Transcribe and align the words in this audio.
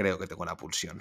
Creo 0.00 0.18
que 0.18 0.26
tengo 0.26 0.42
una 0.42 0.56
pulsión. 0.56 0.98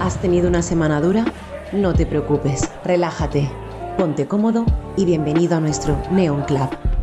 ¿Has 0.00 0.20
tenido 0.20 0.48
una 0.48 0.60
semana 0.60 1.00
dura? 1.00 1.24
No 1.72 1.94
te 1.94 2.04
preocupes, 2.04 2.68
relájate, 2.82 3.48
ponte 3.96 4.26
cómodo 4.26 4.66
y 4.96 5.04
bienvenido 5.04 5.56
a 5.56 5.60
nuestro 5.60 5.96
Neon 6.10 6.42
Club. 6.42 6.95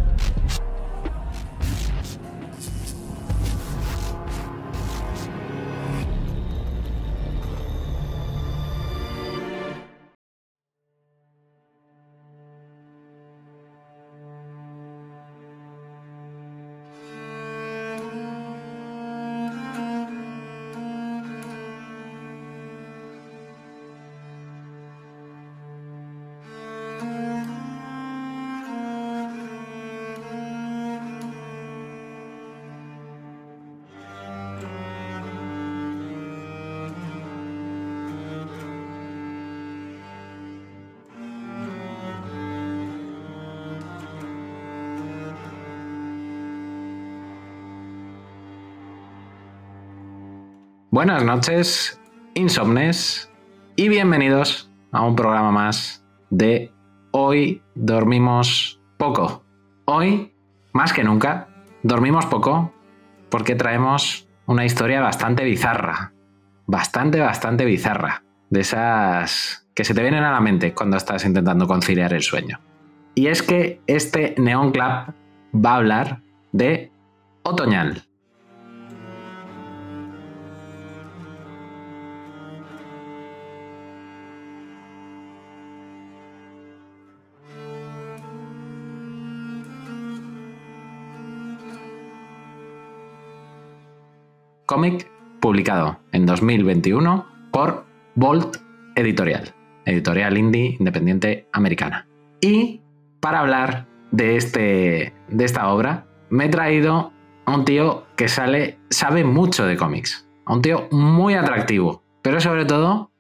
Buenas 51.06 51.26
noches, 51.26 52.00
insomnes, 52.34 53.30
y 53.76 53.90
bienvenidos 53.90 54.72
a 54.94 55.02
un 55.02 55.18
programa 55.18 55.52
más 55.52 56.02
de 56.30 56.72
Hoy 57.12 57.62
dormimos 57.76 58.80
poco. 58.96 59.44
Hoy, 59.84 60.34
más 60.72 60.94
que 60.94 61.04
nunca, 61.04 61.50
dormimos 61.82 62.26
poco 62.28 62.74
porque 63.30 63.56
traemos 63.56 64.30
una 64.46 64.64
historia 64.64 65.02
bastante 65.02 65.44
bizarra. 65.44 66.14
Bastante, 66.68 67.20
bastante 67.20 67.66
bizarra. 67.66 68.24
De 68.50 68.62
esas 68.62 69.68
que 69.76 69.84
se 69.84 69.94
te 69.94 70.04
vienen 70.04 70.24
a 70.24 70.32
la 70.32 70.40
mente 70.40 70.74
cuando 70.74 70.96
estás 70.96 71.26
intentando 71.26 71.68
conciliar 71.68 72.14
el 72.14 72.22
sueño. 72.22 72.62
Y 73.14 73.28
es 73.28 73.44
que 73.44 73.82
este 73.88 74.36
Neon 74.38 74.72
Club 74.72 75.14
va 75.54 75.70
a 75.70 75.76
hablar 75.76 76.22
de 76.54 76.94
otoñal. 77.44 78.06
Publicado 95.40 96.00
en 96.12 96.26
2021 96.26 97.26
por 97.52 97.86
Bolt 98.16 98.58
Editorial, 98.96 99.54
editorial 99.86 100.38
indie 100.38 100.78
independiente 100.80 101.48
americana. 101.52 102.08
Y 102.42 102.82
para 103.20 103.40
hablar 103.40 103.88
de, 104.12 104.36
este, 104.36 105.14
de 105.30 105.46
esta 105.46 105.68
obra, 105.70 106.06
me 106.30 106.46
he 106.46 106.50
traído 106.50 107.12
a 107.46 107.56
un 107.56 107.66
tío 107.66 108.06
que 108.16 108.28
sale, 108.28 108.80
sabe 108.90 109.24
mucho 109.24 109.66
de 109.66 109.78
cómics, 109.78 110.28
a 110.46 110.54
un 110.54 110.62
tío 110.62 110.88
muy 110.92 111.36
atractivo, 111.36 112.04
pero 112.22 112.40
sobre 112.40 112.66
todo 112.66 113.12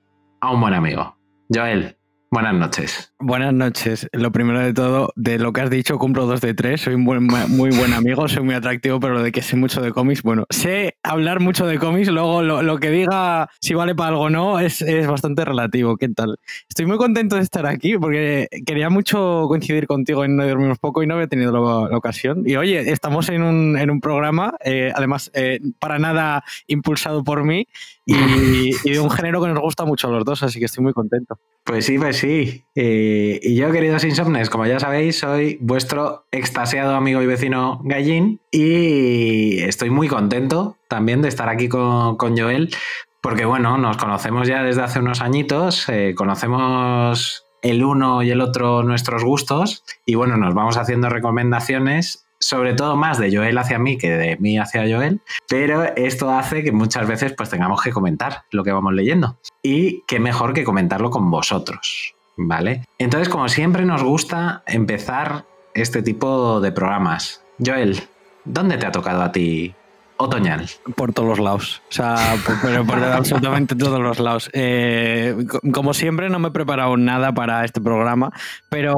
a 0.42 0.52
un 0.52 0.62
buen 0.62 0.74
amigo. 0.74 1.16
Joel, 1.54 1.98
Buenas 2.34 2.56
noches. 2.56 3.13
Buenas 3.26 3.54
noches. 3.54 4.10
Lo 4.12 4.34
primero 4.34 4.60
de 4.60 4.74
todo, 4.74 5.14
de 5.16 5.40
lo 5.40 5.54
que 5.54 5.62
has 5.62 5.70
dicho, 5.70 5.98
cumplo 5.98 6.26
dos 6.26 6.42
de 6.42 6.54
tres. 6.54 6.82
Soy 6.82 6.96
un 6.96 7.04
muy 7.04 7.70
buen 7.70 7.94
amigo, 7.94 8.28
soy 8.28 8.44
muy 8.44 8.54
atractivo, 8.54 9.00
pero 9.00 9.14
lo 9.14 9.24
de 9.24 9.32
que 9.32 9.42
sé 9.42 9.56
mucho 9.56 9.80
de 9.82 9.94
cómics, 9.94 10.24
bueno, 10.24 10.44
sé 10.50 10.98
hablar 11.04 11.40
mucho 11.40 11.66
de 11.66 11.80
cómics, 11.80 12.10
luego 12.10 12.42
lo, 12.42 12.78
que 12.80 12.90
diga 12.90 13.50
si 13.62 13.76
vale 13.76 13.96
para 13.96 14.10
algo 14.10 14.24
o 14.24 14.30
no 14.30 14.60
es, 14.60 14.84
bastante 15.08 15.46
relativo. 15.46 15.96
¿Qué 15.96 16.10
tal? 16.10 16.38
Estoy 16.68 16.86
muy 16.86 16.98
contento 16.98 17.38
de 17.38 17.44
estar 17.44 17.66
aquí 17.66 17.98
porque 17.98 18.50
quería 18.66 18.90
mucho 18.90 19.46
coincidir 19.48 19.88
contigo 19.88 20.26
en 20.26 20.36
No 20.36 20.46
Dormimos 20.46 20.80
Poco 20.80 21.02
y 21.02 21.08
no 21.08 21.14
había 21.14 21.28
tenido 21.28 21.54
la, 21.54 21.98
ocasión. 21.98 22.44
Y 22.46 22.58
oye, 22.58 22.92
estamos 22.92 23.30
en 23.30 23.42
un, 23.42 24.02
programa, 24.02 24.56
eh, 24.66 24.92
además, 24.94 25.32
eh, 25.34 25.62
para 25.80 25.98
nada 25.98 26.44
impulsado 26.68 27.24
por 27.24 27.46
mí 27.46 27.70
y, 28.06 28.90
de 28.90 29.00
un 29.00 29.10
género 29.10 29.42
que 29.42 29.48
nos 29.48 29.62
gusta 29.62 29.86
mucho 29.86 30.08
a 30.08 30.12
los 30.12 30.26
dos, 30.26 30.44
así 30.44 30.60
que 30.60 30.66
estoy 30.66 30.84
muy 30.84 30.94
contento. 30.94 31.40
Pues 31.64 31.86
sí, 31.86 31.98
pues 31.98 32.18
sí. 32.18 32.66
Eh, 32.76 33.13
y 33.42 33.56
yo, 33.56 33.72
queridos 33.72 34.04
insomnes, 34.04 34.50
como 34.50 34.66
ya 34.66 34.80
sabéis, 34.80 35.20
soy 35.20 35.58
vuestro 35.62 36.26
extasiado 36.32 36.96
amigo 36.96 37.22
y 37.22 37.26
vecino 37.26 37.80
Gallín 37.84 38.40
y 38.52 39.60
estoy 39.60 39.90
muy 39.90 40.08
contento 40.08 40.78
también 40.88 41.22
de 41.22 41.30
estar 41.30 41.50
aquí 41.50 41.68
con, 41.70 42.18
Joel, 42.18 42.74
porque 43.22 43.46
bueno, 43.46 43.78
nos 43.78 43.98
conocemos 43.98 44.48
ya 44.48 44.64
desde 44.64 44.84
hace 44.84 45.00
unos 45.00 45.22
añitos, 45.22 45.88
eh, 45.90 46.14
conocemos 46.16 47.46
el 47.62 47.84
uno 47.84 48.24
y 48.24 48.32
el 48.32 48.42
otro 48.42 48.84
nuestros 48.84 49.24
gustos 49.24 49.84
y 50.06 50.16
bueno, 50.16 50.38
nos 50.38 50.54
vamos 50.54 50.78
haciendo 50.78 51.10
recomendaciones 51.10 52.24
sobre 52.44 52.74
todo 52.74 52.96
más 52.96 53.18
de 53.20 53.36
Joel 53.36 53.58
hacia 53.58 53.80
mí 53.80 53.98
que 53.98 54.12
de 54.12 54.38
mí 54.38 54.58
hacia 54.58 54.82
Joel, 54.82 55.22
pero 55.48 55.84
esto 55.96 56.30
hace 56.30 56.64
que 56.64 56.72
muchas 56.72 57.08
veces 57.08 57.34
pues 57.36 57.50
tengamos 57.50 57.82
que 57.82 57.92
comentar 57.92 58.44
lo 58.52 58.64
que 58.64 58.72
vamos 58.72 58.94
leyendo. 58.94 59.40
Y 59.62 60.04
qué 60.08 60.20
mejor 60.20 60.54
que 60.54 60.66
comentarlo 60.66 61.10
con 61.10 61.32
vosotros, 61.32 62.13
¿vale? 62.38 62.84
Entonces, 62.98 63.30
como 63.30 63.48
siempre 63.50 63.86
nos 63.86 64.04
gusta 64.04 64.64
empezar 64.66 65.46
este 65.74 66.02
tipo 66.02 66.62
de 66.62 66.72
programas. 66.72 67.44
Joel, 67.64 68.02
¿dónde 68.46 68.78
te 68.78 68.86
ha 68.86 68.92
tocado 68.92 69.22
a 69.22 69.32
ti 69.32 69.76
otoñal? 70.18 70.70
Por 70.96 71.14
todos 71.14 71.30
los 71.30 71.40
lados. 71.40 71.82
O 71.90 71.94
sea, 71.94 72.36
por, 72.46 72.56
pero 72.62 72.86
por 72.86 73.04
absolutamente 73.04 73.76
todos 73.76 74.00
los 74.00 74.20
lados. 74.20 74.50
Eh, 74.54 75.36
como 75.72 75.94
siempre, 75.94 76.30
no 76.30 76.40
me 76.40 76.50
he 76.50 76.52
preparado 76.52 76.98
nada 76.98 77.34
para 77.34 77.66
este 77.66 77.82
programa, 77.82 78.32
pero. 78.70 78.96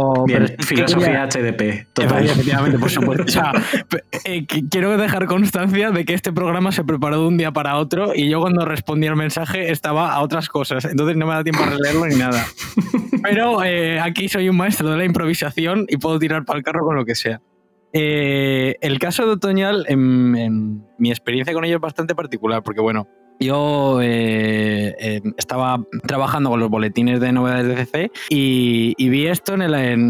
filosofía 0.60 1.28
HDP, 1.28 1.88
total. 1.94 2.26
Efectivamente, 2.26 2.80
por 2.80 2.90
supuesto. 2.90 3.24
O 3.24 3.28
sea, 3.28 3.52
eh, 4.26 4.46
quiero 4.46 4.98
dejar 4.98 5.26
constancia 5.26 5.92
de 5.92 6.06
que 6.06 6.14
este 6.14 6.32
programa 6.32 6.72
se 6.72 6.84
preparó 6.84 7.22
de 7.22 7.28
un 7.28 7.38
día 7.38 7.52
para 7.52 7.78
otro 7.78 8.14
y 8.14 8.30
yo 8.30 8.42
cuando 8.42 8.66
respondí 8.66 9.08
al 9.08 9.16
mensaje 9.16 9.72
estaba 9.72 10.14
a 10.14 10.22
otras 10.22 10.50
cosas. 10.50 10.86
Entonces 10.86 11.18
no 11.18 11.26
me 11.28 11.34
da 11.34 11.44
tiempo 11.44 11.64
a 11.64 11.68
releerlo 11.68 12.06
ni 12.08 12.16
nada. 12.16 12.46
Pero 13.24 13.64
eh, 13.64 14.00
aquí 14.00 14.30
soy 14.30 14.50
un 14.50 14.58
maestro 14.58 14.90
de 14.90 14.98
la 14.98 15.06
improvisación 15.06 15.86
y 15.88 15.98
puedo 15.98 16.20
tirar 16.20 16.46
para 16.46 16.58
el 16.58 16.64
carro 16.64 16.86
con 16.86 16.96
lo 16.96 17.06
que 17.06 17.16
sea. 17.16 17.42
Eh, 17.98 18.76
el 18.82 19.00
caso 19.00 19.26
de 19.26 19.32
Otoñal, 19.32 19.86
en, 19.88 20.84
mi 20.98 21.10
experiencia 21.10 21.54
con 21.54 21.64
ello 21.64 21.76
es 21.76 21.82
bastante 21.82 22.14
particular, 22.14 22.62
porque 22.62 22.82
bueno, 22.82 23.08
yo 23.40 24.02
eh, 24.02 24.94
eh, 25.00 25.22
estaba 25.38 25.82
trabajando 26.06 26.50
con 26.50 26.60
los 26.60 26.70
boletines 26.70 27.22
de 27.22 27.32
novedades 27.32 27.68
de 27.68 27.86
CC 27.86 28.12
y, 28.30 29.10
vi 29.10 29.28
esto 29.28 29.54
en 29.54 29.62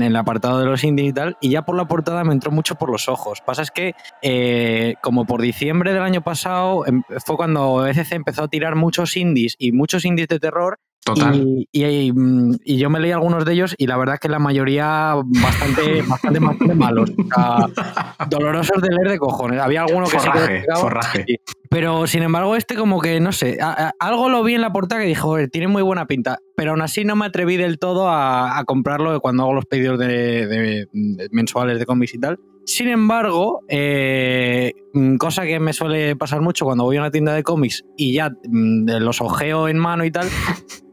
el, 0.02 0.16
apartado 0.16 0.60
de 0.62 0.66
los 0.66 0.84
indies 0.84 1.10
y 1.10 1.14
tal, 1.14 1.38
y 1.40 1.50
ya 1.52 1.64
por 1.64 1.78
la 1.78 1.88
portada 1.88 2.24
me 2.24 2.34
entró 2.34 2.50
mucho 2.50 2.74
por 2.74 2.90
los 2.90 3.08
ojos. 3.08 3.42
Pasa 3.46 3.62
es 3.62 3.70
que, 3.70 4.96
como 5.04 5.28
por 5.28 5.44
diciembre 5.44 5.94
del 5.94 6.02
año 6.02 6.24
pasado, 6.24 6.88
em, 6.88 7.04
fue 7.24 7.38
cuando 7.38 7.86
ECC 7.86 8.14
empezó 8.14 8.46
a 8.46 8.48
tirar 8.48 8.76
muchos 8.76 9.16
indies 9.16 9.56
y 9.60 9.74
muchos 9.74 10.06
indies 10.06 10.28
de 10.28 10.40
terror, 10.40 10.80
Total. 11.06 11.36
Y, 11.36 11.68
y- 11.86 12.12
mm, 12.12 12.56
y 12.66 12.78
yo 12.78 12.90
me 12.90 13.00
leí 13.00 13.12
algunos 13.12 13.46
de 13.46 13.54
ellos 13.54 13.76
y 13.78 13.86
la 13.86 13.96
verdad 13.96 14.18
que 14.20 14.28
la 14.28 14.40
mayoría 14.40 15.14
bastante, 15.24 16.02
bastante, 16.10 16.40
bastante 16.40 16.74
malos. 16.76 17.12
O 17.12 17.28
sea, 17.36 18.28
dolorosos 18.28 18.82
de 18.82 18.90
leer 18.90 19.10
de 19.12 19.20
cojones. 19.20 19.62
Había 19.62 19.84
alguno 19.84 20.08
que 20.08 20.18
Forraje, 20.18 20.52
destacaba, 20.54 20.82
forraje. 20.82 21.26
Pero 21.70 22.08
sin 22.08 22.24
embargo, 22.24 22.56
este 22.56 22.74
como 22.76 23.00
que, 23.02 23.20
no 23.20 23.32
sé, 23.34 23.60
a- 23.62 23.90
a- 23.90 23.94
algo 24.00 24.30
lo 24.30 24.44
vi 24.44 24.56
en 24.56 24.62
la 24.62 24.74
portada 24.74 25.02
que 25.02 25.08
dijo, 25.08 25.28
joder, 25.30 25.50
tiene 25.52 25.68
muy 25.68 25.84
buena 25.84 26.08
pinta. 26.08 26.40
Pero 26.56 26.72
aún 26.72 26.82
así 26.82 27.06
no 27.06 27.16
me 27.16 27.28
atreví 27.28 27.56
del 27.56 27.78
todo 27.78 28.10
a, 28.10 28.58
a 28.58 28.64
comprarlo 28.64 29.20
cuando 29.22 29.44
hago 29.44 29.54
los 29.54 29.66
pedidos 29.66 30.00
de, 30.00 30.48
de- 30.48 30.88
de 30.92 31.28
mensuales 31.32 31.78
de 31.78 31.86
cómics 31.86 32.16
y 32.16 32.20
tal. 32.20 32.40
Sin 32.66 32.88
embargo, 32.88 33.62
eh, 33.68 34.72
mm, 34.94 35.18
cosa 35.18 35.44
que 35.46 35.60
me 35.60 35.72
suele 35.72 36.16
pasar 36.16 36.42
mucho 36.42 36.66
cuando 36.66 36.84
voy 36.84 36.98
a 36.98 37.02
una 37.02 37.12
tienda 37.12 37.32
de 37.36 37.44
cómics 37.44 37.84
y 37.96 38.14
ya 38.14 38.32
mm, 38.32 38.90
los 39.02 39.22
ojeo 39.22 39.68
en 39.68 39.78
mano 39.78 40.04
y 40.04 40.10
tal, 40.10 40.28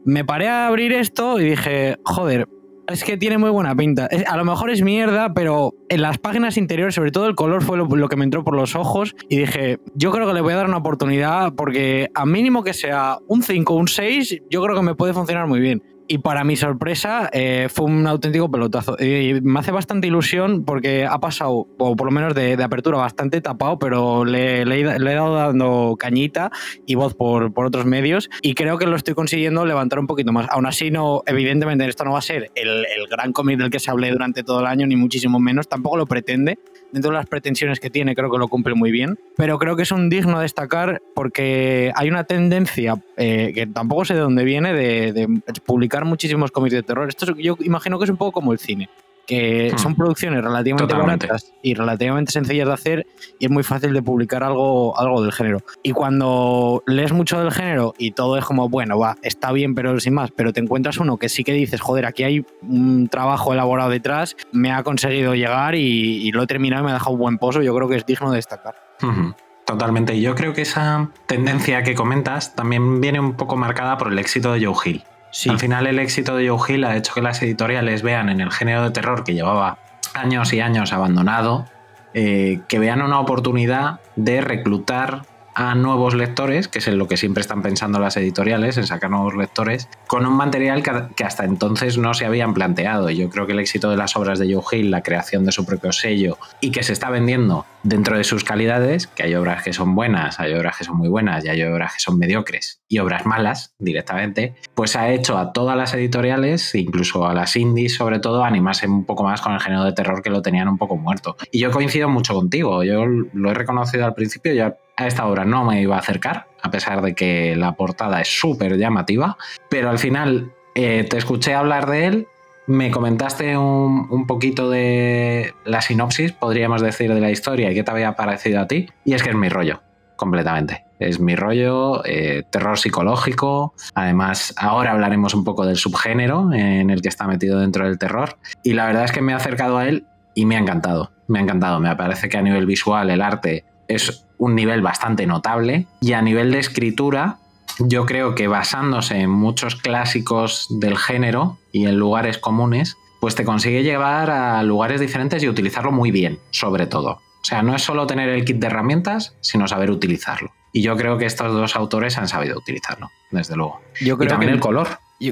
me 0.05 0.25
paré 0.25 0.47
a 0.47 0.67
abrir 0.67 0.93
esto 0.93 1.39
y 1.39 1.51
dije, 1.51 1.97
joder, 2.03 2.47
es 2.87 3.03
que 3.03 3.17
tiene 3.17 3.37
muy 3.37 3.49
buena 3.49 3.75
pinta. 3.75 4.09
A 4.27 4.37
lo 4.37 4.45
mejor 4.45 4.69
es 4.69 4.81
mierda, 4.81 5.33
pero 5.33 5.73
en 5.89 6.01
las 6.01 6.17
páginas 6.17 6.57
interiores, 6.57 6.95
sobre 6.95 7.11
todo 7.11 7.27
el 7.27 7.35
color, 7.35 7.63
fue 7.63 7.77
lo, 7.77 8.09
que 8.09 8.15
me 8.15 8.25
entró 8.25 8.43
por 8.43 8.55
los 8.55 8.75
ojos. 8.75 9.15
Y 9.29 9.37
dije, 9.37 9.79
yo 9.95 10.11
creo 10.11 10.27
que 10.27 10.33
le 10.33 10.41
voy 10.41 10.53
a 10.53 10.57
dar 10.57 10.67
una 10.67 10.77
oportunidad 10.77 11.53
porque 11.53 12.09
a 12.13 12.25
mínimo 12.25 12.63
que 12.63 12.73
sea 12.73 13.17
un 13.27 13.41
5 13.41 13.73
o 13.73 13.77
un 13.77 13.87
6, 13.87 14.41
yo 14.49 14.61
creo 14.61 14.75
que 14.75 14.81
me 14.81 14.95
puede 14.95 15.13
funcionar 15.13 15.47
muy 15.47 15.59
bien. 15.59 15.81
Y 16.13 16.19
para 16.19 16.43
mi 16.43 16.55
sorpresa, 16.55 17.27
eh, 17.33 17.69
fue 17.73 17.87
un 17.87 18.05
auténtico 18.05 18.51
pelotazo. 18.51 18.95
Y 18.99 19.41
me 19.41 19.59
hace 19.59 19.71
bastante 19.71 20.05
ilusión 20.05 20.63
porque 20.63 21.07
ha 21.07 21.17
pasado, 21.19 21.67
o 21.79 21.95
por 21.95 22.05
lo 22.05 22.11
menos 22.11 22.35
de, 22.35 22.55
de 22.55 22.63
apertura, 22.63 22.99
bastante 22.99 23.41
tapado, 23.41 23.79
pero 23.79 24.23
le, 24.23 24.63
le 24.63 24.99
le 24.99 25.11
he 25.11 25.15
dado 25.15 25.33
dando 25.33 25.95
cañita 25.97 26.51
y 26.85 26.93
voz 26.93 27.15
por, 27.15 27.51
por 27.51 27.65
otros 27.65 27.87
medios. 27.87 28.29
Y 28.43 28.53
creo 28.53 28.77
que 28.77 28.85
lo 28.85 28.95
estoy 28.95 29.15
consiguiendo 29.15 29.65
levantar 29.65 29.97
un 29.97 30.05
poquito 30.05 30.31
más. 30.31 30.45
Aún 30.51 30.67
así, 30.67 30.91
no, 30.91 31.23
evidentemente, 31.25 31.83
esto 31.87 32.05
no 32.05 32.11
va 32.11 32.19
a 32.19 32.21
ser 32.21 32.51
el, 32.53 32.85
el 32.85 33.07
gran 33.09 33.33
cómic 33.33 33.57
del 33.57 33.71
que 33.71 33.79
se 33.79 33.89
hablé 33.89 34.11
durante 34.11 34.43
todo 34.43 34.59
el 34.59 34.67
año, 34.67 34.85
ni 34.85 34.95
muchísimo 34.95 35.39
menos. 35.39 35.67
Tampoco 35.67 35.97
lo 35.97 36.05
pretende. 36.05 36.59
Dentro 36.93 37.09
de 37.11 37.17
las 37.17 37.25
pretensiones 37.25 37.79
que 37.79 37.89
tiene, 37.89 38.13
creo 38.15 38.31
que 38.31 38.37
lo 38.37 38.47
cumple 38.47 38.75
muy 38.75 38.91
bien. 38.91 39.17
Pero 39.35 39.57
creo 39.57 39.75
que 39.75 39.81
es 39.81 39.91
un 39.91 40.09
digno 40.09 40.39
destacar 40.39 41.01
porque 41.15 41.91
hay 41.95 42.07
una 42.07 42.23
tendencia 42.23 42.95
eh, 43.17 43.51
que 43.53 43.65
tampoco 43.65 44.05
sé 44.05 44.13
de 44.13 44.19
dónde 44.19 44.43
viene 44.45 44.73
de, 44.73 45.41
publicar 45.65 46.05
muchísimos 46.05 46.51
cómics 46.51 46.75
de 46.75 46.83
terror. 46.83 47.09
Esto 47.09 47.25
es- 47.31 47.37
yo 47.37 47.57
imagino 47.61 47.97
que 47.97 48.03
es 48.05 48.11
un 48.11 48.17
poco 48.17 48.31
como 48.31 48.53
el 48.53 48.59
cine. 48.59 48.89
Que 49.25 49.71
Hmm. 49.73 49.77
son 49.77 49.95
producciones 49.95 50.43
relativamente 50.43 50.93
Totalmente. 50.93 51.27
baratas 51.27 51.53
y 51.61 51.73
relativamente 51.75 52.31
sencillas 52.33 52.67
de 52.67 52.73
hacer 52.73 53.07
y 53.39 53.45
es 53.45 53.51
muy 53.51 53.63
fácil 53.63 53.93
de 53.93 54.01
publicar 54.01 54.43
algo, 54.43 54.99
algo 54.99 55.21
del 55.21 55.31
género. 55.31 55.59
Y 55.81 55.91
cuando 55.91 56.83
lees 56.87 57.13
mucho 57.13 57.39
del 57.39 57.51
género 57.51 57.93
y 57.97 58.11
todo 58.11 58.37
es 58.37 58.43
como, 58.43 58.67
bueno, 58.67 58.99
va, 58.99 59.15
está 59.21 59.51
bien, 59.53 59.75
pero 59.75 59.97
sin 60.01 60.13
más, 60.13 60.31
pero 60.31 60.51
te 60.51 60.59
encuentras 60.59 60.97
uno 60.97 61.17
que 61.17 61.29
sí 61.29 61.43
que 61.45 61.53
dices, 61.53 61.79
joder, 61.79 62.05
aquí 62.05 62.23
hay 62.23 62.45
un 62.61 63.07
trabajo 63.07 63.53
elaborado 63.53 63.89
detrás, 63.89 64.35
me 64.51 64.71
ha 64.71 64.83
conseguido 64.83 65.35
llegar 65.35 65.75
y, 65.75 66.27
y 66.27 66.31
lo 66.31 66.43
he 66.43 66.47
terminado 66.47 66.83
y 66.83 66.85
me 66.85 66.91
ha 66.91 66.95
dejado 66.95 67.11
un 67.11 67.19
buen 67.19 67.37
pozo, 67.37 67.61
yo 67.61 67.73
creo 67.75 67.87
que 67.87 67.95
es 67.95 68.05
digno 68.05 68.29
de 68.29 68.35
destacar. 68.37 68.75
Ujú, 69.01 69.33
Totalmente. 69.65 70.13
Y 70.13 70.21
yo 70.21 70.35
creo 70.35 70.51
que 70.51 70.63
esa 70.63 71.09
tendencia 71.25 71.83
que 71.83 71.95
comentas 71.95 72.53
también 72.53 72.99
viene 72.99 73.21
un 73.21 73.33
poco 73.37 73.55
marcada 73.55 73.97
por 73.97 74.11
el 74.11 74.19
éxito 74.19 74.51
de 74.51 74.65
Joe 74.65 74.75
Hill. 74.83 75.03
Sí, 75.33 75.49
Al 75.49 75.57
final 75.57 75.87
el 75.87 75.97
éxito 75.97 76.35
de 76.35 76.47
Joe 76.47 76.59
Hill 76.75 76.83
ha 76.83 76.95
hecho 76.95 77.11
que 77.15 77.21
las 77.21 77.41
editoriales 77.41 78.03
vean 78.03 78.29
en 78.29 78.39
el 78.39 78.51
género 78.51 78.83
de 78.83 78.91
terror 78.91 79.23
que 79.23 79.33
llevaba 79.33 79.79
años 80.13 80.53
y 80.53 80.61
años 80.61 80.93
abandonado, 80.93 81.65
eh, 82.13 82.61
que 82.67 82.77
vean 82.77 83.01
una 83.01 83.19
oportunidad 83.19 83.99
de 84.15 84.41
reclutar 84.41 85.23
a 85.55 85.75
nuevos 85.75 86.13
lectores, 86.13 86.67
que 86.67 86.79
es 86.79 86.87
en 86.87 86.97
lo 86.97 87.07
que 87.07 87.17
siempre 87.17 87.41
están 87.41 87.61
pensando 87.61 87.99
las 87.99 88.17
editoriales, 88.17 88.77
en 88.77 88.87
sacar 88.87 89.09
nuevos 89.09 89.35
lectores, 89.35 89.89
con 90.07 90.25
un 90.25 90.35
material 90.35 90.83
que, 90.83 91.23
hasta 91.23 91.45
entonces 91.45 91.97
no 91.97 92.13
se 92.13 92.25
habían 92.25 92.53
planteado. 92.53 93.09
Yo 93.09 93.29
creo 93.29 93.45
que 93.45 93.53
el 93.53 93.59
éxito 93.59 93.89
de 93.89 93.97
las 93.97 94.15
obras 94.15 94.39
de 94.39 94.53
Joe 94.53 94.63
Hill, 94.71 94.91
la 94.91 95.03
creación 95.03 95.45
de 95.45 95.51
su 95.51 95.65
propio 95.65 95.91
sello 95.91 96.37
y 96.61 96.71
que 96.71 96.83
se 96.83 96.93
está 96.93 97.09
vendiendo 97.09 97.65
dentro 97.83 98.17
de 98.17 98.23
sus 98.23 98.43
calidades, 98.43 99.07
que 99.07 99.23
hay 99.23 99.35
obras 99.35 99.63
que 99.63 99.73
son 99.73 99.95
buenas, 99.95 100.39
hay 100.39 100.53
obras 100.53 100.77
que 100.77 100.83
son 100.85 100.97
muy 100.97 101.09
buenas 101.09 101.43
y 101.45 101.49
hay 101.49 101.63
obras 101.63 101.93
que 101.93 101.99
son 101.99 102.17
mediocres 102.17 102.81
y 102.87 102.99
obras 102.99 103.25
malas 103.25 103.73
directamente, 103.79 104.55
pues 104.73 104.95
ha 104.95 105.09
hecho 105.09 105.37
a 105.37 105.51
todas 105.51 105.75
las 105.75 105.93
editoriales, 105.93 106.73
incluso 106.75 107.27
a 107.27 107.33
las 107.33 107.55
indies 107.55 107.95
sobre 107.95 108.19
todo, 108.19 108.43
animarse 108.43 108.87
un 108.87 109.05
poco 109.05 109.23
más 109.23 109.41
con 109.41 109.53
el 109.53 109.59
género 109.59 109.83
de 109.83 109.93
terror 109.93 110.21
que 110.21 110.29
lo 110.29 110.41
tenían 110.41 110.67
un 110.67 110.77
poco 110.77 110.95
muerto. 110.95 111.35
Y 111.51 111.59
yo 111.59 111.71
coincido 111.71 112.09
mucho 112.09 112.33
contigo, 112.33 112.83
yo 112.83 113.05
lo 113.05 113.51
he 113.51 113.53
reconocido 113.53 114.05
al 114.05 114.13
principio, 114.13 114.53
yo 114.53 114.75
a 114.97 115.07
esta 115.07 115.25
obra 115.27 115.45
no 115.45 115.65
me 115.65 115.81
iba 115.81 115.95
a 115.95 115.99
acercar, 115.99 116.47
a 116.61 116.71
pesar 116.71 117.01
de 117.01 117.15
que 117.15 117.55
la 117.55 117.73
portada 117.73 118.21
es 118.21 118.27
súper 118.27 118.77
llamativa, 118.77 119.37
pero 119.69 119.89
al 119.89 119.99
final 119.99 120.51
eh, 120.75 121.05
te 121.09 121.17
escuché 121.17 121.53
hablar 121.53 121.89
de 121.89 122.05
él 122.05 122.27
me 122.67 122.91
comentaste 122.91 123.57
un, 123.57 124.25
poquito 124.25 124.69
de 124.69 125.53
la 125.65 125.81
sinopsis, 125.81 126.31
podríamos 126.31 126.81
decir, 126.81 127.13
de 127.13 127.19
la 127.19 127.31
historia 127.31 127.71
y 127.71 127.75
qué 127.75 127.83
te 127.83 127.91
había 127.91 128.15
parecido 128.15 128.61
a 128.61 128.67
ti. 128.67 128.87
Y 129.03 129.13
es 129.13 129.23
que 129.23 129.29
es 129.29 129.35
mi 129.35 129.49
rollo, 129.49 129.81
completamente. 130.15 130.85
Es 130.99 131.19
mi 131.19 131.35
rollo, 131.35 132.05
eh, 132.05 132.43
terror 132.49 132.79
psicológico. 132.79 133.73
Además, 133.95 134.53
ahora 134.57 134.91
hablaremos 134.91 135.33
un 135.33 135.43
poco 135.43 135.65
del 135.65 135.75
subgénero 135.75 136.53
en 136.53 136.89
el 136.89 137.01
que 137.01 137.09
está 137.09 137.27
metido 137.27 137.59
dentro 137.59 137.85
del 137.85 137.97
terror. 137.97 138.37
Y 138.63 138.73
la 138.73 138.85
verdad 138.85 139.05
es 139.05 139.11
que 139.11 139.21
me 139.21 139.33
he 139.33 139.35
acercado 139.35 139.77
a 139.77 139.87
él 139.87 140.05
y 140.33 140.45
me 140.45 140.55
ha 140.55 140.59
encantado. 140.59 141.11
Me 141.27 141.39
ha 141.39 141.41
encantado. 141.41 141.81
Me 141.81 141.93
parece 141.95 142.29
que 142.29 142.37
a 142.37 142.41
nivel 142.41 142.65
visual 142.65 143.09
el 143.09 143.21
arte 143.21 143.65
es 143.95 144.25
un 144.37 144.55
nivel 144.55 144.81
bastante 144.81 145.25
notable. 145.25 145.87
Y 146.01 146.13
a 146.13 146.21
nivel 146.21 146.51
de 146.51 146.59
escritura, 146.59 147.39
yo 147.79 148.05
creo 148.05 148.35
que 148.35 148.47
basándose 148.47 149.19
en 149.19 149.29
muchos 149.29 149.75
clásicos 149.75 150.67
del 150.69 150.97
género 150.97 151.57
y 151.71 151.85
en 151.85 151.97
lugares 151.97 152.37
comunes, 152.37 152.97
pues 153.19 153.35
te 153.35 153.45
consigue 153.45 153.83
llevar 153.83 154.29
a 154.29 154.61
lugares 154.63 154.99
diferentes 154.99 155.41
y 155.43 155.47
utilizarlo 155.47 155.91
muy 155.91 156.11
bien, 156.11 156.39
sobre 156.51 156.87
todo. 156.87 157.11
O 157.11 157.45
sea, 157.45 157.61
no 157.61 157.75
es 157.75 157.81
solo 157.81 158.07
tener 158.07 158.29
el 158.29 158.45
kit 158.45 158.57
de 158.57 158.67
herramientas, 158.67 159.35
sino 159.41 159.67
saber 159.67 159.91
utilizarlo. 159.91 160.51
Y 160.71 160.81
yo 160.81 160.97
creo 160.97 161.17
que 161.17 161.25
estos 161.25 161.53
dos 161.53 161.75
autores 161.75 162.17
han 162.17 162.27
sabido 162.27 162.57
utilizarlo, 162.57 163.11
desde 163.31 163.55
luego. 163.55 163.79
Yo 164.01 164.17
creo 164.17 164.27
y 164.27 164.29
también 164.29 164.51
que 164.51 164.55
el 164.55 164.59
color. 164.59 164.87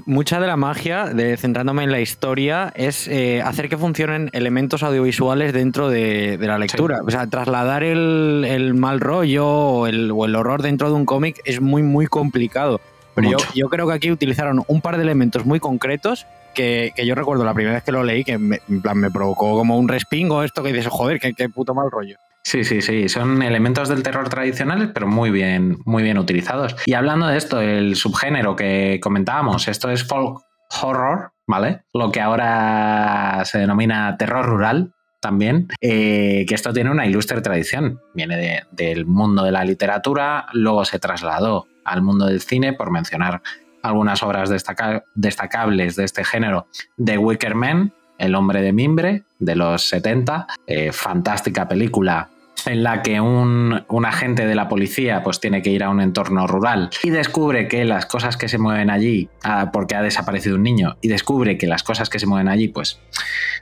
Mucha 0.05 0.39
de 0.39 0.47
la 0.47 0.55
magia, 0.55 1.05
de 1.05 1.37
centrándome 1.37 1.83
en 1.83 1.91
la 1.91 1.99
historia, 1.99 2.71
es 2.75 3.07
eh, 3.07 3.41
hacer 3.41 3.67
que 3.69 3.77
funcionen 3.77 4.29
elementos 4.33 4.83
audiovisuales 4.83 5.53
dentro 5.53 5.89
de, 5.89 6.37
de 6.37 6.47
la 6.47 6.57
lectura. 6.57 6.97
Sí. 6.97 7.03
O 7.07 7.11
sea, 7.11 7.27
trasladar 7.27 7.83
el, 7.83 8.45
el 8.47 8.73
mal 8.73 8.99
rollo 8.99 9.47
o 9.47 9.87
el, 9.87 10.11
o 10.11 10.25
el, 10.25 10.35
horror 10.35 10.61
dentro 10.61 10.89
de 10.89 10.95
un 10.95 11.05
cómic 11.05 11.41
es 11.45 11.61
muy, 11.61 11.83
muy 11.83 12.07
complicado. 12.07 12.79
Pero 13.15 13.31
yo, 13.31 13.37
yo, 13.53 13.69
creo 13.69 13.87
que 13.87 13.93
aquí 13.93 14.11
utilizaron 14.11 14.63
un 14.67 14.81
par 14.81 14.95
de 14.95 15.03
elementos 15.03 15.45
muy 15.45 15.59
concretos 15.59 16.25
que, 16.53 16.93
que 16.95 17.05
yo 17.05 17.13
recuerdo 17.13 17.43
la 17.43 17.53
primera 17.53 17.75
vez 17.75 17.83
que 17.83 17.91
lo 17.91 18.03
leí, 18.03 18.23
que 18.23 18.37
me, 18.37 18.61
en 18.69 18.81
plan, 18.81 18.97
me 18.97 19.11
provocó 19.11 19.55
como 19.57 19.77
un 19.77 19.89
respingo 19.89 20.43
esto 20.43 20.63
que 20.63 20.71
dices, 20.71 20.87
joder, 20.87 21.19
qué, 21.19 21.33
qué 21.33 21.49
puto 21.49 21.73
mal 21.73 21.91
rollo. 21.91 22.17
Sí, 22.43 22.63
sí, 22.63 22.81
sí, 22.81 23.07
son 23.07 23.41
elementos 23.43 23.87
del 23.87 24.03
terror 24.03 24.29
tradicionales, 24.29 24.89
pero 24.93 25.07
muy 25.07 25.29
bien, 25.29 25.77
muy 25.85 26.03
bien 26.03 26.17
utilizados. 26.17 26.75
Y 26.85 26.93
hablando 26.93 27.27
de 27.27 27.37
esto, 27.37 27.61
el 27.61 27.95
subgénero 27.95 28.55
que 28.55 28.99
comentábamos, 29.01 29.67
esto 29.67 29.89
es 29.89 30.03
folk 30.03 30.41
horror, 30.81 31.33
¿vale? 31.47 31.83
Lo 31.93 32.11
que 32.11 32.19
ahora 32.19 33.43
se 33.45 33.59
denomina 33.59 34.17
terror 34.17 34.45
rural, 34.45 34.93
también, 35.21 35.67
eh, 35.79 36.45
que 36.47 36.55
esto 36.55 36.73
tiene 36.73 36.89
una 36.89 37.05
ilustre 37.05 37.39
tradición. 37.41 38.01
Viene 38.13 38.35
de, 38.35 38.63
del 38.71 39.05
mundo 39.05 39.43
de 39.43 39.51
la 39.51 39.63
literatura, 39.63 40.47
luego 40.51 40.83
se 40.83 40.99
trasladó 40.99 41.67
al 41.85 42.01
mundo 42.01 42.25
del 42.25 42.41
cine, 42.41 42.73
por 42.73 42.91
mencionar 42.91 43.41
algunas 43.83 44.21
obras 44.23 44.49
destaca 44.49 45.05
destacables 45.15 45.95
de 45.95 46.03
este 46.03 46.23
género, 46.23 46.67
The 47.03 47.17
Wicker 47.17 47.55
Man, 47.55 47.93
El 48.17 48.35
hombre 48.35 48.61
de 48.61 48.73
mimbre, 48.73 49.23
de 49.39 49.55
los 49.55 49.83
70, 49.89 50.47
eh, 50.67 50.91
fantástica 50.91 51.67
película 51.67 52.29
en 52.67 52.83
la 52.83 53.01
que 53.01 53.19
un, 53.21 53.83
un, 53.87 54.05
agente 54.05 54.45
de 54.45 54.55
la 54.55 54.67
policía 54.67 55.23
pues 55.23 55.39
tiene 55.39 55.61
que 55.61 55.69
ir 55.69 55.83
a 55.83 55.89
un 55.89 56.01
entorno 56.01 56.47
rural 56.47 56.89
y 57.03 57.09
descubre 57.09 57.67
que 57.67 57.85
las 57.85 58.05
cosas 58.05 58.37
que 58.37 58.47
se 58.47 58.57
mueven 58.57 58.89
allí, 58.89 59.29
ah, 59.43 59.69
porque 59.71 59.95
ha 59.95 60.01
desaparecido 60.01 60.55
un 60.55 60.63
niño, 60.63 60.97
y 61.01 61.07
descubre 61.07 61.57
que 61.57 61.67
las 61.67 61.83
cosas 61.83 62.09
que 62.09 62.19
se 62.19 62.27
mueven 62.27 62.47
allí 62.47 62.67
pues 62.67 62.99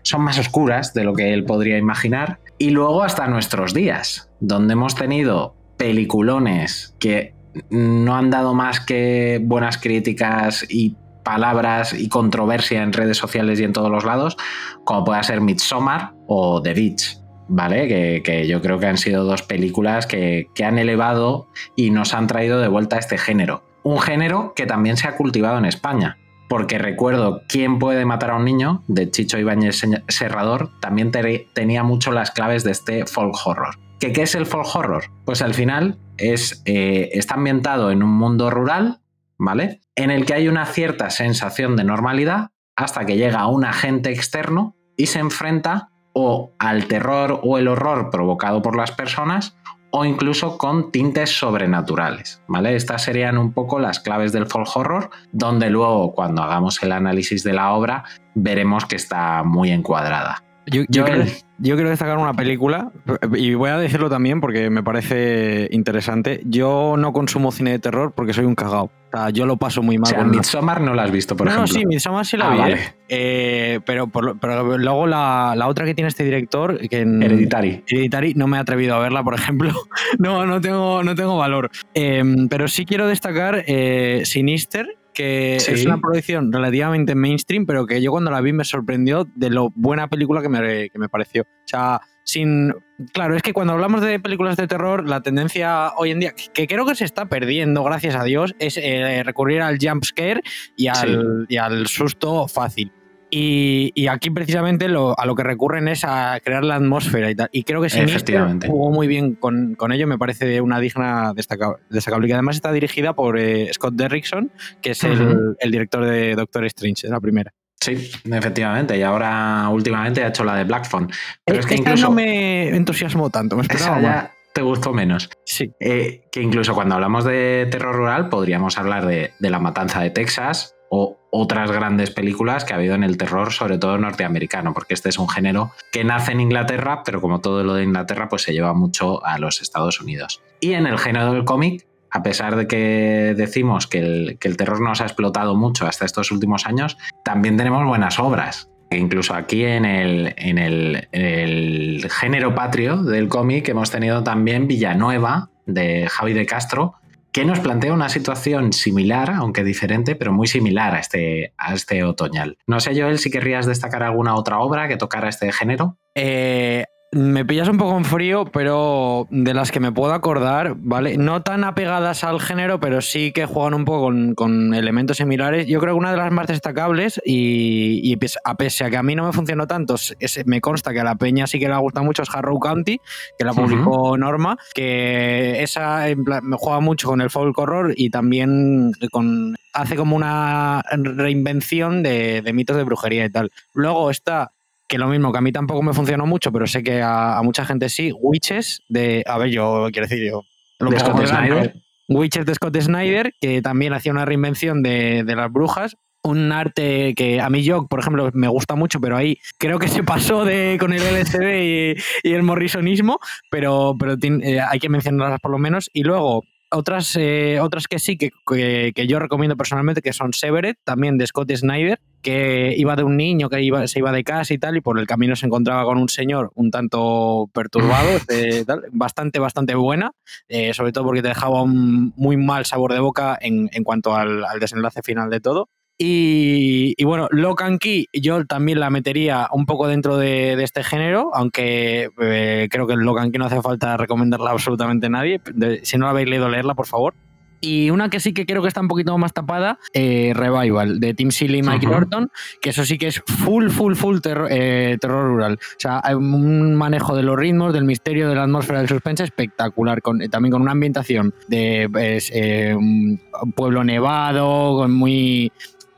son 0.03 0.21
más 0.21 0.39
oscuras 0.39 0.93
de 0.93 1.03
lo 1.03 1.13
que 1.13 1.33
él 1.33 1.45
podría 1.45 1.77
imaginar. 1.77 2.39
Y 2.57 2.71
luego 2.71 3.03
hasta 3.03 3.27
nuestros 3.27 3.73
días, 3.73 4.29
donde 4.39 4.73
hemos 4.73 4.95
tenido 4.95 5.55
peliculones 5.77 6.95
que 6.99 7.33
no 7.69 8.15
han 8.15 8.29
dado 8.29 8.53
más 8.53 8.79
que 8.79 9.39
buenas 9.41 9.77
críticas 9.77 10.65
y 10.69 10.95
palabras 11.23 11.93
y 11.93 12.09
controversia 12.09 12.81
en 12.81 12.93
redes 12.93 13.17
sociales 13.17 13.59
y 13.59 13.63
en 13.63 13.73
todos 13.73 13.91
los 13.91 14.03
lados, 14.03 14.37
como 14.83 15.03
pueda 15.05 15.21
ser 15.23 15.41
Midsommar 15.41 16.13
o 16.27 16.61
The 16.61 16.73
Beach. 16.73 17.17
¿Vale? 17.49 17.87
Que, 17.87 18.21
que, 18.23 18.47
yo 18.47 18.61
creo 18.61 18.79
que 18.79 18.87
han 18.87 18.97
sido 18.97 19.25
dos 19.25 19.41
películas 19.41 20.07
que, 20.07 20.49
que, 20.53 20.63
han 20.63 20.79
elevado 20.79 21.47
y 21.75 21.91
nos 21.91 22.13
han 22.13 22.27
traído 22.27 22.59
de 22.59 22.67
vuelta 22.67 22.95
a 22.95 22.99
este 22.99 23.17
género. 23.17 23.63
Un 23.83 23.99
género 23.99 24.53
que 24.55 24.65
también 24.65 24.97
se 24.97 25.07
ha 25.07 25.15
cultivado 25.15 25.57
en 25.57 25.65
España. 25.65 26.17
Porque 26.47 26.79
recuerdo 26.79 27.41
¿Quién 27.47 27.77
puede 27.77 28.05
matar 28.05 28.31
a 28.31 28.35
un 28.37 28.45
niño? 28.45 28.83
de 28.87 29.11
Chicho 29.11 29.37
Ibáñez 29.37 29.83
Serrador, 30.07 30.71
también 30.79 31.11
te, 31.11 31.47
tenía 31.53 31.83
mucho 31.83 32.11
las 32.11 32.31
claves 32.31 32.63
de 32.63 32.71
este 32.71 33.05
folk 33.05 33.35
horror. 33.45 33.77
¿Qué, 33.99 34.13
¿Qué 34.13 34.23
es 34.23 34.33
el 34.33 34.45
folk 34.47 34.75
horror? 34.75 35.03
Pues 35.25 35.41
al 35.41 35.53
final 35.53 35.99
es, 36.17 36.63
eh, 36.65 37.09
está 37.13 37.35
ambientado 37.35 37.91
en 37.91 38.01
un 38.01 38.11
mundo 38.11 38.49
rural 38.49 39.01
¿vale? 39.39 39.79
En 39.95 40.11
el 40.11 40.25
que 40.25 40.35
hay 40.35 40.47
una 40.47 40.65
cierta 40.67 41.09
sensación 41.09 41.75
de 41.75 41.85
normalidad 41.85 42.51
hasta 42.75 43.05
que 43.05 43.17
llega 43.17 43.47
un 43.47 43.65
agente 43.65 44.11
externo 44.11 44.75
y 44.95 45.07
se 45.07 45.19
enfrenta 45.19 45.89
o 46.19 46.51
al 46.59 46.85
terror 46.85 47.39
o 47.43 47.57
el 47.57 47.67
horror 47.67 48.09
provocado 48.09 48.61
por 48.61 48.75
las 48.75 48.91
personas 48.91 49.55
o 49.91 50.05
incluso 50.05 50.57
con 50.57 50.91
tintes 50.91 51.37
sobrenaturales, 51.37 52.41
¿vale? 52.47 52.75
Estas 52.75 53.03
serían 53.03 53.37
un 53.37 53.53
poco 53.53 53.79
las 53.79 53.99
claves 53.99 54.31
del 54.31 54.45
folk 54.45 54.69
horror, 54.75 55.09
donde 55.31 55.69
luego 55.69 56.13
cuando 56.13 56.43
hagamos 56.43 56.81
el 56.83 56.91
análisis 56.91 57.43
de 57.43 57.53
la 57.53 57.71
obra 57.71 58.03
veremos 58.35 58.85
que 58.85 58.95
está 58.95 59.43
muy 59.43 59.71
encuadrada. 59.71 60.43
Yo, 60.67 60.83
yo, 60.87 61.03
quiero, 61.03 61.23
yo, 61.57 61.75
quiero, 61.75 61.89
destacar 61.89 62.19
una 62.19 62.35
película, 62.35 62.91
y 63.33 63.55
voy 63.55 63.71
a 63.71 63.77
decirlo 63.77 64.07
también 64.07 64.39
porque 64.39 64.69
me 64.69 64.83
parece 64.83 65.67
interesante. 65.71 66.41
Yo 66.45 66.95
no 66.95 67.11
consumo 67.11 67.51
cine 67.51 67.71
de 67.71 67.79
terror 67.79 68.13
porque 68.15 68.33
soy 68.33 68.45
un 68.45 68.53
cagao. 68.53 68.91
O 69.11 69.17
sea, 69.17 69.29
yo 69.31 69.45
lo 69.45 69.57
paso 69.57 69.81
muy 69.81 69.97
mal. 69.97 70.11
O 70.11 70.15
sea, 70.15 70.23
Midsommar 70.23 70.81
no 70.81 70.93
la 70.93 71.03
has 71.03 71.11
visto, 71.11 71.35
por 71.35 71.47
no, 71.47 71.53
ejemplo. 71.53 71.73
No, 71.73 71.79
sí, 71.79 71.85
Midsommar 71.85 72.25
sí 72.25 72.37
la 72.37 72.47
ah, 72.47 72.53
vi. 72.53 72.59
Vale. 72.59 72.95
Eh, 73.07 73.79
pero, 73.85 74.07
por, 74.07 74.37
pero, 74.39 74.77
luego 74.77 75.07
la, 75.07 75.55
la, 75.57 75.67
otra 75.67 75.85
que 75.85 75.95
tiene 75.95 76.09
este 76.09 76.23
director, 76.23 76.87
que 76.87 76.99
en 76.99 77.23
Hereditary. 77.23 77.83
Hereditary, 77.87 78.35
no 78.35 78.47
me 78.47 78.57
he 78.57 78.59
atrevido 78.59 78.95
a 78.95 78.99
verla, 78.99 79.23
por 79.23 79.33
ejemplo. 79.33 79.71
no, 80.19 80.45
no 80.45 80.61
tengo, 80.61 81.03
no 81.03 81.15
tengo 81.15 81.37
valor. 81.37 81.71
Eh, 81.95 82.23
pero 82.49 82.67
sí 82.67 82.85
quiero 82.85 83.07
destacar 83.07 83.63
eh, 83.65 84.21
Sinister, 84.25 84.98
que 85.19 85.57
Sí. 85.59 85.73
es 85.73 85.85
una 85.85 85.97
producción 85.97 86.53
relativamente 86.53 87.13
mainstream, 87.13 87.65
pero 87.65 87.85
que 87.85 88.01
yo 88.01 88.09
cuando 88.11 88.31
la 88.31 88.39
vi 88.39 88.53
me 88.53 88.63
sorprendió 88.63 89.27
de 89.35 89.49
lo 89.49 89.69
buena 89.75 90.07
película 90.07 90.41
que 90.41 90.47
me, 90.47 90.89
que 90.89 90.97
me 90.97 91.09
pareció. 91.09 91.41
O 91.43 91.65
sea, 91.65 91.99
sin. 92.23 92.73
Claro, 93.11 93.35
es 93.35 93.41
que 93.41 93.51
cuando 93.51 93.73
hablamos 93.73 94.01
de 94.01 94.19
películas 94.21 94.55
de 94.55 94.67
terror, 94.67 95.07
la 95.09 95.21
tendencia 95.21 95.91
hoy 95.97 96.11
en 96.11 96.21
día, 96.21 96.33
que 96.53 96.67
creo 96.67 96.85
que 96.85 96.95
se 96.95 97.03
está 97.03 97.25
perdiendo, 97.27 97.83
gracias 97.83 98.15
a 98.15 98.23
Dios, 98.23 98.55
es 98.59 98.77
eh, 98.77 99.21
recurrir 99.25 99.61
al 99.61 99.77
jump 99.81 100.05
scare 100.05 100.41
y 100.77 100.87
al, 100.87 101.45
y 101.49 101.57
al 101.57 101.87
susto 101.87 102.47
fácil. 102.47 102.93
Y, 103.31 103.91
y, 103.93 104.07
aquí 104.07 104.31
precisamente 104.31 104.87
lo, 104.87 105.17
a 105.19 105.25
lo 105.25 105.35
que 105.35 105.43
recurren 105.43 105.87
es 105.87 106.03
a 106.03 106.39
crear 106.43 106.63
la 106.63 106.75
atmósfera 106.75 107.29
y 107.29 107.35
tal. 107.35 107.49
Y 107.51 107.63
creo 107.63 107.81
que 107.81 107.89
Sinister 107.89 108.41
jugó 108.65 108.89
muy 108.89 109.07
bien 109.07 109.35
con, 109.35 109.75
con, 109.75 109.91
ello, 109.91 110.07
me 110.07 110.17
parece 110.17 110.61
una 110.61 110.79
digna 110.79 111.33
destacable. 111.35 111.77
destacable. 111.89 112.27
Que 112.27 112.33
además 112.33 112.55
está 112.55 112.71
dirigida 112.71 113.13
por 113.13 113.37
eh, 113.37 113.69
Scott 113.73 113.93
Derrickson, 113.93 114.51
que 114.81 114.91
es 114.91 115.03
uh 115.03 115.07
-huh. 115.07 115.11
el, 115.11 115.55
el, 115.59 115.71
director 115.71 116.05
de 116.05 116.35
Doctor 116.35 116.65
Strange, 116.65 117.05
es 117.05 117.11
la 117.11 117.19
primera. 117.19 117.53
Sí, 117.79 118.11
efectivamente. 118.25 118.97
Y 118.97 119.03
ahora 119.03 119.69
últimamente 119.69 120.23
ha 120.23 120.29
hecho 120.29 120.43
la 120.43 120.55
de 120.55 120.63
Black 120.63 120.85
Phone. 120.85 121.09
Pero 121.45 121.59
es, 121.59 121.65
es 121.65 121.69
que 121.69 121.75
incluso 121.77 122.07
no 122.07 122.15
me 122.15 122.75
entusiasmó 122.75 123.29
tanto, 123.29 123.55
me 123.55 123.61
esperaba 123.61 124.01
ya 124.01 124.31
te 124.53 124.63
gustó 124.63 124.91
menos. 124.93 125.29
Sí. 125.45 125.71
Eh, 125.79 126.23
que 126.31 126.41
incluso 126.41 126.73
cuando 126.73 126.95
hablamos 126.95 127.23
de 127.23 127.67
terror 127.69 127.95
rural 127.95 128.29
podríamos 128.29 128.77
hablar 128.77 129.05
de, 129.05 129.31
de 129.39 129.49
La 129.49 129.59
Matanza 129.59 130.01
de 130.01 130.09
Texas 130.09 130.75
o 130.89 131.17
otras 131.31 131.71
grandes 131.71 132.11
películas 132.11 132.65
que 132.65 132.73
ha 132.73 132.77
habido 132.77 132.95
en 132.95 133.03
el 133.03 133.17
terror, 133.17 133.53
sobre 133.53 133.77
todo 133.77 133.97
norteamericano, 133.97 134.73
porque 134.73 134.93
este 134.93 135.09
es 135.09 135.19
un 135.19 135.29
género 135.29 135.71
que 135.91 136.03
nace 136.03 136.31
en 136.31 136.41
Inglaterra, 136.41 137.03
pero 137.05 137.21
como 137.21 137.39
todo 137.41 137.63
lo 137.63 137.75
de 137.75 137.83
Inglaterra, 137.83 138.27
pues 138.27 138.41
se 138.41 138.53
lleva 138.53 138.73
mucho 138.73 139.23
a 139.25 139.37
los 139.37 139.61
Estados 139.61 140.01
Unidos. 140.01 140.41
Y 140.59 140.73
en 140.73 140.87
el 140.87 140.97
género 140.97 141.31
del 141.31 141.45
cómic, 141.45 141.85
a 142.11 142.23
pesar 142.23 142.55
de 142.55 142.67
que 142.67 143.35
decimos 143.37 143.87
que 143.87 143.99
el, 143.99 144.37
que 144.39 144.47
el 144.47 144.57
terror 144.57 144.81
nos 144.81 145.01
ha 145.01 145.03
explotado 145.03 145.55
mucho 145.55 145.85
hasta 145.85 146.05
estos 146.05 146.31
últimos 146.31 146.65
años, 146.65 146.97
también 147.23 147.57
tenemos 147.57 147.85
buenas 147.85 148.19
obras. 148.19 148.69
Incluso 148.91 149.35
aquí 149.35 149.63
en 149.63 149.85
el, 149.85 150.33
en 150.37 150.57
el, 150.57 151.07
en 151.11 151.21
el 151.21 152.09
género 152.09 152.55
patrio 152.55 153.03
del 153.03 153.27
cómic 153.27 153.69
hemos 153.69 153.91
tenido 153.91 154.23
también 154.23 154.67
Villanueva 154.67 155.51
de 155.67 156.07
Javi 156.09 156.33
de 156.33 156.47
Castro, 156.47 156.95
que 157.31 157.45
nos 157.45 157.59
plantea 157.59 157.93
una 157.93 158.09
situación 158.09 158.73
similar, 158.73 159.31
aunque 159.31 159.63
diferente, 159.63 160.15
pero 160.15 160.33
muy 160.33 160.47
similar 160.47 160.95
a 160.95 160.99
este, 160.99 161.53
a 161.57 161.73
este 161.73 162.03
otoñal. 162.03 162.57
No 162.65 162.79
sé, 162.79 162.99
Joel, 162.99 163.19
si 163.19 163.29
querrías 163.29 163.65
destacar 163.65 164.03
alguna 164.03 164.35
otra 164.35 164.59
obra 164.59 164.87
que 164.87 164.97
tocara 164.97 165.29
este 165.29 165.51
género. 165.51 165.97
Eh, 166.15 166.85
me 167.11 167.43
pillas 167.43 167.67
un 167.67 167.77
poco 167.77 167.97
en 167.97 168.05
frío, 168.05 168.45
pero 168.45 169.27
de 169.31 169.53
las 169.55 169.71
que 169.71 169.79
me 169.79 169.91
puedo 169.91 170.13
acordar, 170.13 170.75
¿vale? 170.77 171.17
No 171.17 171.41
tan 171.41 171.63
apegadas 171.63 172.23
al 172.23 172.39
género, 172.39 172.79
pero 172.79 173.01
sí 173.01 173.31
que 173.31 173.47
juegan 173.47 173.73
un 173.73 173.85
poco 173.85 174.01
con, 174.01 174.35
con 174.35 174.75
elementos 174.75 175.17
similares. 175.17 175.65
Yo 175.65 175.79
creo 175.79 175.95
que 175.95 175.99
una 175.99 176.11
de 176.11 176.17
las 176.17 176.31
más 176.31 176.45
destacables, 176.47 177.19
y, 177.25 178.01
y 178.03 178.17
a 178.43 178.55
pese 178.55 178.83
a 178.83 178.89
que 178.91 178.97
a 178.97 179.03
mí 179.03 179.15
no 179.15 179.25
me 179.25 179.33
funcionó 179.33 179.65
tanto, 179.65 179.95
es, 179.95 180.45
me 180.45 180.61
consta 180.61 180.93
que 180.93 180.99
a 180.99 181.03
la 181.03 181.15
peña 181.15 181.47
sí 181.47 181.59
que 181.59 181.67
le 181.67 181.75
gusta 181.77 182.03
mucho, 182.03 182.21
es 182.21 182.29
Harrow 182.31 182.59
County, 182.59 182.99
que 183.37 183.45
la 183.45 183.53
publicó 183.53 184.11
uh 184.11 184.13
-huh. 184.13 184.19
Norma, 184.19 184.57
que 184.75 185.63
esa 185.63 186.05
plan, 186.23 186.41
me 186.43 186.57
juega 186.57 186.79
mucho 186.79 187.07
con 187.07 187.21
el 187.21 187.31
folk 187.31 187.57
horror 187.57 187.93
y 187.95 188.11
también 188.11 188.91
con 189.11 189.55
hace 189.73 189.95
como 189.95 190.15
una 190.15 190.83
reinvención 190.91 192.03
de, 192.03 192.41
de 192.41 192.53
mitos 192.53 192.77
de 192.77 192.83
brujería 192.83 193.25
y 193.25 193.31
tal. 193.31 193.51
Luego 193.73 194.11
está 194.11 194.51
que 194.89 194.97
lo 194.97 195.07
mismo, 195.07 195.31
que 195.31 195.37
a 195.37 195.41
mí 195.41 195.51
tampoco 195.51 195.83
me 195.83 195.93
funcionó 195.93 196.25
mucho, 196.25 196.51
pero 196.51 196.67
sé 196.67 196.83
que 196.83 197.01
a, 197.01 197.37
a 197.37 197.43
mucha 197.43 197.63
gente 197.63 197.87
sí, 197.87 198.11
Witches 198.11 198.81
de, 198.89 199.23
a 199.25 199.37
ver, 199.37 199.49
yo 199.49 199.87
quiero 199.93 200.07
decir 200.07 200.29
yo, 200.29 200.43
lo 200.79 200.89
de 200.89 200.99
Scott 200.99 201.25
Snyder. 201.25 201.75
Witches 202.09 202.45
de 202.45 202.55
Scott 202.55 202.75
Snyder, 202.75 203.33
que 203.39 203.61
también 203.61 203.93
hacía 203.93 204.11
una 204.11 204.25
reinvención 204.25 204.81
de, 204.81 205.23
de, 205.23 205.35
las 205.35 205.51
brujas. 205.51 205.95
Un 206.23 206.51
arte 206.51 207.13
que 207.15 207.39
a 207.39 207.49
mí 207.49 207.63
yo, 207.63 207.85
por 207.87 207.99
ejemplo, 207.99 208.29
me 208.33 208.47
gusta 208.47 208.75
mucho, 208.75 208.99
pero 208.99 209.15
ahí 209.15 209.37
creo 209.59 209.77
que 209.77 209.87
se 209.87 210.03
pasó 210.03 210.43
de, 210.43 210.77
con 210.79 210.91
el 210.91 211.01
LSD 211.01 211.61
y, 211.61 211.95
y 212.23 212.33
el 212.33 212.41
morrisonismo, 212.43 213.19
pero, 213.51 213.95
pero 213.97 214.15
eh, 214.19 214.59
hay 214.59 214.79
que 214.79 214.89
mencionarlas 214.89 215.39
por 215.39 215.51
lo 215.51 215.59
menos. 215.59 215.89
Y 215.93 216.03
luego, 216.03 216.43
otras, 216.71 217.15
eh, 217.15 217.59
otras 217.61 217.87
que 217.87 217.99
sí, 217.99 218.17
que, 218.17 218.31
que, 218.47 218.91
que, 218.95 219.07
yo 219.07 219.19
recomiendo 219.19 219.57
personalmente, 219.57 220.01
que 220.01 220.13
son 220.13 220.33
Severed, 220.33 220.75
también 220.83 221.17
de 221.17 221.27
Scott 221.27 221.51
Snyder, 221.51 221.99
que 222.21 222.73
iba 222.77 222.95
de 222.95 223.03
un 223.03 223.17
niño 223.17 223.49
que 223.49 223.61
iba, 223.61 223.87
se 223.87 223.99
iba 223.99 224.11
de 224.11 224.23
casa 224.23 224.53
y 224.53 224.57
tal, 224.57 224.77
y 224.77 224.81
por 224.81 224.99
el 224.99 225.07
camino 225.07 225.35
se 225.35 225.45
encontraba 225.45 225.83
con 225.83 225.97
un 225.97 226.09
señor 226.09 226.51
un 226.55 226.71
tanto 226.71 227.49
perturbado, 227.53 228.09
de, 228.27 228.65
tal, 228.65 228.83
bastante, 228.91 229.39
bastante 229.39 229.75
buena, 229.75 230.11
eh, 230.47 230.73
sobre 230.73 230.91
todo 230.91 231.05
porque 231.05 231.21
te 231.21 231.29
dejaba 231.29 231.61
un 231.63 232.13
muy 232.15 232.37
mal 232.37 232.65
sabor 232.65 232.93
de 232.93 232.99
boca 232.99 233.37
en, 233.39 233.69
en 233.71 233.83
cuanto 233.83 234.15
al, 234.15 234.43
al 234.43 234.59
desenlace 234.59 235.01
final 235.01 235.29
de 235.29 235.39
todo. 235.39 235.69
Y, 236.01 236.93
y, 236.97 237.03
bueno, 237.03 237.27
Lock 237.29 237.61
and 237.61 237.77
Key 237.77 238.07
yo 238.13 238.45
también 238.45 238.79
la 238.79 238.89
metería 238.89 239.49
un 239.51 239.65
poco 239.65 239.85
dentro 239.89 240.15
de, 240.15 240.55
de 240.55 240.63
este 240.63 240.81
género, 240.81 241.31
aunque 241.33 242.09
eh, 242.21 242.69
creo 242.71 242.87
que 242.87 242.95
Lock 242.95 243.19
and 243.19 243.33
Key 243.33 243.37
no 243.37 243.47
hace 243.47 243.61
falta 243.61 243.97
recomendarla 243.97 244.51
absolutamente 244.51 245.07
a 245.07 245.09
nadie. 245.09 245.41
De, 245.53 245.81
si 245.83 245.97
no 245.97 246.05
la 246.05 246.11
habéis 246.11 246.29
leído, 246.29 246.47
leerla, 246.47 246.73
por 246.73 246.87
favor. 246.87 247.13
Y 247.61 247.89
una 247.89 248.09
que 248.09 248.21
sí 248.21 248.33
que 248.33 248.45
creo 248.45 248.61
que 248.61 248.69
está 248.69 248.79
un 248.79 248.87
poquito 248.87 249.17
más 249.17 249.33
tapada, 249.33 249.77
eh, 249.93 250.31
Revival, 250.33 251.01
de 251.01 251.13
Tim 251.13 251.31
Seeley 251.31 251.59
y 251.59 251.63
Mike 251.63 251.85
uh 251.85 251.89
-huh. 251.89 251.93
Norton, 251.93 252.31
que 252.61 252.69
eso 252.69 252.85
sí 252.85 252.97
que 252.97 253.07
es 253.07 253.21
full, 253.25 253.67
full, 253.69 253.95
full 253.95 254.19
terror, 254.19 254.47
eh, 254.49 254.97
terror 255.01 255.27
rural. 255.27 255.59
O 255.61 255.79
sea, 255.79 255.99
hay 256.01 256.15
un 256.15 256.75
manejo 256.75 257.13
de 257.17 257.23
los 257.23 257.37
ritmos, 257.37 257.73
del 257.73 257.83
misterio, 257.83 258.29
de 258.29 258.35
la 258.35 258.43
atmósfera, 258.43 258.79
del 258.79 258.87
suspense 258.87 259.25
espectacular, 259.25 260.01
con, 260.01 260.19
también 260.29 260.53
con 260.53 260.61
una 260.61 260.71
ambientación 260.71 261.33
de 261.49 261.89
pues, 261.91 262.31
un 262.77 263.19
pueblo 263.53 263.83
nevado, 263.83 264.77
con 264.77 264.93
muy 264.93 265.51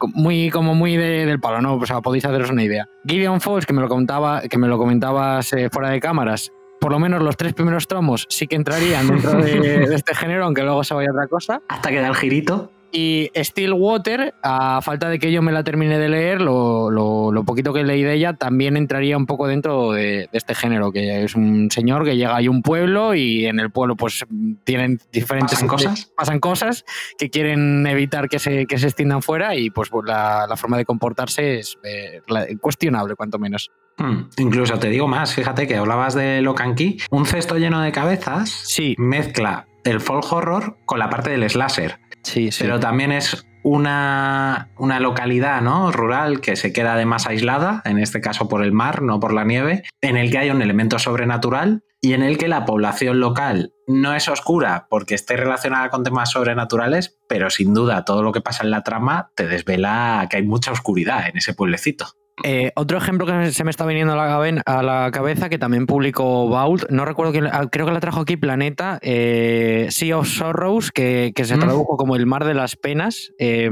muy 0.07 0.49
como 0.49 0.75
muy 0.75 0.97
de, 0.97 1.25
del 1.25 1.39
palo, 1.39 1.61
¿no? 1.61 1.75
O 1.75 1.85
sea, 1.85 2.01
podéis 2.01 2.25
haceros 2.25 2.49
una 2.49 2.63
idea. 2.63 2.87
Gideon 3.05 3.41
Falls, 3.41 3.65
que 3.65 3.73
me 3.73 3.81
lo 3.81 3.87
comentaba, 3.87 4.41
que 4.41 4.57
me 4.57 4.67
lo 4.67 4.77
comentabas 4.77 5.53
eh, 5.53 5.69
fuera 5.69 5.89
de 5.89 5.99
cámaras, 5.99 6.51
por 6.79 6.91
lo 6.91 6.99
menos 6.99 7.21
los 7.21 7.37
tres 7.37 7.53
primeros 7.53 7.87
tramos 7.87 8.25
sí 8.29 8.47
que 8.47 8.55
entrarían 8.55 9.07
dentro 9.07 9.33
de, 9.33 9.59
de, 9.87 9.95
este 9.95 10.15
género, 10.15 10.45
aunque 10.45 10.63
luego 10.63 10.83
se 10.83 10.93
vaya 10.93 11.11
otra 11.11 11.27
cosa. 11.27 11.61
Hasta 11.67 11.89
que 11.89 12.01
da 12.01 12.07
el 12.07 12.15
girito. 12.15 12.71
Y 12.91 13.31
Stillwater, 13.35 14.33
a 14.43 14.81
falta 14.81 15.09
de 15.09 15.17
que 15.17 15.31
yo 15.31 15.41
me 15.41 15.51
la 15.51 15.63
termine 15.63 15.97
de 15.97 16.09
leer, 16.09 16.41
lo, 16.41 16.91
lo, 16.91 17.31
lo 17.31 17.43
poquito 17.43 17.73
que 17.73 17.83
leí 17.83 18.03
de 18.03 18.13
ella 18.13 18.33
también 18.33 18.75
entraría 18.75 19.17
un 19.17 19.25
poco 19.25 19.47
dentro 19.47 19.91
de, 19.93 20.27
de, 20.29 20.29
este 20.33 20.55
género, 20.55 20.91
que 20.91 21.23
es 21.23 21.35
un 21.35 21.71
señor 21.71 22.03
que 22.03 22.17
llega 22.17 22.37
a 22.37 22.41
un 22.49 22.61
pueblo 22.61 23.15
y 23.15 23.45
en 23.45 23.59
el 23.59 23.71
pueblo 23.71 23.95
pues 23.95 24.25
tienen 24.63 24.99
diferentes 25.11 25.53
¿Pasan 25.53 25.67
cosas, 25.67 26.11
pasan 26.15 26.39
cosas 26.39 26.85
que 27.17 27.29
quieren 27.29 27.85
evitar 27.87 28.27
que 28.27 28.39
se, 28.39 28.65
que 28.65 28.77
se 28.77 28.87
extiendan 28.87 29.21
fuera 29.21 29.55
y 29.55 29.69
pues, 29.69 29.89
pues 29.89 30.05
la, 30.07 30.45
la, 30.47 30.57
forma 30.57 30.77
de 30.77 30.85
comportarse 30.85 31.59
es 31.59 31.77
eh, 31.83 32.21
cuestionable, 32.59 33.15
cuanto 33.15 33.39
menos. 33.39 33.71
Hmm. 33.97 34.23
Incluso 34.37 34.79
te 34.79 34.89
digo 34.89 35.07
más, 35.07 35.33
fíjate 35.33 35.67
que 35.67 35.77
hablabas 35.77 36.13
de 36.13 36.41
Locanqui, 36.41 36.97
un 37.11 37.25
cesto 37.25 37.57
lleno 37.57 37.81
de 37.81 37.91
cabezas 37.91 38.49
sí. 38.49 38.95
mezcla 38.97 39.67
el 39.83 39.99
folk 39.99 40.31
horror 40.31 40.77
con 40.85 40.99
la 40.99 41.09
parte 41.09 41.29
del 41.29 41.49
slasher. 41.49 41.99
Sí, 42.23 42.51
sí. 42.51 42.63
Pero 42.63 42.79
también 42.79 43.11
es 43.11 43.45
una, 43.63 44.69
una, 44.77 44.99
localidad 44.99 45.61
¿no? 45.61 45.91
rural 45.91 46.41
que 46.41 46.55
se 46.55 46.73
queda 46.73 46.93
además 46.93 47.27
aislada, 47.27 47.81
en 47.85 47.99
este 47.99 48.21
caso 48.21 48.47
por 48.47 48.63
el 48.63 48.71
mar, 48.71 49.01
no 49.01 49.19
por 49.19 49.33
la 49.33 49.43
nieve, 49.43 49.83
en 50.01 50.17
el 50.17 50.31
que 50.31 50.39
hay 50.39 50.49
un 50.49 50.61
elemento 50.61 50.99
sobrenatural 50.99 51.83
y 52.01 52.13
en 52.13 52.23
el 52.23 52.37
que 52.37 52.47
la 52.47 52.65
población 52.65 53.19
local 53.19 53.73
no 53.87 54.15
es 54.15 54.27
oscura 54.27 54.87
porque 54.89 55.13
esté 55.13 55.37
relacionada 55.37 55.89
con 55.89 56.03
temas 56.03 56.31
sobrenaturales, 56.31 57.19
pero 57.29 57.49
sin 57.51 57.73
duda 57.73 58.05
todo 58.05 58.23
lo 58.23 58.31
que 58.31 58.41
pasa 58.41 58.63
en 58.63 58.71
la 58.71 58.81
trama 58.81 59.31
te 59.35 59.47
desvela 59.47 60.27
que 60.29 60.37
hay 60.37 60.43
mucha 60.43 60.71
oscuridad 60.71 61.27
en 61.29 61.37
ese 61.37 61.53
pueblecito. 61.53 62.07
Eh, 62.43 62.71
otro 62.75 62.97
ejemplo 62.97 63.25
que 63.25 63.51
se 63.51 63.63
me 63.63 63.71
está 63.71 63.85
viniendo 63.85 64.13
a 64.13 64.83
la, 64.83 65.11
cabeza, 65.11 65.49
que 65.49 65.57
también 65.57 65.85
publicó 65.85 66.47
Vault, 66.49 66.89
no 66.89 67.05
recuerdo 67.05 67.31
quién, 67.31 67.45
ah, 67.47 67.67
creo 67.71 67.85
que 67.85 67.91
la 67.91 67.99
trajo 67.99 68.21
aquí 68.21 68.37
Planeta, 68.37 68.99
eh, 69.01 69.87
Sea 69.89 70.17
of 70.17 70.27
Sorrows, 70.27 70.91
que, 70.91 71.31
que 71.35 71.45
se 71.45 71.55
Mm. 71.57 71.59
tradujo 71.59 71.97
como 71.97 72.15
El 72.15 72.25
Mar 72.25 72.45
de 72.45 72.53
las 72.53 72.75
Penas. 72.75 73.31
Eh, 73.37 73.69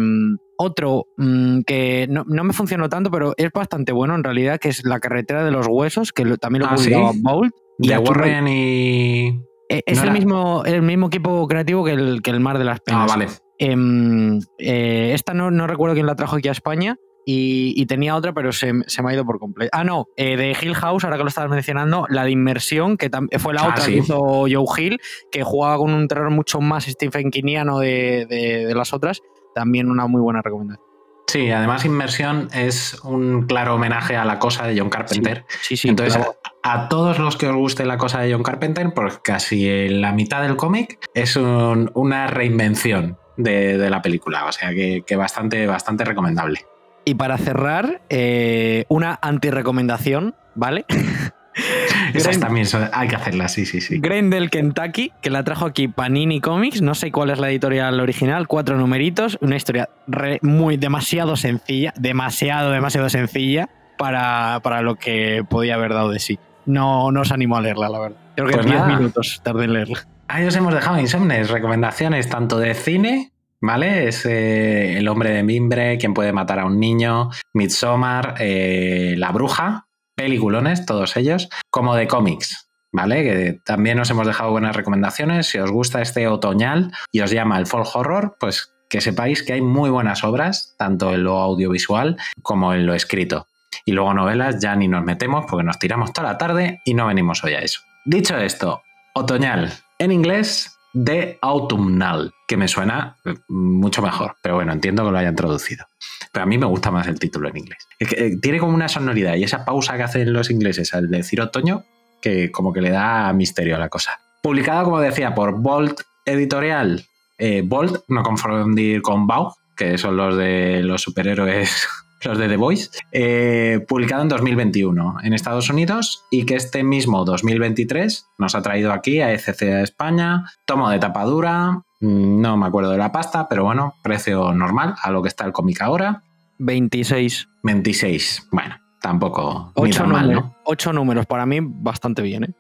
otro 0.58 1.06
mm, 1.18 1.62
que 1.62 2.08
no, 2.10 2.26
no 2.28 2.44
me 2.44 2.52
funcionó 2.54 2.90
tanto, 2.90 3.10
pero 3.12 3.34
es 3.38 3.50
bastante 3.52 3.92
bueno 3.94 4.16
en 4.16 4.24
realidad, 4.24 4.60
que 4.60 4.70
es 4.70 4.84
La 4.84 5.00
Carretera 5.00 5.44
de 5.46 5.52
los 5.52 5.68
Huesos, 5.70 6.12
que 6.12 6.26
lo- 6.26 6.38
también 6.38 6.64
lo 6.64 6.70
Ah, 6.70 6.78
¿sí? 6.78 6.90
publicaba 6.90 7.12
Vault. 7.22 7.54
Y 7.80 7.88
De 7.88 7.98
Warren 7.98 8.48
y. 8.50 9.28
eh, 9.70 9.84
Es 9.86 9.98
no 10.00 10.04
el 10.04 10.10
era- 10.10 10.14
mismo, 10.14 10.64
el 10.66 10.82
mismo 10.82 11.08
equipo 11.08 11.48
creativo 11.48 11.86
que 11.86 11.94
el, 11.94 12.22
que 12.22 12.32
el 12.32 12.42
Mar 12.42 12.58
de 12.58 12.66
las 12.66 12.80
Ah, 12.80 12.84
Penas. 12.86 13.08
vale. 13.08 13.28
Em, 13.58 14.40
eh, 14.58 15.12
esta 15.14 15.34
no, 15.34 15.50
no 15.52 15.66
recuerdo 15.68 15.94
quién 15.94 16.06
la 16.06 16.16
trajo 16.16 16.36
aquí 16.38 16.50
a 16.50 16.52
España. 16.52 16.98
Y, 17.26 17.74
y 17.76 17.86
tenía 17.86 18.16
otra, 18.16 18.34
pero 18.34 18.52
se, 18.52 18.72
se 18.88 19.04
me 19.04 19.12
ha 19.12 19.14
ido 19.14 19.26
por 19.26 19.38
completo. 19.40 19.70
Ah, 19.74 19.84
no, 19.84 20.08
eh, 20.16 20.36
de 20.36 20.56
Hill 20.60 20.74
House, 20.76 21.04
ahora 21.04 21.18
que 21.18 21.24
lo 21.24 21.30
estabas 21.30 21.52
mencionando, 21.52 22.08
la 22.10 22.24
de 22.24 22.32
Inmersión, 22.32 22.98
que 22.98 23.10
fue 23.38 23.54
la 23.54 23.62
Ah, 23.62 23.68
otra 23.70 23.84
sí. 23.84 23.92
que 23.94 23.98
hizo 24.00 24.18
Joe 24.50 24.66
Hill, 24.78 25.00
que 25.32 25.44
jugaba 25.44 25.78
con 25.78 25.94
un 25.94 26.08
terror 26.08 26.32
mucho 26.32 26.60
más 26.62 26.86
Stephen 26.86 27.30
Kiniano 27.30 27.80
de, 27.80 28.26
de- 28.30 28.66
de 28.66 28.76
las 28.76 28.94
otras. 28.94 29.22
También 29.54 29.90
una 29.92 30.08
muy 30.08 30.22
buena 30.22 30.42
recomendación. 30.42 30.86
Sí, 31.28 31.52
además 31.52 31.86
Inmersión 31.86 32.48
es 32.56 33.00
un 33.04 33.46
claro 33.46 33.76
homenaje 33.76 34.16
a 34.16 34.26
la 34.26 34.40
cosa 34.40 34.66
de 34.66 34.80
John 34.80 34.90
Carpenter. 34.90 35.46
Sí, 35.62 35.78
sí. 35.78 35.88
Entonces, 35.90 36.16
claro. 36.16 36.36
a, 36.64 36.86
a 36.86 36.90
todos 36.90 37.20
los 37.20 37.38
que 37.38 37.46
os 37.48 37.56
guste 37.56 37.86
la 37.86 37.98
cosa 38.00 38.22
de 38.22 38.34
John 38.34 38.42
Carpenter, 38.42 38.92
pues 38.96 39.20
casi 39.24 39.90
la 39.90 40.12
mitad 40.14 40.42
del 40.42 40.56
cómic 40.56 40.98
es 41.14 41.36
un- 41.36 41.92
una 41.94 42.26
reinvención 42.26 43.20
de, 43.38 43.78
de 43.78 43.90
la 43.92 44.02
película. 44.02 44.46
O 44.46 44.52
sea 44.52 44.70
que, 44.72 45.04
que 45.06 45.16
bastante, 45.16 45.68
bastante 45.68 46.04
recomendable. 46.04 46.66
Y 47.10 47.16
para 47.16 47.40
cerrar, 47.40 48.02
eh, 48.10 48.86
una 48.88 49.18
anti-recomendación, 49.20 50.36
¿vale? 50.54 50.86
Esas 52.14 52.40
también 52.40 52.66
son- 52.68 52.88
hay 52.94 53.08
que 53.08 53.16
hacerlas, 53.16 53.52
sí, 53.54 53.66
sí, 53.66 53.82
sí. 53.82 54.00
Grendel 54.00 54.52
Kentucky, 54.52 55.12
que 55.22 55.30
la 55.32 55.44
trajo 55.44 55.66
aquí 55.66 55.88
Panini 55.88 56.40
Comics, 56.40 56.84
no 56.84 56.94
sé 56.94 57.12
cuál 57.12 57.32
es 57.32 57.40
la 57.40 57.50
editorial 57.50 58.00
original, 58.00 58.48
cuatro 58.48 58.78
numeritos, 58.78 59.40
una 59.42 59.56
historia 59.56 59.90
re- 60.08 60.38
muy 60.44 60.78
demasiado 60.78 61.36
sencilla, 61.36 61.94
demasiado, 61.98 62.70
demasiado 62.72 63.10
sencilla 63.10 63.70
para, 63.98 64.60
para 64.64 64.82
lo 64.82 64.94
que 64.96 65.44
podía 65.50 65.74
haber 65.76 65.94
dado 65.94 66.12
de 66.12 66.20
sí. 66.20 66.38
No, 66.68 67.12
no 67.12 67.22
os 67.22 67.32
animo 67.32 67.58
a 67.58 67.62
leerla, 67.62 67.90
la 67.90 68.00
verdad. 68.00 68.18
Creo 68.36 68.48
que 68.48 68.54
Pues 68.54 68.66
10 68.68 68.78
nada. 68.82 68.96
minutos 68.98 69.42
tardé 69.44 69.66
en 69.66 69.74
leerla. 69.74 70.06
Ahí 70.28 70.46
os 70.46 70.56
hemos 70.56 70.76
dejado 70.76 71.00
insomnes, 71.00 71.50
recomendaciones 71.50 72.30
tanto 72.30 72.60
de 72.60 72.76
cine, 72.76 73.32
¿vale? 73.62 74.08
Es 74.08 74.26
eh, 74.26 74.98
El 74.98 75.08
hombre 75.08 75.32
de 75.32 75.44
mimbre, 75.44 75.98
quien 75.98 76.14
puede 76.14 76.34
matar 76.34 76.60
a 76.60 76.66
un 76.66 76.80
niño, 76.80 77.30
Midsommar, 77.54 78.36
eh, 78.40 79.16
La 79.18 79.32
bruja, 79.32 79.88
peliculones, 80.16 80.86
todos 80.86 81.16
ellos, 81.18 81.50
como 81.70 81.96
de 81.96 82.08
cómics, 82.08 82.70
¿vale? 82.92 83.24
Que 83.24 83.60
también 83.66 84.00
os 84.00 84.10
hemos 84.10 84.28
dejado 84.28 84.52
buenas 84.52 84.76
recomendaciones. 84.76 85.48
Si 85.48 85.58
os 85.58 85.72
gusta 85.72 86.02
este 86.02 86.28
otoñal 86.28 86.92
y 87.12 87.22
os 87.22 87.32
llama 87.32 87.58
el 87.58 87.68
folk 87.68 87.96
horror, 87.96 88.36
pues 88.40 88.74
que 88.90 89.02
sepáis 89.02 89.44
que 89.44 89.54
hay 89.54 89.62
muy 89.62 89.90
buenas 89.90 90.24
obras, 90.24 90.76
tanto 90.78 91.14
en 91.14 91.24
lo 91.24 91.38
audiovisual 91.38 92.18
como 92.42 92.74
en 92.74 92.86
lo 92.86 92.94
escrito. 92.94 93.48
Y 93.86 93.92
luego 93.92 94.14
novelas 94.14 94.60
ya 94.60 94.76
ni 94.76 94.88
nos 94.88 95.06
metemos 95.06 95.46
porque 95.48 95.64
nos 95.64 95.80
tiramos 95.80 96.12
toda 96.12 96.32
la 96.32 96.38
tarde 96.38 96.82
y 96.86 96.96
no 96.96 97.08
venimos 97.08 97.44
hoy 97.44 97.54
a 97.54 97.60
eso. 97.60 97.82
Dicho 98.06 98.36
esto, 98.38 98.82
otoñal, 99.14 99.72
en 100.00 100.12
inglés 100.12 100.79
de 100.94 101.38
autumnal, 101.42 102.34
que 102.48 102.58
me 102.58 102.68
suena 102.68 103.18
eh, 103.26 103.36
mucho 103.48 104.02
mejor, 104.02 104.36
pero 104.42 104.56
bueno, 104.56 104.74
entiendo 104.74 105.06
que 105.06 105.12
lo 105.12 105.18
hayan 105.18 105.36
traducido. 105.36 105.86
Pero 106.32 106.44
a 106.44 106.46
mí 106.46 106.58
me 106.58 106.66
gusta 106.66 106.92
más 106.92 107.08
el 107.08 107.20
título 107.20 107.50
en 107.50 107.58
inglés. 107.58 107.88
Que, 107.98 108.06
eh, 108.06 108.38
tiene 108.42 108.60
como 108.60 108.74
una 108.74 108.90
sonoridad 108.90 109.36
y 109.36 109.44
esa 109.44 109.66
pausa 109.66 109.98
que 109.98 110.04
hacen 110.04 110.34
los 110.34 110.50
ingleses 110.50 110.94
al 110.94 111.10
decir 111.10 111.42
otoño, 111.42 111.84
que 112.22 112.52
como 112.52 112.74
que 112.74 112.82
le 112.82 112.90
da 112.90 113.32
misterio 113.34 113.76
a 113.76 113.80
la 113.80 113.90
cosa. 113.90 114.20
Publicado, 114.42 114.86
como 114.86 115.00
decía, 115.00 115.34
por 115.36 115.60
Bolt 115.60 116.02
Editorial. 116.26 117.06
Eh, 117.38 117.64
Bolt, 117.66 118.04
no 118.08 118.24
confundir 118.24 119.02
con 119.02 119.28
Baugh, 119.28 119.54
que 119.76 119.98
son 119.98 120.18
los 120.18 120.36
de 120.38 120.82
los 120.84 121.02
superhéroes, 121.02 121.88
los 122.24 122.38
de 122.38 122.48
The 122.48 122.58
Voice. 122.58 122.90
Eh, 123.12 123.86
publicado 123.88 124.22
en 124.24 124.30
2021 124.30 125.18
en 125.24 125.34
Estados 125.34 125.70
Unidos 125.70 126.26
y 126.30 126.46
que 126.46 126.56
este 126.56 126.84
mismo 126.84 127.26
2023 127.26 128.28
nos 128.38 128.56
ha 128.56 128.62
traído 128.62 128.92
aquí 128.92 129.22
a 129.22 129.34
ECC 129.34 129.60
de 129.60 129.84
España, 129.84 130.46
tomo 130.66 130.90
de 130.90 131.00
tapadura, 131.00 131.82
mm, 132.00 132.42
no 132.42 132.58
me 132.58 132.68
acuerdo 132.68 132.92
de 132.92 132.98
la 132.98 133.12
pasta, 133.12 133.48
pero 133.48 133.64
bueno, 133.64 133.96
precio 134.02 134.54
normal 134.54 134.96
a 135.02 135.12
lo 135.12 135.22
que 135.22 135.30
está 135.30 135.46
el 135.46 135.52
cómic 135.52 135.82
ahora, 135.82 136.24
26. 136.60 137.48
26. 137.64 138.50
Bueno, 138.52 138.76
tampoco 139.02 139.72
ni 139.78 139.84
8 139.84 140.00
tan 140.00 140.12
mal, 140.12 140.28
números, 140.28 140.94
números, 140.94 141.26
para 141.26 141.46
mí 141.46 141.60
bastante 141.62 142.22
bien, 142.22 142.44
¿eh? 142.44 142.54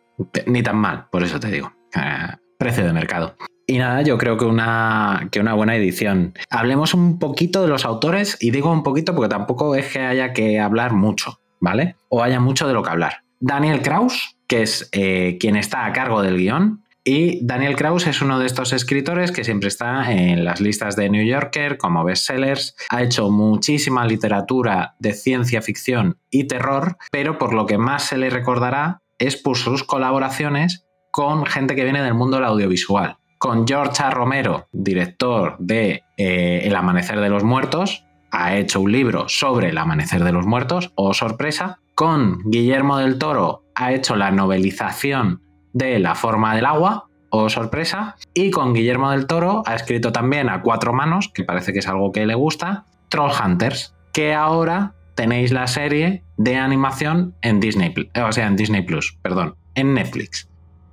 Ni 0.47 0.63
tan 0.63 0.77
mal, 0.77 1.07
por 1.11 1.23
eso 1.23 1.39
te 1.39 1.49
digo. 1.49 1.71
Eh, 1.95 2.35
precio 2.57 2.85
de 2.85 2.93
mercado. 2.93 3.35
Y 3.69 3.77
nada, 3.77 4.01
yo 4.01 4.17
creo 4.17 4.35
que 4.35 4.45
una, 4.45 5.29
que 5.31 5.39
una 5.39 5.53
buena 5.53 5.75
edición. 5.75 6.33
Hablemos 6.49 6.95
un 6.95 7.19
poquito 7.19 7.61
de 7.61 7.67
los 7.67 7.85
autores, 7.85 8.35
y 8.39 8.49
digo 8.49 8.71
un 8.71 8.81
poquito 8.81 9.13
porque 9.13 9.29
tampoco 9.29 9.75
es 9.75 9.93
que 9.93 9.99
haya 9.99 10.33
que 10.33 10.59
hablar 10.59 10.93
mucho, 10.93 11.39
¿vale? 11.59 11.95
O 12.09 12.23
haya 12.23 12.39
mucho 12.39 12.67
de 12.67 12.73
lo 12.73 12.81
que 12.81 12.89
hablar. 12.89 13.21
Daniel 13.39 13.83
Kraus, 13.83 14.37
que 14.47 14.63
es 14.63 14.89
eh, 14.91 15.37
quien 15.39 15.55
está 15.55 15.85
a 15.85 15.93
cargo 15.93 16.23
del 16.23 16.37
guion, 16.37 16.83
y 17.03 17.45
Daniel 17.45 17.75
Kraus 17.75 18.07
es 18.07 18.23
uno 18.23 18.39
de 18.39 18.47
estos 18.47 18.73
escritores 18.73 19.31
que 19.31 19.43
siempre 19.43 19.67
está 19.67 20.11
en 20.11 20.43
las 20.45 20.61
listas 20.61 20.95
de 20.95 21.11
New 21.11 21.23
Yorker 21.23 21.77
como 21.77 22.03
bestsellers. 22.03 22.75
Ha 22.89 23.03
hecho 23.03 23.29
muchísima 23.29 24.03
literatura 24.03 24.95
de 24.97 25.13
ciencia 25.13 25.61
ficción 25.61 26.17
y 26.31 26.45
terror, 26.45 26.97
pero 27.11 27.37
por 27.37 27.53
lo 27.53 27.67
que 27.67 27.77
más 27.77 28.01
se 28.01 28.17
le 28.17 28.31
recordará 28.31 29.03
es 29.19 29.37
por 29.37 29.57
sus 29.57 29.83
colaboraciones 29.83 30.87
con 31.11 31.45
gente 31.45 31.75
que 31.75 31.83
viene 31.83 32.01
del 32.01 32.15
mundo 32.15 32.37
del 32.37 32.45
audiovisual. 32.45 33.19
Con 33.39 33.65
George 33.65 34.03
A. 34.03 34.09
Romero, 34.09 34.67
director 34.73 35.55
de 35.59 36.03
eh, 36.17 36.59
El 36.65 36.75
Amanecer 36.75 37.21
de 37.21 37.29
los 37.29 37.45
Muertos, 37.45 38.05
ha 38.31 38.57
hecho 38.57 38.81
un 38.81 38.91
libro 38.91 39.29
sobre 39.29 39.69
el 39.69 39.77
Amanecer 39.77 40.25
de 40.25 40.33
los 40.33 40.45
Muertos, 40.45 40.91
o 40.95 41.13
sorpresa. 41.13 41.79
Con 41.95 42.39
Guillermo 42.51 42.97
del 42.97 43.17
Toro 43.17 43.63
ha 43.75 43.93
hecho 43.93 44.17
la 44.17 44.31
novelización 44.31 45.41
de 45.71 45.99
La 45.99 46.15
forma 46.15 46.53
del 46.53 46.65
agua, 46.65 47.07
o 47.29 47.47
sorpresa. 47.47 48.17
Y 48.33 48.51
con 48.51 48.73
Guillermo 48.73 49.11
del 49.11 49.25
Toro 49.25 49.63
ha 49.65 49.75
escrito 49.75 50.11
también 50.11 50.49
a 50.49 50.61
cuatro 50.61 50.91
manos, 50.91 51.31
que 51.33 51.45
parece 51.45 51.71
que 51.71 51.79
es 51.79 51.87
algo 51.87 52.11
que 52.11 52.25
le 52.25 52.35
gusta, 52.35 52.87
Trollhunters, 53.07 53.95
que 54.11 54.33
ahora 54.33 54.95
tenéis 55.15 55.53
la 55.53 55.67
serie 55.67 56.25
de 56.35 56.57
animación 56.57 57.35
en 57.41 57.61
Disney, 57.61 57.93
eh, 58.13 58.21
o 58.21 58.33
sea, 58.33 58.47
en 58.47 58.57
Disney 58.57 58.81
Plus, 58.81 59.17
perdón, 59.21 59.55
en 59.75 59.93
Netflix. 59.93 60.48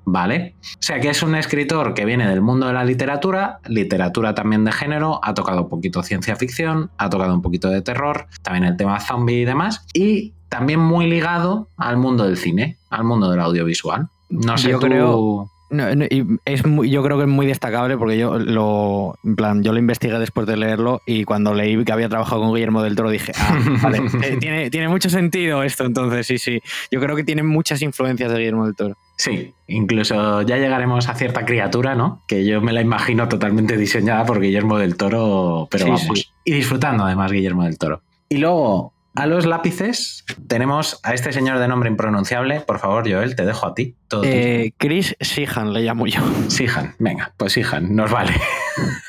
¿Vale? 0.08 0.54
O 0.62 0.76
sea 0.82 1.00
que 1.00 1.08
es 1.10 1.20
un 1.24 1.34
escritor 1.34 1.92
que 1.92 2.04
viene 2.04 2.28
del 2.28 2.40
mundo 2.40 2.68
de 2.68 2.72
la 2.72 2.84
literatura, 2.84 3.58
literatura 3.66 4.34
también 4.36 4.64
de 4.64 4.70
género, 4.70 5.18
ha 5.22 5.34
tocado 5.34 5.64
un 5.64 5.68
poquito 5.68 6.02
ciencia 6.04 6.36
ficción, 6.36 6.90
ha 6.96 7.10
tocado 7.10 7.34
un 7.34 7.42
poquito 7.42 7.68
de 7.70 7.82
terror, 7.82 8.28
también 8.42 8.64
el 8.64 8.76
tema 8.76 9.00
zombie 9.00 9.40
y 9.40 9.44
demás, 9.44 9.84
y 9.92 10.32
también 10.48 10.78
muy 10.78 11.10
ligado 11.10 11.68
al 11.76 11.96
mundo 11.96 12.24
del 12.24 12.36
cine, 12.36 12.76
al 12.88 13.02
mundo 13.02 13.30
del 13.32 13.40
audiovisual. 13.40 14.06
No 14.30 14.56
sé, 14.56 14.70
Yo 14.70 14.78
tú- 14.78 14.86
creo- 14.86 15.50
No, 15.68 15.92
no, 15.96 16.04
y 16.04 16.24
es 16.44 16.64
muy- 16.64 16.88
yo 16.88 17.02
creo 17.02 17.16
que 17.18 17.24
es 17.24 17.28
muy 17.28 17.44
destacable 17.44 17.98
porque 17.98 18.16
yo 18.16 18.38
lo, 18.38 19.18
en 19.24 19.34
plan, 19.34 19.64
yo 19.64 19.72
lo 19.72 19.80
investigué 19.80 20.16
después 20.20 20.46
de 20.46 20.56
leerlo 20.56 21.02
y 21.04 21.24
cuando 21.24 21.52
leí 21.54 21.82
que 21.84 21.90
había 21.90 22.08
trabajado 22.08 22.42
con 22.42 22.54
Guillermo 22.54 22.84
del 22.84 22.94
Toro 22.94 23.10
dije, 23.10 23.32
ah, 23.36 23.58
vale, 23.82 24.00
eh, 24.22 24.36
tiene, 24.38 24.70
tiene 24.70 24.88
mucho 24.88 25.10
sentido 25.10 25.64
esto 25.64 25.84
entonces, 25.84 26.24
sí, 26.28 26.38
sí. 26.38 26.60
Yo 26.92 27.00
creo 27.00 27.16
que 27.16 27.24
tiene 27.24 27.42
muchas 27.42 27.82
influencias 27.82 28.30
de 28.30 28.38
Guillermo 28.38 28.64
del 28.66 28.76
Toro. 28.76 28.96
Sí, 29.16 29.54
incluso 29.66 30.42
ya 30.42 30.56
llegaremos 30.58 31.08
a 31.08 31.14
cierta 31.14 31.44
criatura, 31.46 31.94
¿no? 31.94 32.22
Que 32.28 32.44
yo 32.44 32.60
me 32.60 32.72
la 32.72 32.82
imagino 32.82 33.28
totalmente 33.28 33.76
diseñada 33.76 34.24
por 34.26 34.40
Guillermo 34.40 34.78
del 34.78 34.96
Toro, 34.96 35.68
pero 35.70 35.84
Sí, 35.86 35.90
vamos. 35.90 36.18
sí. 36.18 36.26
Y 36.44 36.52
disfrutando 36.52 37.04
además 37.04 37.32
Guillermo 37.32 37.64
del 37.64 37.78
Toro. 37.78 38.02
Y 38.28 38.36
luego, 38.36 38.92
a 39.14 39.26
los 39.26 39.46
lápices, 39.46 40.24
tenemos 40.48 41.00
a 41.02 41.14
este 41.14 41.32
señor 41.32 41.58
de 41.58 41.66
nombre 41.68 41.88
impronunciable. 41.88 42.60
Por 42.60 42.78
favor, 42.78 43.10
Joel, 43.10 43.34
te 43.36 43.46
dejo 43.46 43.66
a 43.66 43.74
ti. 43.74 43.94
Todo. 44.08 44.22
Eh, 44.24 44.72
Chris 44.76 45.16
Sheehan 45.20 45.72
le 45.72 45.80
llamo 45.80 46.06
yo. 46.06 46.20
Sihan, 46.48 46.94
venga, 46.98 47.32
pues 47.38 47.54
Sihan, 47.54 47.96
nos 47.96 48.10
vale. 48.10 48.32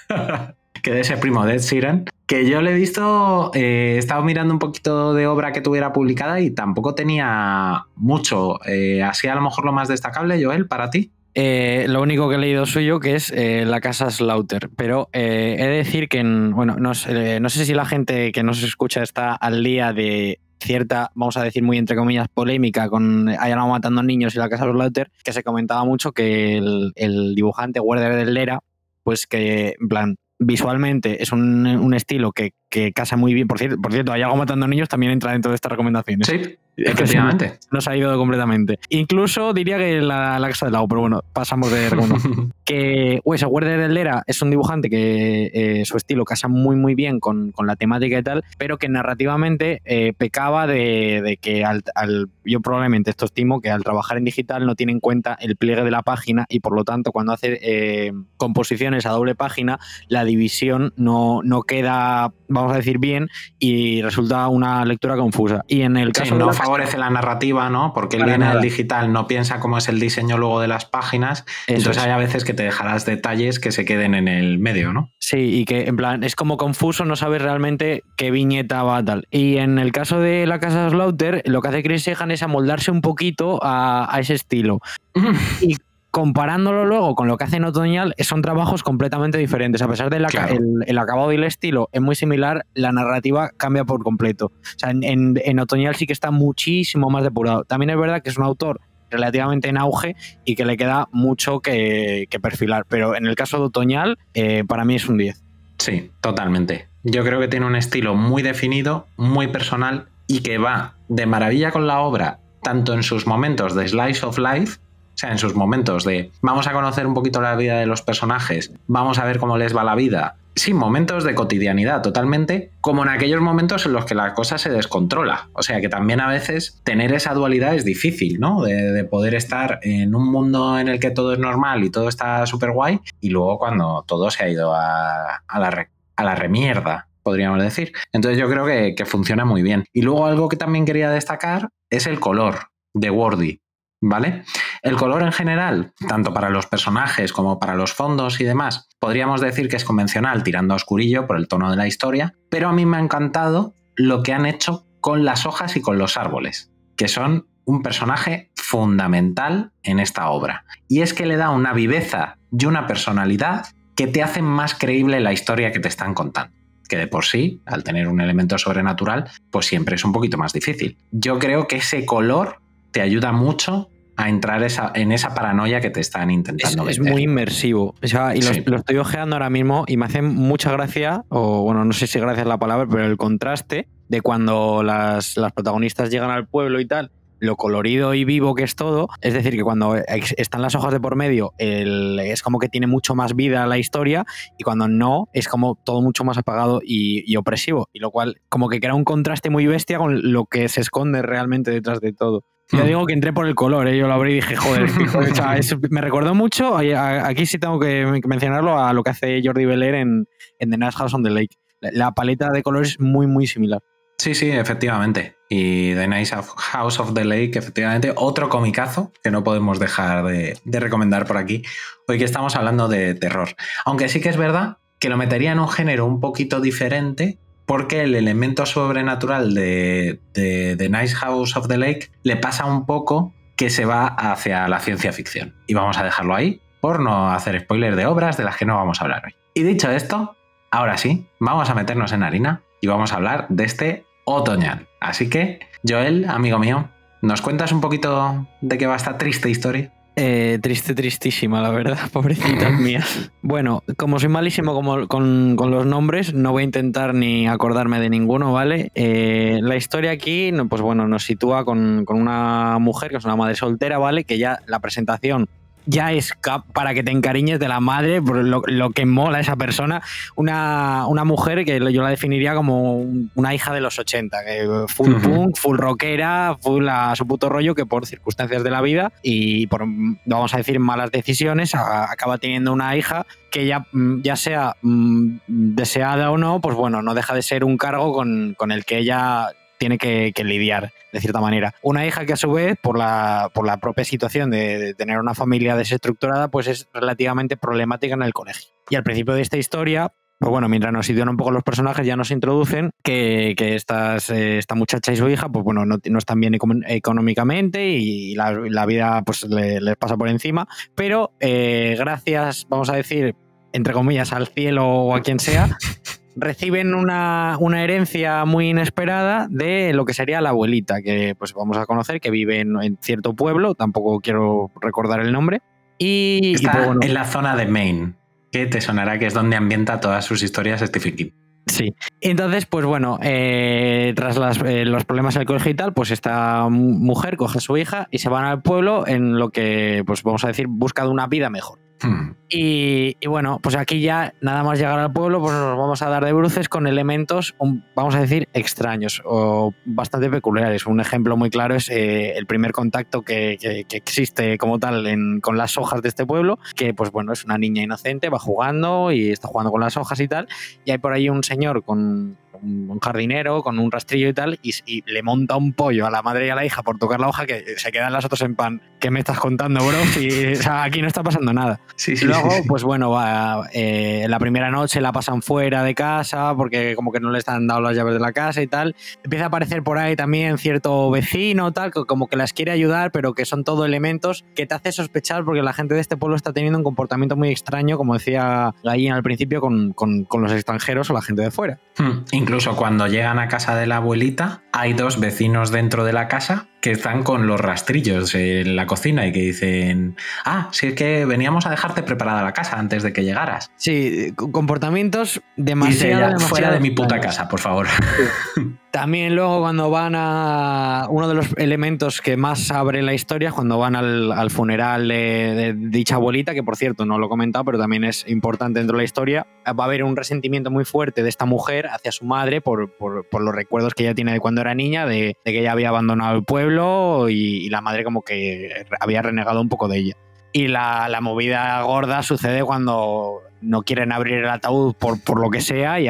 que 0.88 0.94
de 0.94 1.02
ese 1.02 1.18
primo 1.18 1.46
de 1.46 1.56
Ed 1.56 2.06
que 2.28 2.50
yo 2.50 2.62
le 2.62 2.72
he 2.72 2.74
visto, 2.74 3.52
eh, 3.54 3.96
he 3.96 3.98
estado 3.98 4.24
mirando 4.24 4.54
un 4.54 4.60
poquito 4.60 5.14
de 5.14 5.28
obra 5.28 5.52
que 5.52 5.60
tuviera 5.60 5.92
publicada 5.92 6.40
y 6.40 6.52
tampoco 6.52 6.96
tenía 6.96 7.84
mucho. 7.98 8.58
Eh, 8.66 9.04
así 9.04 9.28
a 9.28 9.36
lo 9.36 9.42
mejor 9.42 9.66
lo 9.66 9.74
más 9.74 9.90
destacable, 9.90 10.42
Joel, 10.42 10.66
para 10.66 10.90
ti. 10.90 11.12
Eh, 11.36 11.88
lo 11.90 12.02
único 12.02 12.30
que 12.30 12.36
he 12.36 12.38
leído 12.38 12.66
suyo 12.66 13.02
que 13.02 13.16
es 13.16 13.32
eh, 13.36 13.66
La 13.68 13.82
Casa 13.82 14.10
Slaughter, 14.10 14.70
pero 14.78 15.10
eh, 15.12 15.58
he 15.60 15.64
de 15.68 15.76
decir 15.76 16.08
que, 16.08 16.20
en- 16.20 16.52
bueno, 16.52 16.78
no, 16.80 16.94
sé- 16.94 17.42
no 17.42 17.50
sé 17.50 17.66
si 17.66 17.74
la 17.74 17.86
gente 17.86 18.32
que 18.32 18.44
nos 18.44 18.64
escucha 18.64 19.04
está 19.04 19.36
al 19.36 19.62
día 19.66 19.92
de 19.92 20.40
cierta, 20.62 21.12
vamos 21.16 21.36
a 21.36 21.44
decir 21.44 21.64
muy 21.64 21.78
entre 21.78 21.98
comillas, 21.98 22.30
polémica 22.34 22.88
con 22.90 23.28
Hayan 23.28 23.60
matando 23.68 24.04
niños 24.04 24.36
y 24.36 24.38
La 24.40 24.48
Casa 24.48 24.64
Slaughter, 24.64 25.12
que 25.26 25.34
se 25.34 25.44
comentaba 25.44 25.84
mucho 25.84 26.14
que 26.14 26.58
el, 26.58 26.94
el 26.96 27.36
dibujante 27.36 27.82
Werder 27.82 28.16
del 28.16 28.34
Lera, 28.34 28.62
pues 29.04 29.28
que, 29.28 29.76
en 29.82 29.88
plan, 29.90 30.16
visualmente 30.40 31.22
es 31.22 31.32
un, 31.32 31.66
un 31.66 31.94
estilo 31.94 32.32
que, 32.32 32.54
que 32.70 32.94
casa 32.94 33.16
muy 33.18 33.34
bien. 33.34 33.48
Por 33.48 33.60
cierto, 33.60 33.82
por 33.82 33.92
cierto, 33.92 34.12
hay 34.12 34.22
algo 34.22 34.36
matando 34.36 34.68
niños 34.68 34.90
también 34.90 35.12
entra 35.12 35.32
dentro 35.32 35.52
de 35.52 35.56
estas 35.56 35.72
recomendaciones. 35.72 36.28
Sí, 36.28 36.58
efectivamente. 36.78 37.58
se 37.60 37.68
Nos 37.72 37.88
ha 37.88 37.96
ido 37.98 38.16
completamente. 38.18 38.80
Incluso 38.90 39.54
diría 39.54 39.78
que 39.78 40.02
la, 40.02 40.40
la 40.40 40.48
casa 40.50 40.66
del 40.68 40.74
lago, 40.74 40.88
pero 40.88 41.02
bueno, 41.02 41.22
pasamos 41.34 41.72
de 41.72 41.90
recono. 41.90 42.16
que 42.64 43.20
Wes 43.24 43.44
Werder 43.48 43.80
Eldera 43.80 44.24
es 44.28 44.42
un 44.42 44.50
dibujante 44.50 44.90
que 44.90 45.52
eh, 45.54 45.86
su 45.86 45.98
estilo 45.98 46.26
casa 46.26 46.48
muy 46.48 46.76
muy 46.76 46.96
bien 46.96 47.20
con, 47.20 47.52
con 47.52 47.66
la 47.68 47.76
temática 47.76 48.18
y 48.20 48.24
tal, 48.24 48.44
pero 48.58 48.78
que 48.78 48.90
narrativamente 48.90 49.82
eh, 49.86 50.14
pecaba 50.18 50.68
de, 50.68 51.22
de 51.24 51.38
que 51.38 51.64
al, 51.66 51.84
al- 51.96 52.30
yo 52.46 52.60
probablemente 52.62 53.10
esto 53.10 53.26
estimo 53.26 53.62
que 53.62 53.70
al 53.70 53.84
trabajar 53.84 54.18
en 54.18 54.26
digital 54.26 54.66
no 54.66 54.76
tiene 54.76 54.92
en 54.94 55.00
cuenta 55.00 55.38
el 55.40 55.56
pliegue 55.58 55.84
de 55.84 55.92
la 55.92 56.02
página 56.04 56.46
y 56.50 56.60
por 56.60 56.74
lo 56.76 56.84
tanto 56.84 57.12
cuando 57.12 57.34
hace 57.34 57.58
eh, 57.62 58.12
composiciones 58.38 59.06
a 59.06 59.10
doble 59.12 59.36
página 59.36 59.80
la 60.08 60.24
división 60.26 60.94
no, 60.98 61.42
no 61.44 61.64
queda, 61.64 62.32
vamos 62.48 62.74
a 62.74 62.78
decir, 62.78 63.00
bien 63.00 63.28
y 63.60 64.02
resulta 64.02 64.48
una 64.48 64.84
lectura 64.86 65.16
confusa. 65.16 65.64
Y 65.68 65.82
en 65.82 65.98
el 65.98 66.08
Sí, 66.08 66.22
caso 66.22 66.34
de 66.36 66.40
no 66.40 66.48
la- 66.48 66.54
favorece 66.68 66.98
la 66.98 67.10
narrativa, 67.10 67.70
¿no? 67.70 67.94
Porque 67.94 68.18
él 68.18 68.24
Para 68.24 68.38
viene 68.38 68.52
del 68.52 68.62
digital, 68.62 69.14
no 69.14 69.26
piensa 69.28 69.60
cómo 69.60 69.78
es 69.78 69.88
el 69.88 70.00
diseño 70.00 70.38
luego 70.38 70.60
de 70.60 70.68
las 70.68 70.86
páginas. 70.86 71.46
Eso 71.68 71.78
entonces 71.78 71.98
es. 71.98 72.04
hay 72.04 72.12
a 72.12 72.18
veces 72.18 72.44
que 72.44 72.54
te 72.54 72.64
dejarás 72.64 73.06
detalles 73.06 73.60
que 73.60 73.72
se 73.72 73.86
queden 73.86 74.14
en 74.16 74.28
el 74.28 74.60
medio, 74.60 74.92
¿no? 74.92 75.12
Sí, 75.20 75.38
y 75.38 75.66
que 75.66 75.86
en 75.86 75.96
plan 75.96 76.24
es 76.24 76.36
como 76.36 76.58
confuso, 76.58 77.06
no 77.06 77.16
sabes 77.16 77.42
realmente 77.42 78.04
qué 78.18 78.32
viñeta 78.32 78.84
va 78.84 79.04
tal. 79.04 79.28
Y 79.32 79.58
en 79.58 79.80
el 79.80 79.92
caso 79.92 80.20
de 80.20 80.46
la 80.46 80.60
casa 80.60 80.90
Slaughter, 80.90 81.42
lo 81.46 81.62
que 81.62 81.70
hace 81.70 81.84
Chris 81.84 82.04
Sehan 82.04 82.32
es 82.32 82.44
amoldarse 82.44 82.92
un 82.92 83.02
poquito 83.02 83.60
a, 83.64 84.14
a 84.14 84.20
ese 84.20 84.34
estilo. 84.34 84.82
Y 85.62 85.76
comparándolo 86.12 86.86
luego 86.86 87.16
con 87.16 87.28
lo 87.28 87.38
que 87.38 87.44
hace 87.44 87.58
en 87.58 87.66
Otoñal, 87.66 88.16
son 88.20 88.42
trabajos 88.42 88.84
completamente 88.84 89.38
diferentes. 89.38 89.82
A 89.82 89.88
pesar 89.88 90.10
del 90.10 90.26
Claro. 90.26 90.54
el, 90.56 90.84
el 90.88 90.98
acabado 90.98 91.32
y 91.32 91.36
el 91.36 91.44
estilo 91.44 91.90
es 91.92 92.02
muy 92.02 92.16
similar, 92.16 92.66
la 92.74 92.92
narrativa 92.92 93.52
cambia 93.58 93.86
por 93.86 94.04
completo. 94.04 94.48
O 94.48 94.52
sea, 94.78 94.92
en, 94.92 95.04
en- 95.04 95.40
en 95.44 95.60
Otoñal 95.60 95.96
sí 95.96 96.08
que 96.08 96.14
está 96.14 96.32
muchísimo 96.32 97.10
más 97.10 97.24
depurado. 97.24 97.64
También 97.66 97.90
es 97.92 97.98
verdad 97.98 98.22
que 98.22 98.30
es 98.30 98.38
un 98.38 98.44
autor 98.46 98.80
relativamente 99.10 99.70
en 99.70 99.78
auge 99.78 100.16
y 100.44 100.56
que 100.56 100.66
le 100.66 100.76
queda 100.76 101.08
mucho 101.12 101.60
que, 101.60 102.28
que 102.30 102.40
perfilar. 102.40 102.86
Pero 102.90 103.16
en 103.16 103.26
el 103.26 103.36
caso 103.36 103.58
de 103.58 103.64
Otoñal, 103.66 104.18
eh, 104.34 104.64
para 104.68 104.86
mí 104.86 104.96
es 104.96 105.08
un 105.08 105.18
10. 105.18 105.44
Sí, 105.78 106.12
totalmente. 106.22 106.88
Yo 107.04 107.24
creo 107.24 107.40
que 107.40 107.48
tiene 107.48 107.66
un 107.68 107.76
estilo 107.76 108.16
muy 108.16 108.42
definido, 108.42 109.08
muy 109.16 109.48
personal 109.48 110.08
y 110.28 110.42
que 110.42 110.58
va 110.58 110.96
de 111.08 111.26
maravilla 111.26 111.72
con 111.72 111.88
la 111.88 112.00
obra, 112.00 112.40
tanto 112.64 112.94
en 112.94 113.04
sus 113.04 113.28
momentos 113.28 113.76
de 113.76 113.88
slice 113.88 114.26
of 114.26 114.38
life, 114.40 114.80
o 115.18 115.20
sea, 115.20 115.32
en 115.32 115.40
sus 115.40 115.56
momentos 115.56 116.04
de 116.04 116.30
vamos 116.44 116.68
a 116.68 116.74
conocer 116.74 117.08
un 117.08 117.16
poquito 117.16 117.42
la 117.42 117.56
vida 117.56 117.80
de 117.80 117.88
los 117.88 118.04
personajes, 118.04 118.72
vamos 118.86 119.18
a 119.18 119.26
ver 119.26 119.40
cómo 119.40 119.58
les 119.58 119.76
va 119.76 119.84
la 119.84 119.96
vida. 119.96 120.36
Sí, 120.56 120.76
momentos 120.76 121.24
de 121.24 121.34
cotidianidad 121.34 122.04
totalmente, 122.04 122.72
como 122.82 123.02
en 123.02 123.10
aquellos 123.10 123.42
momentos 123.42 123.88
en 123.88 123.94
los 123.94 124.06
que 124.06 124.14
la 124.14 124.36
cosa 124.36 124.60
se 124.60 124.70
descontrola. 124.70 125.50
O 125.54 125.64
sea 125.64 125.82
que 125.82 125.90
también 125.90 126.22
a 126.22 126.28
veces 126.28 126.82
tener 126.84 127.14
esa 127.14 127.34
dualidad 127.34 127.74
es 127.74 127.84
difícil, 127.84 128.40
¿no? 128.40 128.62
De, 128.62 128.92
de 128.92 129.04
poder 129.06 129.34
estar 129.34 129.80
en 129.82 130.14
un 130.14 130.32
mundo 130.32 130.78
en 130.80 130.88
el 130.88 131.00
que 131.00 131.10
todo 131.10 131.34
es 131.34 131.40
normal 131.40 131.84
y 131.84 131.90
todo 131.90 132.10
está 132.10 132.46
súper 132.46 132.72
guay, 132.72 133.00
y 133.20 133.32
luego 133.32 133.58
cuando 133.58 134.04
todo 134.08 134.30
se 134.30 134.44
ha 134.44 134.50
ido 134.50 134.72
a 134.76 135.42
la 135.60 136.36
remierda, 136.36 137.08
podríamos 137.24 137.62
decir. 137.62 137.92
Entonces 138.14 138.40
yo 138.40 138.48
creo 138.48 138.66
que, 138.66 138.94
que 138.96 139.06
funciona 139.06 139.46
muy 139.46 139.64
bien. 139.64 139.84
Y 139.94 140.02
luego 140.04 140.28
algo 140.28 140.48
que 140.48 140.58
también 140.58 140.86
quería 140.86 141.10
destacar 141.10 141.70
es 141.90 142.06
el 142.08 142.20
color 142.20 142.70
de 142.94 143.10
Wordy. 143.10 143.60
¿Vale? 144.00 144.44
El 144.82 144.96
color 144.96 145.24
en 145.24 145.32
general, 145.32 145.94
tanto 146.08 146.34
para 146.34 146.50
los 146.50 146.68
personajes 146.68 147.34
como 147.34 147.60
para 147.60 147.76
los 147.76 147.94
fondos 147.94 148.40
y 148.40 148.44
demás, 148.44 148.88
podríamos 149.00 149.42
decir 149.42 149.70
que 149.70 149.76
es 149.76 149.84
convencional, 149.84 150.44
tirando 150.44 150.74
a 150.74 150.78
oscurillo 150.78 151.28
por 151.28 151.38
el 151.38 151.48
tono 151.48 151.70
de 151.72 151.78
la 151.78 151.88
historia, 151.88 152.34
pero 152.50 152.70
a 152.70 152.74
mí 152.74 152.86
me 152.86 152.98
ha 152.98 153.02
encantado 153.02 153.74
lo 153.96 154.24
que 154.24 154.34
han 154.34 154.46
hecho 154.46 154.86
con 155.02 155.26
las 155.26 155.46
hojas 155.46 155.76
y 155.76 155.82
con 155.82 155.98
los 155.98 156.18
árboles, 156.18 156.72
que 156.96 157.08
son 157.08 157.48
un 157.66 157.82
personaje 157.82 158.52
fundamental 158.56 159.72
en 159.84 160.00
esta 160.00 160.30
obra. 160.30 160.66
Y 160.88 161.02
es 161.02 161.14
que 161.14 161.26
le 161.26 161.36
da 161.36 161.50
una 161.50 161.74
viveza 161.74 162.38
y 162.52 162.66
una 162.66 162.88
personalidad 162.88 163.66
que 163.96 164.08
te 164.08 164.24
hacen 164.24 164.46
más 164.46 164.76
creíble 164.76 165.20
la 165.20 165.34
historia 165.34 165.72
que 165.72 165.80
te 165.80 165.88
están 165.88 166.14
contando. 166.14 166.56
Que 166.88 166.98
de 166.98 167.08
por 167.08 167.26
sí, 167.26 167.62
al 167.66 167.84
tener 167.84 168.08
un 168.08 168.22
elemento 168.22 168.58
sobrenatural, 168.58 169.30
pues 169.52 169.66
siempre 169.66 169.96
es 169.96 170.06
un 170.06 170.14
poquito 170.14 170.38
más 170.38 170.54
difícil. 170.54 170.98
Yo 171.12 171.40
creo 171.40 171.68
que 171.68 171.78
ese 171.78 172.06
color 172.06 172.62
te 172.92 173.02
ayuda 173.02 173.34
mucho 173.34 173.90
a 174.18 174.30
entrar 174.30 174.62
esa- 174.64 174.92
en 174.96 175.12
esa 175.12 175.34
paranoia 175.36 175.80
que 175.80 175.90
te 175.92 176.00
están 176.00 176.30
Es, 176.32 176.36
intentando 176.36 176.90
es 176.90 177.00
meter. 177.00 177.14
muy 177.14 177.24
inmersivo. 177.24 177.94
O 178.04 178.08
sea, 178.08 178.36
y 178.36 178.42
lo, 178.42 178.54
Sí. 178.54 178.64
lo 178.66 178.78
estoy 178.78 178.98
ojeando 178.98 179.36
ahora 179.36 179.50
mismo 179.50 179.86
y 179.88 179.96
me 179.98 180.06
hace 180.06 180.22
mucha 180.22 180.72
gracia, 180.72 181.24
o 181.30 181.62
bueno, 181.64 181.86
no 181.86 181.94
sé 181.94 182.08
si 182.08 182.20
gracia 182.20 182.42
es 182.42 182.48
la 182.48 182.58
palabra, 182.58 182.88
pero 182.90 183.06
el 183.06 183.16
contraste 183.18 183.88
de 184.10 184.22
cuando 184.22 184.82
las, 184.84 185.38
las 185.38 185.54
protagonistas 185.54 186.10
llegan 186.10 186.32
al 186.32 186.48
pueblo 186.48 186.80
y 186.80 186.88
tal, 186.88 187.12
lo 187.40 187.56
colorido 187.56 188.16
y 188.16 188.26
vivo 188.26 188.56
que 188.56 188.64
es 188.64 188.76
todo. 188.76 189.08
Es 189.22 189.36
decir, 189.36 189.56
que 189.56 189.62
cuando 189.64 189.96
están 189.96 190.64
las 190.64 190.74
hojas 190.74 190.92
de 190.92 191.00
por 191.00 191.16
medio, 191.16 191.54
el- 191.60 192.20
es 192.20 192.42
como 192.42 192.58
que 192.58 192.68
tiene 192.70 192.88
mucho 192.88 193.14
más 193.14 193.36
vida 193.36 193.68
la 193.68 193.78
historia 193.78 194.26
y 194.58 194.64
cuando 194.64 194.88
no, 194.88 195.28
es 195.34 195.48
como 195.48 195.76
todo 195.86 196.02
mucho 196.02 196.24
más 196.24 196.40
apagado 196.40 196.82
y, 196.84 197.24
y 197.32 197.36
opresivo. 197.36 197.90
Y 197.94 198.00
lo 198.00 198.10
cual, 198.10 198.42
como 198.50 198.70
que 198.70 198.80
crea 198.80 198.96
un 198.96 199.04
contraste 199.04 199.52
muy 199.52 199.68
bestia 199.68 200.00
con 200.00 200.32
lo 200.32 200.46
que 200.46 200.68
se 200.70 200.82
esconde 200.82 201.22
realmente 201.22 201.70
detrás 201.70 202.00
de 202.02 202.12
todo. 202.14 202.44
Yo 202.72 202.80
Hmm. 202.84 202.88
digo 202.88 203.06
que 203.06 203.14
entré 203.14 203.32
por 203.34 203.48
el 203.48 203.56
color, 203.56 203.88
¿eh? 203.88 203.98
yo 203.98 204.08
lo 204.08 204.14
abrí 204.14 204.34
y 204.34 204.36
dije, 204.36 204.56
joder, 204.56 204.86
tío, 204.98 205.20
o 205.20 205.36
sea, 205.36 205.58
es- 205.58 205.76
me 205.90 206.02
recordó 206.02 206.34
mucho, 206.36 206.76
aquí 206.78 207.46
sí 207.46 207.58
tengo 207.58 207.80
que 207.80 208.22
mencionarlo, 208.28 208.78
a 208.78 208.92
lo 208.94 209.04
que 209.04 209.12
hace 209.12 209.42
Jordi 209.44 209.66
Belair 209.66 209.96
en, 209.96 210.28
en 210.60 210.70
The 210.72 210.78
Nice 210.78 210.98
House 210.98 211.14
on 211.14 211.24
the 211.24 211.30
Lake. 211.30 211.56
La, 211.80 211.92
la 211.94 212.12
paleta 212.12 212.50
de 212.52 212.64
colores 212.64 212.90
es 212.92 213.00
muy, 213.00 213.26
muy 213.28 213.48
similar. 213.48 213.82
Sí, 214.18 214.34
sí, 214.34 214.50
efectivamente. 214.50 215.36
Y 215.48 215.94
The 215.94 216.08
Nice 216.08 216.36
House 216.36 217.00
of 217.00 217.14
the 217.14 217.24
Lake, 217.24 217.52
efectivamente, 217.58 218.12
otro 218.16 218.50
comicazo 218.50 219.14
que 219.24 219.30
no 219.32 219.44
podemos 219.44 219.80
dejar 219.80 220.26
de, 220.26 220.58
de 220.66 220.80
recomendar 220.80 221.26
por 221.28 221.38
aquí, 221.38 221.62
hoy 222.08 222.18
que 222.18 222.26
estamos 222.26 222.56
hablando 222.56 222.88
de 222.88 223.14
terror. 223.14 223.50
Aunque 223.86 224.10
sí 224.10 224.20
que 224.20 224.30
es 224.30 224.36
verdad 224.38 224.78
que 225.00 225.10
lo 225.10 225.18
metería 225.18 225.52
en 225.52 225.60
un 225.60 225.70
género 225.70 226.06
un 226.08 226.20
poquito 226.20 226.60
diferente, 226.60 227.38
porque 227.68 228.02
el 228.02 228.16
elemento 228.16 228.66
sobrenatural 228.66 229.54
de, 229.54 230.20
de 230.34 230.90
Nice 230.90 231.14
House 231.16 231.56
of 231.56 231.68
the 231.68 231.78
Lake 231.78 232.10
le 232.24 232.38
pasa 232.38 232.66
un 232.66 232.88
poco 232.88 233.34
que 233.58 233.70
se 233.70 233.86
va 233.86 234.08
hacia 234.08 234.68
la 234.70 234.80
ciencia 234.80 235.12
ficción. 235.12 235.54
Y 235.68 235.74
vamos 235.74 235.98
a 235.98 236.04
dejarlo 236.04 236.34
ahí 236.34 236.62
por 236.80 237.02
no 237.02 237.30
hacer 237.30 237.60
spoiler 237.60 237.96
de 237.98 238.06
obras 238.06 238.38
de 238.38 238.46
las 238.46 238.56
que 238.56 238.66
no 238.66 238.76
vamos 238.76 239.02
a 239.02 239.04
hablar 239.04 239.24
hoy. 239.26 239.36
Y 239.54 239.64
dicho 239.64 239.92
esto, 239.92 240.38
ahora 240.72 240.98
sí, 240.98 241.28
vamos 241.40 241.70
a 241.70 241.76
meternos 241.76 242.14
en 242.14 242.24
harina 242.24 242.62
y 242.80 242.88
vamos 242.88 243.12
a 243.12 243.18
hablar 243.18 243.48
de 243.50 243.66
este 243.66 244.06
otoñal. 244.24 244.88
Así 245.02 245.30
que, 245.30 245.60
Joel, 245.86 246.30
amigo 246.30 246.60
mío, 246.60 246.90
¿nos 247.22 247.42
cuentas 247.42 247.74
un 247.74 247.82
poquito 247.82 248.48
de 248.62 248.78
qué 248.78 248.88
va 248.88 248.96
esta 248.96 249.18
triste 249.18 249.50
historia? 249.50 249.92
Eh, 250.20 250.58
triste, 250.64 250.96
tristísima, 250.96 251.62
la 251.62 251.70
verdad, 251.70 252.00
pobrecitas 252.12 252.72
mías. 252.80 253.30
Bueno, 253.44 253.84
como 253.98 254.18
soy 254.20 254.30
malísimo 254.30 254.74
como- 254.74 255.08
con, 255.08 255.56
con 255.56 255.70
los 255.70 255.86
nombres, 255.86 256.34
no 256.34 256.52
voy 256.52 256.62
a 256.62 256.66
intentar 256.66 257.14
ni 257.14 257.48
acordarme 257.48 258.00
de 258.00 258.10
ninguno, 258.10 258.52
¿vale? 258.52 258.92
Eh, 258.96 259.60
la 259.62 259.76
historia 259.76 260.10
aquí, 260.10 260.52
pues 260.70 260.82
bueno, 260.82 261.08
nos 261.08 261.24
sitúa 261.24 261.66
con, 261.66 262.04
con 262.04 262.20
una 262.20 262.80
mujer 262.80 263.12
que 263.12 263.18
es 263.18 263.26
una 263.26 263.36
madre 263.36 263.54
soltera, 263.54 264.00
¿vale? 264.00 264.24
Que 264.24 264.40
ya 264.40 264.60
la 264.66 264.80
presentación 264.80 265.48
ya 265.88 266.12
es 266.12 266.34
para 266.74 266.94
que 266.94 267.02
te 267.02 267.12
encariñes 267.12 267.60
de 267.60 267.68
la 267.68 267.80
madre, 267.80 268.22
por 268.22 268.38
lo, 268.44 268.62
lo 268.68 268.90
que 268.92 269.06
mola 269.06 269.40
esa 269.40 269.56
persona. 269.56 270.02
Una, 270.36 271.08
una 271.08 271.24
mujer 271.24 271.66
que 271.66 271.80
yo 271.92 272.04
la 272.04 272.10
definiría 272.10 272.54
como 272.54 272.98
un- 272.98 273.32
una 273.36 273.56
hija 273.56 273.74
de 273.74 273.82
los 273.82 273.98
80, 273.98 274.44
que 274.46 274.86
full 274.88 275.16
punk, 275.22 275.58
full 275.58 275.78
rockera, 275.78 276.58
full 276.62 276.88
a 276.90 277.16
su 277.16 277.26
puto 277.26 277.50
rollo, 277.50 277.74
que 277.74 277.86
por 277.86 278.06
circunstancias 278.06 278.64
de 278.64 278.70
la 278.70 278.82
vida 278.82 279.12
y 279.24 279.68
por, 279.68 279.86
vamos 280.26 280.54
a 280.54 280.58
decir, 280.58 280.80
malas 280.80 281.10
decisiones, 281.12 281.74
a- 281.74 282.12
acaba 282.12 282.38
teniendo 282.38 282.72
una 282.74 282.96
hija 282.96 283.26
que 283.50 283.66
ya, 283.66 283.86
mm, 283.94 284.22
ya 284.22 284.36
sea 284.36 284.76
mm, 284.82 285.38
deseada 285.48 286.32
o 286.32 286.38
no, 286.38 286.60
pues 286.62 286.76
bueno, 286.76 287.02
no 287.02 287.14
deja 287.14 287.34
de 287.34 287.42
ser 287.42 287.64
un 287.64 287.78
cargo 287.78 288.12
con, 288.14 288.54
con 288.58 288.72
el 288.72 288.84
que 288.86 288.98
ella 289.00 289.48
tiene 289.80 289.98
que, 289.98 290.34
lidiar, 290.44 290.92
de 291.14 291.20
cierta 291.20 291.40
manera. 291.42 291.74
Una 291.82 292.06
hija 292.06 292.26
que 292.26 292.34
a 292.34 292.38
su 292.38 292.52
vez, 292.52 292.78
por 292.82 292.98
la, 292.98 293.50
por 293.54 293.66
la 293.66 293.78
propia 293.78 294.04
situación 294.06 294.50
de, 294.50 294.94
tener 294.96 295.20
una 295.20 295.34
familia 295.34 295.76
desestructurada, 295.76 296.50
pues 296.50 296.68
es 296.68 296.88
relativamente 296.94 297.58
problemática 297.58 298.14
en 298.16 298.24
el 298.24 298.34
colegio. 298.34 298.70
Y 298.90 298.96
al 298.96 299.04
principio 299.04 299.34
de 299.34 299.42
esta 299.42 299.58
historia, 299.58 300.12
pues 300.40 300.52
bueno, 300.52 300.70
mientras 300.70 300.94
nos 300.94 301.06
sitúan 301.08 301.30
un 301.30 301.38
poco 301.38 301.50
los 301.52 301.64
personajes, 301.64 302.06
ya 302.06 302.16
nos 302.16 302.30
introducen 302.32 302.92
que, 303.04 303.56
que 303.58 303.76
estas, 303.76 304.30
eh, 304.30 304.60
esta 304.60 304.76
muchacha 304.76 305.12
y 305.12 305.16
su 305.18 305.28
hija, 305.30 305.50
pues 305.50 305.66
bueno, 305.66 305.86
no, 305.86 305.98
no 306.04 306.18
están 306.20 306.40
bien 306.40 306.56
económicamente 306.88 307.88
y 307.90 308.36
la, 308.36 308.52
la 308.52 308.86
vida 308.86 309.22
pues 309.26 309.44
le- 309.48 309.82
les 309.82 309.96
pasa 309.98 310.16
por 310.18 310.30
encima, 310.30 310.68
pero 310.96 311.32
eh, 311.40 311.96
gracias, 311.98 312.68
vamos 312.70 312.90
a 312.90 312.96
decir, 312.96 313.36
entre 313.74 313.94
comillas, 313.94 314.32
al 314.34 314.48
cielo 314.48 314.88
o 314.88 315.16
a 315.16 315.22
quien 315.22 315.40
sea, 315.40 315.76
reciben 316.38 316.94
una, 316.94 317.58
una 317.60 317.84
herencia 317.84 318.46
muy 318.46 318.70
inesperada 318.70 319.48
de 319.50 319.92
lo 319.94 320.06
que 320.06 320.14
sería 320.14 320.40
la 320.40 320.50
abuelita, 320.50 321.02
que 321.02 321.36
pues 321.38 321.54
vamos 321.54 321.78
a 321.78 321.86
conocer, 321.86 322.22
que 322.22 322.32
vive 322.32 322.60
en, 322.60 322.82
en 322.82 322.98
cierto 323.02 323.34
pueblo, 323.34 323.76
tampoco 323.76 324.20
quiero 324.22 324.72
recordar 324.80 325.20
el 325.20 325.32
nombre. 325.32 325.62
Y, 325.98 326.40
y, 326.44 326.54
Está 326.54 326.72
pues, 326.74 326.86
bueno, 326.86 327.02
en 327.04 327.14
la 327.14 327.26
zona 327.26 327.56
de 327.56 327.66
Maine. 327.66 328.14
que 328.52 328.68
te 328.68 328.82
sonará 328.82 329.18
que 329.18 329.26
es 329.26 329.34
donde 329.34 329.56
ambienta 329.56 330.00
todas 330.00 330.24
sus 330.26 330.44
historias 330.44 330.82
Stephen 330.82 331.16
King. 331.16 331.32
Sí. 331.66 331.94
Entonces, 332.22 332.66
pues 332.66 332.86
bueno, 332.86 333.20
eh, 333.22 334.14
tras 334.16 334.38
las, 334.38 334.62
eh, 334.64 334.86
los 334.86 335.04
problemas 335.04 335.34
del 335.34 335.46
colegio 335.46 335.72
y 335.72 335.74
tal, 335.76 335.94
pues 335.94 336.12
esta 336.12 336.70
mujer 336.70 337.36
coge 337.36 337.58
a 337.58 337.62
su 337.62 337.76
hija 337.76 338.08
y 338.10 338.20
se 338.20 338.30
van 338.30 338.46
al 338.46 338.62
pueblo 338.62 339.06
en 339.06 339.38
lo 339.38 339.50
que, 339.50 340.04
pues 340.06 340.24
vamos 340.24 340.46
a 340.46 340.48
decir, 340.48 340.68
busca 340.70 341.04
de 341.04 341.10
una 341.10 341.28
vida 341.28 341.50
mejor. 341.50 341.80
Hmm. 342.02 342.32
Y, 342.50 343.16
bueno, 343.28 343.60
pues 343.62 343.76
aquí 343.76 344.00
ya 344.00 344.34
nada 344.40 344.64
más 344.64 344.80
llegar 344.80 345.00
al 345.00 345.12
pueblo, 345.12 345.42
pues 345.42 345.54
nos 345.54 345.78
vamos 345.78 346.02
a 346.02 346.10
dar 346.10 346.24
de 346.24 346.32
bruces 346.32 346.70
con 346.70 346.88
elementos, 346.88 347.56
vamos 347.94 348.16
a 348.16 348.22
decir, 348.22 348.48
extraños 348.54 349.22
o 349.26 349.74
bastante 349.86 350.30
peculiares. 350.30 350.86
Un 350.86 351.02
ejemplo 351.02 351.36
muy 351.36 351.50
claro 351.50 351.76
es 351.76 351.90
eh, 351.90 352.38
el 352.38 352.46
primer 352.46 352.72
contacto 352.72 353.24
que, 353.24 353.58
existe 353.92 354.58
como 354.58 354.80
tal 354.80 355.06
con 355.42 355.58
las 355.58 355.78
hojas 355.78 356.02
de 356.02 356.10
este 356.10 356.26
pueblo, 356.26 356.60
que 356.76 356.94
pues 356.94 357.12
bueno, 357.12 357.34
es 357.34 357.44
una 357.44 357.58
niña 357.58 357.84
inocente, 357.84 358.30
va 358.30 358.40
jugando 358.40 359.12
y 359.12 359.32
está 359.32 359.48
jugando 359.48 359.72
con 359.72 359.82
las 359.82 359.98
hojas 359.98 360.20
y 360.20 360.28
tal, 360.28 360.48
y 360.86 360.92
hay 360.92 360.98
por 361.00 361.14
ahí 361.14 361.30
un 361.30 361.44
señor 361.44 361.84
con 361.84 362.38
un 362.62 363.00
jardinero, 363.00 363.62
con 363.64 363.80
un 363.80 363.92
rastrillo 363.92 364.28
y 364.30 364.34
tal, 364.34 364.60
y, 364.62 364.72
y 364.86 365.04
le 365.12 365.24
monta 365.24 365.56
un 365.56 365.74
pollo 365.74 366.06
a 366.06 366.12
la 366.12 366.22
madre 366.22 366.48
y 366.48 366.50
a 366.50 366.56
la 366.56 366.66
hija 366.66 366.84
por 366.84 366.98
tocar 366.98 367.20
la 367.20 367.28
hoja 367.28 367.46
que 367.46 367.64
se 367.78 367.92
quedan 367.92 368.14
las 368.14 368.26
otras 368.26 368.42
en 368.42 368.56
pan. 368.56 368.82
¿Qué 369.00 369.12
me 369.12 369.20
estás 369.20 369.40
contando, 369.40 369.80
bro? 369.86 369.98
Y, 370.22 370.54
o 370.54 370.56
sea, 370.62 370.84
aquí 370.84 371.02
no 371.02 371.08
está 371.08 371.24
pasando 371.24 371.54
nada. 371.54 371.80
Sí, 371.96 372.14
Y 372.14 372.26
luego, 372.26 372.50
pues 372.68 372.84
bueno, 372.84 373.12
va, 373.12 373.68
eh, 373.74 374.26
la 374.28 374.40
primera 374.40 374.72
noche 374.72 375.02
la 375.02 375.12
pasan 375.12 375.42
fuera 375.42 375.84
de 375.84 375.94
casa 375.96 376.54
porque 376.56 376.96
como 376.96 377.12
que 377.12 377.20
no 377.20 377.32
les 377.32 377.48
han 377.48 377.68
dado 377.68 377.82
las 377.82 377.96
llaves 377.96 378.14
de 378.14 378.20
la 378.20 378.32
casa 378.34 378.62
y 378.62 378.68
tal. 378.68 378.96
Empieza 379.24 379.46
a 379.46 379.48
aparecer 379.48 379.84
por 379.84 379.98
ahí 379.98 380.16
también 380.16 380.58
cierto 380.58 381.10
vecino, 381.12 381.72
tal, 381.74 381.92
que 381.92 382.06
como 382.06 382.28
que 382.28 382.36
las 382.38 382.54
quiere 382.54 382.72
ayudar, 382.72 383.12
pero 383.12 383.34
que 383.34 383.46
son 383.46 383.64
todo 383.64 383.86
elementos 383.86 384.46
que 384.56 384.66
te 384.66 384.74
hace 384.76 384.92
sospechar 384.92 385.44
porque 385.46 385.62
la 385.62 385.74
gente 385.74 385.94
de 385.94 386.02
este 386.02 386.18
pueblo 386.18 386.36
está 386.36 386.54
teniendo 386.54 386.78
un 386.80 386.84
comportamiento 386.84 387.36
muy 387.36 387.50
extraño, 387.50 387.98
como 387.98 388.14
decía 388.16 388.74
Gallín 388.84 389.12
al 389.14 389.24
principio, 389.24 389.62
con, 389.62 389.94
con- 389.94 390.24
con 390.26 390.42
los 390.42 390.52
extranjeros 390.52 391.10
o 391.10 391.14
la 391.14 391.22
gente 391.22 391.42
de 391.42 391.52
fuera. 391.52 391.80
Hmm. 391.98 392.24
Incluso 392.48 392.78
cuando 392.78 393.08
llegan 393.08 393.40
a 393.40 393.50
casa 393.50 393.76
de 393.76 393.88
la 393.88 393.98
abuelita, 393.98 394.62
hay 394.72 394.94
dos 394.94 395.20
vecinos 395.20 395.70
dentro 395.70 396.06
de 396.06 396.14
la 396.14 396.30
casa 396.30 396.68
que 396.80 396.92
están 396.92 397.24
con 397.24 397.46
los 397.46 397.60
rastrillos 397.60 398.34
en 398.36 398.78
la 398.78 398.88
cocina 398.88 399.28
y 399.28 399.34
que 399.34 399.40
dicen, 399.42 400.16
ah, 400.46 400.70
si 400.72 400.88
es 400.88 400.94
que 400.94 401.26
veníamos 401.26 401.66
a 401.66 401.72
dejarte 401.72 402.04
preparada 402.04 402.44
la 402.44 402.54
casa 402.54 402.80
antes 402.80 403.04
de 403.04 403.12
que 403.12 403.26
llegaras. 403.26 403.70
Sí, 403.76 404.34
comportamientos 404.38 405.34
Dice 405.34 405.42
demasiado, 405.58 406.08
ella, 406.08 406.28
demasiado 406.28 406.50
fuera 406.50 406.72
de 406.72 406.80
mi 406.80 406.92
puta 406.92 407.20
casa, 407.20 407.50
por 407.50 407.60
favor. 407.60 407.88
También 408.98 409.36
luego 409.36 409.60
cuando 409.60 409.92
van 409.92 410.16
a... 410.16 411.06
Uno 411.12 411.28
de 411.28 411.36
los 411.36 411.54
elementos 411.58 412.20
que 412.20 412.36
más 412.36 412.72
abre 412.72 413.04
la 413.04 413.14
historia 413.14 413.52
cuando 413.52 413.78
van 413.78 413.96
al, 413.96 414.32
al 414.32 414.50
funeral 414.50 415.08
de, 415.08 415.16
de 415.54 415.74
dicha 415.76 416.16
abuelita, 416.16 416.56
que 416.56 416.64
por 416.64 416.78
cierto 416.78 417.06
no 417.06 417.20
lo 417.20 417.28
he 417.28 417.30
comentado, 417.30 417.64
pero 417.64 417.78
también 417.78 418.04
es 418.04 418.28
importante 418.28 418.80
dentro 418.80 418.98
de 418.98 419.02
la 419.02 419.06
historia, 419.06 419.46
va 419.68 419.84
a 419.84 419.86
haber 419.86 420.04
un 420.04 420.16
resentimiento 420.16 420.72
muy 420.72 420.84
fuerte 420.84 421.22
de 421.22 421.30
esta 421.30 421.46
mujer 421.46 421.86
hacia 421.92 422.12
su 422.12 422.26
madre 422.26 422.60
por, 422.60 422.92
por- 422.98 423.30
por 423.30 423.44
los 423.44 423.54
recuerdos 423.54 423.94
que 423.94 424.02
ella 424.02 424.16
tiene 424.16 424.34
de 424.34 424.40
cuando 424.40 424.62
era 424.62 424.74
niña, 424.74 425.06
de, 425.06 425.38
de 425.46 425.52
que 425.52 425.60
ella 425.60 425.74
había 425.74 425.90
abandonado 425.90 426.36
el 426.36 426.44
pueblo 426.44 427.30
y, 427.30 427.68
y 427.68 427.70
la 427.70 427.82
madre 427.82 428.04
como 428.04 428.24
que 428.24 428.84
había 429.00 429.22
renegado 429.22 429.62
un 429.62 429.70
poco 429.70 429.88
de 429.88 430.00
ella. 430.00 430.14
Y 430.54 430.70
la, 430.70 431.08
la 431.08 431.22
movida 431.22 431.80
gorda 431.84 432.24
sucede 432.24 432.64
cuando 432.64 433.42
no 433.62 433.82
quieren 433.82 434.12
abrir 434.12 434.40
el 434.40 434.50
ataúd 434.50 434.94
por, 434.96 435.22
por 435.24 435.40
lo 435.42 435.50
que 435.50 435.62
sea 435.62 436.00
y, 436.00 436.08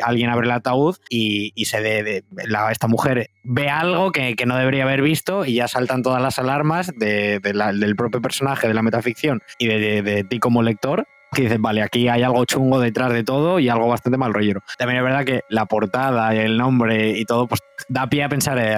alguien 0.00 0.30
abre 0.30 0.46
el 0.46 0.52
ataúd 0.52 0.96
y, 1.08 1.52
y 1.54 1.64
se 1.66 1.80
de, 1.80 2.24
la- 2.46 2.70
esta 2.72 2.88
mujer 2.88 3.30
ve 3.44 3.68
algo 3.68 4.12
que, 4.12 4.34
que 4.36 4.46
no 4.46 4.56
debería 4.56 4.84
haber 4.84 5.02
visto 5.02 5.44
y 5.44 5.54
ya 5.54 5.68
saltan 5.68 6.02
todas 6.02 6.20
las 6.22 6.38
alarmas 6.38 6.90
de- 6.96 7.40
del 7.40 7.96
propio 7.96 8.20
personaje 8.20 8.68
de 8.68 8.74
la 8.74 8.82
metaficción 8.82 9.40
y 9.58 9.66
de 9.68 10.24
ti 10.28 10.38
como 10.38 10.62
lector 10.62 11.06
que 11.34 11.42
dices, 11.42 11.60
vale, 11.60 11.82
aquí 11.82 12.08
hay 12.08 12.22
algo 12.22 12.44
chungo 12.44 12.80
detrás 12.80 13.12
de 13.12 13.24
todo 13.24 13.58
y 13.58 13.68
algo 13.68 13.88
bastante 13.88 14.18
mal 14.18 14.32
rollero. 14.34 14.62
También 14.78 14.98
es 14.98 15.04
verdad 15.04 15.24
que 15.24 15.40
la 15.48 15.66
portada, 15.66 16.34
el 16.34 16.56
nombre 16.58 17.18
y 17.18 17.24
todo, 17.24 17.46
pues 17.46 17.60
da 17.88 18.06
pie 18.08 18.22
a 18.24 18.28
pensar 18.28 18.58
eh, 18.60 18.76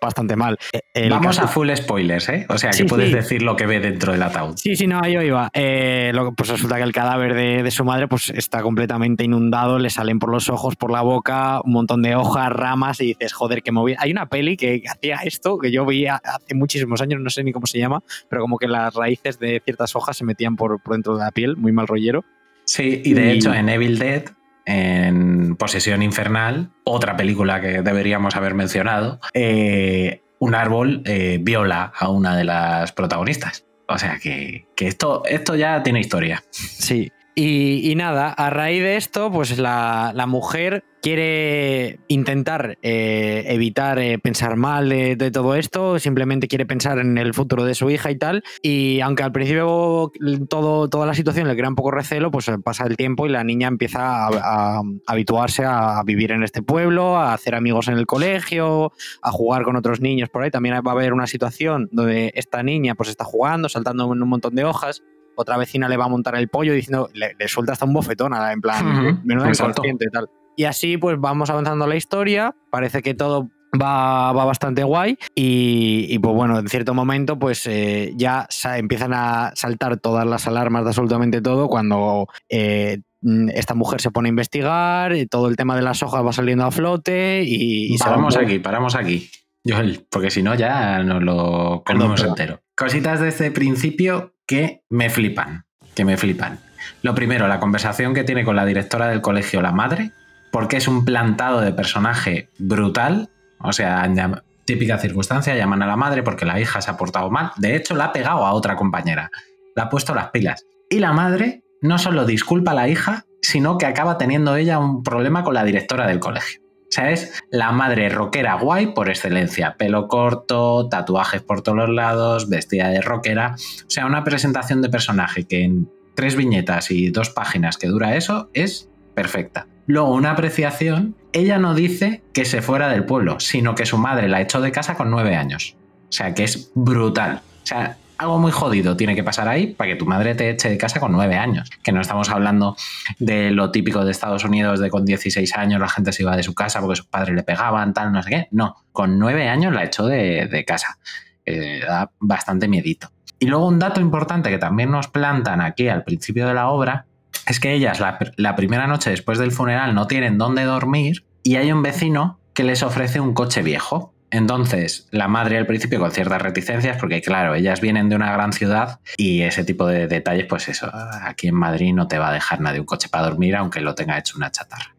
bastante 0.00 0.34
mal. 0.36 0.58
Eh, 0.72 0.80
el 0.94 1.10
Vamos 1.10 1.36
caso- 1.36 1.42
a 1.44 1.48
full 1.48 1.70
spoilers, 1.74 2.28
¿eh? 2.28 2.46
O 2.48 2.58
sea, 2.58 2.70
que 2.70 2.78
Sí, 2.78 2.84
puedes 2.84 3.08
sí. 3.08 3.14
decir 3.14 3.42
lo 3.42 3.54
que 3.56 3.66
ve 3.66 3.80
dentro 3.80 4.12
del 4.12 4.22
ataúd. 4.22 4.56
Sí, 4.56 4.74
sí, 4.76 4.86
no, 4.86 5.06
yo 5.06 5.22
iba. 5.22 5.50
Eh, 5.54 6.10
lo- 6.14 6.32
pues 6.34 6.48
resulta 6.50 6.76
que 6.76 6.82
el 6.82 6.92
cadáver 6.92 7.34
de, 7.34 7.62
de 7.62 7.70
su 7.70 7.84
madre 7.84 8.08
pues 8.08 8.30
está 8.30 8.62
completamente 8.62 9.24
inundado, 9.24 9.78
le 9.78 9.90
salen 9.90 10.18
por 10.18 10.30
los 10.30 10.48
ojos, 10.48 10.76
por 10.76 10.90
la 10.90 11.02
boca, 11.02 11.60
un 11.64 11.72
montón 11.72 12.02
de 12.02 12.16
hojas, 12.16 12.50
ramas 12.50 13.00
y 13.00 13.06
dices, 13.06 13.32
joder, 13.32 13.62
qué 13.62 13.72
movida. 13.72 13.98
Hay 14.00 14.10
una 14.10 14.26
peli 14.26 14.56
que 14.56 14.82
hacía 14.90 15.16
esto, 15.24 15.58
que 15.58 15.70
yo 15.70 15.84
vi 15.86 16.06
hace 16.06 16.54
muchísimos 16.54 17.00
años, 17.00 17.20
no 17.20 17.30
sé 17.30 17.44
ni 17.44 17.52
cómo 17.52 17.66
se 17.66 17.78
llama, 17.78 18.02
pero 18.28 18.42
como 18.42 18.58
que 18.58 18.66
las 18.68 18.94
raíces 18.94 19.38
de 19.38 19.60
ciertas 19.64 19.94
hojas 19.96 20.16
se 20.16 20.24
metían 20.24 20.56
por, 20.56 20.80
por 20.82 20.94
dentro 20.94 21.16
de 21.16 21.24
la 21.24 21.30
piel, 21.30 21.56
muy 21.56 21.72
mal 21.74 21.86
rollero. 21.86 22.24
Sí, 22.64 23.02
y 23.04 23.12
de 23.14 23.34
Y- 23.34 23.38
hecho 23.38 23.52
en 23.52 23.68
Evil 23.68 23.98
Dead, 23.98 24.24
en 24.66 25.56
Posesión 25.56 26.02
Infernal, 26.02 26.70
otra 26.84 27.16
película 27.16 27.60
que 27.60 27.82
deberíamos 27.82 28.34
haber 28.36 28.54
mencionado, 28.54 29.20
eh, 29.34 30.22
un 30.38 30.54
árbol 30.54 31.02
eh, 31.04 31.38
viola 31.42 31.92
a 31.98 32.08
una 32.08 32.36
de 32.36 32.44
las 32.44 32.92
protagonistas. 32.92 33.66
O 33.86 33.98
sea 33.98 34.18
que, 34.22 34.66
que 34.76 34.86
esto, 34.86 35.22
esto 35.26 35.54
ya 35.56 35.82
tiene 35.82 36.00
historia. 36.00 36.42
Sí. 36.50 37.12
Y, 37.36 37.94
nada, 37.96 38.30
a 38.30 38.50
raíz 38.50 38.82
de 38.82 38.96
esto, 38.96 39.30
pues 39.32 39.58
la, 39.58 40.12
mujer 40.28 40.84
quiere 41.02 41.98
intentar 42.08 42.78
eh, 42.80 43.44
evitar 43.48 43.98
eh, 43.98 44.18
pensar 44.18 44.56
mal 44.56 44.88
de, 44.88 45.16
de 45.16 45.30
todo 45.30 45.54
esto, 45.54 45.98
simplemente 45.98 46.48
quiere 46.48 46.64
pensar 46.64 46.98
en 46.98 47.18
el 47.18 47.34
futuro 47.34 47.64
de 47.64 47.74
su 47.74 47.90
hija 47.90 48.10
y 48.12 48.16
tal. 48.16 48.44
Y 48.62 49.00
aunque 49.00 49.24
al 49.24 49.32
principio 49.32 50.12
todo, 50.48 50.88
toda 50.88 51.06
la 51.06 51.14
situación 51.14 51.48
le 51.48 51.56
crea 51.56 51.68
un 51.68 51.74
poco 51.74 51.90
recelo, 51.90 52.30
pues 52.30 52.48
pasa 52.62 52.86
el 52.86 52.96
tiempo 52.96 53.26
y 53.26 53.30
la 53.30 53.42
niña 53.42 53.66
empieza 53.66 54.26
a, 54.26 54.78
a 54.78 54.82
habituarse 55.06 55.64
a 55.64 56.02
vivir 56.04 56.30
en 56.30 56.44
este 56.44 56.62
pueblo, 56.62 57.16
a 57.16 57.34
hacer 57.34 57.56
amigos 57.56 57.88
en 57.88 57.98
el 57.98 58.06
colegio, 58.06 58.92
a 59.22 59.30
jugar 59.32 59.64
con 59.64 59.74
otros 59.76 60.00
niños 60.00 60.30
por 60.30 60.44
ahí. 60.44 60.50
También 60.50 60.76
va 60.76 60.92
a 60.92 60.94
haber 60.94 61.12
una 61.12 61.26
situación 61.26 61.88
donde 61.90 62.32
esta 62.36 62.62
niña 62.62 62.94
pues 62.94 63.08
está 63.08 63.24
jugando, 63.24 63.68
saltando 63.68 64.10
en 64.12 64.22
un 64.22 64.28
montón 64.28 64.54
de 64.54 64.64
hojas. 64.64 65.02
Otra 65.36 65.56
vecina 65.56 65.88
le 65.88 65.96
va 65.96 66.06
a 66.06 66.08
montar 66.08 66.36
el 66.36 66.48
pollo 66.48 66.72
diciendo, 66.72 67.08
le, 67.12 67.34
le 67.38 67.48
suelta 67.48 67.72
hasta 67.72 67.84
un 67.84 67.92
bofetón, 67.92 68.32
en 68.34 68.60
plan, 68.60 69.22
exacto. 69.28 69.82
inconsciente 69.82 70.06
y 70.06 70.10
tal. 70.10 70.28
Y 70.56 70.64
así 70.64 70.96
pues 70.96 71.18
vamos 71.18 71.50
avanzando 71.50 71.86
la 71.86 71.96
historia, 71.96 72.54
parece 72.70 73.02
que 73.02 73.14
todo 73.14 73.50
va, 73.80 74.32
va 74.32 74.44
bastante 74.44 74.84
guay 74.84 75.18
y, 75.34 76.06
y, 76.08 76.18
pues 76.18 76.34
bueno, 76.34 76.58
en 76.58 76.68
cierto 76.68 76.94
momento 76.94 77.38
pues 77.38 77.66
eh, 77.66 78.12
ya 78.16 78.46
empiezan 78.76 79.12
a 79.14 79.52
saltar 79.54 79.96
todas 79.98 80.26
las 80.26 80.46
alarmas 80.46 80.84
de 80.84 80.90
absolutamente 80.90 81.40
todo 81.40 81.68
cuando 81.68 82.28
eh, 82.48 83.00
mm, 83.22 83.50
esta 83.50 83.74
mujer 83.74 84.00
se 84.00 84.10
pone 84.10 84.28
a 84.28 84.30
investigar, 84.30 85.14
y 85.14 85.26
todo 85.26 85.48
el 85.48 85.56
tema 85.56 85.76
de 85.76 85.82
las 85.82 86.02
hojas 86.02 86.24
va 86.24 86.32
saliendo 86.32 86.64
a 86.64 86.70
flote 86.70 87.42
y, 87.44 87.96
paramos 87.98 88.36
aquí, 88.36 88.58
paramos 88.58 88.94
aquí. 88.94 89.30
Joel, 89.66 90.04
porque 90.10 90.30
si 90.30 90.42
no 90.42 90.54
ya 90.54 91.02
nos 91.02 91.22
lo 91.22 91.82
comemos 91.86 92.22
entero. 92.22 92.60
Cositas 92.76 93.20
de 93.20 93.28
este 93.28 93.50
principio 93.50 94.33
que 94.46 94.82
me 94.90 95.10
flipan, 95.10 95.64
que 95.94 96.04
me 96.04 96.16
flipan. 96.16 96.58
Lo 97.02 97.14
primero, 97.14 97.48
la 97.48 97.60
conversación 97.60 98.14
que 98.14 98.24
tiene 98.24 98.44
con 98.44 98.56
la 98.56 98.66
directora 98.66 99.08
del 99.08 99.20
colegio, 99.20 99.62
la 99.62 99.72
madre, 99.72 100.10
porque 100.52 100.76
es 100.76 100.86
un 100.88 101.04
plantado 101.04 101.60
de 101.60 101.72
personaje 101.72 102.48
brutal. 102.58 103.30
O 103.58 103.72
sea, 103.72 104.06
llam- 104.06 104.42
típica 104.64 104.98
circunstancia, 104.98 105.54
llaman 105.56 105.82
a 105.82 105.86
la 105.86 105.96
madre 105.96 106.22
porque 106.22 106.44
la 106.44 106.60
hija 106.60 106.80
se 106.80 106.90
ha 106.90 106.96
portado 106.96 107.30
mal. 107.30 107.52
De 107.56 107.76
hecho, 107.76 107.94
la 107.94 108.06
ha 108.06 108.12
pegado 108.12 108.44
a 108.46 108.52
otra 108.52 108.76
compañera. 108.76 109.30
La 109.74 109.84
ha 109.84 109.88
puesto 109.88 110.14
las 110.14 110.30
pilas. 110.30 110.64
Y 110.90 110.98
la 110.98 111.12
madre 111.12 111.62
no 111.80 111.98
solo 111.98 112.24
disculpa 112.24 112.70
a 112.72 112.74
la 112.74 112.88
hija, 112.88 113.24
sino 113.42 113.78
que 113.78 113.86
acaba 113.86 114.16
teniendo 114.18 114.56
ella 114.56 114.78
un 114.78 115.02
problema 115.02 115.42
con 115.42 115.54
la 115.54 115.64
directora 115.64 116.06
del 116.06 116.20
colegio. 116.20 116.60
Sea, 116.94 117.10
es 117.10 117.42
la 117.50 117.72
madre 117.72 118.08
rockera 118.08 118.54
guay 118.54 118.94
por 118.94 119.08
excelencia. 119.08 119.74
Pelo 119.76 120.06
corto, 120.06 120.88
tatuajes 120.88 121.42
por 121.42 121.60
todos 121.60 121.88
lados, 121.88 122.48
vestida 122.48 122.88
de 122.88 123.00
rockera. 123.00 123.56
O 123.56 123.90
sea, 123.90 124.06
una 124.06 124.22
presentación 124.22 124.80
de 124.80 124.88
personaje 124.88 125.42
que 125.42 125.64
en 125.64 125.90
tres 126.14 126.36
viñetas 126.36 126.92
y 126.92 127.10
dos 127.10 127.30
páginas 127.30 127.78
que 127.78 127.88
dura 127.88 128.14
eso 128.14 128.48
es 128.54 128.88
perfecta. 129.12 129.66
Luego, 129.88 130.14
una 130.14 130.30
apreciación, 130.30 131.16
ella 131.32 131.58
no 131.58 131.74
dice 131.74 132.22
que 132.32 132.44
se 132.44 132.62
fuera 132.62 132.88
del 132.88 133.04
pueblo, 133.04 133.40
sino 133.40 133.74
que 133.74 133.86
su 133.86 133.98
madre 133.98 134.28
la 134.28 134.40
echó 134.40 134.60
de 134.60 134.70
casa 134.70 134.94
con 134.94 135.10
nueve 135.10 135.34
años. 135.34 135.76
O 136.08 136.12
sea, 136.12 136.32
que 136.32 136.44
es 136.44 136.70
brutal. 136.76 137.42
O 137.64 137.66
sea, 137.66 137.98
algo 138.18 138.38
muy 138.38 138.52
jodido 138.52 138.96
tiene 138.96 139.14
que 139.14 139.24
pasar 139.24 139.48
ahí 139.48 139.68
para 139.68 139.90
que 139.90 139.96
tu 139.96 140.06
madre 140.06 140.34
te 140.34 140.50
eche 140.50 140.68
de 140.68 140.78
casa 140.78 141.00
con 141.00 141.12
nueve 141.12 141.36
años. 141.36 141.70
Que 141.82 141.92
no 141.92 142.00
estamos 142.00 142.30
hablando 142.30 142.76
de 143.18 143.50
lo 143.50 143.70
típico 143.70 144.04
de 144.04 144.10
Estados 144.10 144.44
Unidos, 144.44 144.80
de 144.80 144.90
con 144.90 145.04
16 145.04 145.56
años 145.56 145.80
la 145.80 145.88
gente 145.88 146.12
se 146.12 146.22
iba 146.22 146.36
de 146.36 146.42
su 146.42 146.54
casa 146.54 146.80
porque 146.80 146.96
sus 146.96 147.06
padres 147.06 147.34
le 147.34 147.42
pegaban, 147.42 147.92
tal, 147.92 148.12
no 148.12 148.22
sé 148.22 148.30
qué. 148.30 148.48
No, 148.50 148.76
con 148.92 149.18
nueve 149.18 149.48
años 149.48 149.74
la 149.74 149.84
echó 149.84 150.06
de, 150.06 150.46
de 150.46 150.64
casa. 150.64 150.98
Eh, 151.46 151.80
da 151.86 152.10
bastante 152.20 152.68
miedito. 152.68 153.10
Y 153.38 153.46
luego 153.46 153.66
un 153.66 153.78
dato 153.78 154.00
importante 154.00 154.50
que 154.50 154.58
también 154.58 154.90
nos 154.90 155.08
plantan 155.08 155.60
aquí 155.60 155.88
al 155.88 156.04
principio 156.04 156.46
de 156.46 156.54
la 156.54 156.68
obra 156.68 157.06
es 157.46 157.60
que 157.60 157.74
ellas 157.74 158.00
la, 158.00 158.18
la 158.36 158.56
primera 158.56 158.86
noche 158.86 159.10
después 159.10 159.38
del 159.38 159.52
funeral 159.52 159.94
no 159.94 160.06
tienen 160.06 160.38
dónde 160.38 160.64
dormir 160.64 161.24
y 161.42 161.56
hay 161.56 161.70
un 161.70 161.82
vecino 161.82 162.38
que 162.54 162.64
les 162.64 162.82
ofrece 162.82 163.20
un 163.20 163.34
coche 163.34 163.62
viejo. 163.62 164.13
Entonces, 164.34 165.06
la 165.12 165.28
madre 165.28 165.58
al 165.58 165.66
principio 165.66 166.00
con 166.00 166.10
ciertas 166.10 166.42
reticencias, 166.42 166.96
porque 166.96 167.22
claro, 167.22 167.54
ellas 167.54 167.80
vienen 167.80 168.08
de 168.08 168.16
una 168.16 168.32
gran 168.32 168.52
ciudad 168.52 168.98
y 169.16 169.42
ese 169.42 169.62
tipo 169.62 169.86
de 169.86 170.08
detalles, 170.08 170.46
pues 170.46 170.68
eso, 170.68 170.90
aquí 171.22 171.46
en 171.46 171.54
Madrid 171.54 171.94
no 171.94 172.08
te 172.08 172.18
va 172.18 172.30
a 172.30 172.32
dejar 172.32 172.60
nadie 172.60 172.80
un 172.80 172.86
coche 172.86 173.08
para 173.08 173.28
dormir, 173.28 173.54
aunque 173.54 173.80
lo 173.80 173.94
tenga 173.94 174.18
hecho 174.18 174.36
una 174.36 174.50
chatarra. 174.50 174.96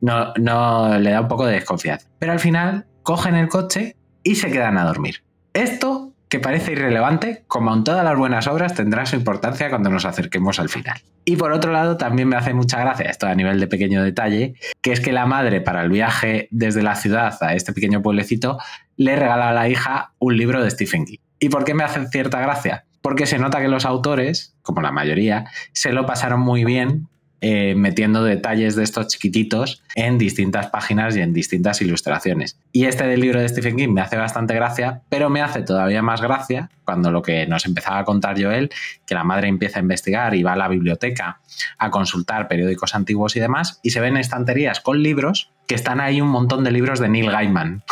No, 0.00 0.32
no 0.40 0.98
le 0.98 1.10
da 1.10 1.20
un 1.20 1.28
poco 1.28 1.44
de 1.44 1.52
desconfianza. 1.52 2.08
Pero 2.18 2.32
al 2.32 2.40
final 2.40 2.86
cogen 3.02 3.34
el 3.34 3.48
coche 3.48 3.98
y 4.22 4.36
se 4.36 4.50
quedan 4.50 4.78
a 4.78 4.84
dormir. 4.84 5.22
Esto 5.52 6.11
que 6.32 6.40
parece 6.40 6.72
irrelevante, 6.72 7.44
como 7.46 7.74
en 7.74 7.84
todas 7.84 8.02
las 8.02 8.16
buenas 8.16 8.46
obras, 8.46 8.72
tendrá 8.72 9.04
su 9.04 9.16
importancia 9.16 9.68
cuando 9.68 9.90
nos 9.90 10.06
acerquemos 10.06 10.58
al 10.58 10.70
final. 10.70 10.98
Y 11.26 11.36
por 11.36 11.52
otro 11.52 11.72
lado, 11.72 11.98
también 11.98 12.26
me 12.26 12.36
hace 12.36 12.54
mucha 12.54 12.80
gracia, 12.80 13.10
esto 13.10 13.26
a 13.26 13.34
nivel 13.34 13.60
de 13.60 13.66
pequeño 13.66 14.02
detalle, 14.02 14.54
que 14.80 14.92
es 14.92 15.00
que 15.00 15.12
la 15.12 15.26
madre 15.26 15.60
para 15.60 15.82
el 15.82 15.90
viaje 15.90 16.48
desde 16.50 16.82
la 16.82 16.94
ciudad 16.94 17.36
a 17.42 17.52
este 17.52 17.74
pequeño 17.74 18.00
pueblecito 18.00 18.56
le 18.96 19.14
regala 19.14 19.50
a 19.50 19.52
la 19.52 19.68
hija 19.68 20.14
un 20.18 20.38
libro 20.38 20.64
de 20.64 20.70
Stephen 20.70 21.04
King. 21.04 21.18
¿Y 21.38 21.50
por 21.50 21.64
qué 21.64 21.74
me 21.74 21.84
hace 21.84 22.06
cierta 22.06 22.40
gracia? 22.40 22.86
Porque 23.02 23.26
se 23.26 23.38
nota 23.38 23.60
que 23.60 23.68
los 23.68 23.84
autores, 23.84 24.56
como 24.62 24.80
la 24.80 24.90
mayoría, 24.90 25.44
se 25.74 25.92
lo 25.92 26.06
pasaron 26.06 26.40
muy 26.40 26.64
bien 26.64 27.08
eh, 27.44 27.74
metiendo 27.74 28.22
detalles 28.22 28.76
de 28.76 28.84
estos 28.84 29.08
chiquititos 29.08 29.82
en 29.96 30.16
distintas 30.16 30.68
páginas 30.68 31.16
y 31.16 31.20
en 31.22 31.32
distintas 31.32 31.82
ilustraciones. 31.82 32.56
Y 32.70 32.84
este 32.84 33.04
del 33.04 33.20
libro 33.20 33.40
de 33.40 33.48
Stephen 33.48 33.76
King 33.76 33.88
me 33.88 34.00
hace 34.00 34.16
bastante 34.16 34.54
gracia, 34.54 35.00
pero 35.08 35.28
me 35.28 35.42
hace 35.42 35.62
todavía 35.62 36.02
más 36.02 36.22
gracia 36.22 36.70
cuando 36.84 37.10
lo 37.10 37.20
que 37.20 37.44
nos 37.48 37.66
empezaba 37.66 37.98
a 37.98 38.04
contar 38.04 38.40
Joel, 38.40 38.70
que 39.04 39.14
la 39.16 39.24
madre 39.24 39.48
empieza 39.48 39.80
a 39.80 39.82
investigar 39.82 40.36
y 40.36 40.44
va 40.44 40.52
a 40.52 40.56
la 40.56 40.68
biblioteca 40.68 41.40
a 41.78 41.90
consultar 41.90 42.46
periódicos 42.46 42.94
antiguos 42.94 43.34
y 43.34 43.40
demás, 43.40 43.80
y 43.82 43.90
se 43.90 43.98
ven 43.98 44.16
estanterías 44.16 44.78
con 44.78 45.02
libros 45.02 45.50
que 45.66 45.74
están 45.74 46.00
ahí 46.00 46.20
un 46.20 46.28
montón 46.28 46.62
de 46.62 46.70
libros 46.70 47.00
de 47.00 47.08
Neil 47.08 47.28
Gaiman. 47.28 47.82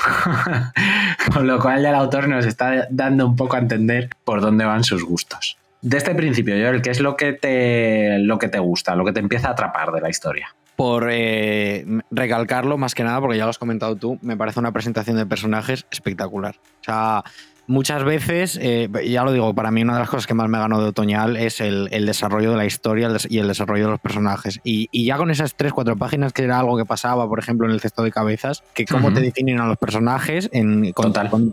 Con 1.34 1.46
lo 1.46 1.58
cual 1.58 1.84
el 1.84 1.94
autor 1.94 2.28
nos 2.28 2.46
está 2.46 2.86
dando 2.90 3.26
un 3.26 3.36
poco 3.36 3.56
a 3.56 3.58
entender 3.58 4.10
por 4.24 4.40
dónde 4.40 4.64
van 4.64 4.84
sus 4.84 5.04
gustos 5.04 5.59
de 5.82 5.96
este 5.96 6.14
principio, 6.14 6.54
Joel, 6.54 6.82
¿qué 6.82 6.90
es 6.90 7.00
lo 7.00 7.16
que 7.16 7.32
te, 7.32 8.18
lo 8.18 8.38
que 8.38 8.48
te 8.48 8.58
gusta, 8.58 8.94
lo 8.94 9.04
que 9.04 9.12
te 9.12 9.20
empieza 9.20 9.48
a 9.48 9.52
atrapar 9.52 9.92
de 9.92 10.00
la 10.00 10.10
historia? 10.10 10.54
Por 10.76 11.08
eh, 11.10 11.84
recalcarlo, 12.10 12.78
más 12.78 12.94
que 12.94 13.04
nada, 13.04 13.20
porque 13.20 13.36
ya 13.36 13.44
lo 13.44 13.50
has 13.50 13.58
comentado 13.58 13.96
tú, 13.96 14.18
me 14.22 14.36
parece 14.36 14.60
una 14.60 14.72
presentación 14.72 15.16
de 15.16 15.26
personajes 15.26 15.86
espectacular. 15.90 16.56
O 16.56 16.84
sea, 16.84 17.22
muchas 17.70 18.02
veces, 18.04 18.58
eh, 18.60 18.90
ya 19.06 19.22
lo 19.22 19.32
digo, 19.32 19.54
para 19.54 19.70
mí 19.70 19.82
una 19.82 19.94
de 19.94 20.00
las 20.00 20.10
cosas 20.10 20.26
que 20.26 20.34
más 20.34 20.48
me 20.48 20.58
ganó 20.58 20.82
de 20.82 20.88
Otoñal 20.88 21.36
es 21.36 21.60
el, 21.60 21.88
desarrollo 22.04 22.50
de 22.50 22.56
la 22.56 22.66
historia 22.66 23.08
y 23.28 23.38
el 23.38 23.46
desarrollo 23.46 23.84
de 23.84 23.90
los 23.92 24.00
personajes. 24.00 24.60
Y, 24.64 24.88
ya 25.04 25.16
con 25.16 25.30
esas 25.30 25.54
tres, 25.54 25.72
cuatro 25.72 25.96
páginas, 25.96 26.32
que 26.32 26.42
era 26.42 26.58
algo 26.58 26.76
que 26.76 26.84
pasaba, 26.84 27.28
por 27.28 27.38
ejemplo, 27.38 27.66
en 27.66 27.72
el 27.72 27.80
cesto 27.80 28.02
de 28.02 28.10
cabezas, 28.10 28.62
que 28.74 28.84
cómo 28.84 29.12
te 29.12 29.20
definen 29.20 29.60
a 29.60 29.66
los 29.66 29.78
personajes 29.78 30.50
en, 30.52 30.92
con, 30.92 31.12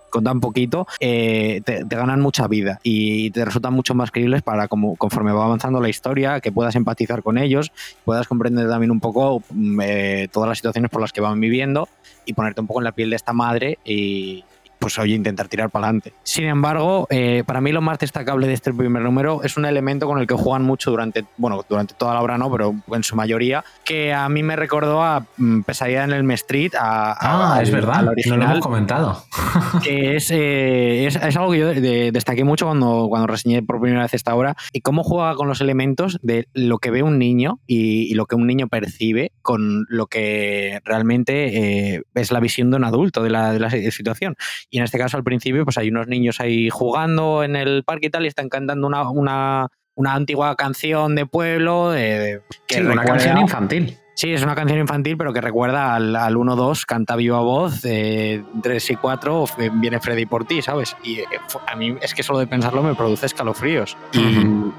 con, 0.10 0.24
tan 0.24 0.40
poquito, 0.42 0.88
eh, 1.00 1.62
te, 1.64 1.84
ganan 1.88 2.20
mucha 2.20 2.48
vida 2.48 2.80
y 2.84 3.30
te 3.32 3.46
resultan 3.46 3.74
mucho 3.74 3.94
más 3.94 4.12
creíbles 4.12 4.42
para 4.42 4.68
como, 4.68 4.96
conforme 4.96 5.32
va 5.32 5.46
avanzando 5.46 5.80
la 5.80 5.90
historia, 5.90 6.40
que 6.42 6.52
puedas 6.52 6.76
empatizar 6.76 7.22
con 7.22 7.38
ellos, 7.38 7.72
puedas 8.06 8.28
comprender 8.28 8.68
también 8.68 8.92
un 8.92 9.00
poco 9.00 9.44
mm, 9.52 9.82
eh, 9.84 10.28
todas 10.32 10.50
las 10.50 10.58
situaciones 10.58 10.90
por 10.90 11.02
las 11.02 11.14
que 11.14 11.22
van 11.22 11.40
viviendo 11.40 11.88
y 12.26 12.34
ponerte 12.34 12.62
un 12.62 12.68
poco 12.68 12.82
en 12.82 12.86
la 12.86 12.92
piel 12.92 13.12
de 13.12 13.16
esta 13.16 13.34
madre 13.34 13.78
y, 13.86 14.44
pues 14.80 14.98
oye, 15.00 15.16
intentar 15.16 15.48
tirar 15.48 15.70
para 15.70 15.88
adelante. 15.88 16.14
Sin 16.24 16.46
embargo, 16.46 17.08
eh, 17.10 17.44
para 17.46 17.62
mí 17.62 17.72
lo 17.72 17.82
más 17.82 18.00
destacable 18.00 18.48
de 18.48 18.54
este 18.54 18.74
primer 18.74 19.04
número 19.04 19.44
es 19.44 19.58
un 19.58 19.66
elemento 19.66 20.08
con 20.08 20.20
el 20.20 20.28
que 20.28 20.36
juegan 20.36 20.64
mucho 20.64 20.92
durante, 20.92 21.26
bueno, 21.38 21.66
durante 21.68 21.94
toda 21.96 22.14
la 22.14 22.22
obra 22.22 22.38
no, 22.38 22.52
pero 22.52 22.76
en 22.92 23.04
su 23.04 23.16
mayoría, 23.16 23.64
que 23.84 24.14
a 24.14 24.28
mí 24.30 24.44
me 24.44 24.56
recordó 24.56 25.04
a 25.04 25.26
mm, 25.38 25.62
Pesadilla 25.62 26.04
en 26.04 26.12
el 26.12 26.20
M 26.22 26.34
Street, 26.36 26.74
a, 26.80 27.56
ah, 27.56 27.62
es 27.62 27.72
verdad, 27.72 28.04
no 28.04 28.38
lo 28.38 28.44
hemos 28.44 28.60
comentado. 28.60 29.24
Que 29.84 30.16
es, 30.16 30.30
eh, 30.32 31.08
es, 31.08 31.36
algo 31.36 31.52
que 31.52 31.60
yo 31.60 31.74
destaqué 32.12 32.44
mucho 32.44 32.66
cuando, 32.66 33.08
cuando 33.10 33.28
reseñé 33.28 33.64
por 33.64 33.82
primera 33.82 34.04
vez 34.04 34.14
esta 34.14 34.36
obra, 34.36 34.56
y 34.72 34.82
cómo 34.82 35.04
juega 35.04 35.36
con 35.36 35.48
los 35.48 35.62
elementos 35.62 36.20
de 36.22 36.48
lo 36.54 36.78
que 36.80 36.92
ve 36.92 37.04
un 37.04 37.18
niño 37.18 37.60
y, 37.68 38.14
lo 38.18 38.26
que 38.26 38.36
un 38.36 38.48
niño 38.48 38.68
percibe 38.68 39.32
con 39.42 39.86
lo 39.90 40.08
que 40.08 40.80
realmente 40.84 41.96
eh, 41.96 42.04
es 42.16 42.32
la 42.32 42.40
visión 42.40 42.72
de 42.72 42.78
un 42.78 42.84
adulto 42.84 43.22
de 43.22 43.30
la, 43.30 43.52
de 43.52 43.60
la 43.60 43.70
situación. 43.70 44.36
Y 44.70 44.78
en 44.80 44.84
este 44.84 44.98
caso, 44.98 45.18
al 45.18 45.24
principio, 45.24 45.64
pues 45.64 45.78
hay 45.78 45.90
unos 45.90 46.08
niños 46.08 46.40
ahí 46.40 46.70
jugando 46.70 47.44
en 47.44 47.56
el 47.56 47.84
parque 47.84 48.08
y 48.08 48.10
tal, 48.10 48.26
y 48.26 48.28
están 48.28 48.50
cantando 48.50 48.88
una, 48.88 49.10
una, 49.10 49.68
una 49.96 50.14
antigua 50.14 50.56
canción 50.56 51.16
de 51.16 51.26
pueblo. 51.26 51.92
De, 51.92 52.42
que 52.68 52.82
una 52.82 53.06
canción 53.06 53.38
infantil. 53.38 53.98
Sí, 54.18 54.34
es 54.34 54.42
una 54.42 54.56
canción 54.56 54.80
infantil, 54.80 55.16
pero 55.16 55.32
que 55.32 55.42
recuerda 55.42 55.94
al, 55.94 56.16
al 56.16 56.34
1-2, 56.34 56.88
canta 56.88 57.16
viva 57.16 57.40
voz, 57.42 57.86
eh, 57.86 58.44
3 58.64 58.90
y 58.90 58.96
4, 58.96 59.46
viene 59.74 60.00
Freddy 60.00 60.26
por 60.26 60.44
ti, 60.44 60.64
¿sabes? 60.64 60.98
Y 61.04 61.20
eh, 61.20 61.26
a 61.68 61.76
mí 61.76 61.96
es 62.02 62.16
que 62.16 62.24
solo 62.24 62.40
de 62.40 62.48
pensarlo 62.48 62.82
me 62.82 62.96
produce 62.96 63.28
escalofríos. 63.28 63.96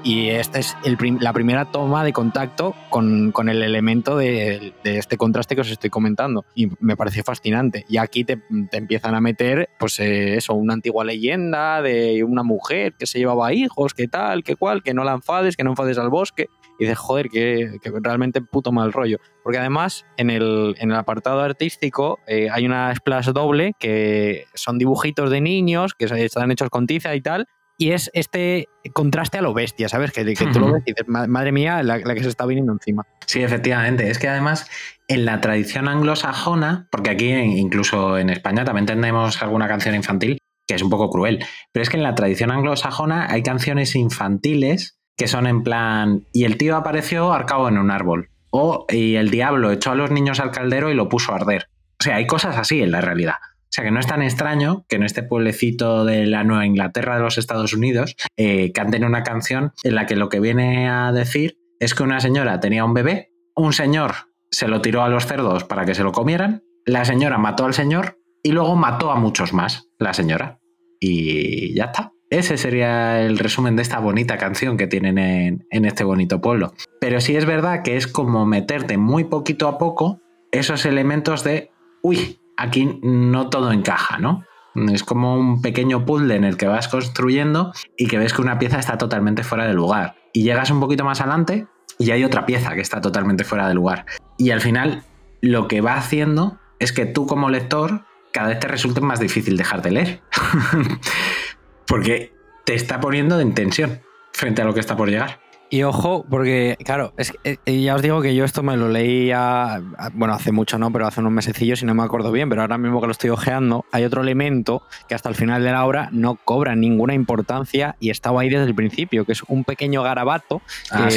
Y, 0.03 0.27
esta 0.27 0.59
es 0.59 0.75
el 0.83 0.97
la 1.21 1.31
primera 1.31 1.63
toma 1.63 2.03
de 2.03 2.11
contacto 2.11 2.75
con, 2.89 3.31
con 3.31 3.47
el 3.47 3.63
elemento 3.63 4.17
de, 4.17 4.73
de, 4.83 4.97
este 4.97 5.15
contraste 5.15 5.55
que 5.55 5.61
os 5.61 5.71
estoy 5.71 5.89
comentando. 5.89 6.43
Y 6.53 6.67
me 6.81 6.97
parece 6.97 7.23
fascinante. 7.23 7.85
Y 7.87 7.95
aquí 7.95 8.25
te, 8.25 8.41
te 8.69 8.77
empiezan 8.77 9.15
a 9.15 9.21
meter, 9.21 9.69
pues 9.79 10.01
eh, 10.01 10.35
eso, 10.35 10.53
una 10.53 10.73
antigua 10.73 11.05
leyenda 11.05 11.81
de 11.81 12.25
una 12.25 12.43
mujer 12.43 12.95
que 12.99 13.05
se 13.05 13.19
llevaba 13.19 13.53
hijos, 13.53 13.93
que 13.93 14.09
tal, 14.09 14.43
que 14.43 14.57
cual, 14.57 14.83
que 14.83 14.93
no 14.93 15.05
la 15.05 15.13
enfades, 15.13 15.55
que 15.55 15.63
no 15.63 15.69
enfades 15.69 15.97
al 15.97 16.09
bosque 16.09 16.49
y 16.79 16.85
dices, 16.85 16.97
joder, 16.97 17.29
que, 17.29 17.77
realmente 18.01 18.41
puto 18.41 18.71
mal 18.71 18.93
rollo. 18.93 19.17
Porque 19.43 19.59
además, 19.59 20.05
en 20.17 20.29
el, 20.29 20.75
en 20.79 20.91
el 20.91 20.97
apartado 20.97 21.41
artístico 21.41 22.19
eh, 22.25 22.47
hay 22.49 22.65
una 22.65 22.95
splash 22.95 23.27
doble 23.27 23.73
que 23.79 24.45
son 24.53 24.77
dibujitos 24.77 25.29
de 25.29 25.41
niños 25.41 25.93
que 25.93 26.05
están 26.05 26.51
hechos 26.51 26.69
con 26.69 26.87
tiza 26.87 27.13
y 27.15 27.21
tal. 27.21 27.47
Y 27.77 27.91
es 27.91 28.11
este 28.13 28.67
contraste 28.93 29.37
a 29.37 29.41
lo 29.41 29.53
bestia, 29.53 29.87
¿sabes? 29.87 30.11
Que, 30.11 30.25
que 30.25 30.45
tú 30.47 30.59
lo 30.59 30.73
ves 30.73 30.83
y 30.85 30.91
dices, 30.91 31.07
madre 31.07 31.53
mía, 31.53 31.81
la, 31.81 32.01
que 32.01 32.23
se 32.23 32.27
está 32.29 32.45
viniendo 32.45 32.73
encima. 32.73 33.05
Sí, 33.25 33.41
efectivamente. 33.41 34.09
Es 34.09 34.19
que 34.19 34.27
además, 34.27 34.69
en 35.07 35.23
la 35.23 35.39
tradición 35.39 35.87
anglosajona, 35.87 36.87
porque 36.91 37.09
aquí 37.09 37.29
incluso 37.29 38.17
en 38.17 38.29
España 38.29 38.65
también 38.65 38.85
tenemos 38.85 39.41
alguna 39.41 39.67
canción 39.67 39.95
infantil 39.95 40.39
que 40.67 40.75
es 40.75 40.83
un 40.83 40.91
poco 40.91 41.09
cruel, 41.09 41.43
pero 41.71 41.81
es 41.81 41.89
que 41.89 41.97
en 41.97 42.03
la 42.03 42.13
tradición 42.13 42.51
anglosajona 42.51 43.27
hay 43.31 43.41
canciones 43.41 43.95
infantiles 43.95 44.98
que 45.19 45.27
son 45.27 45.47
en 45.47 45.63
plan, 45.63 46.23
y 46.31 46.45
el 46.45 46.57
tío 46.57 46.77
apareció 46.77 47.33
arcado 47.33 47.67
en 47.67 47.77
un 47.77 47.91
árbol. 47.91 48.29
O 48.51 48.85
y 48.89 49.15
el 49.15 49.29
diablo 49.29 49.69
echó 49.69 49.91
a 49.91 49.95
los 49.95 50.11
niños 50.11 50.39
al 50.39 50.51
caldero 50.51 50.89
y 50.89 50.95
lo 50.95 51.09
puso 51.09 51.33
a 51.33 51.35
arder. 51.35 51.67
O 51.99 52.03
sea, 52.03 52.15
hay 52.15 52.25
cosas 52.25 52.57
así 52.57 52.81
en 52.81 52.91
la 52.91 53.01
realidad. 53.01 53.35
O 53.43 53.71
sea, 53.71 53.83
que 53.83 53.91
no 53.91 53.99
es 53.99 54.07
tan 54.07 54.23
extraño 54.23 54.85
que 54.87 54.95
en 54.95 55.03
este 55.03 55.21
pueblecito 55.21 56.05
de 56.05 56.25
la 56.25 56.45
Nueva 56.45 56.65
Inglaterra 56.65 57.17
de 57.17 57.21
los 57.21 57.37
Estados 57.37 57.73
Unidos 57.73 58.15
eh, 58.37 58.71
canten 58.71 59.03
una 59.03 59.23
canción 59.23 59.73
en 59.83 59.93
la 59.93 60.05
que 60.05 60.15
lo 60.15 60.29
que 60.29 60.39
viene 60.39 60.89
a 60.89 61.11
decir 61.11 61.57
es 61.81 61.93
que 61.93 62.03
una 62.03 62.21
señora 62.21 62.61
tenía 62.61 62.85
un 62.85 62.93
bebé, 62.93 63.29
un 63.57 63.73
señor 63.73 64.13
se 64.49 64.69
lo 64.69 64.81
tiró 64.81 65.03
a 65.03 65.09
los 65.09 65.27
cerdos 65.27 65.65
para 65.65 65.85
que 65.85 65.95
se 65.95 66.03
lo 66.03 66.13
comieran, 66.13 66.63
la 66.85 67.03
señora 67.03 67.37
mató 67.37 67.65
al 67.65 67.73
señor 67.73 68.17
y 68.41 68.53
luego 68.53 68.77
mató 68.77 69.11
a 69.11 69.15
muchos 69.15 69.53
más, 69.53 69.89
la 69.99 70.13
señora. 70.13 70.59
Y 70.99 71.75
ya 71.75 71.85
está. 71.85 72.13
Ese 72.29 72.57
sería 72.57 73.21
el 73.21 73.39
resumen 73.39 73.75
de 73.75 73.81
esta 73.81 73.99
bonita 73.99 74.37
canción 74.37 74.77
que 74.77 74.85
tienen 74.85 75.17
en, 75.17 75.85
este 75.85 76.03
bonito 76.03 76.41
pueblo. 76.41 76.73
Pero 77.01 77.21
sí 77.21 77.35
es 77.35 77.45
verdad 77.45 77.81
que 77.81 77.97
es 77.97 78.05
como 78.05 78.45
meterte 78.45 78.97
muy 78.97 79.23
poquito 79.23 79.67
a 79.67 79.79
poco 79.79 80.21
esos 80.51 80.85
elementos 80.85 81.43
de, 81.43 81.71
uy, 82.03 82.39
aquí 82.55 82.99
no 83.01 83.49
todo 83.49 83.71
encaja, 83.71 84.19
¿no? 84.19 84.45
Es 84.91 85.03
como 85.03 85.35
un 85.35 85.61
pequeño 85.61 86.05
puzzle 86.05 86.35
en 86.35 86.43
el 86.43 86.55
que 86.55 86.67
vas 86.67 86.87
construyendo 86.87 87.73
y 87.97 88.07
que 88.07 88.19
ves 88.19 88.33
que 88.33 88.43
una 88.43 88.59
pieza 88.59 88.77
está 88.77 88.99
totalmente 88.99 89.43
fuera 89.43 89.65
de 89.65 89.73
lugar. 89.73 90.15
Y 90.31 90.43
llegas 90.43 90.69
un 90.69 90.79
poquito 90.79 91.03
más 91.03 91.21
adelante 91.21 91.65
y 91.97 92.11
hay 92.11 92.23
otra 92.23 92.45
pieza 92.45 92.75
que 92.75 92.81
está 92.81 93.01
totalmente 93.01 93.43
fuera 93.43 93.67
de 93.67 93.73
lugar. 93.73 94.05
Y 94.37 94.51
al 94.51 94.61
final 94.61 95.01
lo 95.41 95.67
que 95.67 95.81
va 95.81 95.95
haciendo 95.95 96.59
es 96.77 96.93
que 96.93 97.07
tú 97.07 97.25
como 97.25 97.49
lector 97.49 98.05
cada 98.31 98.49
vez 98.49 98.59
te 98.59 98.67
resulte 98.67 99.01
más 99.01 99.19
difícil 99.19 99.57
dejar 99.57 99.81
de 99.81 99.91
leer. 99.91 100.21
porque 101.89 102.31
te 102.65 102.75
está 102.75 102.99
poniendo 102.99 103.39
en 103.39 103.55
tensión 103.55 104.01
frente 104.31 104.61
a 104.61 104.65
lo 104.65 104.73
que 104.75 104.79
está 104.79 104.95
por 104.95 105.09
llegar. 105.09 105.39
Y 105.71 105.83
ojo, 105.83 106.25
porque, 106.27 106.77
claro, 106.83 107.13
es 107.17 107.31
eh, 107.43 107.57
ya 107.81 107.93
os 107.93 108.01
digo 108.01 108.21
que 108.21 108.33
yo 108.33 108.43
esto 108.43 108.63
me 108.63 108.75
lo 108.75 108.89
leía, 108.89 109.81
bueno, 110.13 110.33
hace 110.33 110.51
mucho 110.51 110.79
no, 110.79 110.91
pero 110.91 111.05
hace 111.05 111.19
unos 111.19 111.31
mesecillos 111.31 111.83
y 111.83 111.85
no 111.85 111.93
me 111.93 112.01
acuerdo 112.01 112.31
bien, 112.31 112.49
pero 112.49 112.61
ahora 112.61 112.79
mismo 112.79 112.99
que 112.99 113.05
lo 113.05 113.11
estoy 113.11 113.29
ojeando, 113.29 113.85
hay 113.91 114.03
otro 114.03 114.23
elemento 114.23 114.81
que 115.07 115.13
hasta 115.13 115.29
el 115.29 115.35
final 115.35 115.63
de 115.63 115.71
la 115.71 115.85
obra 115.85 116.09
no 116.11 116.39
cobra 116.43 116.75
ninguna 116.75 117.13
importancia 117.13 117.95
y 117.99 118.09
estaba 118.09 118.41
ahí 118.41 118.49
desde 118.49 118.65
el 118.65 118.73
principio, 118.73 119.25
que 119.25 119.33
es 119.33 119.43
un 119.43 119.63
pequeño 119.63 120.01
garabato, 120.01 120.63
ah, 120.89 121.07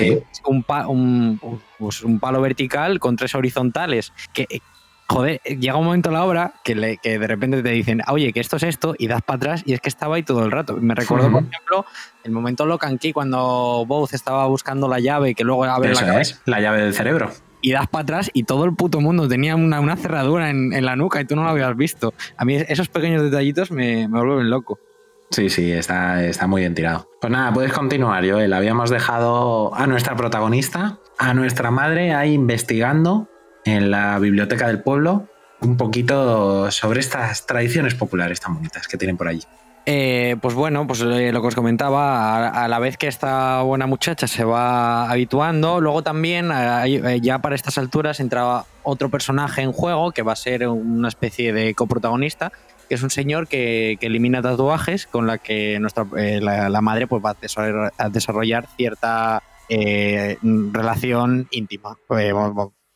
un, 0.46 0.66
un, 0.88 1.60
pues 1.78 2.02
un, 2.02 2.20
palo 2.20 2.42
vertical 2.42 2.98
con 2.98 3.16
tres 3.16 3.34
horizontales, 3.34 4.12
que, 4.34 4.46
joder, 5.12 5.40
llega 5.42 5.76
un 5.76 5.84
momento 5.84 6.08
en 6.08 6.14
la 6.14 6.24
obra 6.24 6.54
que, 6.64 6.74
de 6.74 7.26
repente 7.26 7.62
te 7.62 7.68
dicen, 7.70 8.02
oye, 8.08 8.32
que 8.32 8.40
esto 8.40 8.56
es 8.56 8.62
esto, 8.62 8.94
y 8.98 9.06
das 9.06 9.22
para 9.22 9.36
atrás, 9.36 9.62
y 9.66 9.74
es 9.74 9.80
que 9.80 9.88
estaba 9.88 10.16
ahí 10.16 10.22
todo 10.22 10.44
el 10.44 10.50
rato. 10.50 10.76
Me 10.76 10.94
recuerdo, 10.94 11.30
por 11.30 11.42
ejemplo, 11.44 11.86
el 12.24 12.32
momento 12.32 12.66
Locan 12.66 12.98
Key 12.98 13.12
cuando 13.12 13.84
Booth 13.86 14.14
estaba 14.14 14.46
buscando 14.46 14.88
la 14.88 15.00
llave, 15.00 15.34
que 15.34 15.44
luego 15.44 15.64
abre 15.64 15.94
la, 15.94 16.22
la 16.46 16.60
llave 16.60 16.82
del 16.82 16.94
cerebro. 16.94 17.30
y 17.60 17.72
das 17.72 17.88
para 17.88 18.02
atrás 18.02 18.30
y 18.32 18.44
todo 18.44 18.64
el 18.64 18.74
puto 18.74 19.00
mundo 19.00 19.28
tenía 19.28 19.54
una, 19.54 19.80
una 19.80 19.96
cerradura 19.96 20.50
en, 20.50 20.72
en 20.72 20.84
la 20.84 20.96
nuca 20.96 21.20
y 21.20 21.24
tú 21.24 21.36
no 21.36 21.44
lo 21.44 21.50
habías 21.50 21.76
visto. 21.76 22.14
A 22.36 22.44
mí 22.44 22.56
esos 22.56 22.88
pequeños 22.88 23.22
detallitos 23.22 23.70
me, 23.70 24.08
me 24.08 24.18
vuelven 24.18 24.50
loco. 24.50 24.78
Sí, 25.30 25.48
sí, 25.48 25.72
está, 25.72 26.22
está 26.24 26.46
muy 26.46 26.60
bien 26.60 26.74
tirado. 26.74 27.08
Pues 27.18 27.32
nada, 27.32 27.50
puedes 27.54 27.72
continuar, 27.72 28.28
Joel. 28.28 28.52
Habíamos 28.52 28.90
dejado 28.90 29.74
a 29.74 29.86
nuestra 29.86 30.14
protagonista, 30.14 30.98
a 31.16 31.32
nuestra 31.32 31.70
madre, 31.70 32.12
ahí 32.12 32.34
investigando 32.34 33.28
en 33.64 33.90
la 33.90 34.18
biblioteca 34.18 34.66
del 34.66 34.82
pueblo 34.82 35.28
un 35.60 35.76
poquito 35.76 36.70
sobre 36.70 37.00
estas 37.00 37.46
tradiciones 37.46 37.94
populares 37.94 38.40
tan 38.40 38.54
bonitas 38.54 38.88
que 38.88 38.96
tienen 38.96 39.16
por 39.16 39.28
allí. 39.28 39.42
Eh, 39.84 40.36
pues 40.40 40.54
bueno, 40.54 40.86
pues 40.86 41.00
eh, 41.02 41.32
lo 41.32 41.40
que 41.40 41.48
os 41.48 41.54
comentaba, 41.54 42.48
a, 42.48 42.68
la 42.68 42.78
vez 42.78 42.96
que 42.96 43.08
esta 43.08 43.62
buena 43.62 43.86
muchacha 43.86 44.28
se 44.28 44.44
va 44.44 45.10
habituando, 45.10 45.80
luego 45.80 46.02
también 46.02 46.50
eh, 46.52 47.20
ya 47.20 47.40
para 47.40 47.56
estas 47.56 47.78
alturas 47.78 48.20
entraba 48.20 48.66
otro 48.84 49.08
personaje 49.08 49.62
en 49.62 49.72
juego 49.72 50.12
que 50.12 50.22
va 50.22 50.32
a 50.32 50.36
ser 50.36 50.68
una 50.68 51.08
especie 51.08 51.52
de 51.52 51.74
coprotagonista, 51.74 52.52
que 52.88 52.94
es 52.94 53.02
un 53.02 53.10
señor 53.10 53.48
que, 53.48 53.98
elimina 54.00 54.42
tatuajes 54.42 55.06
con 55.06 55.26
la 55.26 55.38
que 55.38 55.78
nuestra, 55.80 56.06
eh, 56.16 56.40
la, 56.40 56.68
la 56.68 56.80
madre 56.80 57.08
pues 57.08 57.22
va 57.24 57.34
a 57.98 58.08
desarrollar, 58.08 58.68
cierta 58.76 59.42
eh, 59.68 60.36
relación 60.42 61.48
íntima. 61.50 61.96
Eh, 62.10 62.32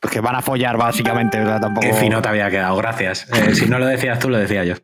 pues 0.06 0.12
que 0.14 0.20
van 0.20 0.36
a 0.36 0.42
follar 0.42 0.76
básicamente. 0.76 1.40
o 1.40 1.46
sea, 1.46 1.60
tampoco... 1.60 1.86
Qué 1.86 1.92
fino 1.94 2.22
te 2.22 2.28
había 2.28 2.50
quedado, 2.50 2.76
gracias. 2.76 3.28
Eh, 3.32 3.54
si 3.54 3.66
no 3.66 3.78
lo 3.78 3.86
decías 3.86 4.18
tú, 4.18 4.28
lo 4.30 4.38
decía 4.38 4.64
yo. 4.64 4.74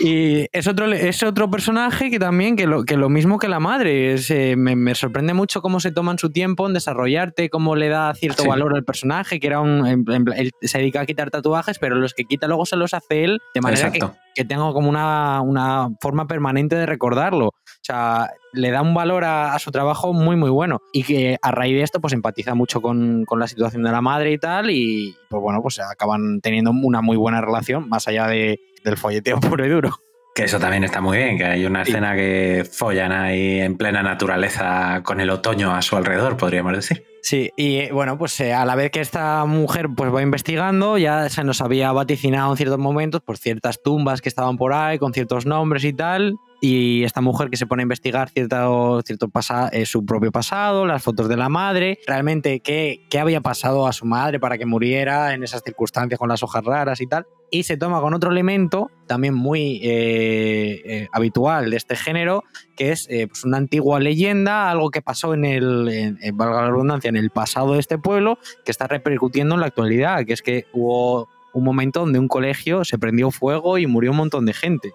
Y 0.00 0.46
es 0.52 0.66
otro, 0.66 0.90
es 0.92 1.22
otro 1.22 1.48
personaje 1.48 2.10
que 2.10 2.18
también, 2.18 2.56
que 2.56 2.66
lo, 2.66 2.84
que 2.84 2.96
lo 2.96 3.08
mismo 3.08 3.38
que 3.38 3.46
la 3.48 3.60
madre, 3.60 4.12
es, 4.14 4.28
eh, 4.30 4.56
me, 4.56 4.74
me 4.74 4.94
sorprende 4.96 5.34
mucho 5.34 5.62
cómo 5.62 5.78
se 5.78 5.92
toman 5.92 6.18
su 6.18 6.30
tiempo 6.32 6.66
en 6.66 6.74
desarrollarte, 6.74 7.48
cómo 7.48 7.76
le 7.76 7.88
da 7.88 8.12
cierto 8.14 8.42
Sí. 8.42 8.48
valor 8.48 8.74
al 8.74 8.82
personaje, 8.84 9.38
que 9.38 9.46
era 9.46 9.60
un, 9.60 9.86
en- 9.86 10.04
en- 10.10 10.32
él 10.36 10.50
se 10.62 10.78
dedica 10.78 11.02
a 11.02 11.06
quitar 11.06 11.30
tatuajes, 11.30 11.78
pero 11.78 11.94
los 11.94 12.12
que 12.12 12.24
quita 12.24 12.48
luego 12.48 12.66
se 12.66 12.74
los 12.74 12.92
hace 12.92 13.22
él, 13.22 13.38
de 13.54 13.60
manera 13.60 13.92
que, 13.92 14.00
que 14.34 14.44
tengo 14.44 14.74
como 14.74 14.88
una, 14.88 15.40
una 15.42 15.90
forma 16.00 16.26
permanente 16.26 16.74
de 16.74 16.86
recordarlo. 16.86 17.52
O 17.82 17.84
sea, 17.84 18.30
le 18.52 18.70
da 18.70 18.80
un 18.80 18.94
valor 18.94 19.24
a, 19.24 19.54
a 19.54 19.58
su 19.58 19.72
trabajo 19.72 20.12
muy, 20.12 20.36
muy 20.36 20.50
bueno. 20.50 20.82
Y 20.92 21.02
que 21.02 21.36
a 21.42 21.50
raíz 21.50 21.74
de 21.74 21.82
esto, 21.82 22.00
pues 22.00 22.12
empatiza 22.12 22.54
mucho 22.54 22.80
con, 22.80 23.24
con 23.24 23.40
la 23.40 23.48
situación 23.48 23.82
de 23.82 23.90
la 23.90 24.00
madre 24.00 24.30
y 24.30 24.38
tal. 24.38 24.70
Y 24.70 25.16
pues 25.28 25.42
bueno, 25.42 25.60
pues 25.62 25.80
acaban 25.80 26.40
teniendo 26.40 26.70
una 26.70 27.00
muy 27.00 27.16
buena 27.16 27.40
relación, 27.40 27.88
más 27.88 28.06
allá 28.06 28.28
de, 28.28 28.60
del 28.84 28.96
folleteo 28.96 29.40
puro 29.40 29.66
y 29.66 29.68
duro. 29.68 29.98
Que 30.34 30.44
eso 30.44 30.58
también 30.58 30.84
está 30.84 31.00
muy 31.00 31.18
bien, 31.18 31.36
que 31.36 31.44
hay 31.44 31.66
una 31.66 31.82
escena 31.82 32.14
que 32.14 32.64
follan 32.70 33.12
ahí 33.12 33.60
en 33.60 33.76
plena 33.76 34.02
naturaleza 34.02 35.02
con 35.02 35.20
el 35.20 35.28
otoño 35.28 35.74
a 35.74 35.82
su 35.82 35.94
alrededor, 35.96 36.38
podríamos 36.38 36.72
decir. 36.72 37.04
Sí, 37.20 37.50
y 37.54 37.90
bueno, 37.90 38.16
pues 38.16 38.40
eh, 38.40 38.54
a 38.54 38.64
la 38.64 38.74
vez 38.74 38.90
que 38.90 39.00
esta 39.00 39.44
mujer 39.44 39.88
pues 39.94 40.12
va 40.12 40.22
investigando, 40.22 40.96
ya 40.96 41.28
se 41.28 41.44
nos 41.44 41.60
había 41.60 41.92
vaticinado 41.92 42.50
en 42.50 42.56
ciertos 42.56 42.78
momentos 42.78 43.20
por 43.20 43.36
ciertas 43.36 43.82
tumbas 43.82 44.22
que 44.22 44.30
estaban 44.30 44.56
por 44.56 44.72
ahí, 44.72 44.98
con 44.98 45.12
ciertos 45.12 45.44
nombres 45.44 45.84
y 45.84 45.92
tal. 45.92 46.34
Y 46.64 47.02
esta 47.02 47.20
mujer 47.20 47.50
que 47.50 47.56
se 47.56 47.66
pone 47.66 47.82
a 47.82 47.84
investigar 47.84 48.28
cierto, 48.30 49.02
cierto 49.02 49.28
pasa, 49.28 49.68
eh, 49.72 49.84
su 49.84 50.06
propio 50.06 50.30
pasado, 50.30 50.86
las 50.86 51.02
fotos 51.02 51.28
de 51.28 51.36
la 51.36 51.48
madre, 51.48 51.98
realmente 52.06 52.60
qué, 52.60 53.04
qué 53.10 53.18
había 53.18 53.40
pasado 53.40 53.88
a 53.88 53.92
su 53.92 54.06
madre 54.06 54.38
para 54.38 54.56
que 54.56 54.64
muriera 54.64 55.34
en 55.34 55.42
esas 55.42 55.62
circunstancias 55.64 56.20
con 56.20 56.28
las 56.28 56.44
hojas 56.44 56.64
raras 56.64 57.00
y 57.00 57.08
tal. 57.08 57.26
Y 57.50 57.64
se 57.64 57.76
toma 57.76 58.00
con 58.00 58.14
otro 58.14 58.30
elemento 58.30 58.92
también 59.08 59.34
muy 59.34 59.80
eh, 59.82 60.80
eh, 60.84 61.08
habitual 61.12 61.68
de 61.68 61.76
este 61.76 61.96
género, 61.96 62.44
que 62.76 62.92
es 62.92 63.08
eh, 63.10 63.26
pues 63.26 63.42
una 63.42 63.56
antigua 63.56 63.98
leyenda, 63.98 64.70
algo 64.70 64.90
que 64.90 65.02
pasó 65.02 65.34
en 65.34 65.44
el, 65.44 65.88
en- 65.88 66.18
en- 66.22 66.36
valga 66.36 66.62
la 66.62 66.68
redundancia, 66.70 67.08
en 67.08 67.16
el 67.16 67.30
pasado 67.30 67.72
de 67.74 67.80
este 67.80 67.98
pueblo, 67.98 68.38
que 68.64 68.70
está 68.70 68.86
repercutiendo 68.86 69.56
en 69.56 69.60
la 69.62 69.66
actualidad, 69.66 70.24
que 70.24 70.32
es 70.32 70.42
que 70.42 70.66
hubo 70.72 71.28
un 71.54 71.64
momento 71.64 71.98
donde 72.00 72.20
un 72.20 72.28
colegio 72.28 72.84
se 72.84 72.98
prendió 72.98 73.32
fuego 73.32 73.78
y 73.78 73.86
murió 73.88 74.12
un 74.12 74.16
montón 74.18 74.46
de 74.46 74.54
gente. 74.54 74.92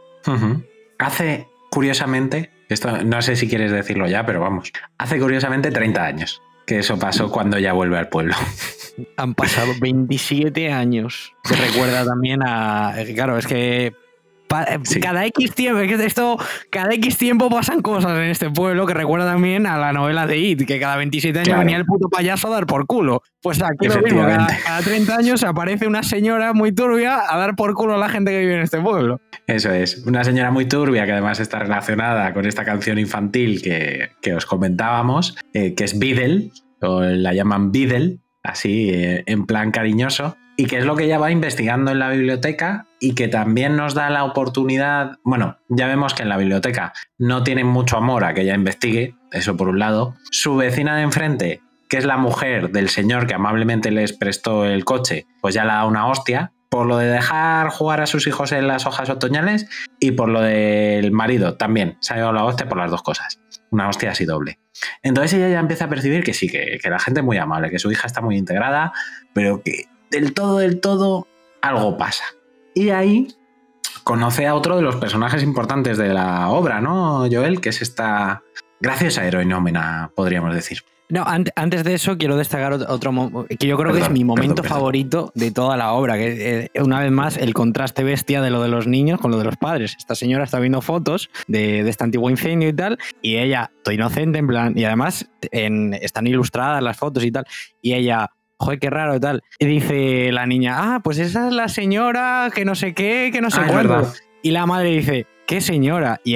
Hace, 0.97 1.47
curiosamente, 1.77 2.49
esto 2.69 3.03
no 3.03 3.21
sé 3.21 3.35
si 3.35 3.47
quieres 3.47 3.71
decirlo 3.71 4.07
ya, 4.07 4.25
pero 4.25 4.41
vamos, 4.41 4.71
hace 4.97 5.19
curiosamente 5.19 5.69
30 5.69 6.03
años 6.03 6.41
que 6.65 6.79
eso 6.79 6.97
pasó 6.97 7.29
cuando 7.31 7.57
ella 7.57 7.71
vuelve 7.71 7.99
al 7.99 8.09
pueblo. 8.09 8.33
Han 9.15 9.35
pasado 9.35 9.73
27 9.79 10.71
años. 10.71 11.35
Se 11.43 11.55
recuerda 11.55 12.03
también 12.03 12.41
a. 12.43 12.95
Claro, 13.13 13.37
es 13.37 13.45
que. 13.45 13.93
Eh, 14.67 14.79
Sí. 14.83 14.99
Cada 14.99 15.25
X 15.25 15.53
tiempo, 15.53 15.79
es 15.81 15.87
que 15.97 16.05
esto, 16.05 16.37
cada 16.69 16.93
X 16.93 17.17
tiempo 17.17 17.49
pasan 17.49 17.81
cosas 17.81 18.17
en 18.17 18.25
este 18.29 18.49
pueblo 18.49 18.85
que 18.85 18.93
recuerda 18.93 19.25
también 19.31 19.65
a 19.67 19.77
la 19.77 19.93
novela 19.93 20.25
de 20.27 20.37
It, 20.37 20.65
que 20.65 20.79
cada 20.79 20.95
27 20.97 21.39
años 21.39 21.47
Claro. 21.47 21.59
venía 21.61 21.77
el 21.77 21.85
puto 21.85 22.09
payaso 22.09 22.47
a 22.47 22.51
dar 22.51 22.65
por 22.65 22.85
culo. 22.85 23.21
Pues 23.41 23.61
aquí 23.61 23.87
lo 23.87 24.01
mismo, 24.01 24.21
cada, 24.21 24.47
cada 24.65 24.81
30 24.81 25.15
años 25.15 25.43
aparece 25.43 25.87
una 25.87 26.03
señora 26.03 26.53
muy 26.53 26.71
turbia 26.71 27.19
a 27.29 27.37
dar 27.37 27.55
por 27.55 27.73
culo 27.73 27.95
a 27.95 27.97
la 27.97 28.09
gente 28.09 28.31
que 28.31 28.39
vive 28.39 28.55
en 28.55 28.61
este 28.61 28.79
pueblo. 28.79 29.19
Eso 29.47 29.71
es, 29.71 30.05
una 30.05 30.23
señora 30.23 30.51
muy 30.51 30.65
turbia 30.65 31.05
que 31.05 31.11
además 31.13 31.39
está 31.39 31.59
relacionada 31.59 32.33
con 32.33 32.45
esta 32.45 32.65
canción 32.65 32.97
infantil 32.99 33.61
que, 33.61 34.09
que 34.21 34.33
os 34.33 34.45
comentábamos, 34.45 35.35
eh, 35.53 35.73
que 35.75 35.83
es 35.85 35.97
Beadle, 35.97 36.49
o 36.81 37.01
la 37.01 37.33
llaman 37.33 37.71
Beadle, 37.71 38.19
así 38.43 38.89
eh, 38.93 39.23
en 39.25 39.45
plan 39.45 39.71
cariñoso, 39.71 40.35
y 40.57 40.65
que 40.65 40.79
es 40.79 40.85
lo 40.85 40.95
que 40.95 41.05
ella 41.05 41.19
va 41.19 41.31
investigando 41.31 41.91
en 41.91 41.99
la 41.99 42.09
biblioteca 42.09 42.87
y 42.99 43.13
que 43.13 43.27
también 43.27 43.77
nos 43.77 43.93
da 43.93 44.09
la 44.09 44.23
oportunidad, 44.23 45.19
bueno, 45.23 45.57
ya 45.69 45.87
vemos 45.87 46.15
que 46.15 46.23
en 46.23 46.29
la 46.29 46.37
biblioteca 46.37 46.93
no 47.19 47.43
tienen 47.43 47.67
mucho 47.67 47.95
amor 47.95 48.25
a 48.25 48.33
que 48.33 48.41
ella 48.41 48.55
investigue, 48.55 49.15
eso 49.31 49.55
por 49.55 49.69
un 49.69 49.77
lado, 49.77 50.15
su 50.31 50.55
vecina 50.57 50.97
de 50.97 51.03
enfrente, 51.03 51.61
que 51.87 51.97
es 51.97 52.05
la 52.05 52.17
mujer 52.17 52.71
del 52.71 52.89
señor 52.89 53.27
que 53.27 53.35
amablemente 53.35 53.91
les 53.91 54.13
prestó 54.13 54.65
el 54.65 54.83
coche, 54.83 55.27
pues 55.41 55.53
ya 55.53 55.63
la 55.63 55.75
da 55.75 55.85
una 55.85 56.07
hostia, 56.07 56.51
por 56.69 56.87
lo 56.87 56.97
de 56.97 57.07
dejar 57.07 57.69
jugar 57.69 58.01
a 58.01 58.07
sus 58.07 58.25
hijos 58.27 58.51
en 58.51 58.67
las 58.67 58.87
hojas 58.87 59.09
otoñales 59.09 59.69
y 59.99 60.11
por 60.11 60.27
lo 60.27 60.41
del 60.41 61.11
marido 61.11 61.55
también. 61.55 61.97
Se 62.01 62.13
ha 62.13 62.17
llevado 62.17 62.33
la 62.33 62.43
hostia 62.43 62.67
por 62.67 62.79
las 62.79 62.91
dos 62.91 63.03
cosas. 63.03 63.39
Una 63.69 63.87
hostia 63.87 64.11
así 64.11 64.25
doble. 64.25 64.59
Entonces 65.01 65.33
ella 65.33 65.49
ya 65.49 65.59
empieza 65.59 65.85
a 65.85 65.89
percibir 65.89 66.23
que 66.23 66.33
sí, 66.33 66.49
que, 66.49 66.77
que 66.81 66.89
la 66.89 66.99
gente 66.99 67.21
es 67.21 67.25
muy 67.25 67.37
amable, 67.37 67.69
que 67.69 67.79
su 67.79 67.89
hija 67.91 68.07
está 68.07 68.21
muy 68.21 68.37
integrada, 68.37 68.91
pero 69.33 69.61
que 69.63 69.85
del 70.11 70.33
todo, 70.33 70.59
del 70.59 70.79
todo, 70.79 71.27
algo 71.61 71.97
pasa. 71.97 72.23
Y 72.73 72.89
ahí 72.89 73.27
conoce 74.03 74.45
a 74.47 74.55
otro 74.55 74.75
de 74.77 74.81
los 74.81 74.95
personajes 74.97 75.43
importantes 75.43 75.97
de 75.97 76.13
la 76.13 76.49
obra, 76.49 76.79
¿no, 76.81 77.27
Joel? 77.31 77.59
Que 77.59 77.69
es 77.69 77.81
esta 77.81 78.43
graciosa 78.79 79.25
heroinómena, 79.25 80.11
podríamos 80.15 80.53
decir. 80.53 80.79
No, 81.09 81.23
ant- 81.23 81.51
antes 81.55 81.85
de 81.85 81.93
eso 81.93 82.17
quiero 82.17 82.35
destacar 82.35 82.73
ot- 82.73 82.85
otro 82.89 83.45
que 83.57 83.65
yo 83.65 83.77
creo 83.77 83.93
que 83.93 84.01
es 84.01 84.09
mi 84.09 84.25
momento 84.25 84.55
perdón, 84.55 84.63
perdón. 84.63 84.77
favorito 84.77 85.31
de 85.35 85.51
toda 85.51 85.77
la 85.77 85.93
obra, 85.93 86.17
que 86.17 86.69
eh, 86.75 86.81
una 86.81 86.99
vez 86.99 87.11
más 87.11 87.37
el 87.37 87.53
contraste 87.53 88.03
bestia 88.03 88.41
de 88.41 88.49
lo 88.49 88.61
de 88.61 88.67
los 88.67 88.87
niños 88.87 89.19
con 89.21 89.31
lo 89.31 89.37
de 89.37 89.45
los 89.45 89.55
padres. 89.55 89.95
Esta 89.97 90.15
señora 90.15 90.43
está 90.43 90.59
viendo 90.59 90.81
fotos 90.81 91.29
de, 91.47 91.83
de 91.85 91.89
este 91.89 92.03
antiguo 92.03 92.29
incendio 92.29 92.67
y 92.67 92.73
tal, 92.73 92.97
y 93.21 93.37
ella, 93.37 93.71
todo 93.85 93.93
inocente 93.95 94.39
en 94.39 94.47
plan, 94.47 94.73
y 94.77 94.83
además 94.83 95.29
en- 95.51 95.93
están 95.93 96.27
ilustradas 96.27 96.83
las 96.83 96.97
fotos 96.97 97.23
y 97.23 97.31
tal, 97.31 97.45
y 97.81 97.93
ella... 97.93 98.29
Joder, 98.59 98.79
qué 98.79 98.89
raro 98.89 99.15
y 99.15 99.19
tal. 99.19 99.43
Y 99.59 99.65
dice 99.65 100.31
la 100.31 100.45
niña, 100.47 100.95
ah, 100.95 100.99
pues 101.03 101.19
esa 101.19 101.47
es 101.47 101.53
la 101.53 101.67
señora 101.67 102.49
que 102.53 102.65
no 102.65 102.75
sé 102.75 102.93
qué, 102.93 103.29
que 103.31 103.41
no 103.41 103.51
sé 103.51 103.61
Ah, 103.61 103.67
cuándo. 103.67 104.11
Y 104.41 104.51
la 104.51 104.65
madre 104.65 104.89
dice, 104.89 105.27
¿qué 105.47 105.61
señora? 105.61 106.19
Y 106.23 106.35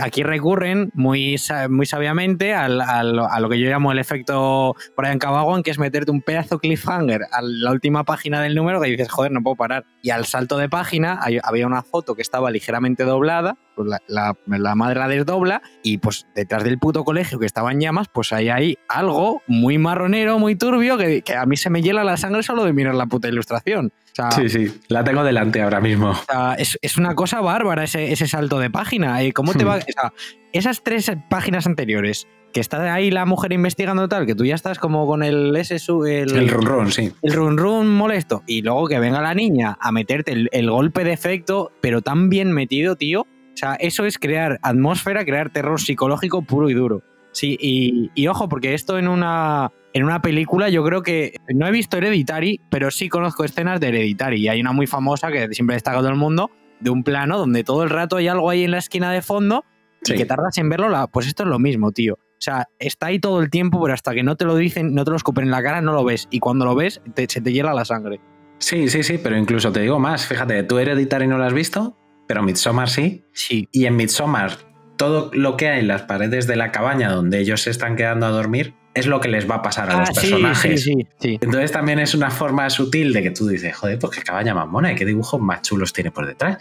aquí 0.00 0.22
recurren 0.22 0.90
muy, 0.94 1.36
muy 1.68 1.86
sabiamente 1.86 2.52
al- 2.52 2.80
al- 2.80 3.18
a 3.20 3.40
lo 3.40 3.48
que 3.48 3.58
yo 3.60 3.70
llamo 3.70 3.92
el 3.92 3.98
efecto 3.98 4.74
Brian 4.96 5.18
Cabagon, 5.18 5.62
que 5.62 5.70
es 5.70 5.78
meterte 5.78 6.10
un 6.10 6.20
pedazo 6.20 6.58
cliffhanger 6.58 7.22
a 7.32 7.40
la 7.42 7.70
última 7.70 8.04
página 8.04 8.42
del 8.42 8.54
número 8.56 8.80
que 8.80 8.90
dices, 8.90 9.08
joder, 9.08 9.30
no 9.32 9.40
puedo 9.42 9.56
parar. 9.56 9.84
Y 10.02 10.10
al 10.10 10.26
salto 10.26 10.58
de 10.58 10.68
página 10.68 11.20
hay- 11.22 11.38
había 11.42 11.66
una 11.66 11.82
foto 11.82 12.14
que 12.16 12.22
estaba 12.22 12.50
ligeramente 12.50 13.04
doblada, 13.04 13.56
pues 13.76 13.88
la, 13.88 13.98
la- 14.08 14.58
la 14.58 14.74
madre 14.74 14.98
la 14.98 15.06
desdobla 15.08 15.62
y 15.84 15.98
pues 15.98 16.26
detrás 16.34 16.64
del 16.64 16.78
puto 16.78 17.04
colegio 17.04 17.38
que 17.38 17.46
estaba 17.46 17.70
en 17.70 17.80
llamas, 17.80 18.08
pues 18.12 18.32
ahí 18.32 18.48
hay 18.48 18.76
algo 18.88 19.42
muy 19.46 19.78
marronero, 19.78 20.38
muy 20.40 20.56
turbio, 20.56 20.98
que, 20.98 21.22
que 21.22 21.36
a 21.36 21.46
mí 21.46 21.56
se 21.56 21.70
me 21.70 21.80
hiela 21.82 22.02
la 22.02 22.16
sangre 22.16 22.42
solo 22.42 22.64
de 22.64 22.72
mirar 22.72 22.96
la 22.96 23.06
puta 23.06 23.28
ilustración. 23.28 23.92
O 24.12 24.14
sea, 24.14 24.30
Sí, 24.32 24.48
sí, 24.48 24.80
la 24.88 25.04
tengo 25.04 25.22
delante 25.22 25.62
ahora 25.62 25.80
mismo. 25.80 26.10
o 26.10 26.14
sea, 26.28 26.54
es, 26.54 26.76
es 26.82 26.96
una 26.98 27.14
cosa 27.14 27.40
bárbara 27.40 27.84
ese, 27.84 28.10
ese 28.12 28.26
salto 28.26 28.39
de 28.48 28.70
página. 28.70 29.22
Eh, 29.22 29.32
¿Cómo 29.32 29.52
te 29.52 29.64
Hmm. 29.64 29.68
va? 29.68 29.76
o 29.76 29.80
sea, 29.80 30.12
esas 30.52 30.82
tres 30.82 31.10
páginas 31.28 31.66
anteriores, 31.66 32.26
que 32.52 32.60
está 32.60 32.92
ahí 32.92 33.10
la 33.10 33.26
mujer 33.26 33.52
investigando 33.52 34.08
tal, 34.08 34.26
que 34.26 34.34
tú 34.34 34.44
ya 34.44 34.54
estás 34.56 34.78
como 34.78 35.06
con 35.06 35.22
el 35.22 35.54
ese 35.54 35.76
el, 35.76 36.30
El 36.36 36.48
run 36.48 36.66
run, 36.66 36.90
sí. 36.92 37.12
el 37.22 37.32
run 37.32 37.56
run 37.56 37.88
molesto, 37.88 38.42
y 38.46 38.62
luego 38.62 38.88
que 38.88 38.98
venga 38.98 39.20
la 39.22 39.34
niña 39.34 39.76
a 39.80 39.92
meterte 39.92 40.32
el, 40.32 40.48
el 40.52 40.68
golpe 40.70 41.04
de 41.04 41.12
efecto, 41.12 41.70
pero 41.80 42.02
tan 42.02 42.28
bien 42.28 42.50
metido, 42.52 42.96
tío. 42.96 43.22
O 43.22 43.56
sea, 43.60 43.74
eso 43.74 44.04
es 44.06 44.18
crear 44.18 44.58
atmósfera, 44.62 45.24
crear 45.24 45.50
terror 45.50 45.80
psicológico 45.80 46.42
puro 46.42 46.70
y 46.70 46.74
duro. 46.74 47.02
Sí, 47.32 47.56
y, 47.60 48.10
y 48.16 48.26
ojo, 48.26 48.48
porque 48.48 48.74
esto 48.74 48.98
en 48.98 49.06
una, 49.06 49.70
en 49.92 50.02
una 50.02 50.20
película 50.20 50.68
yo 50.70 50.82
creo 50.82 51.02
que 51.02 51.34
no 51.54 51.66
he 51.68 51.70
visto 51.70 51.96
Hereditary, 51.98 52.60
pero 52.70 52.90
sí 52.90 53.08
conozco 53.08 53.44
escenas 53.44 53.78
de 53.78 53.88
Hereditary. 53.88 54.40
Y 54.40 54.48
hay 54.48 54.60
una 54.60 54.72
muy 54.72 54.88
famosa 54.88 55.30
que 55.30 55.48
siempre 55.52 55.74
destaca 55.74 55.98
todo 55.98 56.08
el 56.08 56.16
mundo, 56.16 56.50
de 56.80 56.90
un 56.90 57.02
plano 57.04 57.38
donde 57.38 57.62
todo 57.64 57.82
el 57.84 57.90
rato 57.90 58.16
hay 58.16 58.28
algo 58.28 58.50
ahí 58.50 58.64
en 58.64 58.70
la 58.72 58.78
esquina 58.78 59.12
de 59.12 59.22
fondo 59.22 59.64
Sí. 60.02 60.14
y 60.14 60.16
que 60.16 60.24
tardas 60.26 60.56
en 60.58 60.68
verlo. 60.70 60.88
la- 60.88 61.06
pues 61.06 61.26
esto 61.26 61.42
es 61.42 61.48
lo 61.48 61.58
mismo, 61.58 61.92
tío. 61.92 62.18
sea, 62.42 62.68
está 62.78 63.08
ahí 63.08 63.18
todo 63.18 63.42
el 63.42 63.50
tiempo, 63.50 63.78
pero 63.82 63.92
hasta 63.92 64.14
que 64.14 64.22
no 64.22 64.34
te 64.34 64.46
lo 64.46 64.56
dicen, 64.56 64.94
no 64.94 65.04
te 65.04 65.10
lo 65.10 65.16
escupen 65.18 65.44
en 65.44 65.50
la 65.50 65.62
cara, 65.62 65.82
no 65.82 65.92
lo 65.92 66.04
ves. 66.04 66.26
Y 66.30 66.38
cuando 66.40 66.64
lo 66.64 66.74
ves, 66.74 67.02
te- 67.14 67.26
se 67.28 67.42
te 67.42 67.52
hiela 67.52 67.74
la 67.74 67.84
sangre. 67.84 68.18
Sí, 68.56 68.88
sí, 68.88 69.02
sí, 69.02 69.18
pero 69.22 69.36
incluso 69.36 69.70
te 69.72 69.80
digo 69.80 69.98
más. 69.98 70.26
Fíjate, 70.26 70.62
tú 70.62 70.78
Hereditary 70.78 71.26
no 71.26 71.36
lo 71.36 71.44
has 71.44 71.52
visto, 71.52 71.98
pero 72.26 72.42
Midsommar 72.42 72.88
sí. 72.88 73.26
Sí. 73.34 73.68
Y 73.72 73.84
en 73.84 73.96
Midsommar, 73.96 74.52
todo 74.96 75.30
lo 75.34 75.58
que 75.58 75.68
hay 75.68 75.80
en 75.80 75.88
las 75.88 76.00
paredes 76.02 76.46
de 76.46 76.56
la 76.56 76.72
cabaña 76.72 77.10
donde 77.10 77.40
ellos 77.40 77.60
se 77.60 77.68
están 77.70 77.94
quedando 77.96 78.24
a 78.24 78.30
dormir 78.30 78.72
es 78.94 79.06
lo 79.06 79.20
que 79.20 79.28
les 79.28 79.48
va 79.48 79.56
a 79.56 79.62
pasar 79.62 79.88
a 79.90 79.94
Ah, 79.94 80.00
los 80.00 80.10
personajes. 80.10 80.82
sí, 80.82 80.92
sí, 80.94 81.06
sí. 81.18 81.38
Entonces 81.40 81.70
también 81.72 81.98
es 82.00 82.14
una 82.14 82.30
forma 82.30 82.68
sutil 82.70 83.12
de 83.12 83.22
que 83.22 83.30
tú 83.30 83.46
dices, 83.46 83.76
joder, 83.76 83.98
pues 83.98 84.16
qué 84.16 84.22
cabaña 84.22 84.54
más 84.54 84.66
mona 84.68 84.92
y 84.92 84.94
qué 84.96 85.04
dibujos 85.04 85.40
más 85.40 85.62
chulos 85.62 85.92
tiene 85.92 86.10
por 86.10 86.26
detrás. 86.26 86.58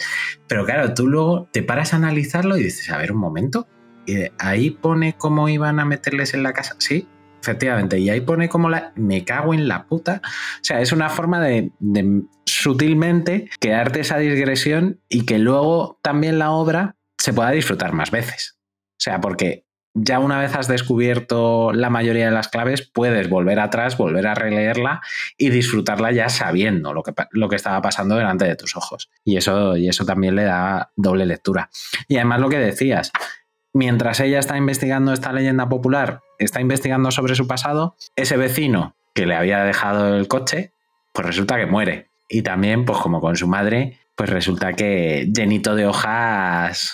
Pero 0.48 0.66
claro, 0.66 0.94
tú 0.94 1.08
luego 1.08 1.48
te 1.52 1.64
paras 1.64 1.94
a 1.94 1.98
analizarlo 1.98 2.58
y 2.58 2.64
dices, 2.64 2.90
a 2.92 2.98
ver 2.98 3.12
un 3.12 3.18
momento, 3.20 3.68
y 4.06 4.16
ahí 4.40 4.70
pone 4.72 5.16
cómo 5.18 5.50
iban 5.50 5.80
a 5.80 5.86
meterles 5.86 6.34
en 6.34 6.44
la 6.44 6.54
casa. 6.54 6.76
Sí, 6.80 7.08
efectivamente, 7.42 7.98
y 8.00 8.10
ahí 8.10 8.22
pone 8.22 8.48
como 8.50 8.70
la... 8.70 8.92
Me 8.96 9.24
cago 9.24 9.54
en 9.54 9.68
la 9.68 9.86
puta. 9.86 10.22
O 10.26 10.64
sea, 10.64 10.82
es 10.82 10.92
una 10.92 11.10
forma 11.10 11.40
de, 11.42 11.72
de 11.80 12.22
sutilmente 12.46 13.50
crearte 13.60 14.02
esa 14.02 14.18
digresión 14.18 15.00
y 15.10 15.26
que 15.26 15.40
luego 15.40 16.00
también 16.04 16.40
la 16.40 16.52
obra 16.52 16.96
se 17.18 17.34
pueda 17.34 17.52
disfrutar 17.52 17.94
más 17.94 18.12
veces. 18.12 18.58
O 18.94 19.02
sea, 19.02 19.20
porque 19.22 19.66
ya 19.94 20.20
una 20.20 20.40
vez 20.40 20.56
has 20.56 20.68
descubierto 20.68 21.74
la 21.74 21.90
mayoría 21.90 22.26
de 22.26 22.32
las 22.32 22.48
claves, 22.48 22.82
puedes 22.82 23.30
volver 23.30 23.60
atrás, 23.60 23.98
volver 23.98 24.28
a 24.28 24.36
releerla 24.36 25.02
y 25.38 25.50
disfrutarla 25.50 26.12
ya 26.12 26.30
sabiendo 26.30 26.94
lo 26.94 27.04
que, 27.04 27.14
lo 27.32 27.50
que 27.50 27.56
estaba 27.56 27.82
pasando 27.82 28.16
delante 28.16 28.46
de 28.46 28.56
tus 28.56 28.76
ojos. 28.76 29.10
Y 29.24 29.38
eso, 29.38 29.78
y 29.78 29.90
eso 29.90 30.06
también 30.06 30.36
le 30.36 30.44
da 30.44 30.92
doble 30.96 31.26
lectura. 31.26 31.70
Y 32.08 32.18
además 32.18 32.40
lo 32.40 32.50
que 32.50 32.60
decías, 32.60 33.12
mientras 33.74 34.20
ella 34.20 34.40
está 34.40 34.58
investigando 34.58 35.14
esta 35.14 35.34
leyenda 35.34 35.68
popular, 35.70 36.22
está 36.38 36.62
investigando 36.62 37.12
sobre 37.12 37.36
su 37.36 37.48
pasado, 37.48 37.96
ese 38.16 38.38
vecino 38.38 38.96
que 39.14 39.26
le 39.26 39.36
había 39.36 39.64
dejado 39.64 40.16
el 40.16 40.28
coche, 40.28 40.72
pues 41.14 41.28
resulta 41.28 41.58
que 41.58 41.66
muere. 41.66 42.10
Y 42.30 42.44
también, 42.44 42.86
pues 42.86 43.00
como 43.00 43.22
con 43.22 43.36
su 43.36 43.48
madre, 43.48 43.98
pues 44.20 44.30
resulta 44.32 44.74
que 44.74 45.30
llenito 45.34 45.76
de 45.76 45.86
hojas 45.88 46.94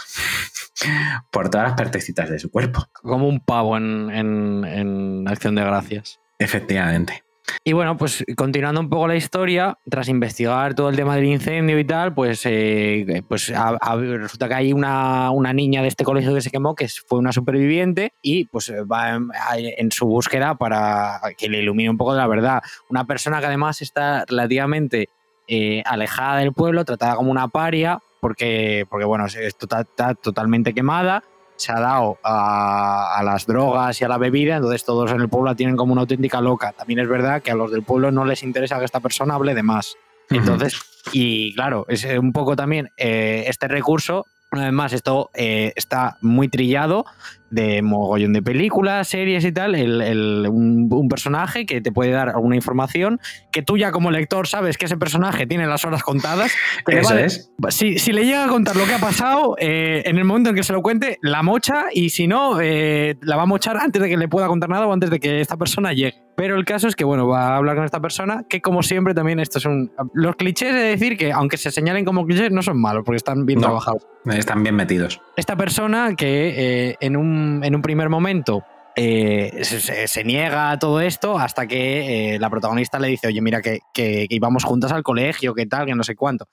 por 1.31 1.49
todas 1.49 1.69
las 1.69 1.75
partecitas 1.75 2.29
de 2.29 2.37
su 2.37 2.51
cuerpo. 2.51 2.85
Como 3.01 3.27
un 3.27 3.39
pavo 3.39 3.75
en, 3.77 4.11
en- 4.11 4.63
en 4.63 5.27
Acción 5.27 5.55
de 5.55 5.63
Gracias. 5.63 6.19
Efectivamente. 6.37 7.23
Y 7.63 7.73
bueno, 7.73 7.97
pues 7.97 8.23
continuando 8.37 8.79
un 8.79 8.89
poco 8.91 9.07
la 9.07 9.15
historia, 9.15 9.75
tras 9.89 10.07
investigar 10.07 10.75
todo 10.75 10.89
el 10.89 10.95
tema 10.95 11.15
del 11.15 11.25
incendio 11.25 11.79
y 11.79 11.83
tal, 11.85 12.13
pues, 12.13 12.41
eh, 12.45 13.23
pues 13.27 13.49
a- 13.51 13.75
a- 13.81 13.95
resulta 13.95 14.47
que 14.47 14.53
hay 14.53 14.71
una, 14.73 15.31
una 15.31 15.51
niña 15.51 15.81
de 15.81 15.87
este 15.87 16.03
colegio 16.03 16.31
que 16.35 16.41
se 16.41 16.51
quemó, 16.51 16.75
que 16.75 16.87
fue 17.07 17.17
una 17.17 17.31
superviviente, 17.31 18.13
y 18.21 18.45
pues 18.45 18.69
eh, 18.69 18.83
va 18.83 19.15
en, 19.15 19.29
en 19.77 19.91
su 19.91 20.05
búsqueda 20.05 20.53
para 20.59 21.19
que 21.39 21.49
le 21.49 21.59
ilumine 21.63 21.89
un 21.89 21.97
poco 21.97 22.13
de 22.13 22.19
la 22.19 22.27
verdad. 22.27 22.61
Una 22.89 23.05
persona 23.07 23.39
que 23.39 23.47
además 23.47 23.81
está 23.81 24.25
relativamente 24.27 25.09
eh, 25.47 25.83
alejada 25.85 26.37
del 26.39 26.53
pueblo, 26.53 26.85
tratada 26.85 27.15
como 27.15 27.31
una 27.31 27.47
paria, 27.47 27.99
porque, 28.19 28.85
porque 28.89 29.05
bueno, 29.05 29.25
es 29.25 29.57
tota- 29.57 29.81
está 29.81 30.15
totalmente 30.15 30.73
quemada, 30.73 31.23
se 31.57 31.71
ha 31.71 31.79
dado 31.79 32.17
a, 32.23 33.17
a 33.17 33.23
las 33.23 33.45
drogas 33.45 34.01
y 34.01 34.03
a 34.03 34.07
la 34.07 34.17
bebida, 34.17 34.57
entonces 34.57 34.83
todos 34.83 35.11
en 35.11 35.21
el 35.21 35.29
pueblo 35.29 35.51
la 35.51 35.55
tienen 35.55 35.77
como 35.77 35.93
una 35.93 36.01
auténtica 36.01 36.41
loca. 36.41 36.73
También 36.73 36.99
es 36.99 37.07
verdad 37.07 37.41
que 37.41 37.51
a 37.51 37.55
los 37.55 37.71
del 37.71 37.83
pueblo 37.83 38.11
no 38.11 38.25
les 38.25 38.43
interesa 38.43 38.77
que 38.79 38.85
esta 38.85 38.99
persona 38.99 39.35
hable 39.35 39.53
de 39.53 39.63
más. 39.63 39.95
Entonces, 40.29 40.81
y 41.13 41.53
claro, 41.53 41.85
es 41.87 42.03
un 42.03 42.33
poco 42.33 42.55
también 42.55 42.89
eh, 42.97 43.45
este 43.47 43.67
recurso, 43.67 44.25
una 44.55 44.65
vez 44.65 44.73
más, 44.73 44.93
esto 44.93 45.29
eh, 45.33 45.71
está 45.75 46.17
muy 46.21 46.47
trillado 46.47 47.05
de 47.51 47.81
mogollón 47.81 48.33
de 48.33 48.41
películas, 48.41 49.07
series 49.07 49.45
y 49.45 49.51
tal, 49.51 49.75
el- 49.75 50.01
el- 50.01 50.47
un, 50.49 50.89
un 50.91 51.07
personaje 51.07 51.65
que 51.65 51.79
te 51.79 51.91
puede 51.91 52.11
dar 52.11 52.29
alguna 52.29 52.55
información 52.55 53.19
que 53.51 53.61
tú 53.61 53.77
ya 53.77 53.91
como 53.91 54.11
lector 54.11 54.47
sabes 54.47 54.77
que 54.77 54.85
ese 54.85 54.97
personaje 54.97 55.45
tiene 55.47 55.65
las 55.67 55.85
horas 55.85 56.03
contadas. 56.03 56.51
Eso 56.87 57.17
es. 57.25 57.51
si, 57.69 57.97
si 57.99 58.11
le 58.11 58.25
llega 58.25 58.45
a 58.45 58.47
contar 58.49 58.75
lo 58.75 58.85
que 58.85 58.93
ha 58.95 58.99
pasado, 58.99 59.55
eh, 59.59 60.03
en 60.05 60.17
el 60.17 60.25
momento 60.25 60.49
en 60.49 60.55
que 60.55 60.63
se 60.63 60.73
lo 60.73 60.81
cuente, 60.81 61.17
la 61.21 61.43
mocha 61.43 61.85
y 61.93 62.09
si 62.09 62.27
no, 62.27 62.59
eh, 62.59 63.15
la 63.21 63.37
va 63.37 63.43
a 63.43 63.47
mochar 63.47 63.77
antes 63.77 64.01
de 64.01 64.09
que 64.09 64.17
le 64.17 64.27
pueda 64.27 64.47
contar 64.47 64.69
nada 64.69 64.87
o 64.87 64.91
antes 64.93 65.09
de 65.09 65.19
que 65.19 65.39
esta 65.39 65.55
persona 65.55 65.93
llegue. 65.93 66.15
Pero 66.35 66.55
el 66.57 66.65
caso 66.65 66.87
es 66.87 66.95
que, 66.95 67.05
bueno, 67.05 67.27
va 67.27 67.53
a 67.53 67.57
hablar 67.57 67.75
con 67.77 67.85
esta 67.85 68.01
persona, 68.01 68.43
que 68.49 68.61
como 68.61 68.83
siempre 68.83 69.13
también 69.13 69.39
esto 69.39 69.57
es 69.59 69.65
un... 69.65 69.91
Los 70.13 70.35
clichés 70.35 70.73
de 70.73 70.81
decir 70.81 71.17
que, 71.17 71.31
aunque 71.31 71.55
se 71.57 71.71
señalen 71.71 72.03
como 72.03 72.25
clichés, 72.25 72.51
no 72.51 72.61
son 72.61 72.79
malos, 72.81 73.03
porque 73.05 73.17
están 73.17 73.45
bien 73.45 73.59
No. 73.59 73.67
trabajados. 73.67 74.05
Están 74.25 74.61
bien 74.63 74.75
metidos. 74.75 75.21
Esta 75.37 75.55
persona 75.55 76.13
que 76.17 76.89
eh, 76.89 76.95
en, 76.99 77.15
un, 77.15 77.61
en 77.63 77.73
un 77.75 77.81
primer 77.81 78.09
momento 78.09 78.63
eh, 78.97 79.59
se, 79.63 79.79
se- 79.79 80.07
se 80.07 80.23
niega 80.23 80.71
a 80.71 80.79
todo 80.79 80.99
esto 81.01 81.37
hasta 81.37 81.67
que 81.67 82.35
eh, 82.35 82.39
la 82.39 82.49
protagonista 82.49 82.99
le 82.99 83.07
dice, 83.09 83.27
oye, 83.27 83.41
mira, 83.41 83.61
que, 83.61 83.79
que- 83.93 84.27
que 84.27 84.35
íbamos 84.35 84.63
juntas 84.65 84.91
al 84.91 85.03
colegio, 85.03 85.53
que 85.53 85.65
tal, 85.65 85.85
que 85.85 85.95
no 85.95 86.03
sé 86.03 86.15
cuánto. 86.15 86.47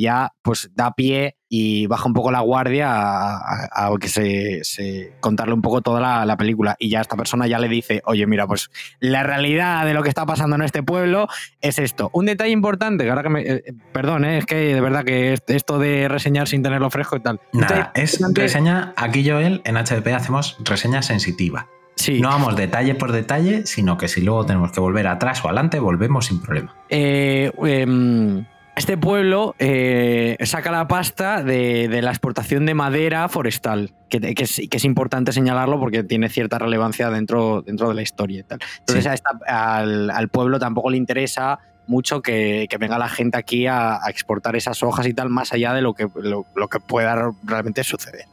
Ya 0.00 0.32
pues 0.42 0.70
da 0.74 0.92
pie 0.94 1.36
y 1.48 1.86
baja 1.86 2.06
un 2.06 2.12
poco 2.12 2.30
la 2.32 2.40
guardia 2.40 2.90
a, 2.92 3.36
a- 3.36 3.86
a 3.86 3.90
que 4.00 4.08
se, 4.08 4.64
se- 4.64 5.12
contarle 5.20 5.54
un 5.54 5.62
poco 5.62 5.80
toda 5.80 6.00
la, 6.00 6.26
la 6.26 6.36
película. 6.36 6.74
Y 6.78 6.90
ya 6.90 7.00
esta 7.00 7.16
persona 7.16 7.46
ya 7.46 7.58
le 7.58 7.68
dice, 7.68 8.02
oye, 8.04 8.26
mira, 8.26 8.46
pues 8.46 8.68
la 9.00 9.22
realidad 9.22 9.84
de 9.86 9.94
lo 9.94 10.02
que 10.02 10.08
está 10.08 10.26
pasando 10.26 10.56
en 10.56 10.62
este 10.62 10.82
pueblo 10.82 11.28
es 11.60 11.78
esto. 11.78 12.10
Un 12.12 12.26
detalle 12.26 12.50
importante, 12.50 13.04
que 13.04 13.10
ahora 13.10 13.22
que 13.22 13.28
me... 13.28 13.42
eh, 13.42 13.62
perdón, 13.92 14.24
eh, 14.24 14.38
es 14.38 14.46
que 14.46 14.56
de 14.74 14.80
verdad 14.80 15.04
que 15.04 15.32
est- 15.34 15.48
esto 15.50 15.78
de 15.78 16.08
reseñar 16.08 16.48
sin 16.48 16.62
tenerlo 16.62 16.90
fresco 16.90 17.16
y 17.16 17.20
tal. 17.20 17.40
Nada, 17.52 17.92
es 17.94 18.20
reseña. 18.34 18.92
Aquí, 18.96 19.28
Joel, 19.28 19.62
en 19.64 19.76
HDP 19.76 20.08
hacemos 20.14 20.56
reseña 20.64 21.02
sensitiva. 21.02 21.68
Sí. 21.98 22.20
No 22.20 22.28
vamos 22.28 22.56
detalle 22.56 22.94
por 22.94 23.10
detalle, 23.12 23.64
sino 23.66 23.96
que 23.96 24.08
si 24.08 24.20
luego 24.20 24.44
tenemos 24.44 24.70
que 24.70 24.80
volver 24.80 25.06
atrás 25.06 25.42
o 25.42 25.48
adelante, 25.48 25.78
volvemos 25.78 26.26
sin 26.26 26.42
problema. 26.42 26.74
Eh, 26.90 27.50
em, 27.64 28.44
este 28.76 28.96
pueblo 28.98 29.54
eh, 29.58 30.36
saca 30.44 30.70
la 30.70 30.86
pasta 30.86 31.42
de, 31.42 31.88
de 31.88 32.02
la 32.02 32.10
exportación 32.10 32.66
de 32.66 32.74
madera 32.74 33.28
forestal, 33.28 33.92
que, 34.08 34.20
que 34.34 34.44
es, 34.44 34.60
que 34.70 34.76
es 34.76 34.84
importante 34.84 35.32
señalarlo 35.32 35.80
porque 35.80 36.04
tiene 36.04 36.28
cierta 36.28 36.58
relevancia 36.58 37.10
dentro, 37.10 37.62
dentro 37.62 37.88
de 37.88 37.94
la 37.94 38.02
historia 38.02 38.40
y 38.40 38.42
tal. 38.42 38.58
Entonces 38.80 39.04
Sí. 39.04 39.10
a 39.10 39.14
esta- 39.14 39.38
al, 39.48 40.10
al 40.10 40.28
pueblo 40.28 40.58
tampoco 40.58 40.90
le 40.90 40.98
interesa 40.98 41.58
mucho 41.86 42.20
que, 42.20 42.66
que 42.68 42.78
venga 42.78 42.98
la 42.98 43.08
gente 43.08 43.38
aquí 43.38 43.66
a, 43.66 43.94
a 44.04 44.10
exportar 44.10 44.56
esas 44.56 44.82
hojas 44.82 45.06
y 45.06 45.14
tal, 45.14 45.30
más 45.30 45.52
allá 45.52 45.72
de 45.72 45.80
lo 45.82 45.94
que, 45.94 46.08
lo, 46.16 46.44
lo 46.54 46.68
que 46.68 46.78
pueda 46.80 47.32
realmente 47.44 47.82
suceder. 47.84 48.24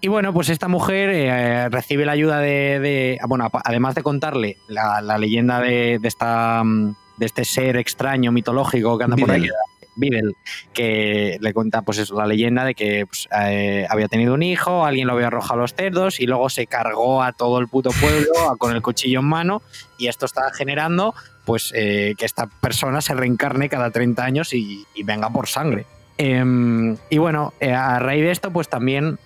Y 0.00 0.08
bueno, 0.08 0.32
pues 0.32 0.48
esta 0.48 0.66
mujer 0.68 1.10
eh, 1.12 1.68
recibe 1.68 2.06
la 2.06 2.12
ayuda 2.12 2.38
de, 2.38 2.80
de- 2.80 3.18
Bueno, 3.28 3.50
además 3.64 3.94
de 3.96 4.02
contarle 4.02 4.56
la, 4.68 5.02
la 5.02 5.18
leyenda 5.18 5.60
de, 5.60 5.98
de 6.00 6.08
esta, 6.08 6.62
mm, 6.64 6.94
de 7.18 7.26
este 7.26 7.44
ser 7.44 7.76
extraño, 7.76 8.32
mitológico 8.32 8.96
que 8.96 9.04
anda 9.04 9.16
por 9.18 9.30
ahí, 9.30 9.46
Videl, 9.96 10.34
que 10.72 11.38
le 11.40 11.52
cuenta 11.52 11.82
pues 11.82 11.98
eso, 11.98 12.16
la 12.16 12.26
leyenda 12.26 12.64
de 12.64 12.74
que 12.74 13.06
pues, 13.06 13.28
eh, 13.38 13.86
había 13.88 14.08
tenido 14.08 14.34
un 14.34 14.42
hijo, 14.42 14.84
alguien 14.84 15.06
lo 15.06 15.14
había 15.14 15.28
arrojado 15.28 15.60
a 15.60 15.62
los 15.62 15.74
cerdos 15.74 16.20
y 16.20 16.26
luego 16.26 16.48
se 16.50 16.66
cargó 16.66 17.22
a 17.22 17.32
todo 17.32 17.58
el 17.58 17.68
puto 17.68 17.90
pueblo 17.90 18.56
con 18.58 18.74
el 18.74 18.82
cuchillo 18.82 19.20
en 19.20 19.26
mano 19.26 19.62
y 19.98 20.08
esto 20.08 20.26
está 20.26 20.50
generando 20.52 21.14
pues 21.44 21.72
eh, 21.74 22.14
que 22.16 22.26
esta 22.26 22.46
persona 22.46 23.00
se 23.00 23.14
reencarne 23.14 23.68
cada 23.68 23.90
30 23.90 24.24
años 24.24 24.54
y, 24.54 24.86
venga 25.04 25.30
por 25.30 25.48
sangre. 25.48 25.86
Em, 26.18 26.96
y 27.08 27.18
bueno, 27.18 27.54
eh, 27.60 27.72
a 27.72 27.98
raíz 27.98 28.22
de 28.22 28.30
esto 28.30 28.52
pues 28.52 28.68
también 28.68 29.18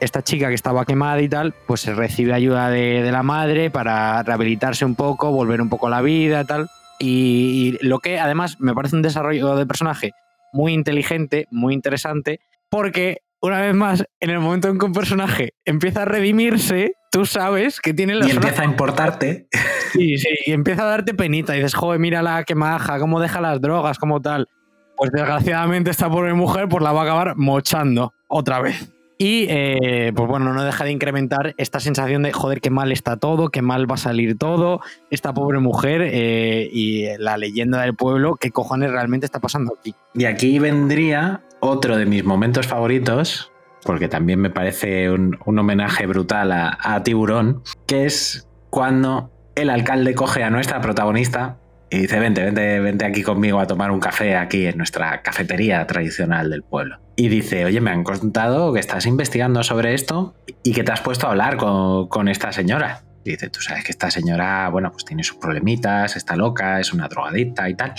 esta 0.00 0.22
chica 0.22 0.48
que 0.48 0.54
estaba 0.54 0.84
quemada 0.84 1.20
y 1.20 1.28
tal, 1.28 1.54
pues 1.66 1.86
recibe 1.86 2.34
ayuda 2.34 2.68
de, 2.68 3.02
de 3.02 3.12
la 3.12 3.22
madre 3.22 3.70
para 3.70 4.22
rehabilitarse 4.22 4.84
un 4.84 4.94
poco, 4.94 5.30
volver 5.30 5.62
un 5.62 5.68
poco 5.68 5.86
a 5.86 5.90
la 5.90 6.02
vida 6.02 6.42
y 6.42 6.44
tal. 6.44 6.68
Y, 6.98 7.76
y 7.80 7.86
lo 7.86 7.98
que 7.98 8.18
además 8.18 8.60
me 8.60 8.74
parece 8.74 8.96
un 8.96 9.02
desarrollo 9.02 9.56
de 9.56 9.66
personaje 9.66 10.12
muy 10.52 10.72
inteligente, 10.72 11.46
muy 11.50 11.74
interesante, 11.74 12.40
porque 12.70 13.18
una 13.44 13.60
vez 13.60 13.74
más, 13.74 14.04
en 14.20 14.30
el 14.30 14.38
momento 14.38 14.68
en 14.68 14.78
que 14.78 14.86
un 14.86 14.92
personaje 14.94 15.52
empieza 15.66 16.02
a 16.02 16.04
redimirse, 16.06 16.94
tú 17.12 17.26
sabes 17.26 17.78
que 17.78 17.92
tiene 17.92 18.14
las 18.14 18.28
Y 18.28 18.30
empieza 18.30 18.62
a 18.62 18.64
importarte. 18.64 19.48
Sí, 19.92 20.16
sí, 20.16 20.30
y 20.46 20.52
empieza 20.52 20.82
a 20.82 20.86
darte 20.86 21.12
penita. 21.12 21.54
Y 21.54 21.58
dices, 21.58 21.74
joder, 21.74 22.00
mírala, 22.00 22.42
qué 22.44 22.54
maja, 22.54 22.98
cómo 22.98 23.20
deja 23.20 23.42
las 23.42 23.60
drogas, 23.60 23.98
como 23.98 24.22
tal. 24.22 24.48
Pues 24.96 25.10
desgraciadamente 25.12 25.90
esta 25.90 26.08
pobre 26.08 26.32
mujer 26.32 26.68
pues 26.68 26.82
la 26.82 26.92
va 26.92 27.02
a 27.02 27.04
acabar 27.04 27.36
mochando 27.36 28.14
otra 28.28 28.60
vez. 28.60 28.93
Y 29.16 29.46
eh, 29.48 30.12
pues 30.14 30.28
bueno, 30.28 30.52
no 30.52 30.64
deja 30.64 30.84
de 30.84 30.90
incrementar 30.90 31.54
esta 31.56 31.78
sensación 31.78 32.22
de, 32.22 32.32
joder, 32.32 32.60
qué 32.60 32.70
mal 32.70 32.90
está 32.90 33.16
todo, 33.16 33.48
qué 33.48 33.62
mal 33.62 33.88
va 33.88 33.94
a 33.94 33.98
salir 33.98 34.36
todo, 34.36 34.80
esta 35.10 35.32
pobre 35.32 35.60
mujer 35.60 36.02
eh, 36.04 36.68
y 36.72 37.06
la 37.18 37.36
leyenda 37.36 37.80
del 37.82 37.94
pueblo, 37.94 38.36
qué 38.36 38.50
cojones 38.50 38.90
realmente 38.90 39.26
está 39.26 39.40
pasando 39.40 39.74
aquí. 39.78 39.94
Y 40.14 40.24
aquí 40.24 40.58
vendría 40.58 41.42
otro 41.60 41.96
de 41.96 42.06
mis 42.06 42.24
momentos 42.24 42.66
favoritos, 42.66 43.52
porque 43.84 44.08
también 44.08 44.40
me 44.40 44.50
parece 44.50 45.10
un, 45.10 45.38
un 45.44 45.58
homenaje 45.58 46.06
brutal 46.06 46.50
a, 46.50 46.76
a 46.80 47.02
Tiburón, 47.04 47.62
que 47.86 48.06
es 48.06 48.48
cuando 48.70 49.30
el 49.54 49.70
alcalde 49.70 50.14
coge 50.14 50.42
a 50.42 50.50
nuestra 50.50 50.80
protagonista 50.80 51.58
Y 51.94 51.98
dice, 51.98 52.18
vente, 52.18 52.42
vente, 52.42 52.80
vente 52.80 53.04
aquí 53.04 53.22
conmigo 53.22 53.60
a 53.60 53.68
tomar 53.68 53.92
un 53.92 54.00
café 54.00 54.34
aquí 54.34 54.66
en 54.66 54.76
nuestra 54.76 55.22
cafetería 55.22 55.86
tradicional 55.86 56.50
del 56.50 56.64
pueblo. 56.64 56.98
Y 57.14 57.28
dice, 57.28 57.64
oye, 57.64 57.80
me 57.80 57.92
han 57.92 58.02
contado 58.02 58.72
que 58.72 58.80
estás 58.80 59.06
investigando 59.06 59.62
sobre 59.62 59.94
esto 59.94 60.34
y 60.64 60.72
que 60.72 60.82
te 60.82 60.90
has 60.90 61.00
puesto 61.02 61.28
a 61.28 61.30
hablar 61.30 61.56
con, 61.56 62.08
con 62.08 62.26
esta 62.26 62.50
señora. 62.50 63.02
Dice, 63.24 63.48
tú 63.48 63.60
sabes 63.60 63.84
que 63.84 63.92
esta 63.92 64.10
señora, 64.10 64.68
bueno, 64.68 64.92
pues 64.92 65.04
tiene 65.04 65.24
sus 65.24 65.36
problemitas, 65.36 66.16
está 66.16 66.36
loca, 66.36 66.80
es 66.80 66.92
una 66.92 67.08
drogadicta 67.08 67.68
y 67.68 67.74
tal. 67.74 67.94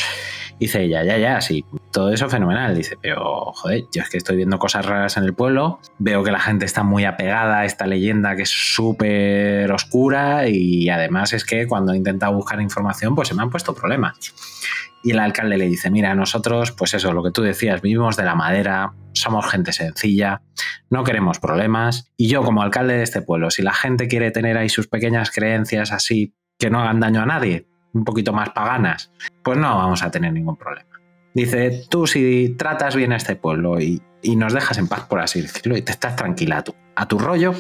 Dice, 0.60 0.88
ya, 0.88 1.04
ya, 1.04 1.18
ya, 1.18 1.42
sí, 1.42 1.66
todo 1.92 2.14
eso 2.14 2.30
fenomenal. 2.30 2.76
Dice, 2.76 2.98
pero, 3.02 3.52
joder, 3.54 3.86
yo 3.94 4.04
es 4.04 4.10
que 4.10 4.18
estoy 4.18 4.36
viendo 4.38 4.60
cosas 4.60 4.86
raras 4.86 5.18
en 5.18 5.24
el 5.24 5.34
pueblo, 5.34 5.80
veo 5.98 6.24
que 6.24 6.32
la 6.32 6.40
gente 6.40 6.66
está 6.66 6.84
muy 6.84 7.06
apegada 7.06 7.60
a 7.60 7.66
esta 7.66 7.88
leyenda 7.88 8.36
que 8.36 8.44
es 8.44 8.50
súper 8.50 9.72
oscura 9.72 10.48
y 10.48 10.90
además 10.90 11.34
es 11.34 11.44
que 11.44 11.68
cuando 11.68 11.94
he 11.94 11.98
intentado 11.98 12.34
buscar 12.34 12.62
información, 12.62 13.16
pues 13.16 13.28
se 13.28 13.34
me 13.34 13.42
han 13.42 13.50
puesto 13.50 13.74
problemas. 13.74 14.34
Y 15.06 15.12
el 15.12 15.20
alcalde 15.20 15.60
le 15.60 15.68
dice, 15.68 15.92
mira, 15.92 16.16
nosotros, 16.16 16.72
pues 16.72 16.96
eso, 16.96 17.14
lo 17.14 17.22
que 17.22 17.30
tú 17.30 17.44
decías, 17.44 17.80
vivimos 17.80 18.18
de 18.18 18.24
la 18.24 18.34
madera, 18.34 18.94
somos 19.14 19.46
gente 19.46 19.72
sencilla, 19.72 20.42
no 20.90 21.04
queremos 21.04 21.38
problemas. 21.38 22.12
Y 22.18 22.28
yo 22.28 22.42
como 22.42 22.64
alcalde 22.64 22.98
de 22.98 23.04
este 23.04 23.22
pueblo, 23.22 23.52
si 23.52 23.62
la 23.62 23.74
gente 23.74 24.08
quiere 24.08 24.32
tener 24.32 24.58
ahí 24.58 24.68
sus 24.68 24.88
pequeñas 24.88 25.30
creencias 25.30 25.92
así, 25.92 26.34
que 26.58 26.72
no 26.72 26.82
hagan 26.82 27.00
daño 27.00 27.22
a 27.22 27.28
nadie, 27.28 27.68
un 27.94 28.04
poquito 28.04 28.34
más 28.34 28.50
paganas, 28.50 29.12
pues 29.44 29.60
no 29.60 29.78
vamos 29.78 30.02
a 30.02 30.10
tener 30.10 30.34
ningún 30.34 30.58
problema. 30.58 30.90
Dice, 31.36 31.84
tú 31.88 32.08
si 32.08 32.56
tratas 32.58 32.96
bien 32.96 33.14
a 33.14 33.18
este 33.18 33.36
pueblo 33.36 33.80
y, 33.80 34.02
y 34.24 34.36
nos 34.36 34.54
dejas 34.54 34.80
en 34.80 34.88
paz, 34.88 35.02
por 35.02 35.20
así 35.20 35.40
decirlo, 35.40 35.78
y 35.78 35.84
te 35.84 35.92
estás 35.92 36.16
tranquila 36.16 36.58
a 36.58 36.64
tu, 36.64 36.76
a 36.96 37.08
tu 37.08 37.20
rollo, 37.20 37.54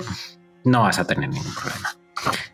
no 0.64 0.82
vas 0.82 0.98
a 0.98 1.06
tener 1.06 1.30
ningún 1.30 1.54
problema. 1.54 1.89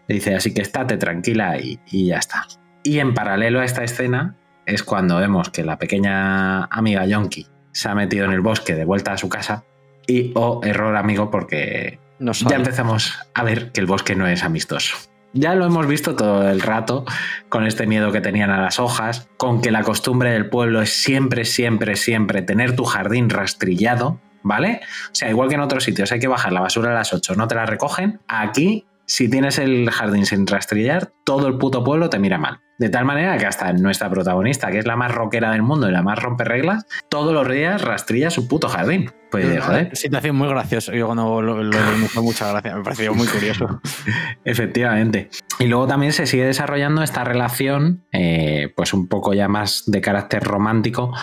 Dice, 0.06 0.36
así 0.36 0.54
que 0.54 0.62
estate 0.62 0.98
tranquila 0.98 1.58
y, 1.58 1.80
y 1.90 2.08
ya 2.08 2.18
está. 2.18 2.46
Y 2.84 3.00
en 3.00 3.14
paralelo 3.14 3.62
a 3.62 3.66
esta 3.66 3.86
escena, 3.86 4.36
es 4.74 4.84
cuando 4.84 5.18
vemos 5.18 5.50
que 5.50 5.64
la 5.64 5.78
pequeña 5.78 6.66
amiga 6.66 7.06
Yonki 7.06 7.48
se 7.72 7.90
ha 7.90 7.96
metido 7.96 8.26
en 8.26 8.32
el 8.32 8.42
bosque 8.42 8.76
de 8.76 8.86
vuelta 8.86 9.14
a 9.14 9.18
su 9.18 9.30
casa 9.30 9.64
y, 10.08 10.32
oh, 10.36 10.62
error 10.64 10.96
amigo, 10.96 11.30
porque 11.30 12.00
No 12.20 12.32
ya 12.32 12.56
empezamos 12.56 13.18
a 13.34 13.44
ver 13.44 13.72
que 13.72 13.82
el 13.82 13.88
bosque 13.88 14.16
no 14.16 14.28
es 14.28 14.44
amistoso. 14.44 14.98
Ya 15.34 15.56
lo 15.56 15.66
hemos 15.66 15.88
visto 15.88 16.16
todo 16.16 16.50
el 16.50 16.62
rato, 16.62 17.06
con 17.48 17.66
este 17.66 17.88
miedo 17.88 18.12
que 18.12 18.20
tenían 18.20 18.50
a 18.50 18.62
las 18.62 18.80
hojas, 18.80 19.30
con 19.38 19.62
que 19.62 19.72
la 19.72 19.84
costumbre 19.84 20.32
del 20.32 20.50
pueblo 20.50 20.82
es 20.82 20.92
siempre, 20.92 21.46
siempre, 21.46 21.96
siempre 21.96 22.42
tener 22.42 22.76
tu 22.76 22.84
jardín 22.84 23.30
rastrillado, 23.30 24.20
¿vale? 24.44 24.82
O 25.06 25.16
sea, 25.16 25.30
igual 25.30 25.48
que 25.48 25.56
en 25.56 25.62
otros 25.62 25.86
sitios 25.86 26.12
hay 26.12 26.20
que 26.20 26.28
bajar 26.28 26.52
la 26.52 26.60
basura 26.60 26.92
a 26.92 26.96
las 26.96 27.14
8, 27.14 27.36
no 27.36 27.48
te 27.48 27.56
la 27.56 27.66
recogen, 27.66 28.20
aquí, 28.28 28.86
si 29.06 29.30
tienes 29.30 29.58
el 29.58 29.90
jardín 29.90 30.26
sin 30.26 30.46
rastrillar, 30.46 31.14
todo 31.24 31.48
el 31.48 31.58
puto 31.58 31.82
pueblo 31.82 32.10
te 32.10 32.20
mira 32.20 32.38
mal. 32.38 32.60
De 32.82 32.90
tal 32.90 33.06
manera 33.06 33.38
que 33.38 33.46
hasta 33.46 33.72
nuestra 33.74 34.10
protagonista, 34.10 34.72
que 34.72 34.80
es 34.80 34.88
la 34.88 34.96
más 34.96 35.14
rockera 35.14 35.52
del 35.52 35.62
mundo 35.62 35.88
y 35.88 35.92
la 35.92 36.02
más 36.02 36.18
rompe 36.18 36.46
reglas, 36.46 36.88
todos 37.10 37.32
los 37.32 37.48
días 37.48 37.84
rastrilla 37.84 38.32
su 38.32 38.48
puto 38.48 38.70
jardín. 38.70 39.12
Pues, 39.30 39.64
joder, 39.64 39.96
Situación 39.96 40.36
muy 40.36 40.48
graciosa. 40.48 40.92
Yo 40.92 41.06
cuando 41.06 41.44
lo, 41.44 41.62
lo, 41.62 41.78
mucha 42.24 42.52
gracia, 42.52 42.76
me 42.76 42.84
pareció 42.84 43.14
muy 43.14 43.28
curioso. 43.28 43.80
Efectivamente. 44.46 45.30
Y 45.60 45.68
luego 45.68 45.86
también 45.86 46.12
se 46.12 46.26
sigue 46.26 46.44
desarrollando 46.44 47.04
esta 47.04 47.24
relación, 47.24 48.04
eh, 48.14 48.74
pues 48.76 48.96
un 48.96 49.08
poco 49.08 49.36
ya 49.36 49.48
más 49.48 49.84
de 49.86 50.02
carácter 50.02 50.44
romántico, 50.44 51.14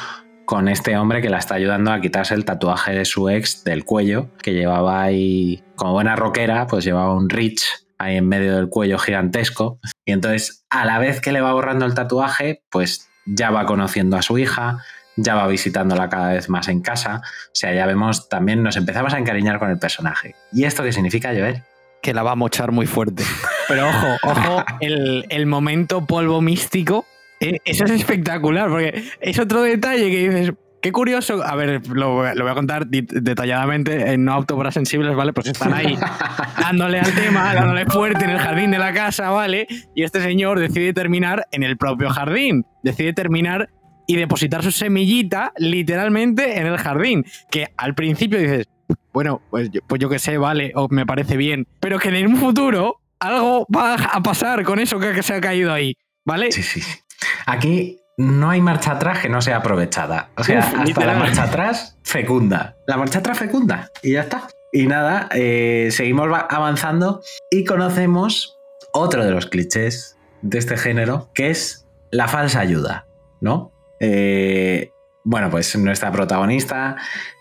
con 0.44 0.68
este 0.68 0.96
hombre 0.96 1.20
que 1.20 1.28
la 1.28 1.38
está 1.38 1.56
ayudando 1.56 1.90
a 1.90 2.00
quitarse 2.00 2.34
el 2.34 2.44
tatuaje 2.44 2.92
de 2.92 3.04
su 3.04 3.28
ex 3.28 3.64
del 3.64 3.84
cuello, 3.84 4.30
que 4.40 4.54
llevaba 4.54 5.02
ahí, 5.02 5.64
como 5.74 5.94
buena 5.94 6.14
rockera, 6.14 6.68
pues 6.68 6.84
llevaba 6.84 7.16
un 7.16 7.28
Rich 7.28 7.87
ahí 7.98 8.16
en 8.16 8.28
medio 8.28 8.56
del 8.56 8.68
cuello 8.68 8.98
gigantesco. 8.98 9.80
Y 10.04 10.12
entonces, 10.12 10.64
a 10.70 10.84
la 10.84 10.98
vez 10.98 11.20
que 11.20 11.32
le 11.32 11.40
va 11.40 11.52
borrando 11.52 11.84
el 11.84 11.94
tatuaje, 11.94 12.62
pues 12.70 13.08
ya 13.26 13.50
va 13.50 13.66
conociendo 13.66 14.16
a 14.16 14.22
su 14.22 14.38
hija, 14.38 14.78
ya 15.16 15.34
va 15.34 15.46
visitándola 15.46 16.08
cada 16.08 16.32
vez 16.32 16.48
más 16.48 16.68
en 16.68 16.80
casa. 16.80 17.22
O 17.24 17.54
sea, 17.54 17.74
ya 17.74 17.86
vemos, 17.86 18.28
también 18.28 18.62
nos 18.62 18.76
empezamos 18.76 19.12
a 19.14 19.18
encariñar 19.18 19.58
con 19.58 19.70
el 19.70 19.78
personaje. 19.78 20.34
¿Y 20.52 20.64
esto 20.64 20.82
qué 20.82 20.92
significa, 20.92 21.30
Joel? 21.30 21.62
Que 22.00 22.14
la 22.14 22.22
va 22.22 22.32
a 22.32 22.36
mochar 22.36 22.70
muy 22.70 22.86
fuerte. 22.86 23.24
Pero 23.68 23.88
ojo, 23.88 24.16
ojo, 24.22 24.64
el, 24.80 25.26
el 25.28 25.46
momento 25.46 26.06
polvo 26.06 26.40
místico, 26.40 27.04
eh, 27.40 27.58
eso 27.64 27.84
es 27.84 27.90
espectacular, 27.90 28.68
porque 28.68 29.04
es 29.20 29.38
otro 29.38 29.62
detalle 29.62 30.10
que 30.10 30.28
dices, 30.28 30.54
qué 30.80 30.92
curioso. 30.92 31.42
A 31.44 31.54
ver, 31.54 31.86
lo, 31.88 32.14
voy 32.14 32.28
a- 32.28 32.34
lo 32.34 32.44
voy 32.44 32.52
a 32.52 32.54
contar 32.54 32.86
detalladamente, 32.86 34.12
en 34.12 34.24
no 34.24 34.34
apto 34.34 34.56
para 34.56 34.70
sensibles, 34.70 35.14
¿vale? 35.14 35.32
Pues 35.32 35.48
están 35.48 35.72
ahí 35.74 35.96
dándole 36.60 37.00
al 37.00 37.12
tema, 37.14 37.54
dándole 37.54 37.86
fuerte 37.86 38.24
en 38.24 38.30
el 38.30 38.38
jardín 38.38 38.70
de 38.70 38.78
la 38.78 38.92
casa, 38.92 39.30
¿vale? 39.30 39.66
Y 39.94 40.02
este 40.02 40.20
señor 40.22 40.58
decide 40.58 40.92
terminar 40.92 41.46
en 41.50 41.62
el 41.62 41.76
propio 41.76 42.10
jardín. 42.10 42.64
Decide 42.82 43.12
terminar 43.12 43.68
y 44.06 44.16
depositar 44.16 44.62
su 44.62 44.70
semillita 44.70 45.52
literalmente 45.58 46.58
en 46.58 46.66
el 46.66 46.78
jardín. 46.78 47.24
Que 47.50 47.68
al 47.76 47.94
principio 47.94 48.38
dices, 48.38 48.66
bueno, 49.12 49.42
pues 49.50 49.70
yo, 49.70 49.80
pues 49.86 50.00
yo 50.00 50.08
qué 50.08 50.18
sé, 50.18 50.38
vale, 50.38 50.72
o 50.74 50.88
me 50.90 51.04
parece 51.06 51.36
bien. 51.36 51.66
Pero 51.80 51.98
que 51.98 52.08
en 52.08 52.26
un 52.26 52.36
futuro 52.36 53.00
algo 53.20 53.66
va 53.74 53.94
a 53.94 54.22
pasar 54.22 54.62
con 54.62 54.78
eso 54.78 54.98
que, 54.98 55.12
que 55.12 55.22
se 55.22 55.34
ha 55.34 55.40
caído 55.40 55.72
ahí, 55.72 55.94
¿vale? 56.24 56.52
Sí, 56.52 56.62
sí. 56.62 56.80
sí. 56.80 56.98
Aquí 57.46 57.98
no 58.18 58.50
hay 58.50 58.60
marcha 58.60 58.92
atrás 58.92 59.20
que 59.20 59.28
no 59.30 59.40
sea 59.40 59.56
aprovechada. 59.58 60.30
O 60.36 60.44
sea, 60.44 60.58
Uf, 60.58 60.64
hasta 60.66 60.84
literal. 60.84 61.14
la 61.14 61.18
marcha 61.24 61.42
atrás 61.44 61.96
fecunda. 62.02 62.76
La 62.86 62.96
marcha 62.98 63.20
atrás 63.20 63.38
fecunda. 63.38 63.90
Y 64.02 64.12
ya 64.12 64.22
está. 64.22 64.48
Y 64.72 64.86
nada, 64.86 65.28
eh, 65.32 65.88
seguimos 65.92 66.30
va- 66.30 66.46
avanzando 66.50 67.22
y 67.50 67.64
conocemos 67.64 68.58
otro 68.92 69.24
de 69.24 69.30
los 69.30 69.46
clichés 69.46 70.18
de 70.42 70.58
este 70.58 70.76
género, 70.76 71.30
que 71.34 71.48
es 71.50 71.86
la 72.10 72.28
falsa 72.28 72.60
ayuda, 72.60 73.06
¿no? 73.40 73.72
Eh, 74.00 74.90
bueno, 75.24 75.48
pues 75.50 75.74
nuestra 75.76 76.10
protagonista 76.12 76.96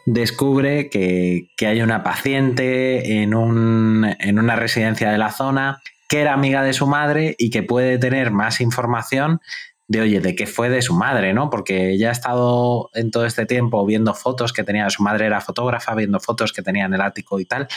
descubre 0.06 0.90
que, 0.90 1.50
que 1.58 1.68
hay 1.68 1.82
una 1.82 2.04
paciente 2.04 3.22
en, 3.22 3.34
un- 3.34 4.06
en 4.20 4.40
una 4.40 4.56
residencia 4.56 5.10
de 5.12 5.18
la 5.18 5.32
zona 5.32 5.82
que 6.10 6.22
era 6.22 6.34
amiga 6.34 6.64
de 6.64 6.74
su 6.74 6.88
madre 6.88 7.36
y 7.38 7.50
que 7.50 7.64
puede 7.64 7.98
tener 7.98 8.32
más 8.32 8.62
información 8.62 9.40
de, 9.88 10.02
oye, 10.02 10.20
de 10.20 10.36
qué 10.36 10.48
fue 10.48 10.70
de 10.70 10.82
su 10.82 10.94
madre, 10.94 11.34
¿no? 11.34 11.50
Porque 11.50 11.92
ella 11.92 12.10
ha 12.10 12.12
estado 12.12 12.90
en 12.94 13.12
todo 13.12 13.26
este 13.26 13.46
tiempo 13.46 13.86
viendo 13.86 14.14
fotos 14.14 14.54
que 14.54 14.64
tenía, 14.64 14.90
su 14.90 15.04
madre 15.04 15.26
era 15.26 15.42
fotógrafa, 15.42 15.96
viendo 15.96 16.20
fotos 16.20 16.52
que 16.52 16.62
tenía 16.62 16.86
en 16.86 16.94
el 16.94 17.02
ático 17.02 17.40
y 17.40 17.46
tal, 17.46 17.68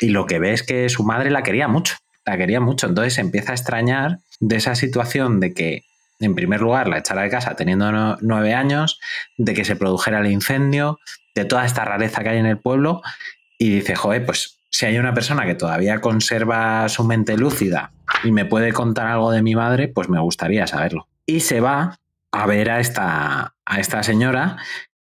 y 0.00 0.08
lo 0.08 0.26
que 0.26 0.38
ve 0.38 0.52
es 0.52 0.62
que 0.62 0.88
su 0.88 1.04
madre 1.04 1.30
la 1.30 1.42
quería 1.42 1.68
mucho, 1.68 1.96
la 2.24 2.36
quería 2.36 2.60
mucho, 2.60 2.86
entonces 2.88 3.14
se 3.14 3.20
empieza 3.20 3.52
a 3.52 3.54
extrañar 3.54 4.18
de 4.40 4.56
esa 4.56 4.74
situación 4.74 5.40
de 5.40 5.54
que, 5.54 5.84
en 6.18 6.34
primer 6.34 6.60
lugar, 6.60 6.88
la 6.88 6.98
echara 6.98 7.22
de 7.22 7.30
casa 7.30 7.54
teniendo 7.54 8.16
nueve 8.20 8.54
años, 8.54 8.98
de 9.36 9.54
que 9.54 9.64
se 9.64 9.76
produjera 9.76 10.20
el 10.20 10.30
incendio, 10.30 10.98
de 11.34 11.44
toda 11.44 11.64
esta 11.64 11.84
rareza 11.84 12.22
que 12.22 12.30
hay 12.30 12.38
en 12.38 12.46
el 12.46 12.58
pueblo, 12.58 13.02
y 13.58 13.70
dice, 13.74 13.94
joder, 13.94 14.24
pues 14.24 14.58
si 14.70 14.86
hay 14.86 14.98
una 14.98 15.12
persona 15.12 15.44
que 15.44 15.54
todavía 15.54 16.00
conserva 16.00 16.88
su 16.88 17.04
mente 17.04 17.36
lúcida 17.36 17.92
y 18.24 18.32
me 18.32 18.44
puede 18.44 18.72
contar 18.72 19.06
algo 19.06 19.30
de 19.30 19.42
mi 19.42 19.54
madre, 19.54 19.88
pues 19.88 20.08
me 20.08 20.20
gustaría 20.20 20.66
saberlo. 20.66 21.09
Y 21.30 21.38
se 21.38 21.60
va 21.60 21.96
a 22.32 22.46
ver 22.46 22.70
a 22.70 22.80
esta, 22.80 23.54
a 23.64 23.80
esta 23.80 24.02
señora 24.02 24.56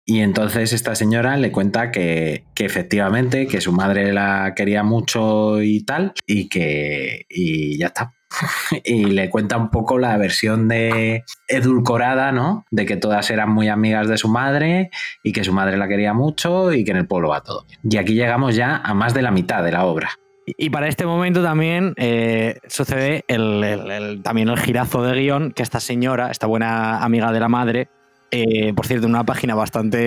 y 0.05 0.21
entonces 0.21 0.73
esta 0.73 0.93
señora 0.93 1.37
le 1.37 1.51
cuenta 1.51 1.91
que, 1.91 2.43
que 2.53 2.65
efectivamente, 2.65 3.47
que 3.47 3.61
su 3.61 3.71
madre 3.71 4.13
la 4.13 4.53
quería 4.55 4.83
mucho 4.83 5.61
y 5.61 5.83
tal, 5.83 6.13
y 6.27 6.49
que 6.49 7.25
y 7.29 7.79
ya 7.79 7.87
está. 7.87 8.13
y 8.83 9.05
le 9.05 9.29
cuenta 9.31 9.57
un 9.57 9.71
poco 9.71 9.97
la 9.97 10.17
versión 10.17 10.67
de 10.67 11.23
edulcorada, 11.47 12.31
¿no? 12.31 12.65
De 12.69 12.85
que 12.85 12.95
todas 12.95 13.29
eran 13.31 13.49
muy 13.49 13.69
amigas 13.69 14.07
de 14.07 14.17
su 14.17 14.29
madre 14.29 14.91
y 15.23 15.31
que 15.31 15.43
su 15.43 15.51
madre 15.51 15.77
la 15.77 15.87
quería 15.87 16.13
mucho 16.13 16.73
y 16.73 16.83
que 16.83 16.91
en 16.91 16.97
el 16.97 17.07
pueblo 17.07 17.29
va 17.29 17.41
todo 17.41 17.65
bien. 17.67 17.79
Y 17.83 17.97
aquí 17.97 18.13
llegamos 18.13 18.55
ya 18.55 18.77
a 18.77 18.93
más 18.93 19.15
de 19.15 19.23
la 19.23 19.31
mitad 19.31 19.63
de 19.63 19.71
la 19.71 19.85
obra. 19.85 20.11
Y 20.57 20.69
para 20.69 20.87
este 20.87 21.05
momento 21.05 21.43
también 21.43 21.93
eh, 21.97 22.59
sucede 22.67 23.23
el, 23.27 24.21
también 24.23 24.49
el 24.49 24.57
girazo 24.57 25.03
de 25.03 25.19
guion 25.19 25.51
que 25.51 25.63
esta 25.63 25.79
señora, 25.79 26.31
esta 26.31 26.47
buena 26.47 27.03
amiga 27.03 27.31
de 27.31 27.39
la 27.39 27.49
madre, 27.49 27.89
eh, 28.31 28.73
por 28.75 28.85
cierto, 28.85 29.07
una 29.07 29.23
página 29.23 29.55
bastante 29.55 29.99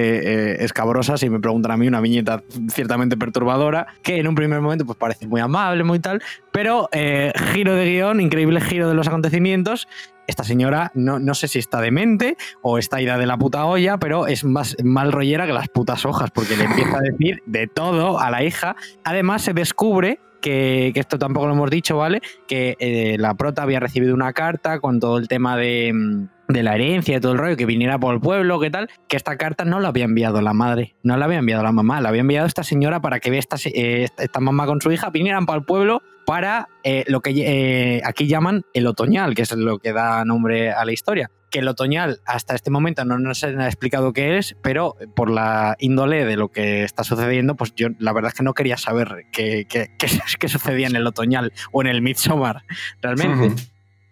eh, 0.53 0.65
escabrosa, 0.65 1.17
si 1.17 1.29
me 1.29 1.41
preguntan 1.41 1.73
a 1.73 1.77
mí, 1.77 1.89
una 1.89 2.01
viñeta 2.01 2.43
ciertamente 2.69 3.17
perturbadora, 3.17 3.89
que 4.03 4.19
en 4.19 4.29
un 4.29 4.35
primer 4.37 4.61
momento 4.61 4.87
pues 4.87 4.97
parece 4.97 5.27
muy 5.27 5.41
amable, 5.41 5.83
muy 5.83 5.99
tal, 5.99 6.23
pero 6.53 6.89
eh, 6.93 7.33
giro 7.53 7.75
de 7.75 7.85
guion, 7.85 8.21
increíble 8.21 8.61
giro 8.61 8.89
de 8.89 8.95
los 8.95 9.09
acontecimientos. 9.09 9.89
Esta 10.29 10.45
señora 10.45 10.93
no, 10.95 11.19
no 11.19 11.35
sé 11.35 11.49
si 11.49 11.59
está 11.59 11.81
demente 11.81 12.37
o 12.63 12.79
está 12.79 13.03
ida 13.03 13.19
de 13.19 13.27
la 13.27 13.37
puta 13.37 13.65
olla, 13.65 13.99
pero 13.99 14.29
es 14.29 14.45
más 14.45 14.77
mal 14.85 15.11
rollera 15.11 15.47
que 15.47 15.53
las 15.53 15.69
putas 15.69 16.07
hojas, 16.07 16.31
porque 16.31 16.57
le 16.57 16.65
empieza 16.65 16.99
a 16.99 17.01
decir 17.01 17.43
de 17.47 17.67
todo 17.67 18.21
a 18.21 18.31
la 18.31 18.45
hija. 18.45 18.77
Además, 19.03 19.43
se 19.43 19.53
descubre 19.53 20.21
que, 20.43 20.93
esto 20.95 21.19
tampoco 21.19 21.47
lo 21.47 21.55
hemos 21.55 21.71
dicho, 21.71 21.97
¿vale? 21.97 22.21
Que 22.47 22.77
eh, 22.79 23.17
la 23.19 23.35
prota 23.35 23.63
había 23.63 23.81
recibido 23.81 24.15
una 24.15 24.35
carta 24.35 24.81
con 24.81 25.01
todo 25.01 25.17
el 25.17 25.29
tema 25.29 25.57
de, 25.57 25.93
mm, 25.95 26.29
de 26.53 26.63
la 26.63 26.75
herencia 26.75 27.17
y 27.17 27.21
todo 27.21 27.33
el 27.33 27.39
rollo, 27.39 27.57
que 27.57 27.67
viniera 27.67 27.99
por 27.99 28.15
el 28.15 28.21
pueblo, 28.21 28.61
¿qué 28.61 28.71
tal? 28.71 28.89
Que 29.09 29.17
esta 29.17 29.37
carta 29.37 29.65
no 29.65 29.81
la 29.81 29.89
había 29.89 30.05
enviado 30.05 30.41
la 30.41 30.53
madre, 30.53 30.95
no 31.03 31.17
la 31.17 31.25
había 31.25 31.39
enviado 31.39 31.63
la 31.63 31.73
mamá, 31.73 32.01
la 32.01 32.11
había 32.11 32.21
enviado 32.21 32.47
esta 32.47 32.63
señora 32.63 33.01
para 33.01 33.21
que 33.21 33.37
esta, 33.37 33.57
eh, 33.65 34.09
esta 34.19 34.41
mamá 34.41 34.67
con 34.67 34.81
su 34.81 34.93
hija 34.93 35.11
vinieran 35.11 35.47
para 35.47 35.59
el 35.59 35.65
pueblo 35.65 36.03
para 36.25 36.69
eh, 36.85 37.05
lo 37.09 37.21
que 37.21 37.31
eh, 37.31 38.03
aquí 38.05 38.27
llaman 38.27 38.63
el 38.75 38.87
otoñal, 38.87 39.35
que 39.35 39.43
es 39.43 39.53
lo 39.53 39.79
que 39.79 39.93
da 39.93 40.25
nombre 40.25 40.73
a 40.73 40.85
la 40.85 40.93
historia. 40.93 41.31
Que 41.53 41.61
el 41.61 41.69
otoñal 41.69 42.19
hasta 42.27 42.57
este 42.57 42.71
momento 42.73 43.05
no 43.05 43.19
nos 43.21 43.45
han 43.45 43.61
explicado 43.61 44.13
qué 44.13 44.39
es, 44.39 44.57
pero 44.63 44.97
por 45.15 45.31
la 45.31 45.77
índole 45.79 46.25
de 46.25 46.37
lo 46.37 46.49
que 46.51 46.83
está 46.83 47.05
sucediendo, 47.05 47.55
pues 47.55 47.73
yo 47.77 47.89
la 48.01 48.13
verdad 48.13 48.31
es 48.33 48.35
que 48.39 48.43
no 48.43 48.55
quería 48.55 48.77
saber 48.77 49.27
qué, 49.31 49.67
qué, 49.69 49.89
qué, 49.99 50.09
qué 50.41 50.49
sucedía 50.49 50.89
en 50.89 50.97
el 50.97 51.07
otoñal 51.07 51.53
o 51.71 51.83
en 51.83 51.87
el 51.89 52.03
Midsommar 52.03 52.65
realmente. 53.01 53.55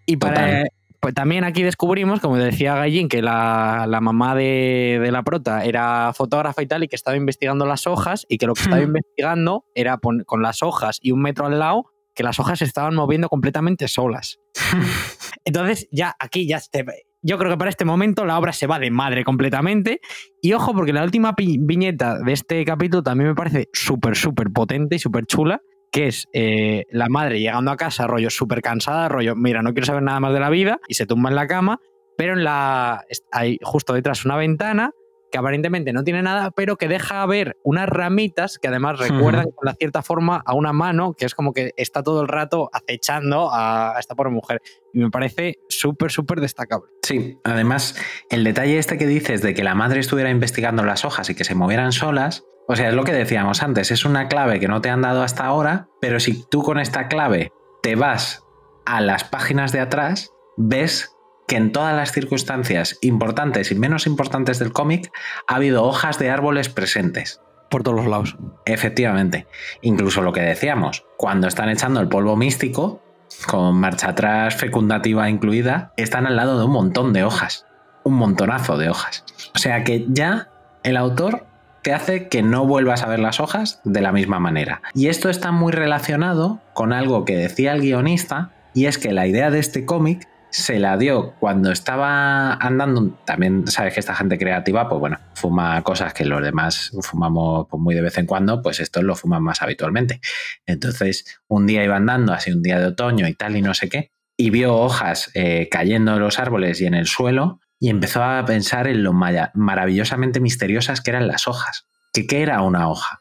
Y 0.07 0.16
para, 0.18 0.64
pues 1.01 1.14
también 1.14 1.45
aquí 1.45 1.62
descubrimos, 1.62 2.20
como 2.20 2.36
decía 2.36 2.74
Gallín, 2.74 3.09
que 3.09 3.22
la, 3.22 3.86
la 3.88 4.01
mamá 4.01 4.34
de, 4.34 4.99
de 5.03 5.11
la 5.11 5.22
prota 5.22 5.64
era 5.64 6.12
fotógrafa 6.14 6.62
y 6.62 6.66
tal, 6.66 6.84
y 6.84 6.88
que 6.88 6.97
estaba 6.97 7.16
investigando 7.16 7.64
las 7.64 7.86
hojas, 7.86 8.26
y 8.28 8.36
que 8.38 8.47
lo 8.47 8.55
que 8.55 8.62
estaba 8.62 8.82
Hmm. 8.82 8.88
investigando 8.88 9.64
era 9.74 9.97
pon- 9.99 10.24
con 10.26 10.43
las 10.43 10.62
hojas 10.62 10.99
y 11.01 11.12
un 11.12 11.22
metro 11.22 11.47
al 11.47 11.59
lado, 11.59 11.86
que 12.14 12.22
las 12.22 12.38
hojas 12.38 12.59
se 12.59 12.66
estaban 12.66 12.95
moviendo 12.95 13.28
completamente 13.30 13.88
solas. 13.88 14.38
Entonces, 15.45 15.88
ya 15.91 16.14
aquí 16.18 16.47
ya 16.47 16.61
te- 16.70 16.84
yo 17.22 17.38
creo 17.38 17.50
que 17.50 17.58
para 17.58 17.70
este 17.70 17.84
momento 17.84 18.24
la 18.24 18.38
obra 18.38 18.52
se 18.52 18.66
va 18.66 18.78
de 18.78 18.90
madre 18.90 19.24
completamente. 19.24 20.00
Y 20.40 20.52
ojo, 20.52 20.74
porque 20.74 20.92
la 20.92 21.04
última 21.04 21.34
viñeta 21.36 22.18
de 22.18 22.32
este 22.32 22.64
capítulo 22.64 23.02
también 23.02 23.28
me 23.30 23.34
parece 23.34 23.68
súper, 23.72 24.16
súper 24.16 24.50
potente 24.50 24.96
y 24.96 24.98
súper 24.98 25.26
chula. 25.26 25.60
Que 25.92 26.06
es 26.06 26.28
eh, 26.32 26.84
la 26.90 27.08
madre 27.08 27.40
llegando 27.40 27.72
a 27.72 27.76
casa, 27.76 28.06
rollo 28.06 28.30
súper 28.30 28.62
cansada, 28.62 29.08
rollo, 29.08 29.34
mira, 29.34 29.60
no 29.60 29.72
quiero 29.72 29.86
saber 29.86 30.04
nada 30.04 30.20
más 30.20 30.32
de 30.32 30.38
la 30.38 30.48
vida, 30.48 30.78
y 30.86 30.94
se 30.94 31.04
tumba 31.04 31.30
en 31.30 31.34
la 31.34 31.48
cama, 31.48 31.80
pero 32.16 32.34
en 32.34 32.44
la 32.44 33.04
hay 33.32 33.58
justo 33.60 33.92
detrás 33.92 34.24
una 34.24 34.36
ventana 34.36 34.92
que 35.30 35.38
aparentemente 35.38 35.92
no 35.92 36.04
tiene 36.04 36.22
nada, 36.22 36.50
pero 36.50 36.76
que 36.76 36.88
deja 36.88 37.24
ver 37.26 37.56
unas 37.62 37.88
ramitas 37.88 38.58
que 38.58 38.68
además 38.68 38.98
recuerdan 38.98 39.50
con 39.50 39.66
la 39.66 39.74
cierta 39.74 40.02
forma 40.02 40.42
a 40.44 40.54
una 40.54 40.72
mano 40.72 41.14
que 41.14 41.24
es 41.24 41.34
como 41.34 41.52
que 41.52 41.72
está 41.76 42.02
todo 42.02 42.22
el 42.22 42.28
rato 42.28 42.70
acechando 42.72 43.50
a, 43.50 43.96
a 43.96 44.00
esta 44.00 44.14
pobre 44.14 44.30
mujer. 44.30 44.60
Y 44.92 44.98
me 44.98 45.10
parece 45.10 45.58
súper, 45.68 46.10
súper 46.10 46.40
destacable. 46.40 46.88
Sí, 47.02 47.38
además, 47.44 47.96
el 48.30 48.44
detalle 48.44 48.78
este 48.78 48.98
que 48.98 49.06
dices 49.06 49.42
de 49.42 49.54
que 49.54 49.64
la 49.64 49.74
madre 49.74 50.00
estuviera 50.00 50.30
investigando 50.30 50.84
las 50.84 51.04
hojas 51.04 51.30
y 51.30 51.34
que 51.34 51.44
se 51.44 51.54
movieran 51.54 51.92
solas, 51.92 52.44
o 52.68 52.76
sea, 52.76 52.88
es 52.88 52.94
lo 52.94 53.04
que 53.04 53.12
decíamos 53.12 53.62
antes, 53.62 53.90
es 53.90 54.04
una 54.04 54.28
clave 54.28 54.60
que 54.60 54.68
no 54.68 54.80
te 54.80 54.90
han 54.90 55.02
dado 55.02 55.22
hasta 55.22 55.44
ahora, 55.44 55.88
pero 56.00 56.20
si 56.20 56.44
tú 56.48 56.62
con 56.62 56.78
esta 56.78 57.08
clave 57.08 57.52
te 57.82 57.96
vas 57.96 58.44
a 58.86 59.00
las 59.00 59.24
páginas 59.24 59.72
de 59.72 59.80
atrás, 59.80 60.32
ves 60.56 61.16
que 61.51 61.57
en 61.57 61.72
todas 61.72 61.96
las 61.96 62.12
circunstancias 62.12 62.96
importantes 63.01 63.72
y 63.72 63.74
menos 63.74 64.07
importantes 64.07 64.61
del 64.61 64.72
cómic 64.72 65.11
ha 65.48 65.57
habido 65.57 65.82
hojas 65.82 66.16
de 66.20 66.30
árboles 66.30 66.68
presentes. 66.68 67.40
Por 67.68 67.82
todos 67.82 67.96
los 67.96 68.07
lados. 68.07 68.36
Efectivamente. 68.66 69.48
Incluso 69.82 70.22
lo 70.22 70.32
que 70.32 70.42
decíamos, 70.42 71.05
cuando 71.16 71.48
están 71.48 71.68
echando 71.68 72.01
el 72.01 72.07
polvo 72.07 72.36
místico, 72.36 73.03
con 73.48 73.74
marcha 73.74 74.11
atrás 74.11 74.55
fecundativa 74.55 75.28
incluida, 75.28 75.92
están 75.96 76.28
al 76.28 76.36
lado 76.36 76.57
de 76.57 76.66
un 76.66 76.70
montón 76.70 77.12
de 77.12 77.24
hojas. 77.24 77.66
Un 78.05 78.14
montonazo 78.14 78.78
de 78.78 78.88
hojas. 78.88 79.24
O 79.53 79.59
sea 79.59 79.82
que 79.82 80.07
ya 80.09 80.51
el 80.84 80.96
autor 80.96 81.46
te 81.82 81.92
hace 81.92 82.28
que 82.28 82.42
no 82.42 82.64
vuelvas 82.64 83.03
a 83.03 83.09
ver 83.09 83.18
las 83.18 83.40
hojas 83.40 83.80
de 83.82 84.01
la 84.01 84.12
misma 84.12 84.38
manera. 84.38 84.82
Y 84.94 85.09
esto 85.09 85.28
está 85.28 85.51
muy 85.51 85.72
relacionado 85.72 86.61
con 86.74 86.92
algo 86.92 87.24
que 87.24 87.36
decía 87.36 87.72
el 87.72 87.80
guionista, 87.80 88.53
y 88.72 88.86
es 88.86 88.98
que 88.98 89.11
la 89.11 89.26
idea 89.26 89.51
de 89.51 89.59
este 89.59 89.84
cómic 89.84 90.29
se 90.51 90.78
la 90.78 90.96
dio 90.96 91.34
cuando 91.38 91.70
estaba 91.72 92.55
andando. 92.55 93.18
También 93.24 93.66
sabes 93.66 93.94
que 93.94 94.01
esta 94.01 94.14
gente 94.14 94.38
creativa, 94.38 94.88
pues 94.88 95.01
bueno, 95.01 95.18
fuma 95.34 95.82
cosas 95.82 96.12
que 96.12 96.24
los 96.24 96.42
demás 96.42 96.92
fumamos 97.03 97.66
pues, 97.70 97.80
muy 97.80 97.94
de 97.94 98.03
vez 98.03 98.18
en 98.18 98.26
cuando, 98.26 98.62
pues 98.62 98.80
estos 98.80 99.03
lo 99.05 99.14
fuman 99.14 99.42
más 99.42 99.62
habitualmente. 99.62 100.20
Entonces, 100.66 101.40
un 101.48 101.66
día 101.66 101.84
iba 101.84 101.96
andando, 101.96 102.32
así 102.32 102.53
un 102.53 102.62
día 102.62 102.78
de 102.78 102.86
otoño 102.86 103.26
y 103.28 103.34
tal, 103.34 103.57
y 103.57 103.62
no 103.62 103.74
sé 103.74 103.88
qué, 103.88 104.11
y 104.36 104.51
vio 104.51 104.76
hojas 104.76 105.30
eh, 105.34 105.68
cayendo 105.70 106.14
de 106.14 106.20
los 106.20 106.38
árboles 106.38 106.80
y 106.80 106.86
en 106.86 106.94
el 106.94 107.07
suelo, 107.07 107.61
y 107.78 107.88
empezó 107.88 108.22
a 108.22 108.44
pensar 108.44 108.86
en 108.86 109.03
lo 109.03 109.12
maravillosamente 109.12 110.40
misteriosas 110.40 111.01
que 111.01 111.11
eran 111.11 111.28
las 111.28 111.48
hojas. 111.48 111.86
¿Que 112.12 112.26
¿Qué 112.26 112.42
era 112.42 112.61
una 112.62 112.88
hoja? 112.88 113.20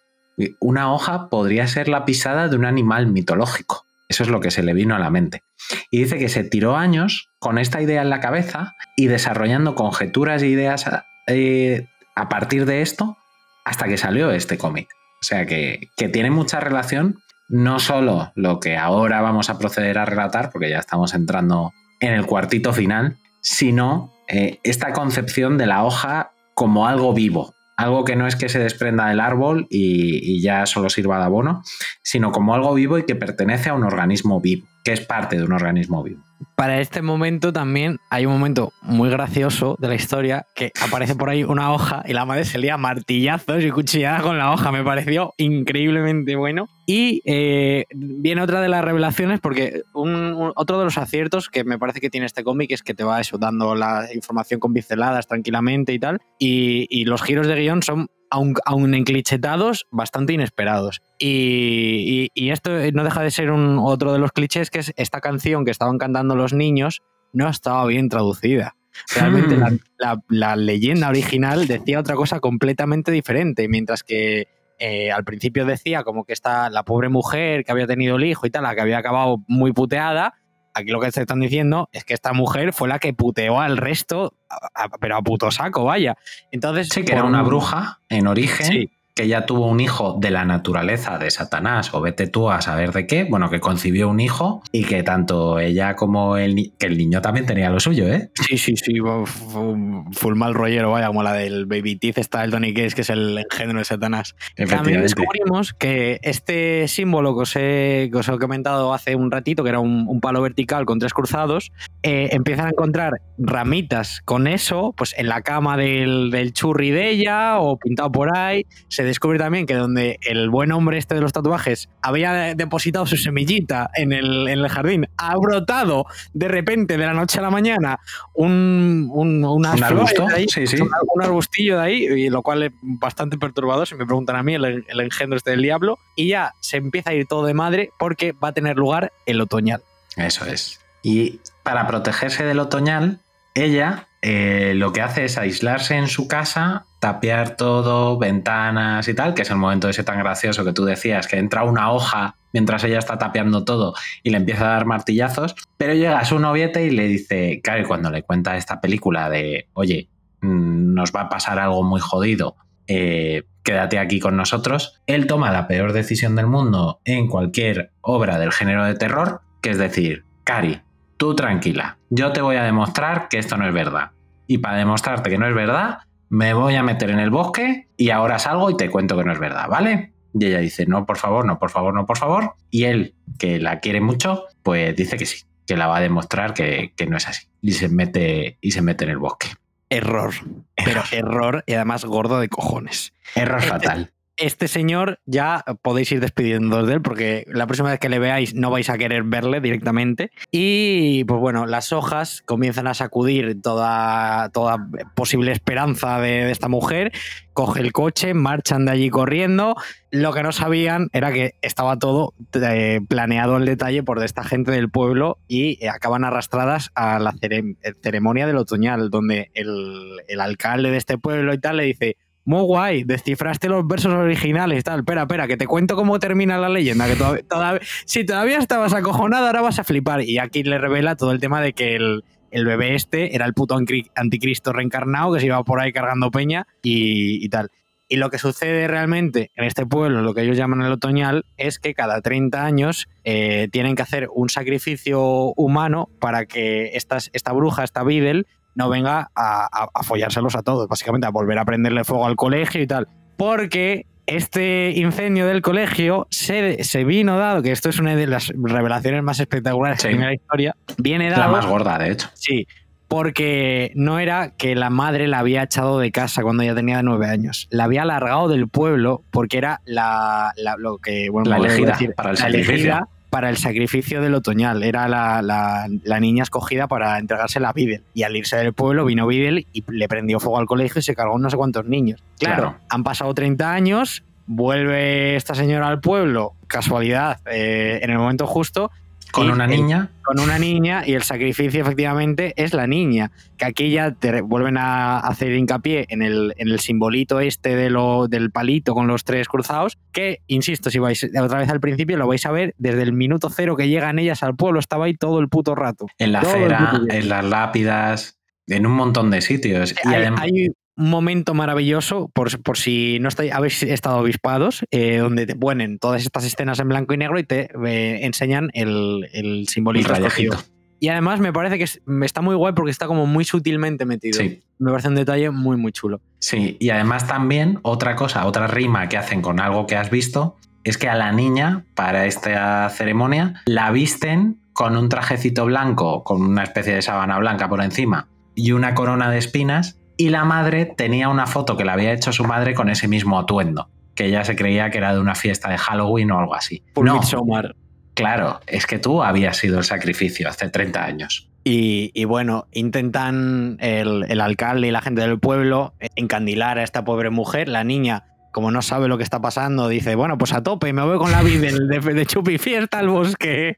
Una 0.60 0.94
hoja 0.94 1.30
podría 1.30 1.68
ser 1.68 1.88
la 1.88 2.06
pisada 2.06 2.48
de 2.48 2.56
un 2.56 2.66
animal 2.66 3.08
mitológico. 3.08 3.86
Eso 4.10 4.24
es 4.24 4.30
lo 4.30 4.40
que 4.42 4.52
se 4.52 4.64
le 4.64 4.74
vino 4.74 4.96
a 4.96 5.00
la 5.00 5.10
mente. 5.10 5.44
Y 5.92 6.00
dice 6.04 6.18
que 6.18 6.30
se 6.30 6.44
tiró 6.44 6.76
años 6.76 7.30
con 7.40 7.58
esta 7.58 7.82
idea 7.82 8.02
en 8.02 8.10
la 8.10 8.20
cabeza 8.20 8.76
y 8.98 9.08
desarrollando 9.08 9.76
conjeturas 9.76 10.42
e 10.42 10.48
ideas 10.48 10.86
eh, 11.28 11.88
a 12.16 12.28
partir 12.28 12.66
de 12.66 12.82
esto 12.82 13.18
hasta 13.64 13.86
que 13.86 13.98
salió 13.98 14.32
este 14.32 14.58
cómic. 14.58 14.90
O 15.22 15.24
sea 15.24 15.46
que, 15.46 15.90
que 15.96 16.10
tiene 16.10 16.32
mucha 16.32 16.60
relación, 16.60 17.20
no 17.50 17.80
solo 17.80 18.32
lo 18.36 18.60
que 18.60 18.78
ahora 18.78 19.22
vamos 19.22 19.50
a 19.50 19.60
proceder 19.60 20.00
a 20.00 20.06
relatar, 20.06 20.50
porque 20.52 20.70
ya 20.70 20.80
estamos 20.80 21.14
entrando 21.14 21.72
en 22.00 22.14
el 22.14 22.26
cuartito 22.26 22.74
final, 22.74 23.18
sino 23.42 24.12
eh, 24.28 24.60
esta 24.64 24.94
concepción 24.94 25.58
de 25.58 25.68
la 25.68 25.84
hoja 25.84 26.32
como 26.54 26.88
algo 26.88 27.14
vivo, 27.14 27.54
algo 27.80 28.04
que 28.04 28.18
no 28.18 28.28
es 28.28 28.36
que 28.36 28.50
se 28.50 28.60
desprenda 28.60 29.08
del 29.08 29.22
árbol 29.22 29.66
y, 29.70 30.42
ya 30.42 30.66
solo 30.66 30.90
sirva 30.90 31.18
de 31.18 31.24
abono, 31.24 31.64
sino 32.04 32.34
como 32.34 32.54
algo 32.54 32.74
vivo 32.74 32.98
y 32.98 33.06
que 33.06 33.16
pertenece 33.16 33.70
a 33.70 33.74
un 33.74 33.86
organismo 33.86 34.42
vivo, 34.42 34.68
que 34.84 34.92
es 34.92 35.00
parte 35.00 35.38
de 35.38 35.46
un 35.46 35.54
organismo 35.54 36.04
vivo. 36.04 36.22
Para 36.60 36.82
este 36.82 37.02
momento 37.02 37.54
también 37.54 38.00
hay 38.10 38.26
un 38.26 38.34
momento 38.34 38.74
muy 38.82 39.10
gracioso 39.10 39.78
de 39.80 39.88
la 39.88 39.96
historia 39.96 40.46
que 40.56 40.74
aparece 40.82 41.16
por 41.16 41.30
ahí 41.30 41.46
una 41.46 41.72
hoja 41.72 42.04
y 42.06 42.12
la 42.12 42.26
madre 42.26 42.44
se 42.44 42.58
lía 42.58 42.76
martillazos 42.76 43.64
y 43.64 43.72
cuchilladas 43.72 44.24
con 44.24 44.38
la 44.38 44.52
hoja. 44.52 44.70
Me 44.74 44.84
pareció 44.84 45.34
increíblemente 45.38 46.36
bueno. 46.36 46.68
Y 46.86 47.22
eh, 47.24 47.86
viene 47.96 48.42
otra 48.42 48.60
de 48.60 48.68
las 48.68 48.84
revelaciones 48.84 49.40
porque 49.40 49.84
un- 49.94 50.34
un- 50.34 50.52
otro 50.58 50.78
de 50.80 50.84
los 50.84 50.98
aciertos 50.98 51.48
que 51.48 51.64
me 51.64 51.80
parece 51.80 52.02
que 52.02 52.10
tiene 52.10 52.26
este 52.26 52.44
cómic 52.44 52.72
es 52.72 52.84
que 52.84 52.94
te 52.94 53.06
va 53.06 53.22
eso, 53.22 53.38
dando 53.38 53.74
la 53.76 54.08
información 54.14 54.60
con 54.60 54.74
pinceladas 54.74 55.28
tranquilamente 55.28 55.94
y 55.94 56.00
tal. 56.00 56.20
Y, 56.40 56.88
y 56.90 57.06
los 57.06 57.22
giros 57.22 57.48
de 57.48 57.56
guion 57.56 57.84
son 57.84 58.08
aun, 58.32 58.56
aun 58.66 58.94
enclichetados, 58.96 59.86
bastante 59.92 60.34
inesperados. 60.34 61.02
Y, 61.20 62.30
y- 62.36 62.46
y 62.46 62.50
esto 62.52 62.72
no 62.94 63.04
deja 63.04 63.22
de 63.22 63.32
ser 63.32 63.52
un, 63.52 63.78
otro 63.80 64.12
de 64.14 64.20
los 64.20 64.32
clichés, 64.32 64.70
que 64.72 64.80
es 64.80 64.94
esta 64.98 65.22
canción 65.22 65.66
que 65.66 65.72
estaban 65.72 65.98
cantando 66.00 66.36
los 66.36 66.49
niños, 66.54 67.02
no 67.34 67.48
estaba 67.50 67.86
bien 67.86 68.10
traducida. 68.10 68.76
Realmente 69.16 69.56
Hmm. 69.56 69.60
la, 69.60 69.72
la- 69.98 70.24
la 70.30 70.56
leyenda 70.56 71.10
original 71.10 71.68
decía 71.68 72.00
otra 72.00 72.16
cosa 72.16 72.40
completamente 72.40 73.12
diferente, 73.12 73.68
mientras 73.68 74.04
que 74.04 74.48
eh, 74.82 75.12
al 75.12 75.26
principio 75.26 75.66
decía 75.66 76.04
como 76.04 76.24
que 76.24 76.32
está 76.34 76.70
la 76.70 76.84
pobre 76.84 77.10
mujer 77.10 77.66
que 77.66 77.72
había 77.74 77.86
tenido 77.86 78.16
el 78.16 78.24
hijo 78.24 78.48
y 78.48 78.50
tal, 78.50 78.64
la 78.64 78.76
que 78.76 78.82
había 78.82 78.98
acabado 78.98 79.44
muy 79.48 79.74
puteada. 79.74 80.36
Aquí 80.74 80.92
lo 80.92 81.02
que 81.02 81.12
se 81.12 81.22
están 81.22 81.42
diciendo 81.42 81.90
es 81.92 82.06
que 82.06 82.14
esta 82.14 82.32
mujer 82.32 82.72
fue 82.72 82.88
la 82.88 83.00
que 83.00 83.12
puteó 83.14 83.60
al 83.60 83.76
resto, 83.76 84.36
a- 84.50 84.84
a- 84.86 84.90
pero 85.02 85.18
a 85.18 85.22
puto 85.22 85.52
saco, 85.52 85.84
vaya. 85.84 86.16
Entonces, 86.52 86.88
Sí, 86.90 87.04
que 87.04 87.12
era 87.12 87.26
una 87.26 87.42
un- 87.42 87.48
bruja 87.50 88.00
en 88.08 88.28
origen, 88.28 88.66
Sí. 88.66 88.92
Que 89.20 89.28
ya 89.28 89.46
tuvo 89.46 89.68
un 89.68 89.82
hijo 89.82 90.16
de 90.18 90.32
la 90.32 90.46
naturaleza 90.46 91.18
de 91.18 91.30
Satanás, 91.30 91.94
o 91.94 92.00
vete 92.00 92.28
tú 92.28 92.50
a 92.50 92.62
saber 92.62 92.94
de 92.94 93.06
qué, 93.06 93.26
bueno, 93.26 93.50
que 93.50 93.60
concibió 93.60 94.08
un 94.08 94.22
hijo 94.22 94.64
y 94.72 94.86
que 94.86 95.04
tanto 95.04 95.60
ella 95.60 95.98
como 95.98 96.38
el, 96.38 96.72
que 96.80 96.86
el 96.86 96.98
niño 96.98 97.20
también 97.22 97.46
tenía 97.46 97.70
lo 97.70 97.82
suyo, 97.82 98.08
¿eh? 98.08 98.32
Sí, 98.36 98.58
sí, 98.58 98.78
sí, 98.78 98.94
fu- 99.26 100.06
full 100.14 100.36
mal 100.36 100.54
rollero, 100.54 100.92
vaya, 100.92 101.08
como 101.08 101.22
la 101.22 101.34
del 101.34 101.66
Baby 101.66 101.98
Teeth 101.98 102.18
está 102.20 102.46
el 102.46 102.52
Tony 102.52 102.74
Case, 102.74 102.96
que 102.96 103.02
es 103.02 103.10
el 103.10 103.38
engendro 103.38 103.80
de 103.80 103.84
Satanás. 103.84 104.36
También 104.56 104.70
Efectivamente. 104.70 105.02
descubrimos 105.02 105.74
que 105.74 106.20
este 106.24 106.88
símbolo 106.88 107.36
que 107.36 107.42
os 107.42 107.56
he, 107.58 108.10
que 108.10 108.18
os 108.20 108.30
he 108.30 108.38
comentado 108.38 108.94
hace 108.94 109.18
un 109.18 109.32
ratito, 109.32 109.64
que 109.64 109.70
era 109.70 109.80
un, 109.82 110.06
un 110.08 110.22
palo 110.22 110.42
vertical 110.42 110.86
con 110.86 110.98
tres 111.00 111.14
cruzados, 111.14 111.74
eh, 112.04 112.30
empiezan 112.32 112.68
a 112.68 112.70
encontrar 112.70 113.20
ramitas 113.38 114.22
con 114.24 114.48
eso, 114.48 114.94
pues 114.96 115.14
en 115.18 115.28
la 115.28 115.42
cama 115.42 115.76
del, 115.76 116.32
del 116.32 116.54
churri 116.54 116.92
de 116.92 117.10
ella 117.10 117.60
o 117.60 117.78
pintado 117.78 118.10
por 118.14 118.38
ahí. 118.38 118.66
Se 118.88 119.04
descubre 119.10 119.38
también 119.38 119.66
que 119.66 119.76
donde 119.76 120.20
el 120.22 120.50
buen 120.50 120.72
hombre 120.72 120.98
este 120.98 121.16
de 121.16 121.22
los 121.22 121.34
tatuajes 121.34 121.90
había 122.02 122.56
depositado 122.56 123.06
su 123.06 123.18
semillita 123.18 123.90
en 123.96 124.14
el, 124.14 124.48
en 124.48 124.60
el 124.60 124.70
jardín, 124.70 125.08
ha 125.18 125.36
brotado 125.38 126.06
de 126.34 126.48
repente 126.48 126.98
de 126.98 127.06
la 127.06 127.14
noche 127.14 127.40
a 127.40 127.42
la 127.42 127.50
mañana 127.50 128.00
un, 128.34 129.10
un, 129.12 129.44
unas 129.44 129.74
Un 129.74 129.78
flores 129.80 129.92
arbusto, 129.92 130.28
de 130.28 130.34
ahí, 130.36 130.48
sí, 130.48 130.66
sí. 130.68 130.82
un, 130.82 130.90
un 131.14 131.24
arbustillo 131.24 131.78
de 131.78 131.84
ahí, 131.84 132.04
y 132.06 132.30
lo 132.30 132.42
cual 132.42 132.64
es 132.64 132.72
bastante 132.82 133.38
perturbador, 133.38 133.88
si 133.88 133.96
me 133.96 134.06
preguntan 134.06 134.36
a 134.36 134.44
mí, 134.44 134.56
el, 134.56 134.86
el 134.88 135.00
engendro 135.00 135.38
este 135.38 135.52
del 135.52 135.62
diablo, 135.62 135.98
y 136.16 136.30
ya 136.30 136.54
se 136.60 136.78
empieza 136.78 137.12
a 137.12 137.14
ir 137.14 137.26
todo 137.28 137.46
de 137.46 137.54
madre 137.54 137.92
porque 138.00 138.32
va 138.32 138.50
a 138.50 138.54
tener 138.54 138.78
lugar 138.78 139.12
el 139.26 139.42
otoñal. 139.42 139.82
Eso 140.16 140.46
es. 140.46 140.80
Y 141.02 141.40
para 141.64 141.88
protegerse 141.88 142.44
del 142.44 142.60
otoñal, 142.60 143.20
ella 143.56 144.08
eh, 144.22 144.74
lo 144.76 144.92
que 144.92 145.02
hace 145.02 145.26
es 145.26 145.38
aislarse 145.38 145.96
en 145.96 146.08
su 146.08 146.28
casa, 146.28 146.86
tapiar 147.00 147.56
todo, 147.56 148.18
ventanas 148.18 149.08
y 149.08 149.14
tal, 149.14 149.34
que 149.34 149.44
es 149.44 149.50
el 149.50 149.58
momento 149.58 149.88
ese 149.88 150.04
tan 150.04 150.20
gracioso 150.20 150.66
que 150.66 150.74
tú 150.74 150.84
decías, 150.84 151.28
que 151.28 151.38
entra 151.38 151.64
una 151.64 151.92
hoja 151.92 152.36
mientras 152.52 152.84
ella 152.84 153.00
está 153.00 153.18
tapeando 153.18 153.64
todo 153.64 153.94
y 154.24 154.32
le 154.32 154.38
empieza 154.38 154.66
a 154.66 154.74
dar 154.74 154.86
martillazos, 154.86 155.56
pero 155.78 155.94
llega 155.94 156.26
su 156.26 156.40
noviete 156.40 156.86
y 156.86 156.90
le 156.90 157.08
dice, 157.08 157.62
claro, 157.64 157.88
cuando 157.88 158.10
le 158.10 158.24
cuenta 158.24 158.58
esta 158.58 158.82
película 158.82 159.30
de, 159.30 159.68
oye, 159.74 160.10
mm, 160.42 160.94
nos 160.94 161.14
va 161.16 161.22
a 161.22 161.30
pasar 161.30 161.60
algo 161.60 161.84
muy 161.84 162.02
jodido, 162.02 162.56
eh, 162.88 163.44
quédate 163.64 164.00
aquí 164.00 164.20
con 164.20 164.36
nosotros, 164.36 165.00
él 165.06 165.28
toma 165.28 165.52
la 165.52 165.68
peor 165.68 165.94
decisión 165.94 166.36
del 166.36 166.48
mundo 166.48 167.00
en 167.06 167.28
cualquier 167.28 167.92
obra 168.02 168.40
del 168.40 168.52
género 168.52 168.84
de 168.84 168.96
terror, 168.96 169.42
que 169.62 169.70
es 169.70 169.78
decir, 169.78 170.26
Cari, 170.44 170.82
tú 171.20 171.36
tranquila, 171.36 171.98
yo 172.10 172.32
te 172.32 172.42
voy 172.42 172.56
a 172.56 172.64
demostrar 172.64 173.28
que 173.28 173.38
esto 173.38 173.58
no 173.58 173.68
es 173.68 173.74
verdad. 173.74 174.12
Y 174.48 174.60
para 174.60 174.78
demostrarte 174.78 175.30
que 175.30 175.38
no 175.38 175.48
es 175.48 175.54
verdad, 175.54 176.00
me 176.30 176.54
voy 176.54 176.76
a 176.76 176.82
meter 176.82 177.10
en 177.10 177.20
el 177.20 177.30
bosque 177.30 177.90
y 177.98 178.10
ahora 178.10 178.40
salgo 178.40 178.72
y 178.72 178.78
te 178.78 178.90
cuento 178.90 179.18
que 179.18 179.26
no 179.26 179.34
es 179.34 179.40
verdad, 179.40 179.68
¿vale? 179.68 180.14
Y 180.34 180.46
ella 180.46 180.60
dice, 180.60 180.86
no, 180.86 181.06
por 181.06 181.18
favor, 181.18 181.46
no, 181.46 181.60
por 181.60 181.72
favor, 181.72 181.94
no, 181.94 182.06
por 182.06 182.18
favor. 182.18 182.56
Y 182.72 182.86
él, 182.86 183.16
que 183.38 183.60
la 183.60 183.82
quiere 183.82 184.00
mucho, 184.00 184.46
pues 184.64 184.96
dice 184.96 185.18
que 185.18 185.26
sí, 185.26 185.44
que 185.68 185.76
la 185.76 185.88
va 185.88 185.98
a 185.98 186.02
demostrar 186.02 186.54
que, 186.54 186.94
que 186.96 187.06
no 187.06 187.18
es 187.18 187.28
así. 187.28 187.48
Y 187.62 187.74
se 187.74 187.90
mete, 187.90 188.58
y 188.62 188.72
se 188.72 188.82
mete 188.82 189.04
en 189.04 189.12
el 189.12 189.18
bosque. 189.18 189.50
Error. 189.90 190.34
Pero 190.76 191.04
error 191.12 191.64
y 191.68 191.74
además 191.74 192.06
gordo 192.06 192.40
de 192.40 192.48
cojones. 192.48 193.12
Error 193.36 193.62
fatal. 193.62 194.14
Este 194.40 194.70
señor 194.70 195.20
ya 195.26 195.66
podéis 195.82 196.14
ir 196.14 196.22
despidiendo 196.22 196.86
de 196.86 196.94
él 196.94 197.02
porque 197.02 197.44
la 197.48 197.68
próxima 197.68 197.90
vez 197.90 198.00
que 198.00 198.08
le 198.08 198.20
veáis 198.20 198.56
no 198.56 198.72
vais 198.72 198.90
a 198.90 198.98
querer 198.98 199.24
verle 199.24 199.60
directamente. 199.60 200.32
Y 200.50 201.26
pues 201.26 201.42
bueno, 201.42 201.66
las 201.66 201.92
hojas 201.92 202.42
comienzan 202.46 202.88
a 202.88 202.94
sacudir 202.94 203.62
toda, 203.62 204.48
toda 204.54 204.88
posible 205.14 205.52
esperanza 205.52 206.20
de, 206.22 206.50
esta 206.52 206.70
mujer. 206.70 207.12
Coge 207.52 207.82
el 207.82 207.92
coche, 207.92 208.34
marchan 208.34 208.86
de 208.86 208.92
allí 208.94 209.10
corriendo. 209.10 209.76
Lo 210.10 210.32
que 210.32 210.42
no 210.42 210.54
sabían 210.54 211.10
era 211.12 211.34
que 211.34 211.56
estaba 211.62 212.00
todo 212.00 212.34
eh, 212.54 213.02
planeado 213.10 213.58
en 213.58 213.66
detalle 213.66 214.04
por 214.04 214.24
esta 214.24 214.46
gente 214.46 214.72
del 214.72 214.90
pueblo 214.90 215.38
y 215.50 215.86
acaban 215.86 216.24
arrastradas 216.24 216.92
a 216.96 217.20
la 217.20 217.34
cere- 217.34 217.76
ceremonia 218.02 218.48
del 218.48 218.56
otoñal, 218.56 219.10
donde 219.10 219.52
el, 219.54 220.22
el 220.30 220.40
alcalde 220.40 220.92
de 220.92 220.98
este 220.98 221.18
pueblo 221.18 221.54
y 221.54 221.58
tal 221.60 221.76
le 221.78 221.84
dice 221.84 222.16
muy 222.50 222.64
guay, 222.64 223.04
descifraste 223.04 223.70
los 223.70 223.88
versos 223.88 224.12
originales, 224.14 224.84
tal. 224.84 225.00
Espera, 225.02 225.22
espera, 225.22 225.48
que 225.48 225.56
te 225.56 225.68
cuento 225.68 225.96
cómo 225.96 226.18
termina 226.20 226.58
la 226.58 226.68
leyenda. 226.68 227.08
Que 227.08 227.16
todavía, 227.16 227.44
todavía- 227.48 227.82
si 228.06 228.26
todavía 228.26 228.58
estabas 228.58 228.94
acojonado, 228.94 229.46
ahora 229.46 229.62
vas 229.62 229.78
a 229.78 229.84
flipar. 229.84 230.24
Y 230.24 230.40
aquí 230.40 230.64
le 230.64 230.80
revela 230.80 231.16
todo 231.16 231.32
el 231.32 231.40
tema 231.40 231.62
de 231.62 231.74
que 231.74 231.96
el, 231.96 232.24
el 232.50 232.66
bebé 232.66 232.96
este 232.96 233.36
era 233.36 233.46
el 233.46 233.54
puto 233.54 233.78
anticristo 234.16 234.74
reencarnado 234.74 235.32
que 235.34 235.40
se 235.40 235.46
iba 235.46 235.64
por 235.64 235.80
ahí 235.80 235.94
cargando 235.94 236.32
peña 236.32 236.66
y, 236.82 237.46
y 237.46 237.50
tal. 237.50 237.70
Y 238.12 238.16
lo 238.16 238.32
que 238.32 238.40
sucede 238.40 238.88
realmente 238.88 239.52
en 239.56 239.66
este 239.66 239.86
pueblo, 239.86 240.24
lo 240.24 240.34
que 240.34 240.42
ellos 240.42 240.58
llaman 240.58 240.82
el 240.82 240.92
otoñal, 240.92 241.46
es 241.58 241.78
que 241.78 241.94
cada 241.94 242.22
30 242.22 242.66
años 242.66 243.08
eh, 243.24 243.68
tienen 243.72 243.96
que 243.96 244.02
hacer 244.02 244.28
un 244.34 244.50
sacrificio 244.50 245.22
humano 245.56 246.10
para 246.20 246.48
que 246.48 246.90
estas, 246.96 247.30
esta 247.34 247.52
bruja, 247.52 247.84
esta 247.84 248.02
Beadle, 248.02 248.46
no 248.80 248.90
venga 248.90 249.30
a, 249.36 249.68
a- 249.72 249.90
a 249.94 250.04
follárselos 250.04 250.56
a 250.56 250.64
todos, 250.64 250.88
básicamente 250.88 251.28
a 251.28 251.30
volver 251.30 251.60
a 251.60 251.66
prenderle 251.66 252.04
fuego 252.04 252.26
al 252.26 252.36
colegio 252.36 252.82
y 252.82 252.88
tal. 252.88 253.08
Porque 253.38 254.08
este 254.26 254.92
incendio 254.96 255.46
del 255.48 255.62
colegio 255.62 256.28
se, 256.30 256.84
se 256.84 257.04
vino 257.04 257.38
dado, 257.38 257.62
que 257.62 257.72
esto 257.72 257.90
es 257.90 258.00
una 258.00 258.16
de 258.16 258.26
las 258.28 258.48
revelaciones 258.56 259.22
más 259.24 259.40
espectaculares 259.40 260.02
Sí. 260.02 260.08
tiene 260.10 260.26
la 260.26 260.34
historia, 260.34 260.76
viene 260.98 261.30
La 261.30 261.38
dado... 261.40 261.52
más 261.52 261.66
gorda, 261.68 261.98
de 261.98 262.12
hecho. 262.12 262.30
Sí, 262.34 262.68
porque 263.08 263.92
no 263.96 264.20
era 264.20 264.52
que 264.56 264.76
la 264.76 264.90
madre 264.92 265.28
la 265.28 265.40
había 265.40 265.64
echado 265.64 265.98
de 266.00 266.12
casa 266.12 266.44
cuando 266.44 266.62
ella 266.64 266.76
tenía 266.76 267.02
nueve 267.02 267.28
años. 267.28 267.68
La 267.72 267.86
había 267.86 268.04
alargado 268.04 268.48
del 268.48 268.68
pueblo 268.68 269.24
porque 269.32 269.58
era 269.58 269.82
la, 269.86 270.54
la- 270.56 270.76
lo 270.78 271.00
que 271.00 271.30
bueno, 271.32 271.50
La 271.50 271.58
elegida 271.58 271.98
para 272.16 272.30
el 272.30 272.36
la 272.36 272.42
sacrificio. 272.42 272.74
elegida 272.76 273.08
para 273.30 273.50
el 273.50 273.58
sacrificio 273.58 274.22
del 274.22 274.34
otoñal. 274.36 274.84
Era 274.84 275.08
la, 275.08 275.42
la- 275.42 275.88
la 276.04 276.20
niña 276.20 276.44
escogida 276.44 276.88
para 276.88 277.18
entregarse 277.20 277.60
a 277.64 277.72
Videl. 277.74 278.04
Y 278.14 278.24
al 278.24 278.36
irse 278.36 278.58
del 278.58 278.74
pueblo 278.74 279.06
vino 279.06 279.28
Videl 279.28 279.68
y 279.74 279.84
le 279.90 280.08
prendió 280.08 280.40
fuego 280.40 280.60
al 280.60 280.66
colegio 280.66 281.00
y 281.00 281.04
se 281.04 281.16
cargó 281.16 281.38
no 281.38 281.50
sé 281.50 281.58
cuántos 281.58 281.86
niños. 281.86 282.24
Claro, 282.40 282.62
Claro. 282.62 282.78
han 282.90 283.04
pasado 283.04 283.34
30 283.34 283.72
años, 283.72 284.24
vuelve 284.48 285.36
esta 285.36 285.54
señora 285.56 285.88
al 285.88 286.00
pueblo, 286.02 286.54
casualidad, 286.68 287.40
eh, 287.52 288.00
en 288.02 288.10
el 288.10 288.18
momento 288.18 288.48
justo, 288.48 288.92
Con 289.32 289.50
una 289.52 289.66
el- 289.66 289.72
niña. 289.72 290.10
con 290.24 290.40
una 290.40 290.58
niña 290.60 291.04
y 291.06 291.14
el 291.14 291.24
sacrificio 291.24 291.82
efectivamente 291.82 292.54
es 292.56 292.74
la 292.74 292.88
niña. 292.88 293.32
Que 293.58 293.66
aquí 293.66 293.90
ya 293.92 294.12
te 294.12 294.42
vuelven 294.42 294.78
a 294.78 295.20
hacer 295.20 295.54
hincapié 295.54 296.06
en 296.10 296.22
el, 296.22 296.54
en 296.58 296.70
el 296.70 296.80
simbolito 296.80 297.40
este 297.40 297.76
de 297.76 297.90
lo, 297.90 298.28
del 298.28 298.52
palito 298.52 298.94
con 298.94 299.08
los 299.08 299.24
tres 299.24 299.48
cruzados, 299.48 299.98
que, 300.12 300.40
insisto, 300.48 300.90
si 300.90 301.00
vais 301.00 301.24
otra 301.42 301.60
vez 301.60 301.70
al 301.70 301.80
principio, 301.80 302.18
lo 302.18 302.28
vais 302.28 302.46
a 302.46 302.52
ver 302.52 302.74
desde 302.78 303.04
el 303.04 303.14
minuto 303.14 303.50
cero 303.50 303.76
que 303.76 303.88
llegan 303.90 304.20
ellas 304.20 304.44
al 304.44 304.56
pueblo, 304.56 304.80
estaba 304.80 305.06
ahí 305.06 305.14
todo 305.16 305.40
el 305.40 305.50
puto 305.50 305.76
rato. 305.76 306.08
En 306.18 306.32
la 306.32 306.40
acera, 306.40 307.02
en 307.10 307.30
las 307.30 307.46
lápidas, 307.46 308.40
en 308.68 308.86
un 308.86 308.94
montón 308.94 309.30
de 309.32 309.42
sitios. 309.42 309.94
Y 310.04 310.08
además, 310.08 310.42
hay 310.42 310.68
momento 311.00 311.54
maravilloso, 311.54 312.30
por, 312.34 312.62
por 312.62 312.78
si 312.78 313.20
no 313.20 313.30
estáis, 313.30 313.52
habéis 313.54 313.82
estado 313.84 314.20
avispados, 314.20 314.84
eh, 314.92 315.18
donde 315.18 315.46
te 315.46 315.56
ponen 315.56 316.00
todas 316.00 316.22
estas 316.24 316.46
escenas 316.46 316.80
en 316.80 316.90
blanco 316.90 317.14
y 317.14 317.18
negro 317.18 317.40
y 317.40 317.44
te 317.44 317.70
eh, 317.86 318.26
enseñan 318.26 318.70
el, 318.74 319.28
el 319.34 319.66
el 319.76 319.86
rayajito. 320.04 320.28
escogido. 320.28 320.58
Y 321.02 321.08
además 321.08 321.40
me 321.40 321.54
parece 321.54 321.78
que 321.78 321.86
es- 321.86 322.02
está 322.24 322.42
muy 322.42 322.56
guay 322.56 322.74
porque 322.74 322.92
está 322.92 323.08
como 323.08 323.26
muy 323.26 323.46
sutilmente 323.46 324.06
metido. 324.06 324.38
Sí. 324.40 324.62
Me 324.80 324.92
parece 324.92 325.08
un 325.08 325.16
detalle 325.16 325.50
muy, 325.50 325.78
muy 325.78 325.94
chulo. 325.94 326.20
Sí, 326.40 326.76
y 326.80 326.90
además 326.90 327.26
también 327.26 327.80
otra 327.84 328.16
cosa, 328.18 328.46
otra 328.46 328.68
rima 328.68 329.08
que 329.08 329.16
hacen 329.18 329.42
con 329.42 329.62
algo 329.62 329.88
que 329.88 329.96
has 329.96 330.10
visto, 330.10 330.58
es 330.84 330.98
que 330.98 331.08
a 331.08 331.16
la 331.16 331.32
niña, 331.32 331.86
para 331.96 332.26
esta 332.26 332.90
ceremonia, 332.90 333.62
la 333.66 333.92
visten 333.92 334.58
con 334.74 334.98
un 334.98 335.08
trajecito 335.10 335.66
blanco, 335.66 336.24
con 336.24 336.42
una 336.42 336.64
especie 336.64 336.96
de 336.96 337.02
sábana 337.02 337.38
blanca 337.40 337.70
por 337.70 337.82
encima 337.82 338.28
y 338.56 338.72
una 338.74 338.94
corona 338.96 339.30
de 339.30 339.38
espinas, 339.38 339.98
y 340.20 340.28
la 340.30 340.44
madre 340.44 340.86
tenía 340.86 341.30
una 341.30 341.48
foto 341.48 341.78
que 341.78 341.86
le 341.86 341.92
había 341.92 342.12
hecho 342.12 342.34
su 342.34 342.44
madre 342.44 342.74
con 342.74 342.90
ese 342.90 343.08
mismo 343.08 343.40
atuendo, 343.40 343.90
que 344.16 344.26
ella 344.26 344.44
se 344.44 344.54
creía 344.58 344.90
que 344.90 344.98
era 344.98 345.14
de 345.14 345.20
una 345.22 345.34
fiesta 345.34 345.70
de 345.70 345.78
Halloween 345.78 346.30
o 346.32 346.40
algo 346.40 346.56
así. 346.56 346.84
Por 346.94 347.06
no, 347.06 347.14
Midsommar. 347.14 347.74
claro, 348.16 348.60
es 348.68 348.86
que 348.86 349.00
tú 349.00 349.24
habías 349.24 349.56
sido 349.56 349.78
el 349.78 349.86
sacrificio 349.86 350.50
hace 350.50 350.68
30 350.70 351.06
años. 351.06 351.50
Y, 351.64 352.12
y 352.14 352.26
bueno, 352.26 352.68
intentan 352.74 353.78
el, 353.80 354.26
el 354.28 354.42
alcalde 354.42 354.90
y 354.90 354.92
la 354.92 355.02
gente 355.02 355.22
del 355.22 355.40
pueblo 355.40 355.94
encandilar 356.18 356.80
a 356.80 356.84
esta 356.84 357.06
pobre 357.06 357.30
mujer. 357.30 357.70
La 357.70 357.86
niña, 357.86 358.26
como 358.52 358.72
no 358.72 358.82
sabe 358.82 359.08
lo 359.08 359.18
que 359.18 359.24
está 359.24 359.40
pasando, 359.40 359.88
dice, 359.88 360.16
bueno, 360.16 360.38
pues 360.38 360.52
a 360.52 360.64
tope, 360.64 360.92
me 360.92 361.02
voy 361.02 361.18
con 361.18 361.32
la 361.32 361.42
vida 361.44 361.70
de, 361.72 362.00
de 362.14 362.26
chupi 362.26 362.58
fiesta 362.58 363.00
al 363.00 363.08
bosque. 363.08 363.78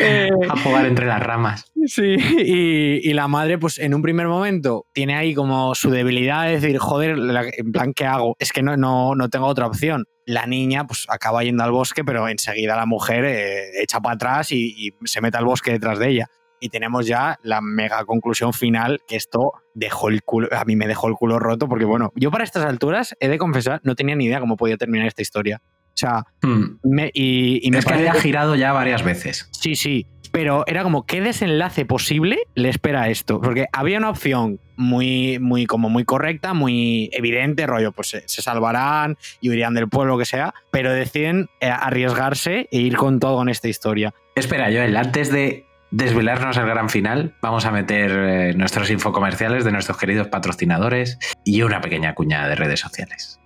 Eh, 0.00 0.30
A 0.48 0.56
jugar 0.58 0.86
entre 0.86 1.06
las 1.06 1.22
ramas. 1.22 1.72
Sí, 1.86 2.16
y, 2.38 3.08
y 3.08 3.12
la 3.12 3.28
madre, 3.28 3.58
pues 3.58 3.78
en 3.78 3.94
un 3.94 4.02
primer 4.02 4.26
momento, 4.26 4.86
tiene 4.92 5.14
ahí 5.14 5.34
como 5.34 5.74
su 5.74 5.90
debilidad 5.90 6.44
de 6.46 6.58
decir, 6.58 6.78
joder, 6.78 7.16
en 7.56 7.72
plan, 7.72 7.92
¿qué 7.94 8.06
hago? 8.06 8.34
Es 8.38 8.52
que 8.52 8.62
no, 8.62 8.76
no, 8.76 9.14
no 9.14 9.28
tengo 9.28 9.46
otra 9.46 9.66
opción. 9.66 10.04
La 10.24 10.46
niña, 10.46 10.86
pues 10.86 11.06
acaba 11.08 11.44
yendo 11.44 11.62
al 11.62 11.70
bosque, 11.70 12.04
pero 12.04 12.28
enseguida 12.28 12.76
la 12.76 12.86
mujer 12.86 13.24
eh, 13.24 13.82
echa 13.82 14.00
para 14.00 14.14
atrás 14.16 14.50
y, 14.52 14.74
y 14.76 14.90
se 15.04 15.20
mete 15.20 15.38
al 15.38 15.44
bosque 15.44 15.70
detrás 15.72 15.98
de 15.98 16.08
ella. 16.08 16.26
Y 16.58 16.70
tenemos 16.70 17.06
ya 17.06 17.38
la 17.42 17.60
mega 17.60 18.04
conclusión 18.06 18.52
final, 18.54 19.00
que 19.06 19.16
esto 19.16 19.52
dejó 19.74 20.08
el 20.08 20.22
culo, 20.22 20.48
a 20.52 20.64
mí 20.64 20.74
me 20.74 20.86
dejó 20.88 21.06
el 21.08 21.14
culo 21.14 21.38
roto, 21.38 21.68
porque 21.68 21.84
bueno, 21.84 22.12
yo 22.16 22.30
para 22.30 22.44
estas 22.44 22.64
alturas, 22.64 23.14
he 23.20 23.28
de 23.28 23.36
confesar, 23.36 23.80
no 23.84 23.94
tenía 23.94 24.16
ni 24.16 24.24
idea 24.24 24.40
cómo 24.40 24.56
podía 24.56 24.78
terminar 24.78 25.06
esta 25.06 25.20
historia. 25.20 25.60
O 25.96 25.98
sea, 25.98 26.24
Hmm. 26.42 26.78
me, 26.84 27.10
y, 27.14 27.66
y 27.66 27.70
me 27.70 27.78
Es 27.78 27.86
que 27.86 27.94
había 27.94 28.12
girado 28.14 28.54
ya 28.54 28.72
varias 28.72 29.02
veces. 29.02 29.48
Sí, 29.52 29.74
sí. 29.74 30.06
Pero 30.30 30.64
era 30.66 30.82
como, 30.82 31.06
¿qué 31.06 31.22
desenlace 31.22 31.86
posible 31.86 32.38
le 32.54 32.68
espera 32.68 33.02
a 33.02 33.08
esto? 33.08 33.40
Porque 33.40 33.66
había 33.72 33.96
una 33.96 34.10
opción 34.10 34.60
muy, 34.76 35.38
muy, 35.38 35.64
como 35.64 35.88
muy 35.88 36.04
correcta, 36.04 36.52
muy 36.52 37.08
evidente, 37.14 37.66
rollo, 37.66 37.92
pues 37.92 38.08
se, 38.08 38.28
se 38.28 38.42
salvarán 38.42 39.16
y 39.40 39.48
huirían 39.48 39.72
del 39.72 39.88
pueblo, 39.88 40.14
lo 40.14 40.18
que 40.18 40.26
sea, 40.26 40.52
pero 40.70 40.92
deciden 40.92 41.48
eh, 41.60 41.70
arriesgarse 41.70 42.68
e 42.70 42.78
ir 42.78 42.96
con 42.96 43.18
todo 43.18 43.40
en 43.40 43.48
esta 43.48 43.68
historia. 43.68 44.12
Espera, 44.34 44.66
Joel, 44.66 44.94
antes 44.98 45.32
de 45.32 45.64
desvelarnos 45.90 46.58
el 46.58 46.66
gran 46.66 46.90
final, 46.90 47.34
vamos 47.40 47.64
a 47.64 47.70
meter 47.70 48.10
eh, 48.12 48.54
nuestros 48.54 48.90
infocomerciales 48.90 49.64
de 49.64 49.72
nuestros 49.72 49.96
queridos 49.96 50.28
patrocinadores 50.28 51.18
y 51.46 51.62
una 51.62 51.80
pequeña 51.80 52.14
cuña 52.14 52.46
de 52.46 52.56
redes 52.56 52.80
sociales. 52.80 53.40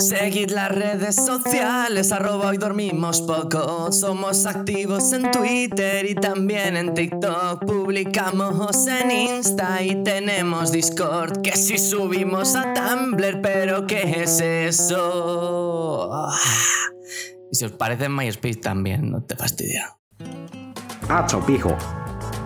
Seguid 0.00 0.50
las 0.50 0.70
redes 0.70 1.14
sociales, 1.14 2.10
arroba 2.10 2.48
hoy 2.48 2.56
dormimos 2.56 3.20
poco. 3.20 3.92
Somos 3.92 4.46
activos 4.46 5.12
en 5.12 5.30
Twitter 5.30 6.08
y 6.08 6.14
también 6.14 6.78
en 6.78 6.94
TikTok. 6.94 7.66
Publicamos 7.66 8.86
en 8.86 9.10
Insta 9.10 9.82
y 9.82 10.02
tenemos 10.02 10.72
Discord. 10.72 11.42
Que 11.42 11.52
si 11.52 11.76
subimos 11.76 12.56
a 12.56 12.72
Tumblr, 12.72 13.42
pero 13.42 13.86
¿qué 13.86 14.22
es 14.22 14.40
eso? 14.40 16.30
Y 17.52 17.56
si 17.56 17.66
os 17.66 17.72
parece 17.72 18.06
en 18.06 18.16
MySpace 18.16 18.54
también, 18.58 19.10
no 19.10 19.22
te 19.22 19.36
fastidia. 19.36 19.98
Hacho, 21.10 21.44
pijo. 21.44 21.76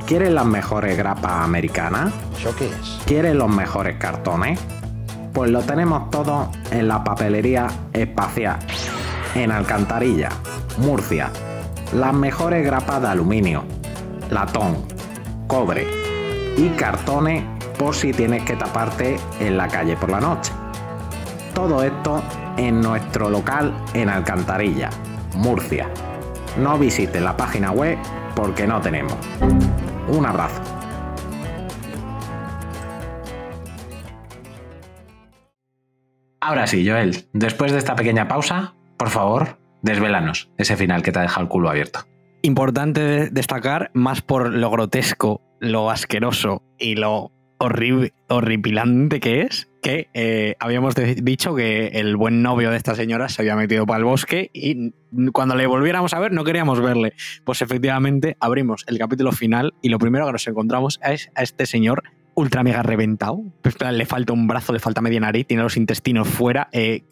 ¿Quieres 0.09 0.33
las 0.33 0.45
mejores 0.45 0.99
grapas 0.99 1.45
americanas? 1.45 2.13
¿Eso 2.37 2.55
qué 2.57 2.67
es? 2.67 2.99
¿Quieres 3.07 3.37
los 3.37 3.49
mejores 3.49 3.97
cartones? 3.99 4.59
Pues 5.35 5.51
lo 5.51 5.62
tenemos 5.62 6.11
todo 6.11 6.49
en 6.70 6.87
la 6.87 7.03
papelería 7.03 7.66
espacial, 7.93 8.57
en 9.35 9.51
Alcantarilla, 9.51 10.28
Murcia. 10.78 11.28
Las 11.93 12.14
mejores 12.14 12.64
grapas 12.64 13.03
de 13.03 13.09
aluminio, 13.09 13.64
latón, 14.30 14.76
cobre 15.49 15.89
y 16.57 16.68
cartones 16.76 17.43
por 17.76 17.97
si 17.97 18.12
tienes 18.12 18.45
que 18.45 18.55
taparte 18.55 19.16
en 19.41 19.57
la 19.57 19.66
calle 19.66 19.97
por 19.97 20.11
la 20.11 20.20
noche. 20.20 20.53
Todo 21.53 21.82
esto 21.82 22.22
en 22.57 22.80
nuestro 22.80 23.28
local 23.28 23.74
en 23.93 24.11
Alcantarilla, 24.11 24.89
Murcia. 25.35 25.89
No 26.59 26.78
visites 26.78 27.20
la 27.20 27.37
página 27.37 27.72
web 27.72 27.99
porque 28.37 28.68
no 28.68 28.80
tenemos. 28.80 29.16
Un 30.07 30.26
abrazo. 30.26 30.74
Ahora 36.47 36.67
sí, 36.67 36.87
Joel, 36.87 37.25
después 37.33 37.73
de 37.73 37.79
esta 37.79 37.97
pequeña 37.97 38.29
pausa, 38.29 38.75
por 38.99 39.09
favor, 39.09 39.57
desvélanos 39.81 40.51
ese 40.59 40.77
final 40.77 41.03
que 41.03 41.11
te 41.11 41.19
ha 41.19 41.23
dejado 41.23 41.41
el 41.41 41.49
culo 41.49 41.71
abierto. 41.71 42.01
Importante 42.43 43.31
destacar, 43.31 43.91
más 43.95 44.21
por 44.21 44.53
lo 44.53 44.71
grotesco, 44.71 45.41
lo 45.59 45.91
asqueroso 45.91 46.63
y 46.79 46.97
lo 46.97 47.33
horrible, 47.57 48.13
horripilante 48.29 49.21
que 49.21 49.41
es, 49.41 49.71
que 49.83 50.11
eh, 50.13 50.55
habíamos 50.61 50.95
dicho 50.95 51.55
que 51.55 51.87
el 51.95 52.15
buen 52.15 52.43
novio 52.43 52.71
de 52.71 52.77
esta 52.77 52.95
señora 52.95 53.31
se 53.31 53.41
había 53.41 53.57
metido 53.57 53.87
para 53.87 54.01
el 54.01 54.05
bosque 54.05 54.51
y 54.53 54.93
cuando 55.33 55.55
le 55.55 55.67
volviéramos 55.67 56.13
a 56.13 56.19
ver 56.19 56.33
no 56.33 56.45
queríamos 56.45 56.79
verle. 56.83 57.15
Pues 57.45 57.63
efectivamente 57.63 58.37
abrimos 58.39 58.85
el 58.87 58.99
capítulo 58.99 59.33
final 59.33 59.73
y 59.81 59.89
lo 59.89 59.99
primero 59.99 60.27
que 60.27 60.33
nos 60.33 60.47
encontramos 60.47 61.01
es 61.03 61.31
a 61.35 61.43
este 61.43 61.65
señor 61.65 62.03
ultra 62.35 62.62
mega 62.62 62.82
reventado. 62.82 63.43
Pues, 63.62 63.76
le 63.80 64.07
falta 64.07 64.32
un 64.32 64.47
brazo, 64.47 64.72
le 64.72 64.80
falta 64.80 65.01
media 65.01 65.20
nariz, 65.20 65.47
tiene 65.47 65.62
los 65.62 65.76
intestinos 65.76 66.28
fuera, 66.28 66.68
eh, 66.72 67.03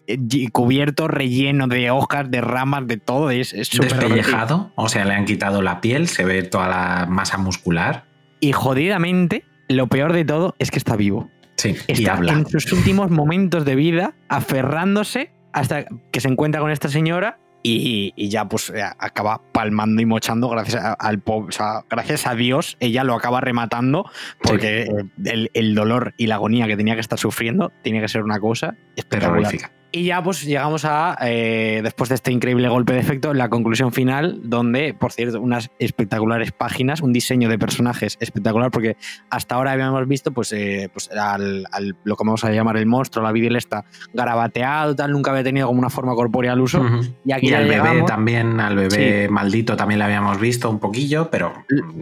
cubierto, 0.52 1.08
relleno 1.08 1.66
de 1.68 1.90
hojas, 1.90 2.30
de 2.30 2.40
ramas, 2.40 2.86
de 2.86 2.96
todo. 2.96 3.30
Es, 3.30 3.52
es 3.52 3.68
súper 3.68 3.90
Despellejado, 3.90 4.72
o 4.74 4.88
sea, 4.88 5.04
le 5.04 5.14
han 5.14 5.24
quitado 5.24 5.62
la 5.62 5.80
piel, 5.80 6.08
se 6.08 6.24
ve 6.24 6.42
toda 6.42 6.68
la 6.68 7.06
masa 7.08 7.38
muscular. 7.38 8.04
Y 8.40 8.52
jodidamente, 8.52 9.44
lo 9.68 9.86
peor 9.86 10.12
de 10.12 10.24
todo 10.24 10.54
es 10.58 10.70
que 10.70 10.78
está 10.78 10.96
vivo. 10.96 11.30
Sí, 11.56 11.76
está 11.86 12.02
y 12.02 12.06
habla. 12.06 12.32
en 12.32 12.46
sus 12.48 12.72
últimos 12.72 13.10
momentos 13.10 13.64
de 13.64 13.76
vida, 13.76 14.14
aferrándose 14.28 15.30
hasta 15.52 15.84
que 16.10 16.20
se 16.20 16.28
encuentra 16.28 16.60
con 16.60 16.70
esta 16.70 16.88
señora 16.88 17.38
y, 17.62 18.12
y 18.16 18.28
ya 18.28 18.46
pues 18.46 18.70
eh, 18.70 18.82
acaba 18.98 19.40
palmando 19.52 20.02
y 20.02 20.06
mochando 20.06 20.48
gracias 20.48 20.82
a, 20.82 20.92
al 20.92 21.22
o 21.24 21.50
sea, 21.50 21.84
gracias 21.88 22.26
a 22.26 22.34
Dios 22.34 22.76
ella 22.80 23.04
lo 23.04 23.14
acaba 23.14 23.40
rematando 23.40 24.10
porque 24.42 24.82
eh, 24.82 24.88
el, 25.24 25.50
el 25.54 25.74
dolor 25.74 26.14
y 26.16 26.26
la 26.26 26.36
agonía 26.36 26.66
que 26.66 26.76
tenía 26.76 26.94
que 26.94 27.00
estar 27.00 27.18
sufriendo 27.18 27.72
tiene 27.82 28.00
que 28.00 28.08
ser 28.08 28.22
una 28.22 28.40
cosa 28.40 28.76
espectacular. 28.96 29.42
Terrorífica. 29.42 29.81
Y 29.94 30.04
ya 30.04 30.22
pues 30.22 30.42
llegamos 30.44 30.86
a, 30.86 31.18
eh, 31.20 31.80
después 31.82 32.08
de 32.08 32.14
este 32.14 32.32
increíble 32.32 32.66
golpe 32.68 32.94
de 32.94 33.00
efecto, 33.00 33.34
la 33.34 33.50
conclusión 33.50 33.92
final, 33.92 34.40
donde, 34.42 34.94
por 34.94 35.12
cierto, 35.12 35.38
unas 35.38 35.70
espectaculares 35.78 36.50
páginas, 36.50 37.02
un 37.02 37.12
diseño 37.12 37.50
de 37.50 37.58
personajes 37.58 38.16
espectacular, 38.18 38.70
porque 38.70 38.96
hasta 39.28 39.54
ahora 39.56 39.72
habíamos 39.72 40.08
visto 40.08 40.32
pues, 40.32 40.50
eh, 40.54 40.88
pues 40.92 41.10
al, 41.10 41.66
al- 41.70 41.94
lo 42.04 42.16
que 42.16 42.24
vamos 42.24 42.42
a 42.44 42.50
llamar 42.52 42.78
el 42.78 42.86
monstruo, 42.86 43.22
la 43.22 43.32
Videl 43.32 43.56
está 43.56 43.84
garabateado, 44.14 44.96
tal, 44.96 45.12
nunca 45.12 45.30
había 45.30 45.44
tenido 45.44 45.66
como 45.66 45.78
una 45.78 45.90
forma 45.90 46.14
corpórea 46.14 46.52
al 46.52 46.60
uso. 46.60 46.82
Y 47.24 47.32
aquí 47.32 47.48
Y 47.48 47.50
ya 47.50 47.58
al 47.58 47.68
bebé 47.68 48.02
también, 48.06 48.60
al 48.60 48.76
bebé 48.76 49.28
maldito 49.28 49.76
también 49.76 49.98
le 49.98 50.04
habíamos 50.06 50.40
visto 50.40 50.70
un 50.70 50.78
poquillo, 50.78 51.30
pero 51.30 51.52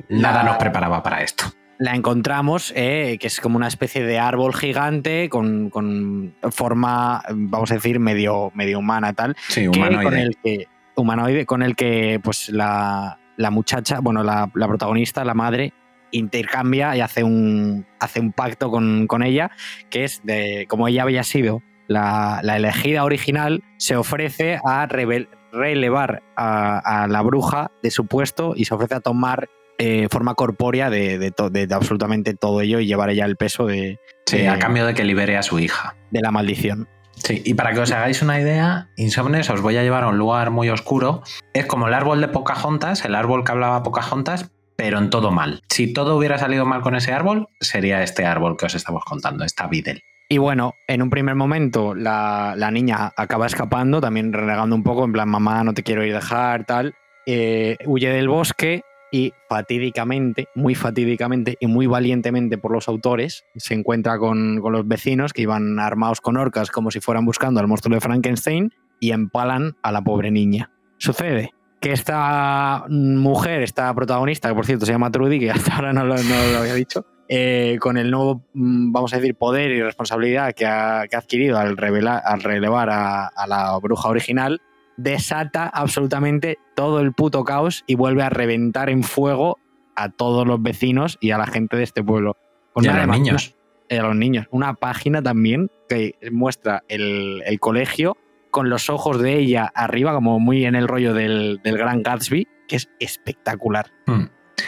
nada 0.08 0.44
nos 0.44 0.56
preparaba 0.58 1.02
para 1.02 1.22
esto. 1.22 1.44
La 1.80 1.96
encontramos, 1.96 2.72
eh, 2.76 3.16
que 3.18 3.26
es 3.26 3.40
como 3.40 3.56
una 3.56 3.66
especie 3.66 4.04
de 4.04 4.18
árbol 4.18 4.54
gigante 4.54 5.28
con, 5.30 5.70
con 5.70 6.34
forma, 6.52 7.22
vamos 7.30 7.70
a 7.70 7.74
decir, 7.74 7.98
medio, 7.98 8.52
medio 8.54 8.78
humana, 8.78 9.14
tal. 9.14 9.34
Sí, 9.48 9.62
que- 9.70 9.78
humanoide. 9.78 10.04
con 10.04 10.14
el 10.18 10.36
que 10.44 10.68
humanoide 10.94 11.46
con 11.46 11.62
el 11.62 11.74
que 11.76 12.20
pues 12.22 12.50
la, 12.50 13.18
la 13.38 13.50
muchacha 13.50 14.00
bueno 14.00 14.22
la, 14.22 14.50
la 14.54 14.68
protagonista 14.68 15.24
la 15.24 15.32
madre 15.32 15.72
intercambia 16.10 16.94
y 16.94 17.00
hace 17.00 17.24
un 17.24 17.86
hace 17.98 18.20
un 18.20 18.32
pacto 18.32 18.70
con, 18.70 19.06
con 19.06 19.22
ella 19.22 19.50
que 19.88 20.04
es 20.04 20.20
de 20.24 20.66
como 20.68 20.88
ella 20.88 21.04
había 21.04 21.22
sido 21.22 21.62
la, 21.88 22.40
la 22.42 22.56
elegida 22.58 23.04
original 23.04 23.62
se 23.78 23.96
ofrece 23.96 24.58
a 24.64 24.86
revel- 24.88 25.30
relevar 25.52 26.22
a, 26.36 27.02
a 27.04 27.06
la 27.08 27.22
bruja 27.22 27.70
de 27.82 27.90
su 27.90 28.06
puesto 28.06 28.52
y 28.54 28.66
se 28.66 28.74
ofrece 28.74 28.96
a 28.96 29.00
tomar 29.00 29.48
eh, 29.80 30.06
forma 30.10 30.34
corpórea 30.34 30.90
de, 30.90 31.18
de 31.18 31.30
to- 31.32 31.50
de- 31.50 31.66
de 31.66 31.74
absolutamente 31.74 32.34
todo 32.34 32.60
ello 32.60 32.78
y 32.80 32.86
llevar 32.86 33.10
ella 33.10 33.24
el 33.24 33.36
peso 33.36 33.66
de, 33.66 33.98
Sí, 34.26 34.46
a 34.46 34.58
cambio 34.60 34.86
de 34.86 34.94
que 34.94 35.02
libere 35.04 35.36
a 35.36 35.42
su 35.42 35.58
hija. 35.58 35.96
de 36.10 36.20
la 36.20 36.30
maldición 36.30 36.86
Sí, 37.16 37.42
y 37.44 37.54
para 37.54 37.72
que 37.74 37.80
os 37.80 37.90
hagáis 37.92 38.22
una 38.22 38.40
idea, 38.40 38.88
Insomnes 38.96 39.50
os 39.50 39.60
voy 39.60 39.76
a 39.76 39.82
llevar 39.82 40.04
a 40.04 40.08
un 40.08 40.16
lugar 40.16 40.50
muy 40.50 40.70
oscuro. 40.70 41.22
Es 41.52 41.66
como 41.66 41.86
el 41.88 41.92
árbol 41.94 42.20
de 42.22 42.28
Pocahontas, 42.28 43.04
el 43.04 43.14
árbol 43.14 43.44
que 43.44 43.52
hablaba 43.52 43.82
Pocahontas, 43.82 44.50
pero 44.76 44.96
en 44.98 45.10
todo 45.10 45.30
mal. 45.30 45.60
Si 45.68 45.92
todo 45.92 46.16
hubiera 46.16 46.38
salido 46.38 46.64
mal 46.64 46.80
con 46.80 46.94
ese 46.94 47.12
árbol, 47.12 47.48
sería 47.60 48.02
este 48.02 48.24
árbol 48.24 48.56
que 48.56 48.66
os 48.66 48.74
estamos 48.74 49.04
contando, 49.04 49.44
esta 49.44 49.66
Videl. 49.66 50.00
Y 50.30 50.38
bueno, 50.38 50.72
en 50.88 51.02
un 51.02 51.10
primer 51.10 51.34
momento 51.34 51.94
la, 51.94 52.54
la 52.56 52.70
niña 52.70 53.12
acaba 53.16 53.44
escapando, 53.46 54.00
también 54.00 54.32
renegando 54.32 54.74
un 54.74 54.82
poco, 54.82 55.04
en 55.04 55.12
plan, 55.12 55.28
mamá, 55.28 55.62
no 55.64 55.74
te 55.74 55.82
quiero 55.82 56.02
ir 56.06 56.12
a 56.14 56.20
dejar, 56.20 56.64
tal. 56.64 56.94
Eh, 57.26 57.76
huye 57.84 58.08
del 58.08 58.28
bosque 58.28 58.82
y 59.10 59.32
fatídicamente, 59.48 60.48
muy 60.54 60.74
fatídicamente 60.74 61.56
y 61.60 61.66
muy 61.66 61.86
valientemente 61.86 62.58
por 62.58 62.72
los 62.72 62.88
autores, 62.88 63.44
se 63.56 63.74
encuentra 63.74 64.18
con, 64.18 64.60
con 64.60 64.72
los 64.72 64.86
vecinos 64.86 65.32
que 65.32 65.42
iban 65.42 65.78
armados 65.78 66.20
con 66.20 66.36
orcas 66.36 66.70
como 66.70 66.90
si 66.90 67.00
fueran 67.00 67.24
buscando 67.24 67.60
al 67.60 67.68
monstruo 67.68 67.94
de 67.94 68.00
Frankenstein 68.00 68.72
y 69.00 69.12
empalan 69.12 69.76
a 69.82 69.92
la 69.92 70.02
pobre 70.02 70.30
niña. 70.30 70.70
Sucede 70.98 71.50
que 71.80 71.92
esta 71.92 72.84
mujer, 72.88 73.62
esta 73.62 73.92
protagonista, 73.94 74.48
que 74.48 74.54
por 74.54 74.66
cierto 74.66 74.86
se 74.86 74.92
llama 74.92 75.10
Trudy, 75.10 75.40
que 75.40 75.50
hasta 75.50 75.76
ahora 75.76 75.92
no 75.92 76.04
lo, 76.04 76.14
había 76.14 76.74
dicho, 76.74 77.06
eh, 77.28 77.78
con 77.80 77.96
el 77.96 78.10
nuevo, 78.10 78.44
mm, 78.52 78.92
vamos 78.92 79.12
a 79.14 79.16
decir, 79.16 79.34
poder 79.34 79.70
y 79.70 79.82
responsabilidad 79.82 80.52
que 80.52 80.66
ha, 80.66 81.06
que 81.08 81.16
ha 81.16 81.20
adquirido 81.20 81.58
al, 81.58 81.76
revelar, 81.76 82.22
al 82.24 82.42
relevar 82.42 82.90
a 82.90 83.46
la 83.46 83.78
bruja 83.78 84.08
original, 84.08 84.60
desata 84.96 85.66
absolutamente 85.66 86.58
todo 86.74 87.00
el 87.00 87.12
puto 87.12 87.44
caos 87.44 87.84
y 87.86 87.94
vuelve 87.94 88.22
a 88.22 88.30
reventar 88.30 88.90
en 88.90 89.02
fuego 89.02 89.58
a 89.96 90.08
todos 90.10 90.46
los 90.46 90.62
vecinos 90.62 91.18
y 91.20 91.30
a 91.32 91.38
la 91.38 91.46
gente 91.46 91.76
de 91.76 91.82
este 91.84 92.02
pueblo. 92.02 92.36
Con 92.72 92.84
Y 92.84 92.88
a 92.88 93.04
los 93.06 93.16
niños. 93.18 93.48
una- 93.48 93.96
y 93.96 93.98
a 93.98 94.02
los 94.04 94.14
niños. 94.16 94.46
Una 94.52 94.74
página 94.74 95.20
también 95.20 95.68
que 95.88 96.14
muestra 96.30 96.84
el, 96.88 97.42
el 97.44 97.58
colegio 97.58 98.16
con 98.52 98.70
los 98.70 98.88
ojos 98.88 99.20
de 99.20 99.36
ella 99.38 99.70
arriba, 99.74 100.12
como 100.14 100.38
muy 100.38 100.64
en 100.64 100.74
el 100.76 100.86
rollo 100.86 101.12
del, 101.12 101.60
del 101.64 101.76
Gran 101.76 102.02
Gatsby, 102.02 102.46
que 102.68 102.76
es 102.76 102.88
espectacular. 103.00 103.90
Hmm. 104.06 104.26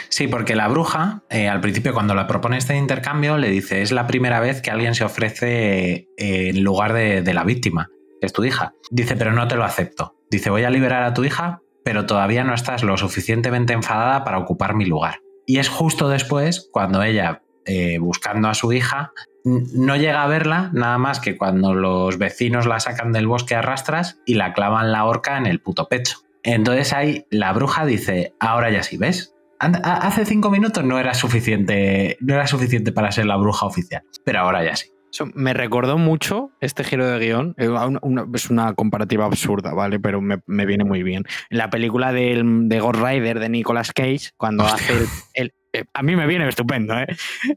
Sí, 0.09 0.27
porque 0.27 0.55
la 0.55 0.67
bruja, 0.67 1.23
eh, 1.29 1.47
al 1.47 1.61
principio 1.61 1.93
cuando 1.93 2.15
la 2.15 2.27
propone 2.27 2.57
este 2.57 2.75
intercambio, 2.75 3.37
le 3.37 3.49
dice, 3.49 3.81
es 3.81 3.91
la 3.91 4.07
primera 4.07 4.39
vez 4.41 4.61
que 4.61 4.71
alguien 4.71 4.93
se 4.95 5.03
ofrece 5.05 6.09
eh, 6.17 6.49
en 6.49 6.63
lugar 6.63 6.93
de, 6.93 7.21
de 7.21 7.33
la 7.33 7.43
víctima, 7.43 7.89
es 8.25 8.33
tu 8.33 8.43
hija. 8.43 8.73
Dice, 8.91 9.15
pero 9.15 9.31
no 9.31 9.47
te 9.47 9.55
lo 9.55 9.63
acepto. 9.63 10.15
Dice, 10.29 10.49
voy 10.49 10.63
a 10.63 10.69
liberar 10.69 11.03
a 11.03 11.13
tu 11.13 11.23
hija, 11.23 11.61
pero 11.83 12.05
todavía 12.05 12.43
no 12.43 12.53
estás 12.53 12.83
lo 12.83 12.97
suficientemente 12.97 13.73
enfadada 13.73 14.23
para 14.23 14.37
ocupar 14.37 14.75
mi 14.75 14.85
lugar. 14.85 15.19
Y 15.45 15.59
es 15.59 15.69
justo 15.69 16.09
después 16.09 16.69
cuando 16.71 17.03
ella, 17.03 17.41
eh, 17.65 17.97
buscando 17.99 18.47
a 18.47 18.53
su 18.53 18.71
hija, 18.73 19.11
no 19.43 19.97
llega 19.97 20.23
a 20.23 20.27
verla 20.27 20.69
nada 20.73 20.97
más 20.97 21.19
que 21.19 21.37
cuando 21.37 21.73
los 21.73 22.17
vecinos 22.17 22.65
la 22.65 22.79
sacan 22.79 23.11
del 23.11 23.27
bosque 23.27 23.55
a 23.55 23.61
rastras 23.61 24.19
y 24.25 24.35
la 24.35 24.53
clavan 24.53 24.91
la 24.91 25.05
horca 25.05 25.37
en 25.37 25.45
el 25.45 25.59
puto 25.59 25.87
pecho. 25.89 26.19
Entonces 26.43 26.93
ahí 26.93 27.25
la 27.29 27.51
bruja 27.53 27.85
dice, 27.85 28.33
ahora 28.39 28.69
ya 28.69 28.83
sí, 28.83 28.97
¿ves? 28.97 29.33
Hace 29.59 30.25
cinco 30.25 30.49
minutos 30.49 30.83
no 30.83 30.99
era 30.99 31.13
suficiente, 31.13 32.17
no 32.19 32.33
era 32.33 32.47
suficiente 32.47 32.91
para 32.91 33.11
ser 33.13 33.25
la 33.25 33.37
bruja 33.37 33.65
oficial, 33.65 34.03
pero 34.25 34.39
ahora 34.39 34.63
ya 34.63 34.75
sí. 34.75 34.92
Eso 35.13 35.27
me 35.35 35.53
recordó 35.53 35.99
mucho 35.99 36.49
este 36.59 36.83
giro 36.83 37.05
de 37.07 37.19
guion. 37.23 37.55
a 37.77 37.85
una- 37.85 37.99
una- 38.01 38.25
es 38.33 38.49
una 38.49 38.73
comparativa 38.73 39.25
absurda, 39.25 39.71
¿vale? 39.73 39.99
Pero 39.99 40.21
me, 40.21 40.39
me 40.47 40.65
viene 40.65 40.83
muy 40.85 41.03
bien. 41.03 41.23
En 41.51 41.57
la 41.59 41.69
película 41.69 42.11
del- 42.11 42.67
de 42.67 42.79
Ghost 42.79 42.99
Rider 42.99 43.39
de 43.39 43.47
Nicolas 43.49 43.91
Cage, 43.91 44.31
cuando 44.37 44.63
hace 44.65 44.93
el. 44.93 45.05
el- 45.35 45.53
eh, 45.75 45.83
a 45.93 46.01
mí 46.03 46.15
me 46.15 46.25
viene 46.27 46.47
estupendo, 46.47 46.95
¿eh? 46.99 47.05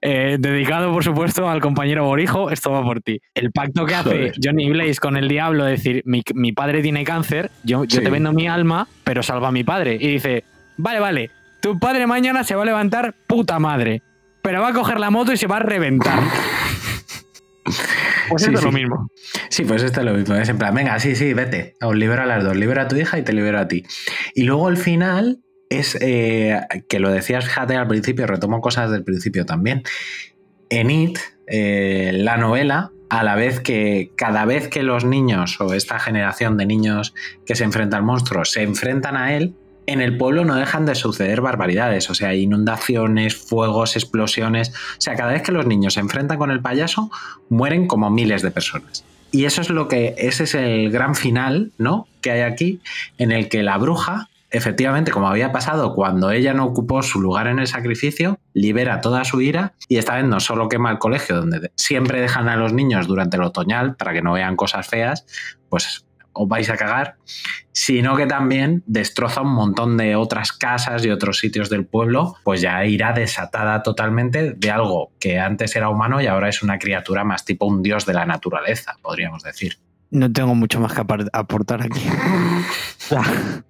Eh, 0.02 0.36
Dedicado, 0.38 0.92
por 0.92 1.02
supuesto, 1.04 1.48
al 1.48 1.60
compañero 1.60 2.04
Borijo, 2.04 2.50
esto 2.50 2.70
va 2.72 2.82
por 2.82 3.00
ti. 3.00 3.20
El 3.34 3.52
pacto 3.52 3.84
que 3.86 3.94
hace. 3.94 4.32
Johnny 4.42 4.70
Blaze 4.70 4.96
con 5.00 5.16
el 5.16 5.26
diablo, 5.28 5.66
es 5.66 5.82
decir, 5.82 6.02
mi, 6.06 6.22
mi 6.34 6.52
padre 6.52 6.82
tiene 6.82 7.04
cáncer, 7.04 7.50
yo, 7.64 7.84
yo 7.84 8.02
te 8.02 8.10
vendo 8.10 8.32
mi 8.34 8.48
alma, 8.48 8.86
pero 9.04 9.22
salva 9.22 9.48
a 9.48 9.52
mi 9.52 9.64
padre. 9.64 9.96
Y 10.00 10.08
dice: 10.08 10.44
Vale, 10.78 11.00
vale, 11.00 11.30
tu 11.60 11.78
padre 11.78 12.06
mañana 12.06 12.44
se 12.44 12.54
va 12.54 12.62
a 12.62 12.66
levantar 12.66 13.14
puta 13.26 13.58
madre, 13.58 14.02
pero 14.42 14.60
va 14.62 14.68
a 14.68 14.72
coger 14.74 14.98
la 15.00 15.10
moto 15.10 15.32
y 15.32 15.36
se 15.38 15.46
va 15.46 15.56
a 15.56 15.60
reventar. 15.60 16.18
Pues 18.28 18.42
Sí, 18.42 18.48
esto 18.48 18.58
es 18.58 18.64
lo 18.64 18.72
mismo. 18.72 19.08
Sí, 19.50 19.64
pues 19.64 19.82
esto 19.84 20.00
es 20.00 20.06
lo 20.06 20.12
mismo. 20.12 20.34
Es 20.34 20.48
en 20.48 20.58
plan, 20.58 20.74
venga, 20.74 20.98
sí, 20.98 21.14
sí, 21.14 21.32
vete. 21.32 21.76
Os 21.80 21.94
libero 21.94 22.22
a 22.22 22.26
las 22.26 22.42
dos. 22.42 22.56
Libera 22.56 22.82
a 22.82 22.88
tu 22.88 22.96
hija 22.96 23.18
y 23.18 23.22
te 23.22 23.32
libero 23.32 23.60
a 23.60 23.68
ti. 23.68 23.84
Y 24.34 24.42
luego 24.42 24.68
el 24.68 24.76
final 24.76 25.38
es 25.70 25.96
eh, 26.00 26.60
que 26.88 26.98
lo 26.98 27.10
decías, 27.10 27.44
fíjate, 27.44 27.76
al 27.76 27.86
principio, 27.86 28.26
retomo 28.26 28.60
cosas 28.60 28.90
del 28.90 29.04
principio 29.04 29.46
también. 29.46 29.82
En 30.70 30.90
It, 30.90 31.18
eh, 31.46 32.10
la 32.14 32.36
novela, 32.36 32.90
a 33.08 33.22
la 33.22 33.36
vez 33.36 33.60
que 33.60 34.10
cada 34.16 34.44
vez 34.44 34.68
que 34.68 34.82
los 34.82 35.04
niños 35.04 35.60
o 35.60 35.72
esta 35.74 35.98
generación 35.98 36.56
de 36.56 36.66
niños 36.66 37.14
que 37.44 37.54
se 37.54 37.64
enfrentan 37.64 37.98
al 37.98 38.06
monstruo 38.06 38.44
se 38.44 38.62
enfrentan 38.62 39.16
a 39.16 39.36
él, 39.36 39.54
en 39.86 40.00
el 40.00 40.16
pueblo 40.16 40.44
no 40.44 40.54
dejan 40.54 40.86
de 40.86 40.94
suceder 40.94 41.40
barbaridades, 41.40 42.10
o 42.10 42.14
sea, 42.14 42.34
inundaciones, 42.34 43.36
fuegos, 43.36 43.96
explosiones. 43.96 44.70
O 44.70 45.00
sea, 45.00 45.14
cada 45.14 45.32
vez 45.32 45.42
que 45.42 45.52
los 45.52 45.66
niños 45.66 45.94
se 45.94 46.00
enfrentan 46.00 46.38
con 46.38 46.50
el 46.50 46.60
payaso, 46.60 47.10
mueren 47.48 47.86
como 47.86 48.10
miles 48.10 48.42
de 48.42 48.50
personas. 48.50 49.04
Y 49.32 49.44
eso 49.44 49.60
es 49.60 49.70
lo 49.70 49.88
que, 49.88 50.14
ese 50.18 50.44
es 50.44 50.54
el 50.54 50.90
gran 50.90 51.14
final, 51.14 51.72
¿no? 51.78 52.06
Que 52.20 52.30
hay 52.30 52.40
aquí, 52.40 52.80
en 53.18 53.32
el 53.32 53.48
que 53.48 53.62
la 53.62 53.78
bruja 53.78 54.28
efectivamente, 54.50 55.10
como 55.10 55.28
había 55.28 55.52
pasado 55.52 55.94
cuando 55.94 56.30
ella 56.30 56.54
no 56.54 56.64
ocupó 56.64 57.02
su 57.02 57.20
lugar 57.20 57.46
en 57.46 57.58
el 57.58 57.66
sacrificio, 57.66 58.38
libera 58.54 59.00
toda 59.00 59.24
su 59.24 59.40
ira 59.40 59.74
y 59.88 59.98
esta 59.98 60.16
vez 60.16 60.24
no 60.24 60.40
solo 60.40 60.68
quema 60.68 60.90
el 60.90 60.98
colegio, 60.98 61.36
donde 61.36 61.72
siempre 61.76 62.20
dejan 62.20 62.48
a 62.48 62.56
los 62.56 62.72
niños 62.72 63.06
durante 63.06 63.36
el 63.36 63.42
otoñal 63.42 63.96
para 63.96 64.12
que 64.12 64.22
no 64.22 64.32
vean 64.32 64.56
cosas 64.56 64.86
feas, 64.86 65.26
pues 65.68 66.05
os 66.36 66.48
vais 66.48 66.68
a 66.70 66.76
cagar, 66.76 67.16
sino 67.72 68.16
que 68.16 68.26
también 68.26 68.82
destroza 68.86 69.42
un 69.42 69.52
montón 69.54 69.96
de 69.96 70.16
otras 70.16 70.52
casas 70.52 71.04
y 71.04 71.10
otros 71.10 71.38
sitios 71.38 71.68
del 71.70 71.84
pueblo, 71.86 72.36
pues 72.44 72.60
ya 72.60 72.84
irá 72.86 73.12
desatada 73.12 73.82
totalmente 73.82 74.52
de 74.52 74.70
algo 74.70 75.12
que 75.18 75.38
antes 75.38 75.74
era 75.76 75.88
humano 75.88 76.20
y 76.20 76.26
ahora 76.26 76.48
es 76.48 76.62
una 76.62 76.78
criatura 76.78 77.24
más 77.24 77.44
tipo 77.44 77.66
un 77.66 77.82
dios 77.82 78.06
de 78.06 78.14
la 78.14 78.26
naturaleza, 78.26 78.94
podríamos 79.02 79.42
decir. 79.42 79.78
No 80.10 80.32
tengo 80.32 80.54
mucho 80.54 80.78
más 80.80 80.92
que 80.94 81.02
aportar 81.32 81.82
aquí. 81.82 82.00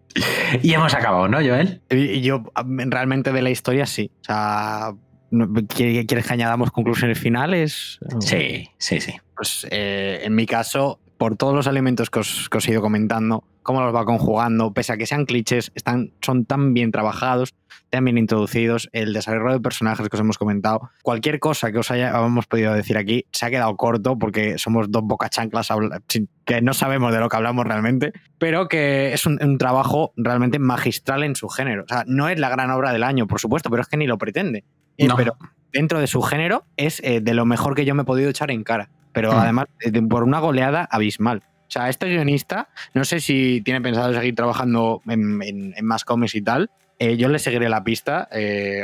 Y 0.63 0.73
hemos 0.73 0.95
acabado, 0.95 1.29
¿no, 1.29 1.39
Joel? 1.39 1.83
Yo 2.23 2.45
realmente 2.67 3.33
de 3.33 3.43
la 3.43 3.51
historia 3.51 3.85
sí. 3.85 4.11
O 4.23 4.25
sea, 4.25 4.93
no- 5.31 5.53
¿quieres 5.69 6.07
quieres 6.07 6.27
que 6.27 6.33
añadamos 6.33 6.71
conclusiones 6.71 7.19
finales? 7.19 7.99
Sí, 8.21 8.71
sí, 8.79 9.01
sí. 9.01 9.13
Pues 9.37 9.67
eh, 9.71 10.21
en 10.25 10.35
mi 10.35 10.47
caso, 10.47 11.01
por 11.19 11.37
todos 11.37 11.55
los 11.55 11.67
elementos 11.67 12.11
que 12.11 12.21
os, 12.21 12.49
que 12.49 12.59
os 12.59 12.69
he 12.69 12.73
ido 12.73 12.83
comentando, 12.83 13.45
cómo 13.63 13.81
los 13.81 13.95
va 13.95 14.05
conjugando, 14.05 14.73
pese 14.73 14.93
a 14.93 14.97
que 14.97 15.07
sean 15.07 15.25
clichés, 15.25 15.73
están, 15.75 16.13
son 16.21 16.45
tan 16.45 16.75
bien 16.75 16.93
trabajados, 16.93 17.55
tan 17.91 18.05
bien 18.05 18.19
introducidos, 18.19 18.89
el 18.93 19.13
desarrollo 19.13 19.55
de 19.55 19.61
personajes 19.61 20.09
que 20.09 20.17
os 20.17 20.21
hemos 20.21 20.39
comentado, 20.39 20.91
cualquier 21.03 21.41
cosa 21.41 21.73
que 21.73 21.79
os 21.79 21.91
hayamos 21.91 22.47
podido 22.47 22.75
decir 22.75 22.97
aquí 22.97 23.25
se 23.33 23.47
ha 23.47 23.51
quedado 23.51 23.77
corto 23.77 24.19
porque 24.19 24.59
somos 24.59 24.91
dos 24.91 25.03
bocachanclas 25.03 25.69
que 26.45 26.63
no 26.63 26.75
sabemos 26.75 27.13
de 27.13 27.21
lo 27.21 27.29
que 27.29 27.37
hablamos 27.37 27.67
realmente, 27.67 28.13
pero 28.39 28.69
que 28.69 29.13
es 29.13 29.27
un, 29.27 29.39
un 29.43 29.59
trabajo 29.59 30.13
realmente 30.17 30.59
magistral 30.59 31.25
en 31.25 31.35
su 31.35 31.49
género. 31.49 31.85
O 31.85 31.89
sea, 31.89 32.05
no 32.07 32.29
es 32.29 32.39
la 32.39 32.49
gran 32.49 32.71
obra 32.71 32.93
del 32.93 33.03
año, 33.03 33.27
por 33.27 33.41
supuesto, 33.41 33.71
pero 33.71 33.83
es 33.83 33.89
que 33.89 33.97
ni 33.97 34.07
lo 34.07 34.19
pretende. 34.19 34.65
No. 34.99 35.17
Pero 35.17 35.37
dentro 35.77 36.01
de 36.01 36.07
su 36.07 36.23
género 36.23 36.65
es 36.77 37.01
eh, 37.05 37.21
de 37.21 37.35
lo 37.35 37.45
mejor 37.45 37.75
que 37.75 37.85
yo 37.85 37.95
me 37.95 38.03
he 38.03 38.05
podido 38.05 38.31
echar 38.31 38.51
en 38.51 38.65
cara. 38.65 38.89
Pero 39.13 39.33
Mm. 39.33 39.39
además, 39.39 39.67
eh, 39.81 40.03
por 40.03 40.23
una 40.25 40.39
goleada 40.41 40.87
abismal. 40.91 41.43
O 41.69 41.71
sea, 41.71 41.89
este 41.89 42.07
guionista, 42.07 42.69
no 42.95 43.05
sé 43.05 43.21
si 43.21 43.61
tiene 43.65 43.81
pensado 43.81 44.13
seguir 44.15 44.35
trabajando 44.35 45.03
en, 45.09 45.43
en- 45.43 45.75
en 45.77 45.85
más 45.85 46.05
cómics 46.05 46.35
y 46.35 46.43
tal. 46.43 46.71
eh, 46.99 47.19
yo 47.19 47.29
le 47.29 47.39
seguiré 47.39 47.69
la 47.69 47.85
pista, 47.85 48.27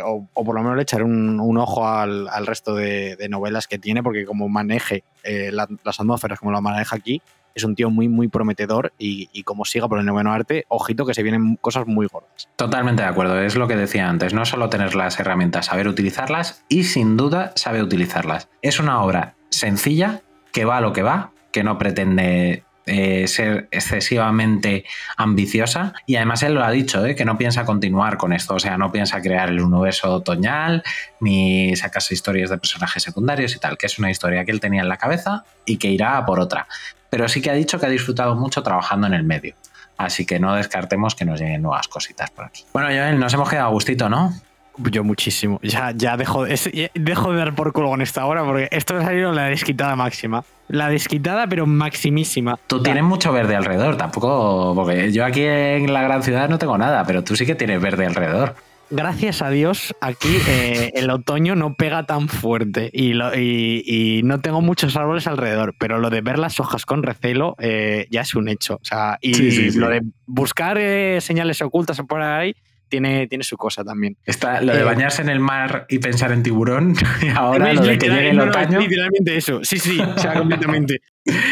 o, 0.04 0.28
o 0.34 0.44
por 0.44 0.54
lo 0.54 0.60
menos 0.62 0.76
le 0.76 0.82
echaré 0.82 1.02
un, 1.02 1.40
un 1.40 1.56
ojo 1.56 1.88
al, 1.88 2.28
al 2.28 2.46
resto 2.46 2.74
de, 2.74 3.16
de 3.16 3.28
novelas 3.30 3.66
que 3.66 3.78
tiene, 3.78 4.02
porque 4.02 4.26
como 4.26 4.50
maneje 4.50 5.02
la- 5.24 5.66
las 5.82 5.98
atmósferas, 5.98 6.38
como 6.38 6.52
lo 6.52 6.60
maneja 6.60 6.94
aquí, 6.94 7.22
es 7.54 7.64
un 7.64 7.74
tío 7.74 7.90
muy, 7.90 8.08
muy 8.08 8.28
prometedor. 8.28 8.92
Y, 8.98 9.42
como 9.44 9.64
siga 9.64 9.88
por 9.88 9.98
el 9.98 10.06
noveno 10.06 10.32
arte, 10.32 10.64
ojito 10.68 11.04
que 11.04 11.14
se 11.14 11.22
vienen 11.22 11.56
cosas 11.56 11.86
muy 11.86 12.06
gordas. 12.06 12.48
Totalmente 12.56 13.02
de 13.02 13.08
acuerdo, 13.08 13.40
es 13.40 13.56
lo 13.56 13.68
que 13.68 13.76
decía 13.76 14.08
antes, 14.08 14.34
no 14.34 14.44
solo 14.44 14.68
tener 14.68 14.94
las 14.94 15.18
herramientas, 15.18 15.66
saber 15.66 15.88
utilizarlas 15.88 16.64
y 16.68 16.84
sin 16.84 17.16
duda 17.16 17.52
sabe 17.56 17.82
utilizarlas. 17.82 18.48
Es 18.62 18.78
una 18.78 19.02
obra 19.02 19.34
sencilla, 19.50 20.22
que 20.52 20.64
va 20.64 20.78
a 20.78 20.80
lo 20.80 20.92
que 20.92 21.02
va, 21.02 21.32
que 21.50 21.64
no 21.64 21.78
pretende 21.78 22.64
eh, 22.86 23.28
ser 23.28 23.68
excesivamente 23.70 24.84
ambiciosa 25.16 25.92
y 26.06 26.16
además 26.16 26.42
él 26.42 26.54
lo 26.54 26.64
ha 26.64 26.70
dicho, 26.70 27.04
¿eh? 27.06 27.14
que 27.14 27.24
no 27.24 27.38
piensa 27.38 27.64
continuar 27.64 28.16
con 28.16 28.32
esto, 28.32 28.54
o 28.54 28.58
sea, 28.58 28.76
no 28.76 28.90
piensa 28.90 29.22
crear 29.22 29.50
el 29.50 29.60
universo 29.60 30.12
otoñal 30.12 30.82
ni 31.20 31.76
sacarse 31.76 32.14
historias 32.14 32.50
de 32.50 32.58
personajes 32.58 33.02
secundarios 33.02 33.54
y 33.54 33.58
tal, 33.58 33.78
que 33.78 33.86
es 33.86 33.98
una 33.98 34.10
historia 34.10 34.44
que 34.44 34.50
él 34.50 34.60
tenía 34.60 34.82
en 34.82 34.88
la 34.88 34.96
cabeza 34.96 35.44
y 35.64 35.76
que 35.76 35.88
irá 35.88 36.16
a 36.16 36.26
por 36.26 36.40
otra. 36.40 36.66
Pero 37.08 37.28
sí 37.28 37.40
que 37.40 37.50
ha 37.50 37.54
dicho 37.54 37.78
que 37.78 37.86
ha 37.86 37.90
disfrutado 37.90 38.34
mucho 38.34 38.62
trabajando 38.62 39.06
en 39.06 39.14
el 39.14 39.22
medio. 39.22 39.54
Así 39.96 40.26
que 40.26 40.40
no 40.40 40.54
descartemos 40.54 41.14
que 41.14 41.24
nos 41.24 41.40
lleguen 41.40 41.62
nuevas 41.62 41.86
cositas 41.86 42.30
por 42.30 42.46
aquí. 42.46 42.64
Bueno, 42.72 42.88
Joel, 42.88 43.20
nos 43.20 43.32
hemos 43.34 43.48
quedado 43.48 43.68
a 43.68 43.70
gustito, 43.70 44.08
¿no? 44.08 44.32
Yo 44.78 45.04
muchísimo. 45.04 45.60
Ya, 45.62 45.92
ya 45.94 46.16
dejo, 46.16 46.46
es- 46.46 46.70
ya 46.72 46.88
dejo 46.94 47.32
de 47.32 47.38
dar 47.38 47.54
por 47.54 47.72
culo 47.72 47.88
con 47.88 48.00
esta 48.02 48.24
hora 48.26 48.44
porque 48.44 48.68
esto 48.70 48.96
ha 48.96 49.02
salido 49.02 49.32
la 49.32 49.44
desquitada 49.44 49.96
máxima. 49.96 50.44
La 50.68 50.88
desquitada, 50.88 51.46
pero 51.46 51.66
maximísima. 51.66 52.58
Tú 52.66 52.82
tienes 52.82 53.02
mucho 53.04 53.32
verde 53.32 53.54
alrededor, 53.54 53.96
tampoco. 53.96 54.72
Porque 54.74 55.12
yo 55.12 55.24
aquí 55.24 55.42
en 55.44 55.92
la 55.92 56.02
gran 56.02 56.22
ciudad 56.22 56.48
no 56.48 56.58
tengo 56.58 56.78
nada, 56.78 57.04
pero 57.06 57.22
tú 57.22 57.36
sí 57.36 57.44
que 57.44 57.54
tienes 57.54 57.80
verde 57.82 58.06
alrededor. 58.06 58.54
Gracias 58.94 59.40
a 59.40 59.48
Dios, 59.48 59.94
aquí 60.02 60.36
eh, 60.48 60.92
el 60.94 61.08
otoño 61.08 61.54
no 61.56 61.74
pega 61.76 62.04
tan 62.04 62.28
fuerte 62.28 62.90
y, 62.92 63.14
lo- 63.14 63.34
y- 63.34 63.82
y 63.86 64.22
no 64.22 64.40
tengo 64.40 64.60
muchos 64.60 64.94
árboles 64.96 65.26
alrededor, 65.26 65.74
pero 65.78 65.98
lo 65.98 66.10
de 66.10 66.20
ver 66.20 66.38
las 66.38 66.60
hojas 66.60 66.84
con 66.84 67.02
recelo 67.02 67.54
eh, 67.58 68.06
ya 68.10 68.20
es 68.20 68.34
un 68.34 68.48
hecho. 68.50 68.74
O 68.74 68.84
sea, 68.84 69.16
y 69.22 69.32
Sí, 69.32 69.50
sí, 69.50 69.70
sí. 69.70 69.78
lo 69.78 69.88
de 69.88 70.02
buscar 70.26 70.76
eh, 70.78 71.20
señales 71.22 71.62
ocultas 71.62 72.02
por 72.06 72.20
ahí 72.20 72.54
tiene, 72.92 73.26
tiene 73.26 73.42
su 73.42 73.56
cosa 73.56 73.82
también. 73.82 74.18
Está 74.26 74.60
lo 74.60 74.74
de 74.74 74.80
Eh, 74.80 74.84
bañarse 74.84 75.22
en 75.22 75.30
el 75.30 75.40
mar 75.40 75.86
y 75.88 75.98
pensar 75.98 76.30
en 76.30 76.42
tiburón, 76.42 76.94
y 77.22 77.28
ahora 77.34 77.72
lo 77.72 77.82
de 77.82 77.96
que 77.96 78.08
llegue 78.08 78.30
el 78.30 78.40
otoño 78.40 78.80
literalmente 78.80 79.34
eso. 79.34 79.64
Sí, 79.64 79.78
sí, 79.78 79.98
o 79.98 80.18
sea, 80.18 80.34
completamente. 80.38 81.00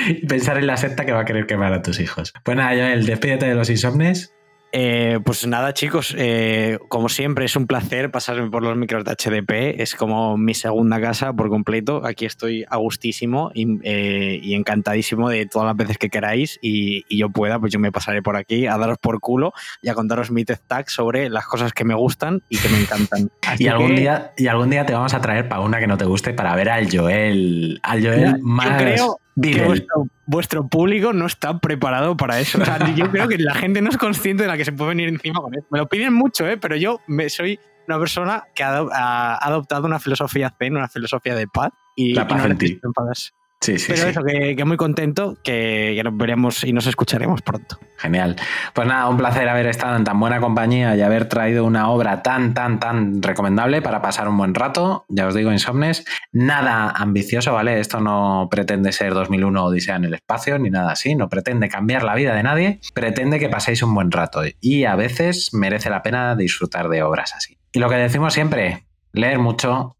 y 0.06 0.26
pensar 0.26 0.58
en 0.58 0.66
la 0.66 0.76
secta 0.76 1.06
que 1.06 1.12
va 1.12 1.20
a 1.20 1.24
querer 1.24 1.46
quemar 1.46 1.72
a 1.72 1.80
tus 1.80 1.98
hijos. 1.98 2.34
Pues 2.44 2.56
nada, 2.58 2.72
Joel, 2.72 3.06
despídete 3.06 3.46
de 3.46 3.54
los 3.54 3.70
insomnes. 3.70 4.34
Eh, 4.72 5.18
pues 5.24 5.46
nada, 5.46 5.74
chicos, 5.74 6.14
eh, 6.16 6.78
como 6.88 7.08
siempre 7.08 7.44
es 7.44 7.56
un 7.56 7.66
placer 7.66 8.10
pasarme 8.10 8.50
por 8.50 8.62
los 8.62 8.76
micros 8.76 9.04
de 9.04 9.12
HDP, 9.12 9.80
es 9.82 9.96
como 9.96 10.36
mi 10.36 10.54
segunda 10.54 11.00
casa 11.00 11.32
por 11.32 11.48
completo, 11.48 12.02
aquí 12.06 12.24
estoy 12.24 12.64
a 12.68 12.76
gustísimo 12.76 13.50
y, 13.52 13.78
eh, 13.82 14.38
y 14.40 14.54
encantadísimo 14.54 15.28
de 15.28 15.46
todas 15.46 15.66
las 15.66 15.76
veces 15.76 15.98
que 15.98 16.08
queráis 16.08 16.58
y, 16.62 17.04
y 17.08 17.18
yo 17.18 17.30
pueda, 17.30 17.58
pues 17.58 17.72
yo 17.72 17.80
me 17.80 17.90
pasaré 17.90 18.22
por 18.22 18.36
aquí 18.36 18.66
a 18.66 18.78
daros 18.78 18.98
por 18.98 19.18
culo 19.18 19.52
y 19.82 19.88
a 19.88 19.94
contaros 19.94 20.30
mi 20.30 20.44
TED 20.44 20.60
Tag 20.66 20.88
sobre 20.88 21.30
las 21.30 21.46
cosas 21.46 21.72
que 21.72 21.84
me 21.84 21.94
gustan 21.94 22.42
y 22.48 22.58
que 22.58 22.68
me 22.68 22.80
encantan. 22.80 23.30
Y 23.58 23.66
algún, 23.66 23.88
que 23.88 24.02
día, 24.02 24.32
y 24.36 24.46
algún 24.46 24.70
día 24.70 24.86
te 24.86 24.92
vamos 24.92 25.12
a 25.12 25.20
traer 25.20 25.48
para 25.48 25.62
una 25.62 25.80
que 25.80 25.88
no 25.88 25.98
te 25.98 26.04
guste 26.04 26.32
para 26.32 26.54
ver 26.54 26.70
al 26.70 26.88
Joel, 26.90 27.80
al 27.82 28.02
Joel 28.02 28.20
Ya, 28.20 28.36
yo 28.36 28.38
más 28.42 28.80
creo 28.80 29.20
vuestro, 29.66 30.06
vuestro 30.26 30.68
público 30.68 31.12
no 31.12 31.26
está 31.26 31.58
preparado 31.58 32.16
para 32.16 32.40
eso. 32.40 32.60
O 32.60 32.64
sea, 32.64 32.94
yo 32.94 33.10
creo 33.10 33.28
que 33.28 33.38
la 33.38 33.54
gente 33.54 33.80
no 33.82 33.90
es 33.90 33.96
consciente 33.96 34.42
de 34.44 34.48
la 34.48 34.56
que 34.56 34.64
se 34.64 34.72
puede 34.72 34.90
venir 34.90 35.08
encima 35.08 35.40
con 35.40 35.54
eso. 35.54 35.66
Me 35.70 35.78
lo 35.78 35.88
piden 35.88 36.12
mucho, 36.12 36.46
¿eh? 36.48 36.56
pero 36.56 36.76
yo 36.76 37.00
me, 37.06 37.28
soy 37.28 37.58
una 37.86 37.98
persona 37.98 38.44
que 38.54 38.62
ha, 38.62 38.78
ha 38.78 39.36
adoptado 39.36 39.86
una 39.86 39.98
filosofía 39.98 40.54
zen, 40.58 40.76
una 40.76 40.88
filosofía 40.88 41.34
de 41.34 41.46
paz. 41.46 41.72
Y, 41.96 42.14
La 42.14 42.26
paz 42.26 42.38
no 42.38 42.50
en 42.50 42.58
ti. 42.58 42.64
necesito 42.66 42.88
enfadarse. 42.88 43.30
Sí, 43.60 43.78
sí, 43.78 43.86
pero 43.88 44.04
sí. 44.04 44.08
eso, 44.08 44.22
que, 44.24 44.56
que 44.56 44.64
muy 44.64 44.78
contento, 44.78 45.36
que, 45.42 45.92
que 45.94 46.02
nos 46.02 46.16
veremos 46.16 46.64
y 46.64 46.72
nos 46.72 46.86
escucharemos 46.86 47.42
pronto. 47.42 47.78
Genial. 47.98 48.36
Pues 48.72 48.88
nada, 48.88 49.08
un 49.08 49.18
placer 49.18 49.46
haber 49.50 49.66
estado 49.66 49.96
en 49.96 50.04
tan 50.04 50.18
buena 50.18 50.40
compañía 50.40 50.96
y 50.96 51.02
haber 51.02 51.28
traído 51.28 51.66
una 51.66 51.90
obra 51.90 52.22
tan, 52.22 52.54
tan, 52.54 52.80
tan 52.80 53.22
recomendable 53.22 53.82
para 53.82 54.00
pasar 54.00 54.28
un 54.28 54.38
buen 54.38 54.54
rato. 54.54 55.04
Ya 55.08 55.26
os 55.26 55.34
digo, 55.34 55.52
Insomnes, 55.52 56.06
nada 56.32 56.88
ambicioso, 56.90 57.52
¿vale? 57.52 57.78
Esto 57.78 58.00
no 58.00 58.48
pretende 58.50 58.92
ser 58.92 59.12
2001 59.12 59.64
Odisea 59.64 59.96
en 59.96 60.04
el 60.04 60.14
espacio 60.14 60.58
ni 60.58 60.70
nada 60.70 60.92
así, 60.92 61.14
no 61.14 61.28
pretende 61.28 61.68
cambiar 61.68 62.02
la 62.02 62.14
vida 62.14 62.34
de 62.34 62.42
nadie, 62.42 62.80
pretende 62.94 63.38
que 63.38 63.50
paséis 63.50 63.82
un 63.82 63.94
buen 63.94 64.10
rato 64.10 64.42
y 64.60 64.84
a 64.84 64.96
veces 64.96 65.52
merece 65.52 65.90
la 65.90 66.02
pena 66.02 66.34
disfrutar 66.34 66.88
de 66.88 67.02
obras 67.02 67.34
así. 67.34 67.58
Y 67.72 67.78
lo 67.78 67.90
que 67.90 67.96
decimos 67.96 68.32
siempre, 68.32 68.86
leer 69.12 69.38
mucho, 69.38 69.96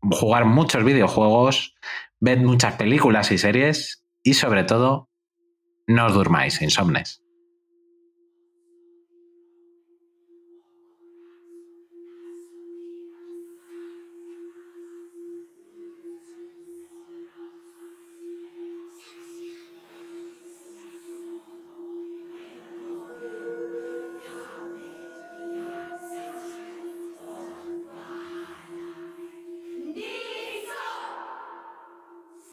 jugar 0.00 0.44
muchos 0.44 0.84
videojuegos, 0.84 1.74
ved 2.20 2.38
muchas 2.38 2.74
películas 2.74 3.32
y 3.32 3.38
series 3.38 4.04
y 4.22 4.34
sobre 4.34 4.64
todo, 4.64 5.08
no 5.86 6.06
os 6.06 6.14
durmáis, 6.14 6.60
Insomnes. 6.62 7.22